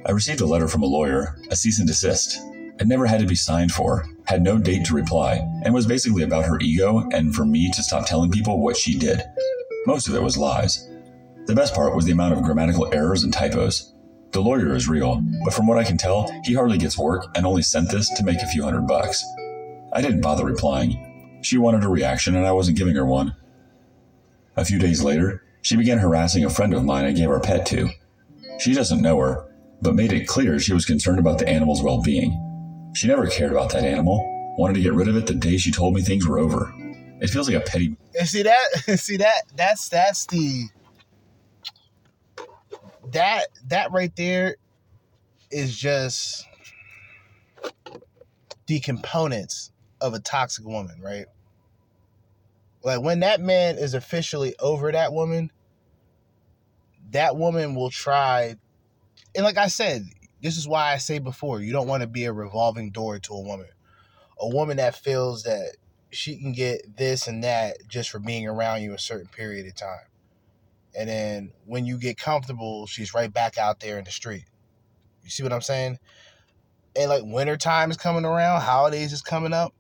I 0.07 0.13
received 0.13 0.41
a 0.41 0.47
letter 0.47 0.69
from 0.69 0.83
a 0.83 0.87
lawyer, 0.87 1.37
a 1.51 1.57
cease 1.57 1.79
and 1.79 1.87
desist. 1.87 2.39
It 2.81 2.87
never 2.87 3.05
had 3.05 3.21
to 3.21 3.27
be 3.27 3.35
signed 3.35 3.73
for, 3.73 4.07
had 4.25 4.43
no 4.43 4.57
date 4.57 4.87
to 4.87 4.95
reply, 4.95 5.47
and 5.65 5.75
was 5.75 5.87
basically 5.87 6.23
about 6.23 6.47
her 6.47 6.59
ego 6.61 7.07
and 7.13 7.35
for 7.35 7.45
me 7.45 7.71
to 7.73 7.83
stop 7.83 8.07
telling 8.07 8.31
people 8.31 8.63
what 8.63 8.77
she 8.77 8.99
did. 8.99 9.23
Most 9.85 10.09
of 10.09 10.15
it 10.15 10.23
was 10.23 10.39
lies. 10.39 10.89
The 11.45 11.55
best 11.55 11.75
part 11.75 11.95
was 11.95 12.07
the 12.07 12.13
amount 12.13 12.33
of 12.33 12.43
grammatical 12.43 12.89
errors 12.95 13.23
and 13.23 13.33
typos. 13.33 13.95
The 14.33 14.41
lawyer 14.41 14.75
is 14.77 14.89
real, 14.89 15.23
but 15.45 15.53
from 15.53 15.67
what 15.67 15.79
I 15.79 15.85
can 15.85 15.97
tell, 15.97 16.31
he 16.45 16.55
hardly 16.55 16.79
gets 16.79 16.97
work 16.97 17.27
and 17.35 17.45
only 17.45 17.63
sent 17.63 17.91
this 17.91 18.09
to 18.11 18.25
make 18.25 18.41
a 18.41 18.47
few 18.47 18.63
hundred 18.63 18.87
bucks. 18.87 19.25
I 19.93 20.01
didn't 20.01 20.21
bother 20.21 20.45
replying. 20.45 21.41
She 21.43 21.59
wanted 21.59 21.83
a 21.83 21.89
reaction 21.89 22.37
and 22.37 22.47
I 22.47 22.53
wasn't 22.53 22.79
giving 22.79 22.95
her 22.95 23.05
one. 23.05 23.35
A 24.57 24.65
few 24.65 24.79
days 24.79 25.03
later, 25.03 25.43
she 25.63 25.77
began 25.77 25.99
harassing 25.99 26.45
a 26.45 26.51
friend 26.51 26.73
of 26.75 26.85
mine 26.85 27.05
I 27.05 27.13
gave 27.13 27.29
our 27.29 27.41
pet 27.41 27.67
to. 27.67 27.91
She 28.61 28.73
doesn't 28.73 29.03
know 29.03 29.19
her, 29.19 29.49
but 29.83 29.95
made 29.95 30.13
it 30.13 30.29
clear 30.29 30.59
she 30.59 30.75
was 30.75 30.87
concerned 30.87 31.19
about 31.19 31.39
the 31.39 31.49
animal's 31.49 31.83
well 31.83 32.01
being. 32.01 32.93
She 32.95 33.09
never 33.09 33.27
cared 33.27 33.53
about 33.53 33.73
that 33.73 33.85
animal, 33.85 34.21
wanted 34.59 34.75
to 34.75 34.83
get 34.83 34.95
rid 34.95 35.09
of 35.09 35.17
it 35.17 35.27
the 35.27 35.35
day 35.35 35.57
she 35.57 35.73
told 35.73 35.95
me 35.95 36.03
things 36.03 36.27
were 36.27 36.39
over. 36.39 36.73
It 37.21 37.31
feels 37.31 37.49
like 37.49 37.57
a 37.57 37.69
petty. 37.69 37.97
See 38.25 38.43
that 38.43 38.69
see 38.99 39.17
that 39.19 39.43
that's 39.57 39.89
that's 39.89 40.27
the 40.27 40.67
that 43.13 43.47
that 43.69 43.93
right 43.93 44.15
there 44.17 44.57
is 45.51 45.77
just 45.77 46.47
the 48.67 48.81
components 48.81 49.73
of 50.01 50.15
a 50.15 50.21
toxic 50.21 50.65
woman, 50.65 51.01
right? 51.03 51.27
Like 52.83 53.03
when 53.03 53.21
that 53.21 53.41
man 53.41 53.79
is 53.79 53.95
officially 53.95 54.55
over 54.59 54.93
that 54.93 55.13
woman, 55.13 55.51
that 57.11 57.37
woman 57.37 57.75
will 57.75 57.91
try 57.91 58.57
and 59.35 59.45
like 59.45 59.59
I 59.59 59.69
said, 59.69 60.07
this 60.43 60.57
is 60.57 60.67
why 60.67 60.93
I 60.93 60.97
say 60.97 61.19
before, 61.19 61.61
you 61.61 61.73
don't 61.73 61.87
want 61.87 62.03
to 62.03 62.07
be 62.07 62.25
a 62.25 62.33
revolving 62.33 62.91
door 62.91 63.19
to 63.19 63.35
a 63.35 63.41
woman. 63.41 63.69
A 64.41 64.49
woman 64.49 64.79
that 64.79 64.95
feels 64.97 65.43
that 65.43 65.77
she 66.11 66.37
can 66.37 66.53
get 66.53 66.97
this 66.97 67.27
and 67.27 67.45
that 67.45 67.77
just 67.89 68.11
for 68.11 68.19
being 68.19 68.47
around 68.47 68.83
you 68.83 68.95
a 68.95 68.99
certain 68.99 69.29
period 69.29 69.67
of 69.67 69.75
time. 69.75 70.10
And 70.97 71.09
then 71.09 71.53
when 71.67 71.87
you 71.87 71.99
get 71.99 72.19
comfortable, 72.19 72.87
she's 72.87 73.15
right 73.15 73.33
back 73.33 73.59
out 73.59 73.81
there 73.81 73.99
in 73.99 74.05
the 74.05 74.11
street. 74.11 74.45
You 75.23 75.31
see 75.31 75.43
what 75.43 75.53
I'm 75.53 75.61
saying? 75.61 75.99
And 76.97 77.09
like 77.09 77.23
winter 77.25 77.57
time 77.57 77.91
is 77.91 77.97
coming 77.97 78.25
around, 78.25 78.61
holidays 78.63 79.13
is 79.13 79.23
coming 79.23 79.53
up. 79.53 79.73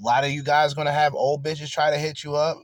A 0.00 0.04
lot 0.04 0.24
of 0.24 0.30
you 0.30 0.42
guys 0.42 0.74
gonna 0.74 0.92
have 0.92 1.14
old 1.14 1.42
bitches 1.42 1.70
try 1.70 1.90
to 1.90 1.96
hit 1.96 2.22
you 2.22 2.36
up. 2.36 2.58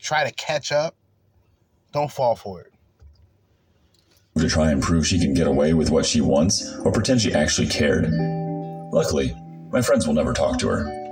Try 0.00 0.24
to 0.24 0.34
catch 0.34 0.72
up. 0.72 0.96
Don't 1.92 2.10
fall 2.10 2.34
for 2.34 2.62
it. 2.62 2.72
To 4.38 4.48
try 4.48 4.70
and 4.70 4.82
prove 4.82 5.06
she 5.06 5.20
can 5.20 5.34
get 5.34 5.46
away 5.46 5.74
with 5.74 5.90
what 5.90 6.06
she 6.06 6.22
wants, 6.22 6.74
or 6.78 6.90
pretend 6.90 7.20
she 7.20 7.34
actually 7.34 7.66
cared. 7.68 8.10
Luckily, 8.90 9.36
my 9.70 9.82
friends 9.82 10.06
will 10.06 10.14
never 10.14 10.32
talk 10.32 10.58
to 10.60 10.68
her. 10.68 11.02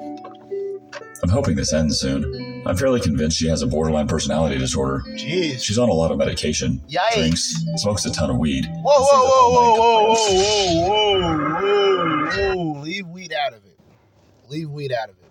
I'm 1.22 1.28
hoping 1.28 1.54
this 1.54 1.72
ends 1.74 2.00
soon. 2.00 2.49
I'm 2.66 2.76
fairly 2.76 3.00
convinced 3.00 3.38
she 3.38 3.48
has 3.48 3.62
a 3.62 3.66
borderline 3.66 4.06
personality 4.06 4.58
disorder. 4.58 5.02
Jeez. 5.08 5.62
She's 5.62 5.78
on 5.78 5.88
a 5.88 5.92
lot 5.92 6.10
of 6.10 6.18
medication. 6.18 6.82
Yikes. 6.88 7.14
Drinks, 7.14 7.64
smokes 7.76 8.04
a 8.04 8.12
ton 8.12 8.30
of 8.30 8.36
weed. 8.36 8.66
Whoa, 8.66 8.82
whoa, 8.84 9.28
whoa, 9.28 9.50
whoa, 9.50 9.74
whoa, 9.74 10.14
whoa, 10.14 10.26
whoa, 10.78 11.54
whoa, 11.54 12.54
whoa. 12.54 12.80
Leave 12.82 13.06
weed 13.06 13.32
out 13.32 13.54
of 13.54 13.64
it. 13.64 13.78
Leave 14.48 14.70
weed 14.70 14.92
out 14.92 15.08
of 15.08 15.16
it. 15.16 15.30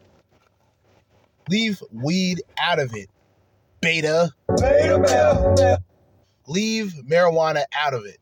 Leave 1.49 1.81
weed 1.91 2.41
out 2.59 2.79
of 2.79 2.93
it. 2.95 3.09
Beta. 3.81 4.31
Beta, 4.59 4.99
beta. 4.99 5.83
Leave 6.47 6.93
marijuana 7.07 7.63
out 7.79 7.93
of 7.93 8.05
it. 8.05 8.17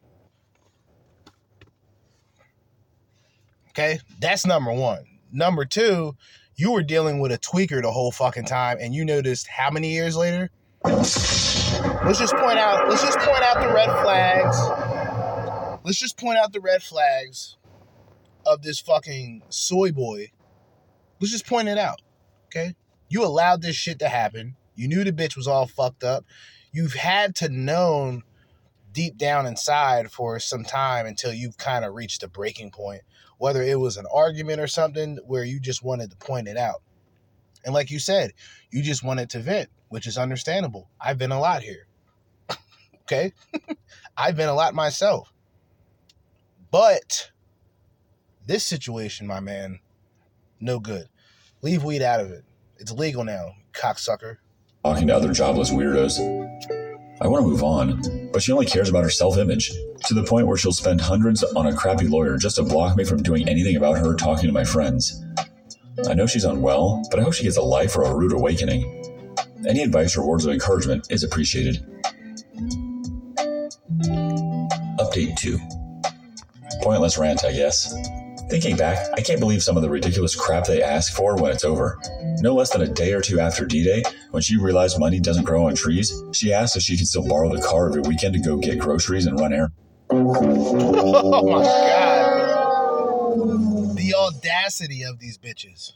Okay? 3.70 4.00
That's 4.20 4.46
number 4.46 4.74
one. 4.74 5.06
Number 5.32 5.66
two, 5.66 6.16
you 6.58 6.72
were 6.72 6.82
dealing 6.82 7.20
with 7.20 7.32
a 7.32 7.38
tweaker 7.38 7.84
the 7.84 7.92
whole 7.92 8.12
fucking 8.12 8.46
time 8.46 8.78
and 8.82 8.94
you 8.94 9.06
noticed 9.06 9.48
how 9.48 9.70
many 9.70 9.94
years 9.94 10.18
later? 10.18 10.50
Let's 10.84 12.20
just 12.20 12.36
point 12.36 12.58
out, 12.58 12.90
let's 12.90 13.04
just 13.04 13.20
point 13.20 13.44
out 13.44 13.62
the 13.62 13.72
red 13.72 13.90
flags. 14.02 14.58
Let's 15.86 16.00
just 16.00 16.18
point 16.18 16.40
out 16.40 16.52
the 16.54 16.60
red 16.60 16.82
flags 16.82 17.58
of 18.46 18.64
this 18.64 18.80
fucking 18.80 19.44
soy 19.50 19.92
boy. 19.92 20.32
Let's 21.22 21.32
just 21.32 21.46
point 21.46 21.68
it 21.68 21.78
out. 21.78 22.02
Okay? 22.48 22.74
You 23.08 23.24
allowed 23.24 23.62
this 23.62 23.76
shit 23.76 24.00
to 24.00 24.10
happen. 24.10 24.56
You 24.76 24.88
knew 24.88 25.04
the 25.04 25.12
bitch 25.12 25.38
was 25.38 25.48
all 25.48 25.68
fucked 25.68 26.04
up. 26.04 26.26
You've 26.72 26.94
had 26.94 27.36
to 27.36 27.50
known 27.50 28.24
deep 28.92 29.16
down 29.16 29.46
inside 29.46 30.12
for 30.12 30.40
some 30.40 30.64
time 30.64 31.06
until 31.06 31.34
you've 31.34 31.58
kind 31.58 31.86
of 31.86 31.94
reached 31.94 32.24
a 32.24 32.28
breaking 32.28 32.72
point 32.72 33.02
whether 33.38 33.62
it 33.62 33.80
was 33.80 33.98
an 33.98 34.06
argument 34.14 34.60
or 34.60 34.68
something 34.68 35.18
where 35.26 35.44
you 35.44 35.60
just 35.60 35.84
wanted 35.84 36.10
to 36.12 36.18
point 36.18 36.48
it 36.48 36.58
out. 36.58 36.82
And 37.66 37.74
like 37.74 37.92
you 37.92 38.00
said, 38.00 38.32
you 38.72 38.82
just 38.82 39.04
wanted 39.04 39.30
to 39.32 39.40
vent, 39.40 39.70
which 39.90 40.08
is 40.08 40.18
understandable. 40.18 40.90
I've 41.00 41.18
been 41.18 41.32
a 41.32 41.40
lot 41.40 41.62
here. 41.62 41.88
okay? 43.04 43.34
I've 44.18 44.36
been 44.36 44.50
a 44.50 44.54
lot 44.54 44.74
myself. 44.74 45.34
But 46.72 47.32
this 48.46 48.64
situation, 48.64 49.28
my 49.28 49.40
man, 49.40 49.80
no 50.60 50.80
good. 50.80 51.08
Leave 51.62 51.84
weed 51.84 52.02
out 52.02 52.20
of 52.20 52.32
it. 52.32 52.44
It's 52.78 52.92
legal 52.92 53.24
now, 53.24 53.54
cocksucker. 53.74 54.38
talking 54.84 55.08
to 55.08 55.16
other 55.16 55.34
jobless 55.34 55.72
weirdos. 55.72 56.47
I 57.20 57.28
want 57.28 57.44
to 57.44 57.50
move 57.50 57.64
on, 57.64 58.30
but 58.32 58.44
she 58.44 58.52
only 58.52 58.68
cares 58.68 58.90
about 58.90 59.04
her 59.04 59.10
self 59.10 59.38
image, 59.38 59.72
to 60.06 60.14
the 60.14 60.24
point 60.24 60.46
where 60.46 60.56
she'll 60.56 60.72
spend 60.72 61.02
hundreds 61.02 61.44
on 61.44 61.66
a 61.66 61.76
crappy 61.76 62.08
lawyer 62.08 62.38
just 62.38 62.58
to 62.58 62.64
block 62.64 62.96
me 62.96 63.04
from 63.04 63.24
doing 63.24 63.50
anything 63.50 63.76
about 63.76 63.98
her 63.98 64.14
talking 64.14 64.46
to 64.46 64.54
my 64.54 64.64
friends. 64.64 65.26
I 66.08 66.14
know 66.14 66.28
she's 66.28 66.44
unwell, 66.44 67.04
but 67.10 67.20
I 67.20 67.24
hope 67.24 67.34
she 67.34 67.44
gets 67.44 67.58
a 67.58 67.62
life 67.62 67.96
or 67.98 68.04
a 68.04 68.16
rude 68.16 68.34
awakening. 68.34 69.36
Any 69.68 69.82
advice 69.82 70.16
or 70.16 70.28
words 70.28 70.46
of 70.46 70.54
encouragement 70.54 71.08
is 71.10 71.24
appreciated. 71.24 71.84
Update 75.00 75.38
2. 75.38 75.58
Pointless 76.84 77.18
rant, 77.18 77.44
I 77.44 77.52
guess. 77.52 77.96
Thinking 78.50 78.78
back, 78.78 78.98
I 79.14 79.22
can't 79.22 79.42
believe 79.42 79.62
some 79.62 79.76
of 79.76 79.84
the 79.84 79.90
ridiculous 79.90 80.34
crap 80.34 80.66
they 80.66 80.82
ask 80.82 81.14
for 81.14 81.36
when 81.36 81.52
it's 81.52 81.66
over. 81.66 82.00
No 82.40 82.56
less 82.56 82.70
than 82.70 82.82
a 82.82 82.88
day 82.88 83.12
or 83.12 83.22
two 83.22 83.42
after 83.42 83.66
D 83.66 83.84
Day, 83.84 84.04
when 84.32 84.42
she 84.42 84.56
realized 84.58 84.98
money 85.00 85.20
doesn't 85.20 85.44
grow 85.44 85.68
on 85.68 85.76
trees, 85.76 86.14
she 86.32 86.54
asked 86.54 86.78
if 86.78 86.84
she 86.84 86.98
could 86.98 87.08
still 87.08 87.28
borrow 87.28 87.54
the 87.54 87.62
car 87.62 87.90
every 87.90 88.02
weekend 88.02 88.36
to 88.36 88.40
go 88.40 88.56
get 88.56 88.80
groceries 88.80 89.26
and 89.26 89.38
run 89.38 89.52
errands. 89.52 89.76
oh 90.12 91.46
my 91.46 91.64
god. 91.64 92.28
The 93.98 94.14
audacity 94.16 95.04
of 95.04 95.20
these 95.20 95.38
bitches. 95.38 95.94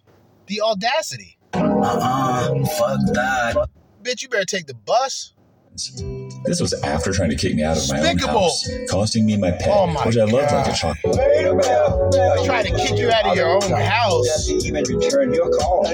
The 0.48 0.60
audacity. 0.61 1.38
Uh-uh, 1.53 2.65
fuck 2.65 2.99
that. 3.14 3.69
Bitch, 4.03 4.23
you 4.23 4.30
better 4.30 4.44
take 4.44 4.68
the 4.68 4.73
bus. 4.73 5.34
This 5.73 6.60
was 6.60 6.73
after 6.84 7.14
trying 7.14 7.30
to 7.30 7.35
kick 7.35 7.56
me 7.56 7.64
out 7.64 7.77
of 7.77 7.89
my 7.89 7.99
own 8.10 8.18
house, 8.18 8.69
costing 8.89 9.26
me 9.26 9.38
my 9.38 9.52
pet, 9.52 9.69
Oh 9.72 9.88
my 9.88 10.06
which 10.06 10.18
I 10.18 10.26
loved 10.26 10.52
like 10.52 10.65
a 10.65 10.69
God. 10.69 10.76
chocolate. 10.76 11.15
Wait. 11.18 12.45
Trying 12.45 12.65
to 12.65 12.76
kick 12.76 12.98
you 12.99 13.10
out 13.10 13.26
of 13.26 13.35
your 13.35 13.48
own 13.48 13.61
house. 13.81 14.27
Doesn't 14.27 14.65
even 14.65 14.84
return 14.84 15.34
your 15.34 15.49
call. 15.57 15.85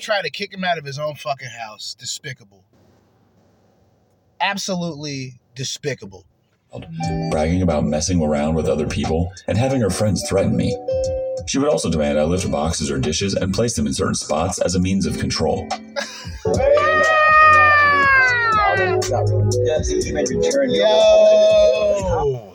Try 0.00 0.22
to 0.22 0.30
kick 0.30 0.52
him 0.52 0.64
out 0.64 0.78
of 0.78 0.84
his 0.84 0.98
own 0.98 1.14
fucking 1.14 1.50
house. 1.50 1.94
Despicable. 1.94 2.64
Absolutely 4.40 5.40
despicable. 5.54 6.26
bragging 7.30 7.62
about 7.62 7.84
messing 7.84 8.20
around 8.20 8.54
with 8.54 8.66
other 8.66 8.88
people 8.88 9.32
and 9.46 9.56
having 9.56 9.80
her 9.80 9.90
friends 9.90 10.28
threaten 10.28 10.56
me. 10.56 10.76
She 11.46 11.58
would 11.58 11.68
also 11.68 11.90
demand 11.90 12.18
I 12.18 12.24
lift 12.24 12.50
boxes 12.50 12.90
or 12.90 12.98
dishes 12.98 13.34
and 13.34 13.52
place 13.52 13.76
them 13.76 13.86
in 13.86 13.94
certain 13.94 14.14
spots 14.14 14.58
as 14.60 14.74
a 14.74 14.80
means 14.80 15.06
of 15.06 15.18
control. 15.18 15.68
Doesn't 19.12 20.06
even 20.06 20.24
return 20.28 20.70
your 20.70 20.86
Yo. 20.86 22.54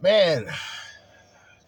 Man. 0.00 0.46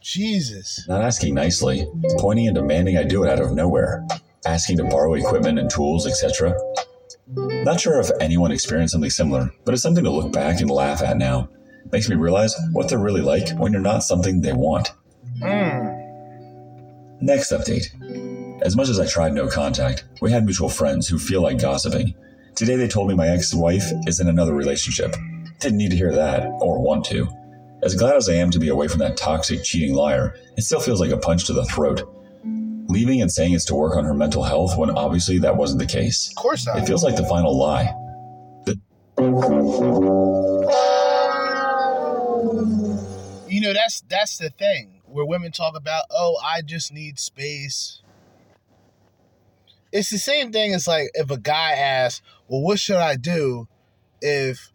Jesus. 0.00 0.86
Not 0.86 1.02
asking 1.02 1.34
nicely, 1.34 1.86
pointing 2.18 2.46
and 2.46 2.54
demanding 2.54 2.98
I 2.98 3.04
do 3.04 3.24
it 3.24 3.30
out 3.30 3.40
of 3.40 3.52
nowhere, 3.52 4.06
asking 4.46 4.76
to 4.78 4.84
borrow 4.84 5.14
equipment 5.14 5.58
and 5.58 5.70
tools, 5.70 6.06
etc. 6.06 6.54
Not 7.28 7.80
sure 7.80 7.98
if 8.00 8.10
anyone 8.20 8.52
experienced 8.52 8.92
something 8.92 9.10
similar, 9.10 9.50
but 9.64 9.72
it's 9.72 9.82
something 9.82 10.04
to 10.04 10.10
look 10.10 10.32
back 10.32 10.60
and 10.60 10.70
laugh 10.70 11.02
at 11.02 11.16
now. 11.16 11.48
Makes 11.90 12.08
me 12.08 12.16
realize 12.16 12.54
what 12.72 12.88
they're 12.88 12.98
really 12.98 13.22
like 13.22 13.48
when 13.58 13.72
you're 13.72 13.80
not 13.80 14.02
something 14.02 14.40
they 14.40 14.52
want. 14.52 14.92
Hmm. 15.40 16.04
Next 17.20 17.52
update. 17.52 18.60
As 18.62 18.76
much 18.76 18.88
as 18.88 19.00
I 19.00 19.06
tried 19.06 19.34
no 19.34 19.48
contact, 19.48 20.04
we 20.20 20.30
had 20.30 20.44
mutual 20.44 20.68
friends 20.68 21.08
who 21.08 21.18
feel 21.18 21.42
like 21.42 21.58
gossiping. 21.58 22.14
Today 22.54 22.76
they 22.76 22.86
told 22.86 23.08
me 23.08 23.14
my 23.14 23.28
ex 23.28 23.52
wife 23.52 23.90
is 24.06 24.20
in 24.20 24.28
another 24.28 24.54
relationship. 24.54 25.14
Didn't 25.58 25.78
need 25.78 25.90
to 25.90 25.96
hear 25.96 26.12
that, 26.12 26.46
or 26.60 26.80
want 26.80 27.04
to. 27.06 27.28
As 27.82 27.94
glad 27.94 28.16
as 28.16 28.28
I 28.28 28.34
am 28.34 28.50
to 28.50 28.58
be 28.58 28.68
away 28.68 28.88
from 28.88 29.00
that 29.00 29.16
toxic, 29.16 29.64
cheating 29.64 29.94
liar, 29.94 30.36
it 30.56 30.62
still 30.62 30.80
feels 30.80 31.00
like 31.00 31.10
a 31.10 31.16
punch 31.16 31.46
to 31.46 31.52
the 31.52 31.64
throat. 31.64 32.02
Leaving 32.88 33.22
and 33.22 33.32
saying 33.32 33.54
it's 33.54 33.64
to 33.66 33.74
work 33.74 33.96
on 33.96 34.04
her 34.04 34.14
mental 34.14 34.42
health 34.42 34.78
when 34.78 34.90
obviously 34.90 35.38
that 35.38 35.56
wasn't 35.56 35.80
the 35.80 35.86
case. 35.86 36.28
Of 36.28 36.36
course 36.36 36.66
not. 36.66 36.78
It 36.78 36.86
feels 36.86 37.02
like 37.02 37.16
the 37.16 37.26
final 37.26 37.56
lie. 37.56 37.92
You 43.48 43.60
know, 43.60 43.72
that's 43.72 44.02
that's 44.02 44.38
the 44.38 44.50
thing 44.50 44.93
where 45.14 45.24
women 45.24 45.52
talk 45.52 45.76
about, 45.76 46.06
oh, 46.10 46.36
I 46.44 46.60
just 46.60 46.92
need 46.92 47.20
space. 47.20 48.02
It's 49.92 50.10
the 50.10 50.18
same 50.18 50.50
thing 50.50 50.74
as 50.74 50.88
like 50.88 51.10
if 51.14 51.30
a 51.30 51.38
guy 51.38 51.70
asks, 51.70 52.20
well, 52.48 52.62
what 52.62 52.80
should 52.80 52.96
I 52.96 53.14
do 53.14 53.68
if 54.20 54.72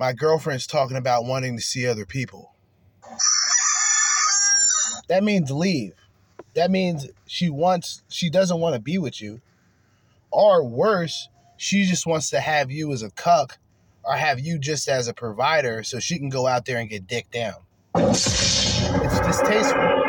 my 0.00 0.14
girlfriend's 0.14 0.66
talking 0.66 0.96
about 0.96 1.26
wanting 1.26 1.58
to 1.58 1.62
see 1.62 1.86
other 1.86 2.06
people? 2.06 2.54
That 5.08 5.22
means 5.22 5.50
leave. 5.50 5.92
That 6.54 6.70
means 6.70 7.08
she 7.26 7.50
wants 7.50 8.02
she 8.08 8.30
doesn't 8.30 8.60
want 8.60 8.74
to 8.74 8.80
be 8.80 8.96
with 8.96 9.20
you. 9.20 9.42
Or 10.30 10.64
worse, 10.64 11.28
she 11.58 11.84
just 11.84 12.06
wants 12.06 12.30
to 12.30 12.40
have 12.40 12.70
you 12.70 12.92
as 12.92 13.02
a 13.02 13.10
cuck 13.10 13.58
or 14.04 14.14
have 14.14 14.40
you 14.40 14.58
just 14.58 14.88
as 14.88 15.06
a 15.06 15.12
provider 15.12 15.82
so 15.82 16.00
she 16.00 16.18
can 16.18 16.30
go 16.30 16.46
out 16.46 16.64
there 16.64 16.78
and 16.78 16.88
get 16.88 17.06
dick 17.06 17.30
down. 17.30 17.56
It's 19.24 19.38
distasteful. 19.38 20.02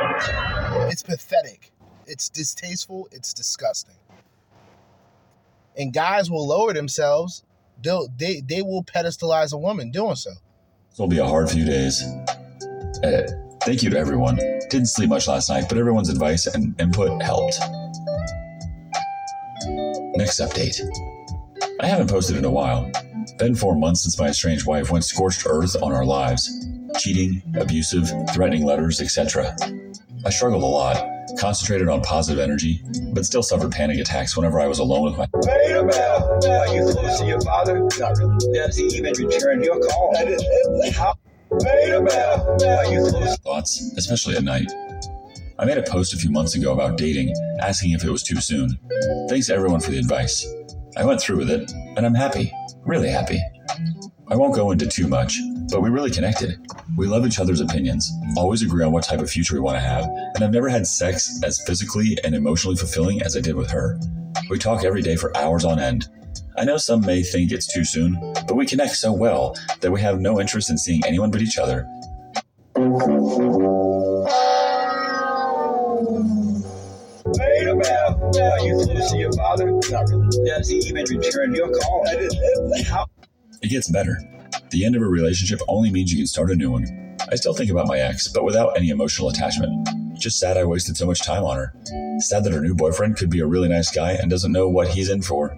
It's 0.90 1.03
pathetic. 1.03 1.72
It's 2.07 2.30
distasteful. 2.30 3.07
It's 3.11 3.31
disgusting. 3.31 3.95
And 5.77 5.94
guys 5.94 6.31
will 6.31 6.48
lower 6.48 6.73
themselves. 6.73 7.44
They'll, 7.81 8.07
they 8.18 8.41
they 8.41 8.64
will 8.64 8.84
pedestalize 8.84 9.53
a 9.53 9.57
woman 9.57 9.91
doing 9.91 10.15
so. 10.15 10.31
This 10.90 10.98
will 10.98 11.07
be 11.07 11.19
a 11.19 11.26
hard 11.26 11.49
few 11.49 11.64
days. 11.64 12.02
Uh, 13.03 13.27
thank 13.61 13.84
you 13.84 13.91
to 13.91 13.98
everyone. 13.98 14.38
Didn't 14.69 14.88
sleep 14.88 15.10
much 15.10 15.27
last 15.27 15.48
night, 15.49 15.65
but 15.69 15.77
everyone's 15.77 16.10
advice 16.10 16.48
and 16.48 16.80
input 16.81 17.22
helped. 17.22 17.60
Next 20.15 20.40
update. 20.40 20.80
I 21.80 21.85
haven't 21.85 22.10
posted 22.10 22.38
in 22.38 22.45
a 22.45 22.52
while. 22.52 22.91
Been 23.38 23.56
four 23.56 23.76
months 23.76 24.03
since 24.03 24.19
my 24.19 24.30
estranged 24.30 24.65
wife 24.65 24.90
went 24.90 25.03
scorched 25.03 25.44
earth 25.45 25.76
on 25.81 25.91
our 25.91 26.06
lives. 26.06 26.49
Cheating, 26.98 27.41
abusive, 27.60 28.10
threatening 28.34 28.65
letters, 28.65 29.02
etc. 29.02 29.56
I 30.26 30.30
struggled 30.30 30.64
a 30.64 30.65
lot, 30.65 31.06
concentrated 31.38 31.90
on 31.90 32.02
positive 32.02 32.40
energy, 32.40 32.82
but 33.14 33.26
still 33.26 33.44
suffered 33.44 33.72
panic 33.72 33.99
attacks 33.99 34.38
whenever 34.38 34.60
I 34.60 34.68
was 34.68 34.80
alone 34.80 35.03
with 35.03 35.18
my 35.18 35.28
Wait 35.34 35.72
a 35.72 35.84
minute. 35.84 36.45
Are 36.45 36.74
you 36.74 36.94
close 36.94 37.20
to 37.20 37.26
your 37.26 37.41
father? 37.41 37.80
Not 37.99 38.18
really. 38.18 38.53
Does 38.53 38.78
he 38.78 38.86
even 38.98 39.14
return 39.18 39.64
your 39.64 39.80
call? 39.80 40.15
How? 40.94 41.15
Wait 41.49 41.90
a 41.91 42.02
minute. 42.02 42.64
Are 42.64 42.94
you 42.94 43.10
close? 43.10 43.38
thoughts, 43.40 43.94
especially 43.98 44.36
at 44.36 44.44
night. 44.44 44.72
I 45.60 45.65
made 45.65 45.78
a 45.78 45.84
post 45.84 46.14
a 46.14 46.18
few 46.18 46.32
months 46.32 46.56
ago 46.56 46.74
about 46.74 46.98
dating, 46.98 47.34
asking 47.60 47.91
if 47.91 48.03
it 48.03 48.10
was 48.10 48.24
too 48.24 48.41
soon. 48.41 48.80
Thanks 49.30 49.49
everyone 49.49 49.80
for 49.80 49.91
the 49.91 49.99
advice. 49.99 50.48
I 50.98 51.06
went 51.06 51.22
through 51.22 51.38
with 51.38 51.49
it, 51.49 51.72
and 51.95 52.06
I'm 52.06 52.15
happy, 52.15 52.52
really 52.86 53.10
happy. 53.10 53.41
I 54.30 54.36
won't 54.36 54.56
go 54.56 54.72
into 54.72 54.88
too 54.88 55.07
much, 55.07 55.40
but 55.69 55.81
we 55.81 55.90
really 55.90 56.11
connected. 56.11 56.60
We 56.98 57.07
love 57.07 57.26
each 57.26 57.40
other's 57.40 57.61
opinions, 57.61 58.11
always 58.38 58.61
agree 58.61 58.84
on 58.84 58.91
what 58.91 59.03
type 59.03 59.19
of 59.19 59.30
future 59.30 59.56
we 59.56 59.61
want 59.61 59.77
to 59.77 59.81
have, 59.81 60.06
and 60.06 60.44
I've 60.44 60.52
never 60.52 60.69
had 60.69 60.88
sex 60.88 61.40
as 61.44 61.61
physically 61.65 62.18
and 62.23 62.35
emotionally 62.35 62.77
fulfilling 62.77 63.22
as 63.22 63.35
I 63.35 63.41
did 63.41 63.56
with 63.56 63.69
her. 63.72 63.99
We 64.49 64.57
talk 64.57 64.84
every 64.84 65.02
day 65.02 65.15
for 65.15 65.35
hours 65.38 65.65
on 65.65 65.80
end. 65.80 66.07
I 66.57 66.65
know 66.65 66.77
some 66.77 67.02
may 67.02 67.23
think 67.23 67.52
it's 67.52 67.72
too 67.72 67.84
soon, 67.85 68.19
but 68.48 68.56
we 68.56 68.65
connect 68.65 68.95
so 68.95 69.11
well 69.11 69.56
that 69.81 69.91
we 69.91 70.02
have 70.02 70.19
no 70.19 70.40
interest 70.40 70.69
in 70.69 70.77
seeing 70.77 71.02
anyone 71.06 71.31
but 71.31 71.41
each 71.41 71.57
other 71.57 71.88
Wait 72.76 72.88
a 77.68 77.76
minute. 77.76 77.91
Are 78.41 78.60
you 78.65 78.81
close 78.84 79.11
to 79.11 79.18
your 79.18 79.31
father? 79.34 79.72
Not 79.72 80.10
really. 80.10 80.49
Does 80.49 80.69
he 80.69 80.77
even 80.77 81.06
return 81.10 81.53
your 81.53 81.72
call? 81.72 82.03
It 82.07 83.69
gets 83.69 83.90
better. 83.91 84.18
The 84.73 84.85
end 84.85 84.95
of 84.95 85.03
a 85.03 85.05
relationship 85.05 85.59
only 85.67 85.91
means 85.91 86.11
you 86.11 86.17
can 86.17 86.25
start 86.25 86.49
a 86.49 86.55
new 86.55 86.71
one. 86.71 87.15
I 87.31 87.35
still 87.35 87.53
think 87.53 87.69
about 87.69 87.85
my 87.85 87.99
ex, 87.99 88.27
but 88.27 88.43
without 88.43 88.75
any 88.75 88.89
emotional 88.89 89.29
attachment. 89.29 89.87
Just 90.17 90.39
sad 90.39 90.57
I 90.57 90.63
wasted 90.63 90.97
so 90.97 91.05
much 91.05 91.21
time 91.21 91.43
on 91.43 91.57
her. 91.57 91.73
Sad 92.17 92.43
that 92.43 92.53
her 92.53 92.59
new 92.59 92.73
boyfriend 92.73 93.15
could 93.15 93.29
be 93.29 93.39
a 93.39 93.45
really 93.45 93.69
nice 93.69 93.91
guy 93.91 94.13
and 94.13 94.31
doesn't 94.31 94.51
know 94.51 94.67
what 94.67 94.87
he's 94.87 95.11
in 95.11 95.21
for. 95.21 95.55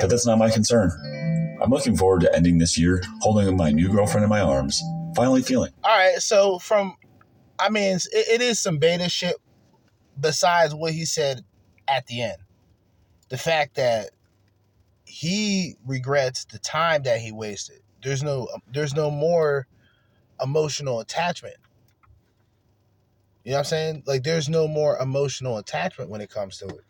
But 0.00 0.08
that's 0.08 0.24
not 0.24 0.38
my 0.38 0.50
concern. 0.50 0.92
I'm 1.60 1.70
looking 1.70 1.96
forward 1.96 2.20
to 2.20 2.32
ending 2.32 2.58
this 2.58 2.78
year 2.78 3.02
holding 3.22 3.56
my 3.56 3.72
new 3.72 3.88
girlfriend 3.88 4.22
in 4.22 4.30
my 4.30 4.40
arms, 4.40 4.80
finally 5.16 5.42
feeling. 5.42 5.72
All 5.82 5.96
right, 5.96 6.22
so 6.22 6.60
from, 6.60 6.94
I 7.58 7.70
mean, 7.70 7.96
it, 7.96 8.06
it 8.12 8.40
is 8.40 8.60
some 8.60 8.78
beta 8.78 9.08
shit. 9.08 9.34
Besides 10.20 10.76
what 10.76 10.92
he 10.92 11.06
said 11.06 11.44
at 11.88 12.06
the 12.06 12.22
end, 12.22 12.38
the 13.30 13.36
fact 13.36 13.74
that 13.74 14.10
he 15.04 15.74
regrets 15.84 16.44
the 16.44 16.60
time 16.60 17.02
that 17.02 17.20
he 17.20 17.32
wasted. 17.32 17.80
There's 18.04 18.22
no, 18.22 18.48
there's 18.72 18.94
no 18.94 19.10
more 19.10 19.66
emotional 20.40 21.00
attachment. 21.00 21.56
You 23.42 23.50
know 23.50 23.56
what 23.56 23.60
I'm 23.60 23.64
saying? 23.64 24.02
Like, 24.06 24.22
there's 24.22 24.48
no 24.48 24.68
more 24.68 24.96
emotional 24.98 25.58
attachment 25.58 26.10
when 26.10 26.20
it 26.20 26.30
comes 26.30 26.58
to 26.58 26.66
it. 26.66 26.84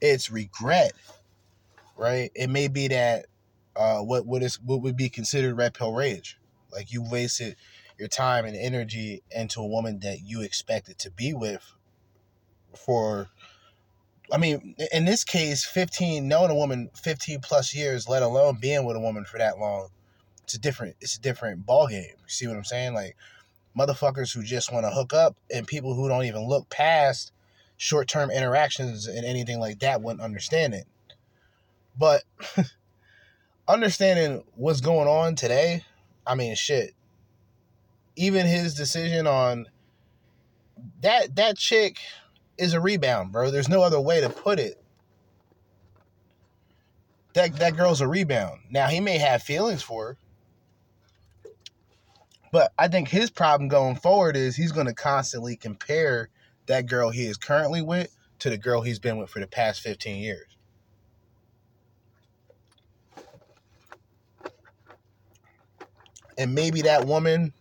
It's 0.00 0.30
regret, 0.30 0.92
right? 1.96 2.30
It 2.34 2.50
may 2.50 2.68
be 2.68 2.88
that 2.88 3.26
uh, 3.76 4.00
what 4.00 4.26
what 4.26 4.42
is 4.42 4.60
what 4.60 4.82
would 4.82 4.96
be 4.96 5.08
considered 5.08 5.56
red 5.56 5.74
pill 5.74 5.92
rage. 5.92 6.38
Like 6.72 6.92
you 6.92 7.02
wasted 7.02 7.56
your 7.98 8.08
time 8.08 8.44
and 8.44 8.56
energy 8.56 9.22
into 9.30 9.60
a 9.60 9.66
woman 9.66 10.00
that 10.00 10.20
you 10.22 10.42
expected 10.42 10.98
to 10.98 11.10
be 11.10 11.32
with 11.32 11.62
for 12.76 13.28
I 14.32 14.38
mean, 14.38 14.74
in 14.92 15.04
this 15.04 15.22
case, 15.22 15.64
15 15.64 16.26
knowing 16.26 16.50
a 16.50 16.54
woman 16.54 16.90
15 16.96 17.40
plus 17.40 17.74
years, 17.74 18.08
let 18.08 18.22
alone 18.22 18.58
being 18.60 18.84
with 18.84 18.96
a 18.96 19.00
woman 19.00 19.24
for 19.24 19.38
that 19.38 19.58
long, 19.58 19.88
it's 20.46 20.54
a 20.54 20.60
different 20.60 20.94
it's 21.00 21.16
a 21.16 21.20
different 21.20 21.66
ball 21.66 21.88
game. 21.88 22.14
See 22.28 22.46
what 22.46 22.56
I'm 22.56 22.62
saying? 22.62 22.94
Like 22.94 23.16
motherfuckers 23.76 24.32
who 24.32 24.44
just 24.44 24.72
want 24.72 24.86
to 24.86 24.90
hook 24.90 25.12
up 25.12 25.36
and 25.52 25.66
people 25.66 25.92
who 25.92 26.08
don't 26.08 26.24
even 26.24 26.46
look 26.46 26.68
past 26.70 27.32
short-term 27.76 28.30
interactions 28.30 29.08
and 29.08 29.26
anything 29.26 29.58
like 29.58 29.80
that 29.80 30.00
wouldn't 30.00 30.22
understand 30.22 30.72
it. 30.72 30.86
But 31.98 32.22
understanding 33.68 34.44
what's 34.54 34.80
going 34.80 35.08
on 35.08 35.34
today, 35.34 35.84
I 36.24 36.36
mean 36.36 36.54
shit. 36.54 36.94
Even 38.14 38.46
his 38.46 38.74
decision 38.74 39.26
on 39.26 39.66
that 41.00 41.34
that 41.34 41.58
chick 41.58 41.98
is 42.56 42.72
a 42.72 42.80
rebound, 42.80 43.32
bro. 43.32 43.50
There's 43.50 43.68
no 43.68 43.82
other 43.82 44.00
way 44.00 44.20
to 44.20 44.30
put 44.30 44.60
it. 44.60 44.80
That 47.32 47.56
that 47.56 47.76
girl's 47.76 48.00
a 48.00 48.06
rebound. 48.06 48.60
Now 48.70 48.86
he 48.86 49.00
may 49.00 49.18
have 49.18 49.42
feelings 49.42 49.82
for 49.82 50.06
her. 50.06 50.18
But 52.52 52.72
I 52.78 52.88
think 52.88 53.08
his 53.08 53.30
problem 53.30 53.68
going 53.68 53.96
forward 53.96 54.36
is 54.36 54.56
he's 54.56 54.72
going 54.72 54.86
to 54.86 54.94
constantly 54.94 55.56
compare 55.56 56.28
that 56.66 56.86
girl 56.86 57.10
he 57.10 57.26
is 57.26 57.36
currently 57.36 57.82
with 57.82 58.16
to 58.40 58.50
the 58.50 58.58
girl 58.58 58.82
he's 58.82 58.98
been 58.98 59.18
with 59.18 59.30
for 59.30 59.40
the 59.40 59.46
past 59.46 59.80
15 59.80 60.22
years. 60.22 60.56
And 66.38 66.54
maybe 66.54 66.82
that 66.82 67.06
woman 67.06 67.52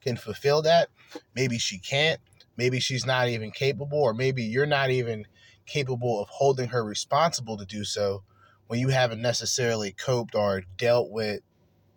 can 0.00 0.16
fulfill 0.16 0.62
that. 0.62 0.88
Maybe 1.34 1.58
she 1.58 1.78
can't 1.78 2.20
maybe 2.60 2.78
she's 2.78 3.06
not 3.06 3.26
even 3.26 3.50
capable, 3.50 3.96
or 3.96 4.12
maybe 4.12 4.42
you're 4.42 4.66
not 4.66 4.90
even 4.90 5.26
capable 5.64 6.20
of 6.20 6.28
holding 6.28 6.68
her 6.68 6.84
responsible 6.84 7.56
to 7.56 7.64
do 7.64 7.84
so 7.84 8.22
when 8.66 8.78
you 8.78 8.88
haven't 8.88 9.22
necessarily 9.22 9.92
coped 9.92 10.34
or 10.34 10.62
dealt 10.76 11.10
with, 11.10 11.40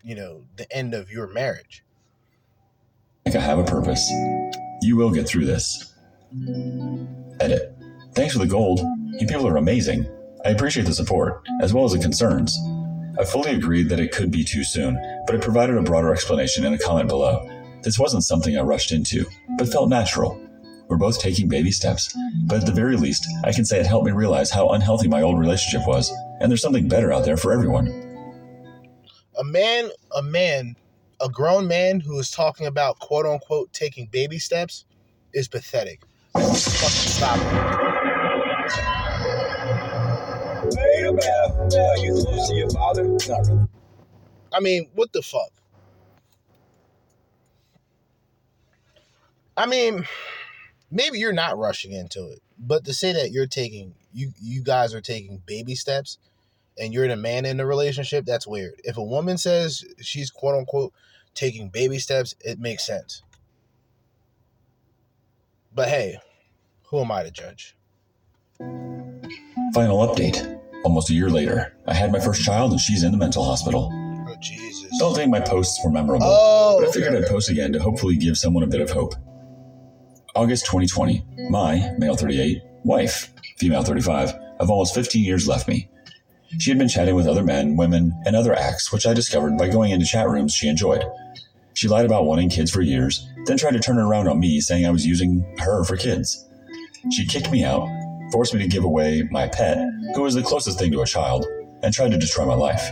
you 0.06 0.16
know, 0.16 0.46
the 0.56 0.72
end 0.74 0.94
of 0.94 1.12
your 1.12 1.28
marriage. 1.28 1.84
Like 3.26 3.36
I 3.36 3.40
have 3.40 3.60
a 3.60 3.64
purpose. 3.64 4.10
You 4.82 4.96
will 4.98 5.12
get 5.12 5.28
through 5.28 5.46
this. 5.46 5.94
Edit. 7.40 7.76
Thanks 8.16 8.34
for 8.34 8.40
the 8.40 8.48
gold. 8.48 8.80
You 9.20 9.28
people 9.28 9.48
are 9.48 9.58
amazing. 9.58 10.06
I 10.46 10.50
appreciate 10.50 10.86
the 10.86 10.94
support, 10.94 11.48
as 11.62 11.74
well 11.74 11.86
as 11.86 11.94
the 11.94 12.00
concerns. 12.00 12.58
I 13.18 13.24
fully 13.24 13.52
agreed 13.52 13.90
that 13.90 14.00
it 14.00 14.12
could 14.12 14.32
be 14.32 14.44
too 14.44 14.64
soon, 14.64 14.96
but 15.26 15.36
I 15.36 15.40
provided 15.40 15.78
a 15.78 15.82
broader 15.84 16.12
explanation 16.12 16.66
in 16.66 16.74
a 16.74 16.80
comment 16.80 17.08
below. 17.08 17.48
This 17.82 17.98
wasn't 17.98 18.24
something 18.24 18.58
I 18.58 18.62
rushed 18.62 18.92
into, 18.92 19.26
but 19.58 19.70
felt 19.70 19.90
natural. 19.90 20.40
We're 20.90 20.98
both 20.98 21.20
taking 21.20 21.48
baby 21.48 21.72
steps, 21.72 22.14
but 22.46 22.60
at 22.60 22.66
the 22.66 22.72
very 22.72 22.98
least, 22.98 23.26
I 23.44 23.54
can 23.54 23.66
say 23.66 23.80
it 23.80 23.86
helped 23.86 24.06
me 24.06 24.12
realize 24.12 24.52
how 24.52 24.70
unhealthy 24.70 25.08
my 25.08 25.22
old 25.22 25.40
relationship 25.40 25.88
was, 25.88 26.12
and 26.40 26.52
there's 26.52 26.62
something 26.62 26.88
better 26.88 27.14
out 27.14 27.24
there 27.24 27.38
for 27.38 27.54
everyone. 27.54 27.88
A 29.40 29.44
man, 29.44 29.90
a 30.16 30.22
man, 30.22 30.76
a 31.22 31.30
grown 31.30 31.68
man 31.68 32.00
who 32.00 32.20
is 32.20 32.32
talking 32.32 32.66
about 32.68 33.00
quote 33.00 33.26
unquote 33.26 33.72
taking 33.74 34.08
baby 34.08 34.40
steps 34.40 34.86
is 35.34 35.48
pathetic. 35.48 36.02
Fucking 36.34 36.56
stop 36.56 37.38
it. 37.38 37.84
I 44.54 44.60
mean, 44.60 44.90
what 44.94 45.12
the 45.14 45.22
fuck? 45.22 45.52
I 49.56 49.66
mean, 49.68 50.06
maybe 50.92 51.20
you're 51.20 51.34
not 51.34 51.58
rushing 51.58 51.92
into 51.92 52.28
it, 52.30 52.42
but 52.58 52.86
to 52.86 52.94
say 52.94 53.14
that 53.14 53.32
you're 53.32 53.48
taking 53.48 53.96
you 54.14 54.32
you 54.42 54.64
guys 54.64 54.94
are 54.94 55.02
taking 55.02 55.42
baby 55.46 55.76
steps 55.76 56.18
and 56.78 56.94
you're 56.94 57.08
the 57.08 57.16
man 57.16 57.46
in 57.46 57.58
the 57.58 57.66
relationship, 57.66 58.26
that's 58.26 58.48
weird. 58.48 58.74
If 58.84 58.98
a 58.98 59.04
woman 59.04 59.38
says 59.38 59.84
she's 60.02 60.30
quote 60.30 60.56
unquote 60.56 60.94
taking 61.34 61.70
baby 61.70 62.00
steps, 62.00 62.36
it 62.42 62.60
makes 62.60 62.86
sense. 62.86 63.24
But 65.74 65.90
hey, 65.90 66.18
who 66.88 67.00
am 67.02 67.12
I 67.12 67.24
to 67.24 67.32
judge? 67.32 67.76
Final 69.74 70.08
update. 70.08 70.60
Almost 70.84 71.10
a 71.10 71.14
year 71.14 71.30
later, 71.30 71.76
I 71.88 71.94
had 71.94 72.12
my 72.12 72.20
first 72.20 72.44
child 72.44 72.72
and 72.72 72.80
she's 72.80 73.04
in 73.04 73.12
the 73.12 73.18
mental 73.18 73.44
hospital. 73.44 73.90
Oh, 74.28 74.36
Jesus. 74.42 74.92
Don't 75.00 75.16
think 75.16 75.32
my 75.32 75.40
posts 75.40 75.80
were 75.84 75.90
memorable, 75.90 76.28
oh, 76.28 76.80
but 76.80 76.90
I 76.90 76.92
figured 76.92 77.16
okay. 77.16 77.26
I'd 77.26 77.30
post 77.30 77.50
again 77.50 77.72
to 77.74 77.80
hopefully 77.80 78.18
give 78.18 78.38
someone 78.38 78.64
a 78.64 78.68
bit 78.68 78.82
of 78.82 78.92
hope. 78.92 79.16
August 80.36 80.66
2020. 80.66 81.26
My, 81.50 81.94
male 81.98 82.16
38, 82.16 82.62
wife, 82.84 83.34
female 83.58 83.84
35, 83.84 84.34
of 84.60 84.70
almost 84.70 84.94
15 84.94 85.24
years 85.24 85.48
left 85.48 85.68
me. 85.68 85.90
She 86.60 86.70
had 86.70 86.78
been 86.78 86.88
chatting 86.88 87.16
with 87.16 87.28
other 87.28 87.44
men, 87.44 87.76
women, 87.76 88.14
and 88.26 88.36
other 88.36 88.54
acts, 88.54 88.92
which 88.92 89.08
I 89.08 89.14
discovered 89.14 89.58
by 89.58 89.70
going 89.70 89.92
into 89.92 90.06
chat 90.06 90.30
rooms 90.30 90.54
she 90.54 90.68
enjoyed. 90.68 91.04
She 91.74 91.88
lied 91.88 92.06
about 92.06 92.26
wanting 92.26 92.50
kids 92.50 92.72
for 92.72 92.82
years, 92.82 93.28
then 93.46 93.58
tried 93.58 93.74
to 93.74 93.80
turn 93.80 93.98
it 93.98 94.04
around 94.04 94.28
on 94.28 94.40
me, 94.40 94.62
saying 94.62 94.86
I 94.86 94.92
was 94.92 95.06
using 95.06 95.44
her 95.60 95.84
for 95.84 95.98
kids. 95.98 96.48
She 97.12 97.26
kicked 97.26 97.52
me 97.52 97.64
out, 97.64 97.88
forced 98.32 98.54
me 98.54 98.62
to 98.62 98.68
give 98.68 98.84
away 98.84 99.28
my 99.32 99.48
pet, 99.48 99.78
who 100.16 100.22
was 100.22 100.36
the 100.36 100.44
closest 100.44 100.78
thing 100.78 100.92
to 100.92 101.02
a 101.02 101.06
child, 101.06 101.46
and 101.82 101.94
tried 101.94 102.12
to 102.12 102.18
destroy 102.18 102.46
my 102.46 102.54
life. 102.54 102.90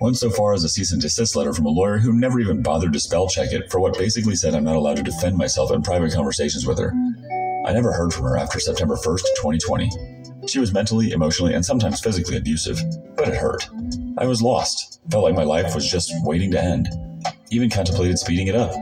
Went 0.00 0.16
so 0.16 0.30
far 0.30 0.52
as 0.52 0.62
a 0.62 0.68
cease 0.68 0.92
and 0.92 1.02
desist 1.02 1.34
letter 1.34 1.52
from 1.52 1.66
a 1.66 1.70
lawyer 1.70 1.98
who 1.98 2.12
never 2.12 2.38
even 2.38 2.62
bothered 2.62 2.92
to 2.92 3.00
spell 3.00 3.28
check 3.28 3.52
it 3.52 3.70
for 3.70 3.80
what 3.80 3.98
basically 3.98 4.36
said 4.36 4.54
I'm 4.54 4.62
not 4.62 4.76
allowed 4.76 4.98
to 4.98 5.02
defend 5.02 5.36
myself 5.36 5.72
in 5.72 5.82
private 5.82 6.12
conversations 6.12 6.66
with 6.66 6.78
her. 6.78 6.92
I 7.66 7.72
never 7.72 7.92
heard 7.92 8.12
from 8.12 8.24
her 8.24 8.36
after 8.36 8.60
September 8.60 8.94
1st, 8.94 9.24
2020. 9.36 9.90
She 10.48 10.58
was 10.58 10.72
mentally, 10.72 11.12
emotionally, 11.12 11.52
and 11.52 11.62
sometimes 11.64 12.00
physically 12.00 12.38
abusive, 12.38 12.80
but 13.16 13.28
it 13.28 13.34
hurt. 13.36 13.68
I 14.16 14.24
was 14.24 14.40
lost, 14.40 14.98
felt 15.10 15.24
like 15.24 15.34
my 15.34 15.44
life 15.44 15.74
was 15.74 15.90
just 15.90 16.10
waiting 16.24 16.50
to 16.52 16.62
end. 16.62 16.88
Even 17.50 17.68
contemplated 17.68 18.18
speeding 18.18 18.46
it 18.46 18.54
up. 18.54 18.72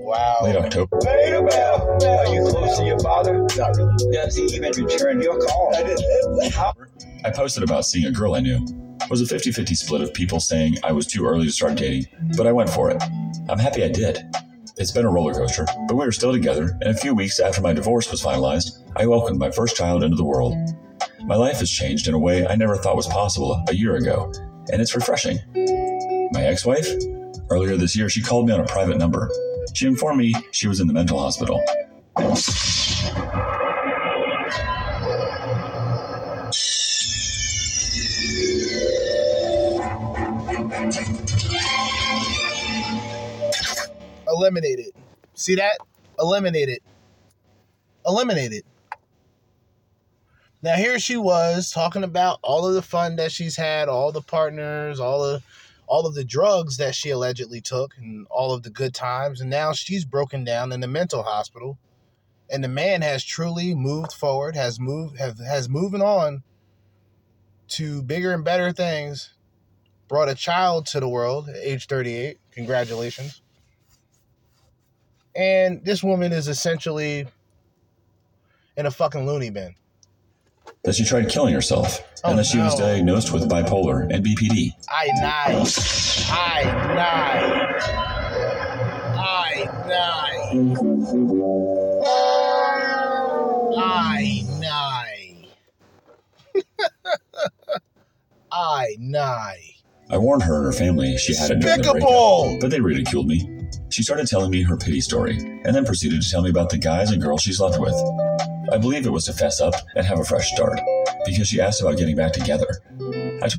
Wow. 0.00 0.38
Late 0.42 0.56
October. 0.56 0.98
Wait 1.02 1.34
a 1.34 1.42
minute. 1.42 2.04
Are 2.08 2.34
you 2.34 2.48
close 2.50 2.78
to 2.78 2.86
your 2.86 2.98
father? 3.00 3.46
Not 3.54 3.76
really. 3.76 4.12
Does 4.12 4.36
he 4.36 4.44
even 4.44 4.72
return 4.82 5.20
your 5.20 5.38
call? 5.38 5.74
I 5.76 6.72
I 7.26 7.30
posted 7.30 7.62
about 7.62 7.84
seeing 7.84 8.06
a 8.06 8.10
girl 8.10 8.34
I 8.34 8.40
knew 8.40 8.64
It 9.02 9.10
was 9.10 9.20
a 9.20 9.26
50 9.26 9.52
50 9.52 9.74
split 9.74 10.00
of 10.00 10.14
people 10.14 10.40
saying 10.40 10.76
I 10.82 10.92
was 10.92 11.06
too 11.06 11.26
early 11.26 11.44
to 11.44 11.52
start 11.52 11.76
dating, 11.76 12.06
but 12.36 12.46
I 12.46 12.52
went 12.52 12.70
for 12.70 12.90
it. 12.90 13.02
I'm 13.50 13.58
happy 13.58 13.84
I 13.84 13.88
did. 13.88 14.22
It's 14.78 14.90
been 14.90 15.04
a 15.04 15.10
roller 15.10 15.34
coaster, 15.34 15.66
but 15.86 15.96
we 15.96 16.04
were 16.04 16.12
still 16.12 16.32
together, 16.32 16.78
and 16.80 16.90
a 16.90 16.94
few 16.94 17.14
weeks 17.14 17.40
after 17.40 17.60
my 17.60 17.74
divorce 17.74 18.10
was 18.10 18.22
finalized, 18.22 18.82
I 18.96 19.06
welcomed 19.06 19.38
my 19.38 19.50
first 19.50 19.76
child 19.76 20.02
into 20.02 20.16
the 20.16 20.24
world. 20.24 20.56
My 21.26 21.36
life 21.36 21.60
has 21.60 21.70
changed 21.70 22.06
in 22.06 22.12
a 22.12 22.18
way 22.18 22.46
I 22.46 22.54
never 22.54 22.76
thought 22.76 22.96
was 22.96 23.06
possible 23.06 23.64
a 23.70 23.74
year 23.74 23.96
ago, 23.96 24.30
and 24.70 24.82
it's 24.82 24.94
refreshing. 24.94 25.38
My 26.32 26.44
ex 26.44 26.66
wife? 26.66 26.86
Earlier 27.48 27.76
this 27.76 27.96
year, 27.96 28.10
she 28.10 28.20
called 28.20 28.46
me 28.46 28.52
on 28.52 28.60
a 28.60 28.66
private 28.66 28.98
number. 28.98 29.30
She 29.72 29.86
informed 29.86 30.18
me 30.18 30.34
she 30.50 30.68
was 30.68 30.80
in 30.80 30.86
the 30.86 30.92
mental 30.92 31.18
hospital. 31.18 31.62
eliminated. 44.28 44.92
See 45.32 45.54
that? 45.54 45.78
Eliminated. 46.18 46.80
Eliminated. 48.06 48.64
Now 50.64 50.76
here 50.76 50.98
she 50.98 51.18
was 51.18 51.70
talking 51.70 52.04
about 52.04 52.38
all 52.40 52.66
of 52.66 52.72
the 52.72 52.80
fun 52.80 53.16
that 53.16 53.30
she's 53.30 53.54
had, 53.54 53.86
all 53.86 54.10
the 54.12 54.22
partners, 54.22 54.98
all 54.98 55.22
the 55.22 55.42
all 55.86 56.06
of 56.06 56.14
the 56.14 56.24
drugs 56.24 56.78
that 56.78 56.94
she 56.94 57.10
allegedly 57.10 57.60
took 57.60 57.94
and 57.98 58.26
all 58.30 58.54
of 58.54 58.62
the 58.62 58.70
good 58.70 58.94
times. 58.94 59.42
And 59.42 59.50
now 59.50 59.74
she's 59.74 60.06
broken 60.06 60.42
down 60.42 60.72
in 60.72 60.80
the 60.80 60.88
mental 60.88 61.22
hospital. 61.22 61.76
And 62.48 62.64
the 62.64 62.68
man 62.68 63.02
has 63.02 63.22
truly 63.22 63.74
moved 63.74 64.14
forward 64.14 64.56
has 64.56 64.80
moved 64.80 65.18
have, 65.18 65.38
has 65.38 65.68
moving 65.68 66.00
on 66.00 66.42
to 67.68 68.02
bigger 68.02 68.32
and 68.32 68.42
better 68.42 68.72
things. 68.72 69.34
Brought 70.08 70.30
a 70.30 70.34
child 70.34 70.86
to 70.86 71.00
the 71.00 71.10
world 71.10 71.50
at 71.50 71.56
age 71.56 71.88
38 71.88 72.38
congratulations. 72.52 73.42
And 75.36 75.84
this 75.84 76.02
woman 76.02 76.32
is 76.32 76.48
essentially 76.48 77.26
in 78.78 78.86
a 78.86 78.90
fucking 78.90 79.26
loony 79.26 79.50
bin. 79.50 79.74
That 80.84 80.94
she 80.94 81.04
tried 81.04 81.30
killing 81.30 81.54
herself, 81.54 82.00
oh, 82.24 82.30
and 82.30 82.38
that 82.38 82.44
she 82.44 82.58
no. 82.58 82.66
was 82.66 82.74
diagnosed 82.74 83.32
with 83.32 83.48
bipolar 83.48 84.02
and 84.12 84.22
BPD. 84.22 84.72
I 84.86 85.06
nine. 85.16 85.66
I 86.28 86.64
nine. 86.94 87.80
I 89.18 89.64
nine. 89.88 90.76
I 93.76 94.44
nine. 94.60 95.46
I 98.52 98.96
nine. 98.98 99.56
I 100.10 100.18
warned 100.18 100.42
her 100.42 100.56
and 100.56 100.66
her 100.66 100.72
family 100.72 101.16
she 101.16 101.34
had 101.34 101.50
it 101.50 101.60
during 101.60 101.80
the 101.80 101.92
breakup, 101.92 102.60
but 102.60 102.70
they 102.70 102.80
ridiculed 102.80 103.26
me. 103.26 103.68
She 103.88 104.02
started 104.02 104.26
telling 104.26 104.50
me 104.50 104.62
her 104.62 104.76
pity 104.76 105.00
story, 105.00 105.38
and 105.38 105.74
then 105.74 105.86
proceeded 105.86 106.20
to 106.20 106.30
tell 106.30 106.42
me 106.42 106.50
about 106.50 106.68
the 106.68 106.76
guys 106.76 107.10
and 107.10 107.22
girls 107.22 107.40
she 107.40 107.54
slept 107.54 107.80
with. 107.80 107.94
I 108.72 108.78
believe 108.78 109.06
it 109.06 109.10
was 109.10 109.24
to 109.26 109.32
fess 109.32 109.60
up 109.60 109.74
and 109.94 110.06
have 110.06 110.18
a 110.18 110.24
fresh 110.24 110.50
start, 110.52 110.80
because 111.26 111.48
she 111.48 111.60
asked 111.60 111.80
about 111.82 111.98
getting 111.98 112.16
back 112.16 112.32
together. 112.32 112.66
I 113.42 113.48
t- 113.48 113.56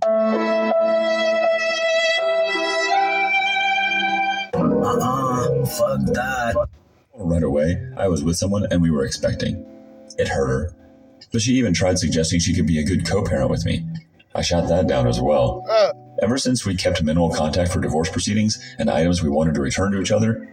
uh-uh, 4.54 5.66
fuck 5.66 6.00
that. 6.14 6.68
Right 7.18 7.44
away, 7.44 7.82
I 7.98 8.08
was 8.08 8.24
with 8.24 8.38
someone 8.38 8.68
and 8.72 8.82
we 8.82 8.92
were 8.92 9.06
expecting. 9.06 9.66
It 10.18 10.28
hurt 10.28 10.48
her. 10.48 10.76
But 11.32 11.42
she 11.42 11.54
even 11.54 11.74
tried 11.74 12.00
suggesting 12.00 12.40
she 12.40 12.54
could 12.54 12.68
be 12.68 12.80
a 12.80 12.84
good 12.84 13.06
co 13.06 13.24
parent 13.24 13.50
with 13.50 13.66
me. 13.66 13.86
I 14.34 14.42
shot 14.42 14.68
that 14.70 14.88
down 14.88 15.08
as 15.08 15.22
well. 15.22 15.64
Uh. 15.70 15.94
Ever 16.22 16.38
since 16.38 16.66
we 16.66 16.76
kept 16.76 17.04
minimal 17.04 17.30
contact 17.30 17.72
for 17.72 17.82
divorce 17.82 18.10
proceedings 18.10 18.58
and 18.80 18.90
items 18.90 19.22
we 19.22 19.30
wanted 19.30 19.54
to 19.56 19.62
return 19.62 19.92
to 19.92 20.02
each 20.02 20.12
other, 20.12 20.48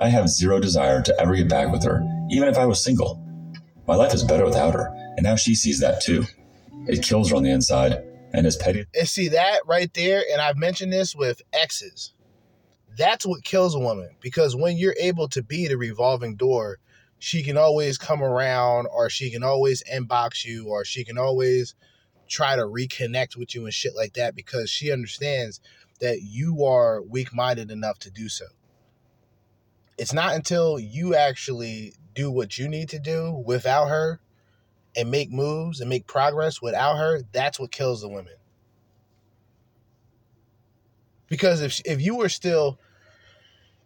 I 0.00 0.08
have 0.08 0.28
zero 0.28 0.60
desire 0.60 1.02
to 1.02 1.20
ever 1.20 1.34
get 1.34 1.48
back 1.48 1.72
with 1.72 1.82
her, 1.84 2.02
even 2.30 2.48
if 2.48 2.58
I 2.58 2.66
was 2.66 2.82
single. 2.82 3.22
My 3.88 3.94
life 3.94 4.12
is 4.12 4.22
better 4.22 4.44
without 4.44 4.74
her, 4.74 4.92
and 5.16 5.22
now 5.22 5.36
she 5.36 5.54
sees 5.54 5.80
that 5.80 6.02
too. 6.02 6.26
It 6.86 7.02
kills 7.02 7.30
her 7.30 7.36
on 7.36 7.42
the 7.42 7.50
inside, 7.50 7.94
and 8.34 8.46
as 8.46 8.54
petty. 8.54 8.84
And 8.94 9.08
see 9.08 9.28
that 9.28 9.60
right 9.64 9.92
there, 9.94 10.22
and 10.30 10.42
I've 10.42 10.58
mentioned 10.58 10.92
this 10.92 11.16
with 11.16 11.40
exes. 11.54 12.12
That's 12.98 13.24
what 13.24 13.44
kills 13.44 13.74
a 13.74 13.78
woman 13.78 14.10
because 14.20 14.54
when 14.54 14.76
you're 14.76 14.94
able 15.00 15.26
to 15.28 15.42
be 15.42 15.68
the 15.68 15.78
revolving 15.78 16.36
door, 16.36 16.80
she 17.18 17.42
can 17.42 17.56
always 17.56 17.96
come 17.96 18.22
around, 18.22 18.88
or 18.92 19.08
she 19.08 19.30
can 19.30 19.42
always 19.42 19.82
inbox 19.90 20.44
you, 20.44 20.68
or 20.68 20.84
she 20.84 21.02
can 21.02 21.16
always 21.16 21.74
try 22.28 22.56
to 22.56 22.62
reconnect 22.64 23.36
with 23.36 23.54
you 23.54 23.64
and 23.64 23.72
shit 23.72 23.96
like 23.96 24.12
that 24.12 24.34
because 24.34 24.68
she 24.68 24.92
understands 24.92 25.62
that 26.00 26.20
you 26.20 26.62
are 26.62 27.00
weak 27.00 27.34
minded 27.34 27.70
enough 27.70 27.98
to 28.00 28.10
do 28.10 28.28
so. 28.28 28.44
It's 29.96 30.12
not 30.12 30.34
until 30.34 30.78
you 30.78 31.14
actually 31.14 31.94
do 32.18 32.32
what 32.32 32.58
you 32.58 32.68
need 32.68 32.88
to 32.88 32.98
do 32.98 33.30
without 33.46 33.86
her 33.86 34.18
and 34.96 35.08
make 35.08 35.30
moves 35.30 35.80
and 35.80 35.88
make 35.88 36.04
progress 36.08 36.60
without 36.60 36.96
her, 36.96 37.20
that's 37.30 37.60
what 37.60 37.70
kills 37.70 38.00
the 38.00 38.08
women. 38.08 38.34
Because 41.28 41.62
if 41.62 41.80
if 41.84 42.00
you 42.00 42.16
were 42.16 42.28
still 42.28 42.80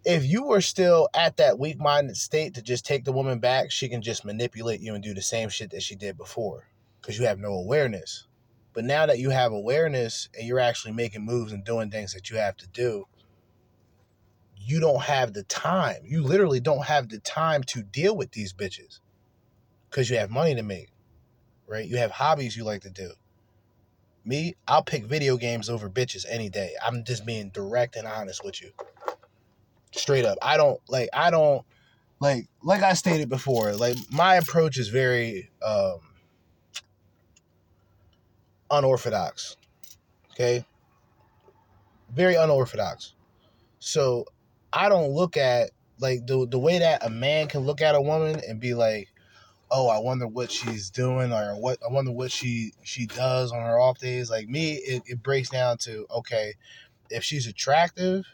if 0.07 0.25
you 0.25 0.45
were 0.45 0.63
still 0.63 1.11
at 1.15 1.37
that 1.37 1.59
weak-minded 1.59 2.17
state 2.17 2.55
to 2.55 2.63
just 2.63 2.87
take 2.87 3.05
the 3.05 3.13
woman 3.13 3.39
back, 3.39 3.71
she 3.71 3.87
can 3.87 4.01
just 4.01 4.25
manipulate 4.25 4.81
you 4.81 4.95
and 4.95 5.05
do 5.05 5.13
the 5.13 5.21
same 5.21 5.51
shit 5.51 5.71
that 5.71 5.83
she 5.83 5.95
did 5.95 6.17
before 6.17 6.69
because 7.01 7.19
you 7.19 7.27
have 7.27 7.39
no 7.39 7.53
awareness. 7.53 8.27
But 8.73 8.85
now 8.85 9.05
that 9.05 9.19
you 9.19 9.29
have 9.29 9.53
awareness 9.53 10.31
and 10.37 10.49
you're 10.49 10.59
actually 10.59 10.95
making 10.95 11.27
moves 11.27 11.53
and 11.53 11.63
doing 11.63 11.91
things 11.91 12.15
that 12.15 12.31
you 12.31 12.39
have 12.39 12.57
to 12.57 12.69
do, 12.69 13.07
you 14.65 14.81
don't 14.81 15.03
have 15.03 15.33
the 15.33 15.43
time. 15.45 16.03
You 16.05 16.23
literally 16.23 16.61
don't 16.61 16.85
have 16.85 17.09
the 17.09 17.19
time 17.19 17.63
to 17.65 17.83
deal 17.83 18.17
with 18.17 18.33
these 18.33 18.53
bitches 18.53 19.01
because 19.91 20.09
you 20.11 20.17
have 20.17 20.31
money 20.31 20.55
to 20.55 20.63
make, 20.63 20.91
right? 21.67 21.87
You 21.87 21.99
have 21.99 22.11
hobbies 22.11 22.57
you 22.57 22.65
like 22.65 22.83
to 22.83 22.91
do. 22.91 23.13
Me, 24.25 24.55
I'll 24.69 24.85
pick 24.85 25.05
video 25.05 25.37
games 25.37 25.69
over 25.69 25.91
bitches 25.91 26.25
any 26.29 26.49
day. 26.49 26.75
I'm 26.85 27.05
just 27.05 27.27
being 27.27 27.51
direct 27.51 27.97
and 27.97 28.07
honest 28.07 28.45
with 28.45 28.63
you. 28.63 28.71
Straight 29.93 30.25
up. 30.25 30.39
I 30.41 30.57
don't 30.57 30.81
like 30.89 31.09
I 31.13 31.31
don't 31.31 31.65
like 32.21 32.47
like 32.63 32.83
I 32.83 32.95
stated 32.95 33.29
before, 33.29 33.73
like 33.75 33.97
my 34.11 34.37
approach 34.37 34.79
is 34.79 34.89
very 34.89 35.51
um 35.65 35.99
unorthodox. 38.71 39.57
Okay? 40.33 40.65
Very 42.15 42.37
unorthodox. 42.37 43.15
So 43.81 44.27
I 44.73 44.89
don't 44.89 45.11
look 45.11 45.37
at 45.37 45.71
like 45.99 46.27
the 46.27 46.47
the 46.49 46.59
way 46.59 46.79
that 46.79 47.05
a 47.05 47.11
man 47.11 47.49
can 47.49 47.61
look 47.61 47.81
at 47.81 47.95
a 47.95 48.01
woman 48.01 48.41
and 48.47 48.61
be 48.61 48.75
like, 48.75 49.09
"Oh, 49.71 49.89
I 49.89 49.99
wonder 49.99 50.27
what 50.27 50.51
she's 50.51 50.91
doing 50.91 51.33
or 51.33 51.55
what 51.61 51.79
I 51.89 51.93
wonder 51.93 52.13
what 52.13 52.33
she 52.33 52.73
she 52.83 53.07
does 53.07 53.53
on 53.53 53.61
her 53.61 53.79
off 53.79 53.99
days." 53.99 54.31
Like 54.31 54.49
me, 54.49 54.75
it, 54.75 55.03
it 55.07 55.23
breaks 55.23 55.51
down 55.51 55.79
to 55.79 56.07
okay, 56.11 56.55
if 57.11 57.25
she's 57.25 57.47
attractive, 57.47 58.25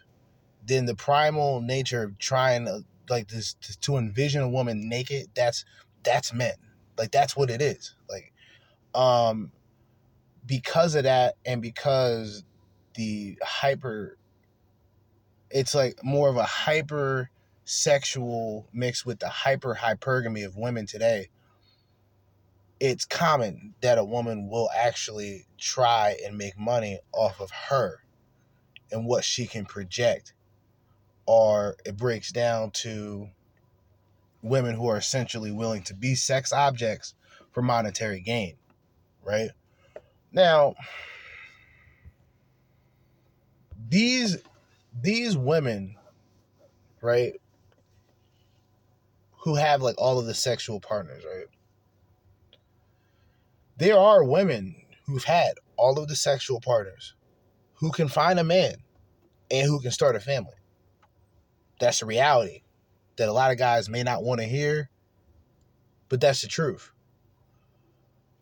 then 0.66 0.86
the 0.86 0.94
primal 0.94 1.60
nature 1.60 2.02
of 2.04 2.18
trying 2.18 2.66
to 2.66 2.84
like 3.10 3.28
this 3.28 3.54
to, 3.54 3.96
envision 3.96 4.42
a 4.42 4.48
woman 4.48 4.88
naked, 4.88 5.28
that's 5.34 5.64
that's 6.04 6.32
men. 6.32 6.54
Like 6.98 7.10
that's 7.10 7.36
what 7.36 7.50
it 7.50 7.62
is. 7.62 7.94
Like 8.08 8.32
um 8.94 9.52
because 10.46 10.94
of 10.94 11.04
that 11.04 11.36
and 11.46 11.62
because 11.62 12.44
the 12.94 13.38
hyper 13.42 14.17
it's 15.50 15.74
like 15.74 16.02
more 16.02 16.28
of 16.28 16.36
a 16.36 16.44
hyper 16.44 17.30
sexual 17.64 18.66
mixed 18.72 19.04
with 19.04 19.18
the 19.18 19.28
hyper 19.28 19.74
hypergamy 19.74 20.44
of 20.44 20.56
women 20.56 20.86
today. 20.86 21.28
It's 22.80 23.04
common 23.04 23.74
that 23.80 23.98
a 23.98 24.04
woman 24.04 24.48
will 24.48 24.70
actually 24.76 25.46
try 25.58 26.16
and 26.24 26.38
make 26.38 26.58
money 26.58 27.00
off 27.12 27.40
of 27.40 27.50
her 27.68 28.04
and 28.90 29.04
what 29.04 29.24
she 29.24 29.46
can 29.46 29.64
project 29.64 30.32
or 31.26 31.76
it 31.84 31.96
breaks 31.96 32.30
down 32.30 32.70
to 32.70 33.28
women 34.42 34.74
who 34.74 34.88
are 34.88 34.96
essentially 34.96 35.50
willing 35.50 35.82
to 35.82 35.94
be 35.94 36.14
sex 36.14 36.52
objects 36.52 37.14
for 37.52 37.60
monetary 37.60 38.20
gain 38.20 38.54
right? 39.28 39.50
Now, 40.32 40.74
these 43.88 44.38
these 45.00 45.36
women, 45.36 45.96
right, 47.00 47.34
who 49.42 49.54
have 49.54 49.82
like 49.82 49.94
all 49.98 50.18
of 50.18 50.26
the 50.26 50.34
sexual 50.34 50.80
partners, 50.80 51.24
right? 51.24 51.46
There 53.76 53.98
are 53.98 54.24
women 54.24 54.74
who've 55.06 55.24
had 55.24 55.54
all 55.76 55.98
of 55.98 56.08
the 56.08 56.16
sexual 56.16 56.60
partners 56.60 57.14
who 57.74 57.90
can 57.92 58.08
find 58.08 58.38
a 58.38 58.44
man 58.44 58.74
and 59.50 59.66
who 59.66 59.80
can 59.80 59.92
start 59.92 60.16
a 60.16 60.20
family. 60.20 60.54
That's 61.80 62.02
a 62.02 62.06
reality 62.06 62.62
that 63.16 63.28
a 63.28 63.32
lot 63.32 63.52
of 63.52 63.58
guys 63.58 63.88
may 63.88 64.02
not 64.02 64.24
want 64.24 64.40
to 64.40 64.46
hear, 64.46 64.90
but 66.08 66.20
that's 66.20 66.42
the 66.42 66.48
truth. 66.48 66.92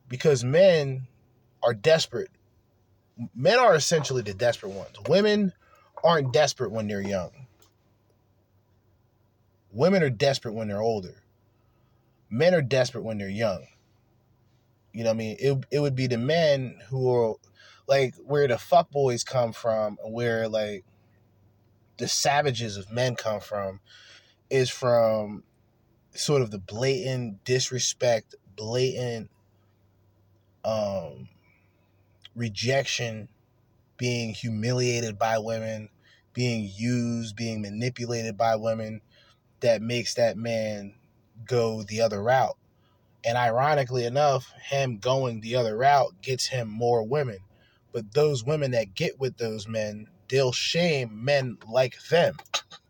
Because 0.09 0.43
men 0.43 1.07
are 1.63 1.75
desperate. 1.75 2.31
Men 3.35 3.59
are 3.59 3.75
essentially 3.75 4.23
the 4.23 4.35
desperate 4.35 4.73
ones. 4.73 4.97
Women 5.09 5.53
aren't 6.07 6.33
desperate 6.33 6.71
when 6.71 6.87
they're 6.87 7.03
young. 7.03 7.31
Women 9.73 10.03
are 10.03 10.11
desperate 10.11 10.55
when 10.55 10.69
they're 10.69 10.81
older. 10.81 11.23
Men 12.31 12.55
are 12.55 12.63
desperate 12.63 13.05
when 13.05 13.19
they're 13.19 13.29
young. 13.29 13.67
You 14.93 15.05
know 15.05 15.11
what 15.11 15.17
I 15.17 15.19
mean? 15.19 15.37
It, 15.39 15.67
it 15.71 15.81
would 15.81 15.95
be 15.95 16.07
the 16.07 16.17
men 16.17 16.79
who 16.89 17.13
are 17.13 17.35
like 17.87 18.15
where 18.25 18.49
the 18.49 18.59
fuck 18.59 18.91
boys 18.91 19.25
come 19.25 19.53
from 19.53 19.99
where 20.03 20.49
like 20.49 20.85
the 21.99 22.09
savages 22.09 22.77
of 22.77 22.91
men 22.91 23.15
come 23.15 23.41
from 23.41 23.81
is 24.51 24.71
from 24.71 25.45
sort 26.15 26.43
of 26.43 26.51
the 26.51 26.59
blatant 26.59 27.45
disrespect, 27.45 28.35
blatant 28.57 29.31
um 30.65 31.29
rejection, 32.35 33.29
being 33.97 34.35
humiliated 34.35 35.19
by 35.19 35.39
women, 35.39 35.89
being 36.37 36.71
used, 36.77 37.35
being 37.35 37.63
manipulated 37.63 38.37
by 38.37 38.57
women 38.57 39.01
that 39.61 39.81
makes 39.81 40.15
that 40.17 40.37
man 40.37 40.95
go 41.47 41.83
the 41.83 42.03
other 42.03 42.23
route. 42.23 42.59
And 43.25 43.39
ironically 43.39 44.05
enough, 44.05 44.53
him 44.63 44.99
going 44.99 45.41
the 45.41 45.57
other 45.57 45.75
route 45.75 46.21
gets 46.21 46.47
him 46.47 46.69
more 46.69 47.03
women. 47.03 47.39
But 47.91 48.13
those 48.13 48.45
women 48.45 48.73
that 48.73 48.95
get 48.95 49.19
with 49.19 49.39
those 49.39 49.67
men, 49.67 50.09
they'll 50.29 50.53
shame 50.53 51.25
men 51.25 51.57
like 51.67 51.97
them. 52.11 52.37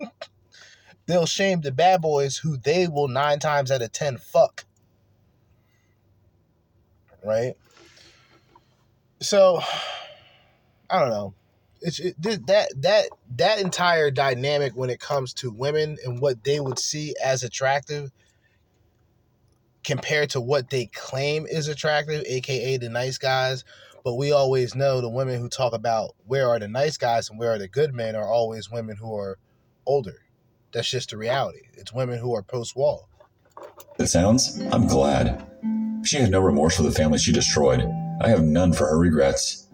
they'll 1.06 1.24
shame 1.24 1.60
the 1.60 1.70
bad 1.70 2.02
boys 2.02 2.38
who 2.38 2.56
they 2.56 2.88
will 2.88 3.06
nine 3.06 3.38
times 3.38 3.70
out 3.70 3.80
of 3.80 3.92
ten 3.92 4.18
fuck. 4.18 4.64
Right? 7.24 7.54
so 9.20 9.60
I 10.90 10.98
don't 10.98 11.10
know. 11.10 11.34
It's 11.80 11.98
it, 11.98 12.16
that 12.46 12.72
that 12.76 13.08
that 13.36 13.60
entire 13.60 14.10
dynamic 14.10 14.74
when 14.74 14.90
it 14.90 15.00
comes 15.00 15.32
to 15.34 15.50
women 15.50 15.96
and 16.04 16.20
what 16.20 16.44
they 16.44 16.60
would 16.60 16.78
see 16.78 17.14
as 17.22 17.42
attractive 17.42 18.10
compared 19.84 20.30
to 20.30 20.40
what 20.40 20.70
they 20.70 20.86
claim 20.86 21.46
is 21.46 21.68
attractive, 21.68 22.24
aka 22.26 22.76
the 22.76 22.88
nice 22.88 23.18
guys. 23.18 23.64
But 24.04 24.14
we 24.14 24.32
always 24.32 24.74
know 24.74 25.00
the 25.00 25.08
women 25.08 25.40
who 25.40 25.48
talk 25.48 25.72
about 25.72 26.14
where 26.26 26.48
are 26.48 26.58
the 26.58 26.68
nice 26.68 26.96
guys 26.96 27.28
and 27.28 27.38
where 27.38 27.52
are 27.52 27.58
the 27.58 27.68
good 27.68 27.92
men 27.92 28.14
are 28.14 28.28
always 28.28 28.70
women 28.70 28.96
who 28.96 29.16
are 29.16 29.38
older. 29.84 30.22
That's 30.72 30.90
just 30.90 31.10
the 31.10 31.16
reality. 31.16 31.62
It's 31.74 31.92
women 31.92 32.18
who 32.18 32.34
are 32.34 32.42
post 32.42 32.76
wall. 32.76 33.08
It 33.98 34.06
sounds, 34.06 34.60
I'm 34.70 34.86
glad. 34.86 35.44
She 36.04 36.18
had 36.18 36.30
no 36.30 36.40
remorse 36.40 36.76
for 36.76 36.84
the 36.84 36.92
family 36.92 37.18
she 37.18 37.32
destroyed 37.32 37.80
I 38.20 38.28
have 38.28 38.42
none 38.42 38.72
for 38.72 38.86
her 38.86 38.98
regrets. 38.98 39.68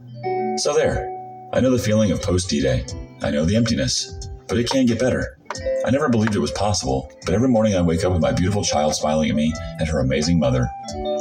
So 0.56 0.74
there. 0.74 1.21
I 1.54 1.60
know 1.60 1.70
the 1.70 1.78
feeling 1.78 2.10
of 2.10 2.22
post 2.22 2.48
D 2.48 2.62
Day. 2.62 2.86
I 3.20 3.30
know 3.30 3.44
the 3.44 3.56
emptiness, 3.56 4.26
but 4.48 4.56
it 4.56 4.70
can 4.70 4.86
get 4.86 4.98
better. 4.98 5.38
I 5.84 5.90
never 5.90 6.08
believed 6.08 6.34
it 6.34 6.38
was 6.38 6.50
possible, 6.52 7.12
but 7.26 7.34
every 7.34 7.48
morning 7.48 7.74
I 7.74 7.82
wake 7.82 8.04
up 8.04 8.12
with 8.14 8.22
my 8.22 8.32
beautiful 8.32 8.64
child 8.64 8.94
smiling 8.94 9.28
at 9.28 9.36
me 9.36 9.52
and 9.78 9.86
her 9.86 9.98
amazing 9.98 10.38
mother. 10.38 10.66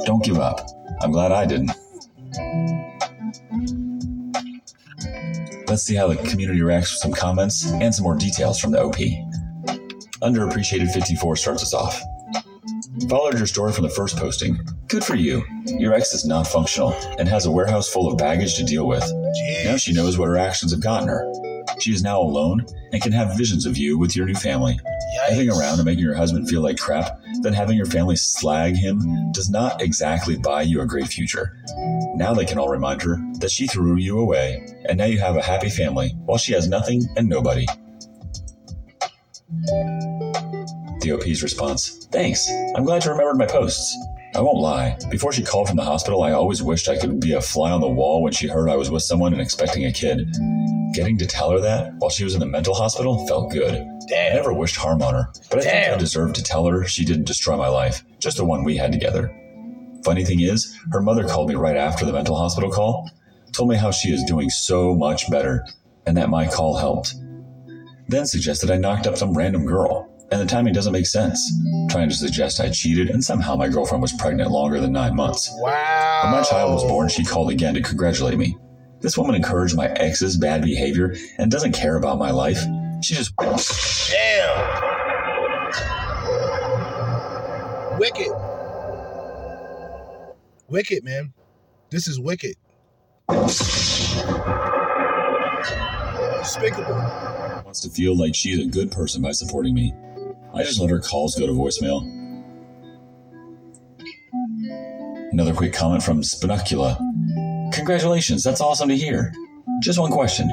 Don't 0.05 0.23
give 0.23 0.39
up. 0.39 0.69
I'm 1.01 1.11
glad 1.11 1.33
I 1.33 1.45
didn't. 1.45 1.71
Let's 5.67 5.83
see 5.83 5.95
how 5.95 6.07
the 6.07 6.15
community 6.29 6.61
reacts 6.61 6.93
with 6.93 6.99
some 6.99 7.11
comments 7.11 7.69
and 7.69 7.93
some 7.93 8.03
more 8.03 8.15
details 8.15 8.57
from 8.57 8.71
the 8.71 8.81
OP. 8.81 8.95
Underappreciated 10.21 10.93
54 10.93 11.35
starts 11.35 11.61
us 11.61 11.73
off. 11.73 12.01
Followed 13.09 13.37
your 13.37 13.47
story 13.47 13.73
from 13.73 13.83
the 13.83 13.89
first 13.89 14.15
posting. 14.15 14.57
Good 14.87 15.03
for 15.03 15.15
you. 15.15 15.43
Your 15.65 15.93
ex 15.93 16.13
is 16.13 16.25
not 16.25 16.47
functional 16.47 16.93
and 17.19 17.27
has 17.27 17.45
a 17.45 17.51
warehouse 17.51 17.89
full 17.89 18.09
of 18.09 18.17
baggage 18.17 18.55
to 18.55 18.63
deal 18.63 18.87
with. 18.87 19.03
Jeez. 19.35 19.65
Now 19.65 19.77
she 19.77 19.93
knows 19.93 20.17
what 20.17 20.27
her 20.27 20.37
actions 20.37 20.71
have 20.71 20.81
gotten 20.81 21.07
her. 21.07 21.31
She 21.79 21.93
is 21.93 22.03
now 22.03 22.19
alone 22.19 22.65
and 22.91 23.01
can 23.01 23.11
have 23.11 23.37
visions 23.37 23.65
of 23.65 23.77
you 23.77 23.97
with 23.97 24.15
your 24.15 24.25
new 24.25 24.35
family. 24.35 24.79
Having 25.29 25.49
around 25.49 25.79
and 25.79 25.85
making 25.85 26.03
your 26.03 26.15
husband 26.15 26.49
feel 26.49 26.61
like 26.61 26.77
crap, 26.77 27.19
then 27.41 27.53
having 27.53 27.77
your 27.77 27.85
family 27.85 28.15
slag 28.15 28.75
him 28.75 29.31
does 29.31 29.49
not 29.49 29.81
exactly 29.81 30.37
buy 30.37 30.61
you 30.61 30.81
a 30.81 30.85
great 30.85 31.07
future. 31.07 31.57
Now 32.15 32.33
they 32.33 32.45
can 32.45 32.57
all 32.57 32.69
remind 32.69 33.01
her 33.03 33.17
that 33.39 33.51
she 33.51 33.67
threw 33.67 33.97
you 33.97 34.19
away, 34.19 34.65
and 34.85 34.97
now 34.97 35.05
you 35.05 35.19
have 35.19 35.37
a 35.37 35.41
happy 35.41 35.69
family 35.69 36.09
while 36.25 36.37
she 36.37 36.53
has 36.53 36.67
nothing 36.67 37.03
and 37.15 37.27
nobody. 37.27 37.65
The 41.01 41.13
OP's 41.13 41.41
response 41.41 42.01
Thanks. 42.11 42.49
I'm 42.75 42.83
glad 42.83 43.05
you 43.05 43.11
remembered 43.11 43.37
my 43.37 43.45
posts. 43.45 43.97
I 44.33 44.39
won't 44.39 44.59
lie. 44.59 44.97
Before 45.09 45.33
she 45.33 45.43
called 45.43 45.67
from 45.67 45.75
the 45.75 45.83
hospital, 45.83 46.23
I 46.23 46.31
always 46.31 46.63
wished 46.63 46.87
I 46.87 46.97
could 46.97 47.19
be 47.19 47.33
a 47.33 47.41
fly 47.41 47.71
on 47.71 47.81
the 47.81 47.89
wall 47.89 48.23
when 48.23 48.31
she 48.31 48.47
heard 48.47 48.69
I 48.69 48.77
was 48.77 48.89
with 48.89 49.03
someone 49.03 49.33
and 49.33 49.41
expecting 49.41 49.85
a 49.85 49.91
kid. 49.91 50.33
Getting 50.93 51.17
to 51.17 51.25
tell 51.25 51.51
her 51.51 51.59
that 51.59 51.93
while 51.95 52.09
she 52.09 52.23
was 52.23 52.33
in 52.33 52.39
the 52.39 52.45
mental 52.45 52.73
hospital 52.73 53.27
felt 53.27 53.51
good. 53.51 53.85
Damn. 54.07 54.31
I 54.31 54.35
never 54.35 54.53
wished 54.53 54.77
harm 54.77 55.01
on 55.01 55.13
her, 55.13 55.29
but 55.49 55.59
I 55.59 55.61
think 55.63 55.93
I 55.93 55.97
deserved 55.97 56.35
to 56.35 56.43
tell 56.43 56.65
her 56.67 56.85
she 56.85 57.03
didn't 57.03 57.27
destroy 57.27 57.57
my 57.57 57.67
life, 57.67 58.05
just 58.19 58.37
the 58.37 58.45
one 58.45 58.63
we 58.63 58.77
had 58.77 58.93
together. 58.93 59.35
Funny 60.05 60.23
thing 60.23 60.39
is, 60.39 60.77
her 60.91 61.01
mother 61.01 61.27
called 61.27 61.49
me 61.49 61.55
right 61.55 61.77
after 61.77 62.05
the 62.05 62.13
mental 62.13 62.37
hospital 62.37 62.71
call, 62.71 63.09
told 63.51 63.69
me 63.69 63.75
how 63.75 63.91
she 63.91 64.13
is 64.13 64.23
doing 64.23 64.49
so 64.49 64.95
much 64.95 65.29
better, 65.29 65.65
and 66.05 66.15
that 66.15 66.29
my 66.29 66.47
call 66.47 66.77
helped. 66.77 67.15
Then 68.07 68.25
suggested 68.25 68.71
I 68.71 68.77
knocked 68.77 69.07
up 69.07 69.17
some 69.17 69.37
random 69.37 69.65
girl, 69.65 70.09
and 70.31 70.39
the 70.41 70.45
timing 70.45 70.73
doesn't 70.73 70.93
make 70.93 71.05
sense. 71.05 71.39
Trying 71.89 72.09
to 72.09 72.15
suggest 72.15 72.59
I 72.61 72.69
cheated, 72.69 73.09
and 73.09 73.23
somehow 73.23 73.55
my 73.55 73.67
girlfriend 73.67 74.01
was 74.01 74.13
pregnant 74.13 74.49
longer 74.49 74.79
than 74.79 74.93
nine 74.93 75.15
months. 75.15 75.49
Wow. 75.57 76.21
When 76.23 76.31
my 76.31 76.43
child 76.43 76.73
was 76.73 76.83
born, 76.85 77.09
she 77.09 77.25
called 77.25 77.51
again 77.51 77.73
to 77.73 77.81
congratulate 77.81 78.37
me. 78.37 78.57
This 79.01 79.17
woman 79.17 79.35
encouraged 79.35 79.75
my 79.75 79.87
ex's 79.87 80.37
bad 80.37 80.61
behavior 80.61 81.15
and 81.37 81.51
doesn't 81.51 81.73
care 81.73 81.97
about 81.97 82.17
my 82.17 82.31
life. 82.31 82.59
She 83.03 83.15
just. 83.15 83.35
Damn. 84.11 84.91
Wicked. 87.99 88.31
Wicked, 90.69 91.03
man. 91.03 91.33
This 91.89 92.07
is 92.07 92.19
wicked. 92.19 92.55
Despicable. 96.39 96.95
wants 97.65 97.81
to 97.81 97.89
feel 97.89 98.15
like 98.15 98.33
she's 98.33 98.59
a 98.59 98.65
good 98.65 98.91
person 98.91 99.21
by 99.21 99.31
supporting 99.31 99.73
me. 99.73 99.93
I 100.53 100.64
just 100.64 100.80
let 100.80 100.90
her 100.90 100.99
calls 100.99 101.36
go 101.36 101.48
to 101.48 101.53
voicemail. 101.53 102.02
Another 105.32 105.53
quick 105.53 105.73
comment 105.73 106.03
from 106.03 106.22
Spinocula. 106.22 106.98
Congratulations, 107.73 108.44
that's 108.44 108.60
awesome 108.60 108.90
to 108.90 108.98
hear. 108.98 109.34
Just 109.82 109.98
one 109.98 110.11
question. 110.11 110.49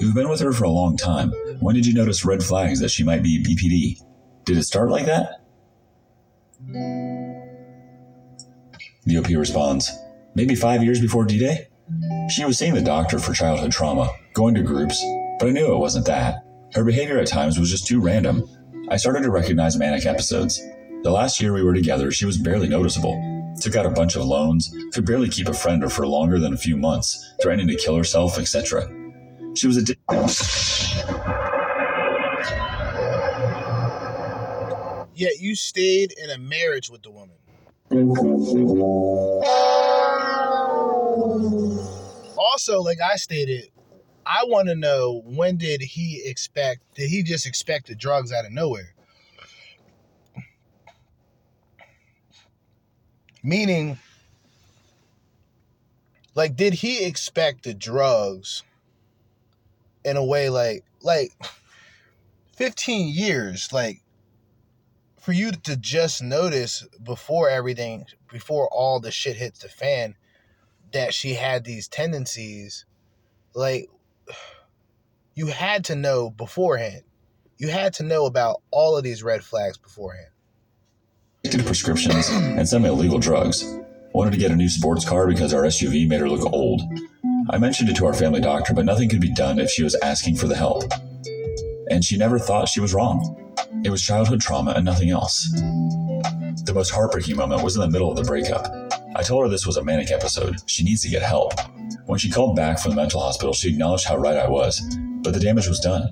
You've 0.00 0.14
been 0.14 0.28
with 0.28 0.40
her 0.40 0.52
for 0.52 0.64
a 0.64 0.70
long 0.70 0.96
time. 0.96 1.32
When 1.60 1.74
did 1.74 1.84
you 1.84 1.92
notice 1.92 2.24
red 2.24 2.42
flags 2.42 2.80
that 2.80 2.90
she 2.90 3.02
might 3.02 3.22
be 3.22 3.42
BPD? 3.42 4.02
Did 4.44 4.56
it 4.56 4.62
start 4.62 4.88
like 4.88 5.06
that? 5.06 5.42
The 9.04 9.18
OP 9.18 9.28
responds, 9.28 9.90
Maybe 10.34 10.54
five 10.54 10.84
years 10.84 11.00
before 11.00 11.24
D 11.24 11.38
Day? 11.38 11.68
She 12.30 12.44
was 12.44 12.56
seeing 12.56 12.74
the 12.74 12.80
doctor 12.80 13.18
for 13.18 13.32
childhood 13.32 13.72
trauma, 13.72 14.10
going 14.32 14.54
to 14.54 14.62
groups, 14.62 15.04
but 15.38 15.48
I 15.48 15.52
knew 15.52 15.74
it 15.74 15.78
wasn't 15.78 16.06
that. 16.06 16.44
Her 16.72 16.84
behavior 16.84 17.18
at 17.18 17.26
times 17.26 17.58
was 17.58 17.70
just 17.70 17.86
too 17.86 18.00
random. 18.00 18.48
I 18.90 18.96
started 18.96 19.22
to 19.22 19.30
recognize 19.30 19.76
manic 19.76 20.04
episodes. 20.04 20.60
The 21.02 21.10
last 21.10 21.40
year 21.40 21.52
we 21.52 21.62
were 21.62 21.72
together, 21.74 22.10
she 22.10 22.26
was 22.26 22.36
barely 22.36 22.68
noticeable. 22.68 23.14
Took 23.60 23.76
out 23.76 23.86
a 23.86 23.90
bunch 23.90 24.16
of 24.16 24.24
loans, 24.24 24.74
could 24.92 25.06
barely 25.06 25.28
keep 25.28 25.48
a 25.48 25.54
friend 25.54 25.84
or 25.84 25.88
for 25.88 26.06
longer 26.06 26.38
than 26.38 26.52
a 26.54 26.56
few 26.56 26.76
months, 26.76 27.34
threatening 27.40 27.68
to 27.68 27.76
kill 27.76 27.96
herself, 27.96 28.38
etc. 28.38 28.88
She 29.54 29.66
was 29.68 29.76
a. 29.76 29.84
Di- 29.84 29.94
Yet 35.14 35.38
you 35.40 35.54
stayed 35.54 36.12
in 36.12 36.30
a 36.30 36.38
marriage 36.38 36.90
with 36.90 37.02
the 37.02 37.10
woman. 37.10 37.36
Also, 42.36 42.80
like 42.80 42.98
I 43.00 43.16
stated, 43.16 43.68
I 44.24 44.44
want 44.44 44.68
to 44.68 44.74
know 44.74 45.22
when 45.24 45.56
did 45.56 45.80
he 45.80 46.22
expect? 46.24 46.82
Did 46.94 47.08
he 47.10 47.22
just 47.22 47.46
expect 47.46 47.88
the 47.88 47.94
drugs 47.94 48.32
out 48.32 48.44
of 48.44 48.52
nowhere? 48.52 48.94
Meaning, 53.42 53.98
like, 56.34 56.56
did 56.56 56.74
he 56.74 57.04
expect 57.04 57.64
the 57.64 57.74
drugs 57.74 58.62
in 60.04 60.16
a 60.16 60.24
way 60.24 60.48
like 60.48 60.84
like 61.02 61.32
15 62.56 63.08
years, 63.08 63.72
like 63.72 64.02
for 65.18 65.32
you 65.32 65.52
to 65.52 65.76
just 65.76 66.22
notice 66.22 66.86
before 67.02 67.48
everything, 67.48 68.06
before 68.30 68.68
all 68.68 69.00
the 69.00 69.10
shit 69.10 69.36
hits 69.36 69.60
the 69.60 69.68
fan, 69.68 70.14
that 70.92 71.14
she 71.14 71.34
had 71.34 71.64
these 71.64 71.88
tendencies, 71.88 72.84
like 73.54 73.88
you 75.34 75.46
had 75.46 75.84
to 75.86 75.94
know 75.94 76.30
beforehand. 76.30 77.02
You 77.58 77.68
had 77.68 77.94
to 77.94 78.02
know 78.02 78.26
about 78.26 78.62
all 78.70 78.96
of 78.96 79.04
these 79.04 79.22
red 79.22 79.44
flags 79.44 79.76
beforehand. 79.76 80.28
addicted 81.44 81.66
prescriptions 81.66 82.28
and 82.30 82.68
some 82.68 82.84
illegal 82.84 83.18
drugs. 83.18 83.64
Wanted 84.12 84.32
to 84.32 84.38
get 84.38 84.50
a 84.50 84.56
new 84.56 84.68
sports 84.68 85.04
car 85.08 85.26
because 85.26 85.54
our 85.54 85.62
SUV 85.62 86.08
made 86.08 86.20
her 86.20 86.28
look 86.28 86.52
old. 86.52 86.82
I 87.50 87.58
mentioned 87.58 87.88
it 87.88 87.96
to 87.96 88.06
our 88.06 88.14
family 88.14 88.40
doctor, 88.40 88.74
but 88.74 88.84
nothing 88.84 89.08
could 89.08 89.20
be 89.20 89.32
done 89.32 89.58
if 89.58 89.70
she 89.70 89.82
was 89.82 89.94
asking 90.02 90.36
for 90.36 90.46
the 90.46 90.56
help. 90.56 90.84
And 91.90 92.04
she 92.04 92.16
never 92.16 92.38
thought 92.38 92.68
she 92.68 92.80
was 92.80 92.94
wrong. 92.94 93.54
It 93.84 93.90
was 93.90 94.02
childhood 94.02 94.40
trauma 94.40 94.72
and 94.72 94.84
nothing 94.84 95.10
else. 95.10 95.48
The 96.64 96.72
most 96.74 96.90
heartbreaking 96.90 97.36
moment 97.36 97.62
was 97.62 97.76
in 97.76 97.82
the 97.82 97.88
middle 97.88 98.10
of 98.10 98.16
the 98.16 98.24
breakup. 98.24 98.66
I 99.16 99.22
told 99.22 99.42
her 99.42 99.48
this 99.48 99.66
was 99.66 99.76
a 99.76 99.84
manic 99.84 100.10
episode. 100.10 100.56
She 100.66 100.84
needs 100.84 101.02
to 101.02 101.08
get 101.08 101.22
help. 101.22 101.54
When 102.10 102.18
she 102.18 102.28
called 102.28 102.56
back 102.56 102.80
from 102.80 102.90
the 102.90 102.96
mental 102.96 103.20
hospital, 103.20 103.54
she 103.54 103.68
acknowledged 103.68 104.04
how 104.04 104.16
right 104.16 104.36
I 104.36 104.48
was, 104.48 104.80
but 105.22 105.32
the 105.32 105.38
damage 105.38 105.68
was 105.68 105.78
done. 105.78 106.08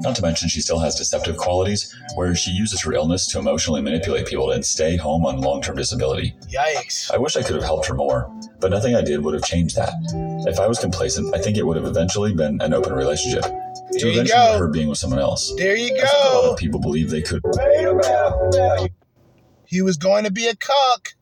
Not 0.00 0.16
to 0.16 0.22
mention, 0.22 0.48
she 0.48 0.62
still 0.62 0.78
has 0.78 0.94
deceptive 0.94 1.36
qualities 1.36 1.94
where 2.14 2.34
she 2.34 2.50
uses 2.50 2.80
her 2.80 2.94
illness 2.94 3.26
to 3.26 3.38
emotionally 3.38 3.82
manipulate 3.82 4.26
people 4.26 4.52
and 4.52 4.64
stay 4.64 4.96
home 4.96 5.26
on 5.26 5.42
long 5.42 5.60
term 5.60 5.76
disability. 5.76 6.34
Yikes. 6.50 7.12
I 7.12 7.18
wish 7.18 7.36
I 7.36 7.42
could 7.42 7.56
have 7.56 7.62
helped 7.62 7.84
her 7.88 7.94
more, 7.94 8.34
but 8.58 8.70
nothing 8.70 8.94
I 8.94 9.02
did 9.02 9.22
would 9.22 9.34
have 9.34 9.42
changed 9.42 9.76
that. 9.76 9.92
If 10.48 10.58
I 10.58 10.66
was 10.66 10.78
complacent, 10.78 11.34
I 11.34 11.38
think 11.42 11.58
it 11.58 11.66
would 11.66 11.76
have 11.76 11.84
eventually 11.84 12.34
been 12.34 12.58
an 12.62 12.72
open 12.72 12.94
relationship. 12.94 13.42
There 13.42 14.00
to 14.00 14.06
you 14.06 14.12
eventually 14.12 14.28
go. 14.28 14.58
her 14.58 14.68
being 14.68 14.88
with 14.88 14.96
someone 14.96 15.20
else. 15.20 15.52
There 15.58 15.76
you 15.76 15.94
I 15.94 15.98
a 15.98 16.34
lot 16.36 16.42
go. 16.44 16.52
of 16.52 16.58
people 16.58 16.80
believe 16.80 17.10
they 17.10 17.20
could. 17.20 17.42
He 19.66 19.82
was 19.82 19.98
going 19.98 20.24
to 20.24 20.32
be 20.32 20.48
a 20.48 20.54
cuck. 20.56 21.12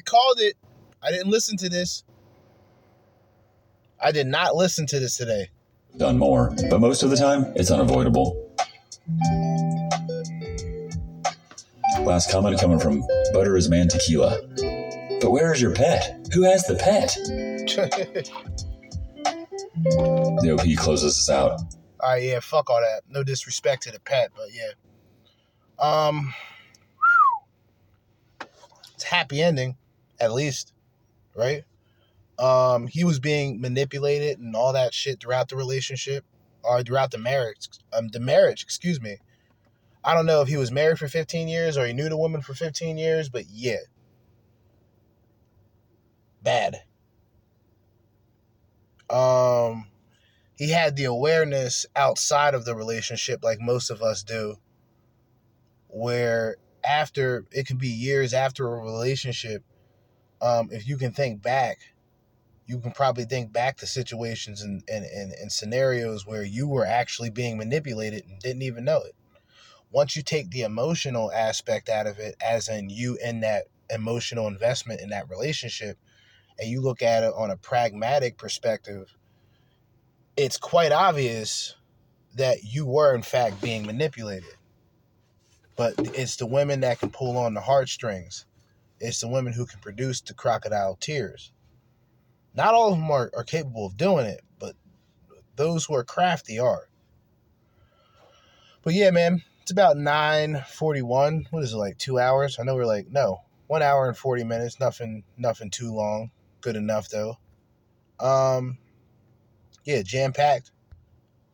I 0.00 0.02
called 0.02 0.40
it. 0.40 0.56
I 1.02 1.10
didn't 1.10 1.30
listen 1.30 1.58
to 1.58 1.68
this. 1.68 2.04
I 4.02 4.12
did 4.12 4.26
not 4.26 4.56
listen 4.56 4.86
to 4.86 4.98
this 4.98 5.18
today. 5.18 5.50
done 5.98 6.16
more, 6.16 6.56
but 6.70 6.80
most 6.80 7.02
of 7.02 7.10
the 7.10 7.18
time, 7.18 7.52
it's 7.54 7.70
unavoidable. 7.70 8.50
Last 12.00 12.30
comment 12.32 12.58
coming 12.58 12.78
from 12.78 13.02
Butter 13.34 13.58
is 13.58 13.68
Man 13.68 13.88
Tequila. 13.88 14.40
But 15.20 15.32
where 15.32 15.52
is 15.52 15.60
your 15.60 15.74
pet? 15.74 16.26
Who 16.32 16.44
has 16.44 16.62
the 16.64 16.76
pet? 16.76 17.14
The 20.42 20.56
OP 20.58 20.82
closes 20.82 21.18
us 21.18 21.30
out. 21.30 21.60
All 22.00 22.10
right, 22.10 22.22
yeah, 22.22 22.40
fuck 22.40 22.68
all 22.68 22.80
that. 22.80 23.02
No 23.08 23.22
disrespect 23.22 23.82
to 23.84 23.90
the 23.90 24.00
pet, 24.00 24.30
but 24.34 24.48
yeah. 24.52 24.72
Um, 25.78 26.34
it's 28.94 29.04
a 29.04 29.08
happy 29.08 29.42
ending, 29.42 29.76
at 30.20 30.32
least, 30.32 30.72
right? 31.34 31.64
Um, 32.38 32.86
he 32.86 33.04
was 33.04 33.18
being 33.18 33.60
manipulated 33.60 34.38
and 34.38 34.54
all 34.54 34.72
that 34.72 34.94
shit 34.94 35.20
throughout 35.20 35.48
the 35.48 35.56
relationship, 35.56 36.24
or 36.62 36.82
throughout 36.82 37.10
the 37.10 37.18
marriage. 37.18 37.68
Um, 37.92 38.08
the 38.08 38.20
marriage, 38.20 38.62
excuse 38.62 39.00
me. 39.00 39.18
I 40.02 40.14
don't 40.14 40.26
know 40.26 40.40
if 40.40 40.48
he 40.48 40.56
was 40.56 40.72
married 40.72 40.98
for 40.98 41.08
15 41.08 41.48
years 41.48 41.76
or 41.76 41.86
he 41.86 41.92
knew 41.92 42.08
the 42.08 42.16
woman 42.16 42.40
for 42.40 42.54
15 42.54 42.96
years, 42.96 43.28
but 43.28 43.44
yeah, 43.50 43.76
bad. 46.42 46.82
Um, 49.10 49.88
he 50.56 50.70
had 50.70 50.96
the 50.96 51.04
awareness 51.04 51.84
outside 51.96 52.54
of 52.54 52.64
the 52.64 52.74
relationship, 52.74 53.42
like 53.42 53.60
most 53.60 53.90
of 53.90 54.00
us 54.02 54.22
do, 54.22 54.56
where 55.88 56.56
after 56.84 57.44
it 57.50 57.66
can 57.66 57.76
be 57.76 57.88
years 57.88 58.32
after 58.32 58.66
a 58.66 58.78
relationship, 58.78 59.64
um, 60.40 60.68
if 60.70 60.88
you 60.88 60.96
can 60.96 61.12
think 61.12 61.42
back, 61.42 61.78
you 62.66 62.78
can 62.78 62.92
probably 62.92 63.24
think 63.24 63.52
back 63.52 63.76
to 63.78 63.86
situations 63.86 64.62
and, 64.62 64.82
and, 64.88 65.04
and, 65.04 65.32
and 65.32 65.50
scenarios 65.50 66.26
where 66.26 66.44
you 66.44 66.68
were 66.68 66.86
actually 66.86 67.30
being 67.30 67.58
manipulated 67.58 68.24
and 68.26 68.38
didn't 68.40 68.62
even 68.62 68.84
know 68.84 68.98
it. 68.98 69.14
Once 69.90 70.14
you 70.14 70.22
take 70.22 70.50
the 70.50 70.62
emotional 70.62 71.32
aspect 71.32 71.88
out 71.88 72.06
of 72.06 72.18
it, 72.18 72.36
as 72.40 72.68
in 72.68 72.88
you 72.88 73.18
in 73.22 73.40
that 73.40 73.64
emotional 73.92 74.46
investment 74.46 75.00
in 75.00 75.08
that 75.08 75.28
relationship, 75.28 75.98
and 76.60 76.70
you 76.70 76.80
look 76.80 77.02
at 77.02 77.24
it 77.24 77.32
on 77.34 77.50
a 77.50 77.56
pragmatic 77.56 78.38
perspective, 78.38 79.16
it's 80.36 80.56
quite 80.56 80.92
obvious 80.92 81.74
that 82.36 82.62
you 82.62 82.86
were 82.86 83.14
in 83.14 83.22
fact 83.22 83.60
being 83.60 83.84
manipulated. 83.84 84.54
But 85.76 85.94
it's 85.98 86.36
the 86.36 86.46
women 86.46 86.80
that 86.80 87.00
can 87.00 87.10
pull 87.10 87.36
on 87.36 87.54
the 87.54 87.60
heartstrings. 87.60 88.46
It's 89.00 89.20
the 89.20 89.28
women 89.28 89.52
who 89.52 89.66
can 89.66 89.80
produce 89.80 90.20
the 90.20 90.34
crocodile 90.34 90.96
tears. 90.96 91.52
Not 92.54 92.74
all 92.74 92.92
of 92.92 92.98
them 92.98 93.10
are, 93.10 93.30
are 93.34 93.44
capable 93.44 93.86
of 93.86 93.96
doing 93.96 94.26
it, 94.26 94.42
but 94.58 94.74
those 95.56 95.84
who 95.84 95.94
are 95.94 96.04
crafty 96.04 96.58
are. 96.58 96.88
But 98.82 98.94
yeah, 98.94 99.10
man, 99.10 99.42
it's 99.62 99.70
about 99.70 99.96
941. 99.96 101.46
What 101.50 101.62
is 101.62 101.72
it, 101.72 101.76
like 101.76 101.98
two 101.98 102.18
hours? 102.18 102.58
I 102.58 102.64
know 102.64 102.74
we're 102.74 102.86
like, 102.86 103.08
no, 103.10 103.42
one 103.66 103.82
hour 103.82 104.08
and 104.08 104.16
40 104.16 104.44
minutes. 104.44 104.80
Nothing, 104.80 105.22
nothing 105.36 105.70
too 105.70 105.92
long. 105.92 106.30
Good 106.60 106.76
enough 106.76 107.08
though. 107.08 107.38
Um, 108.18 108.78
yeah, 109.84 110.02
jam 110.02 110.32
packed. 110.32 110.72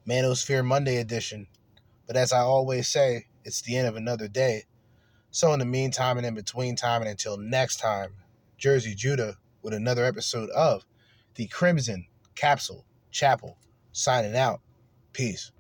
Manosphere 0.09 0.65
Monday 0.65 0.97
edition. 0.97 1.47
But 2.07 2.17
as 2.17 2.33
I 2.33 2.39
always 2.39 2.89
say, 2.89 3.27
it's 3.45 3.61
the 3.61 3.77
end 3.77 3.89
of 3.89 3.97
another 3.97 4.29
day. 4.29 4.65
So 5.37 5.53
in 5.53 5.59
the 5.59 5.67
meantime 5.67 6.17
and 6.17 6.27
in 6.27 6.33
between 6.33 6.77
time 6.77 7.03
and 7.03 7.11
until 7.11 7.37
next 7.37 7.77
time, 7.77 8.15
Jerzee 8.59 8.97
Judah 8.97 9.37
with 9.61 9.75
another 9.75 10.03
episode 10.03 10.49
of 10.49 10.87
the 11.35 11.47
Crimson 11.49 12.07
Capsule 12.35 12.87
Chapel. 13.11 13.59
Signing 13.93 14.35
out. 14.35 14.63
Peace. 15.13 15.53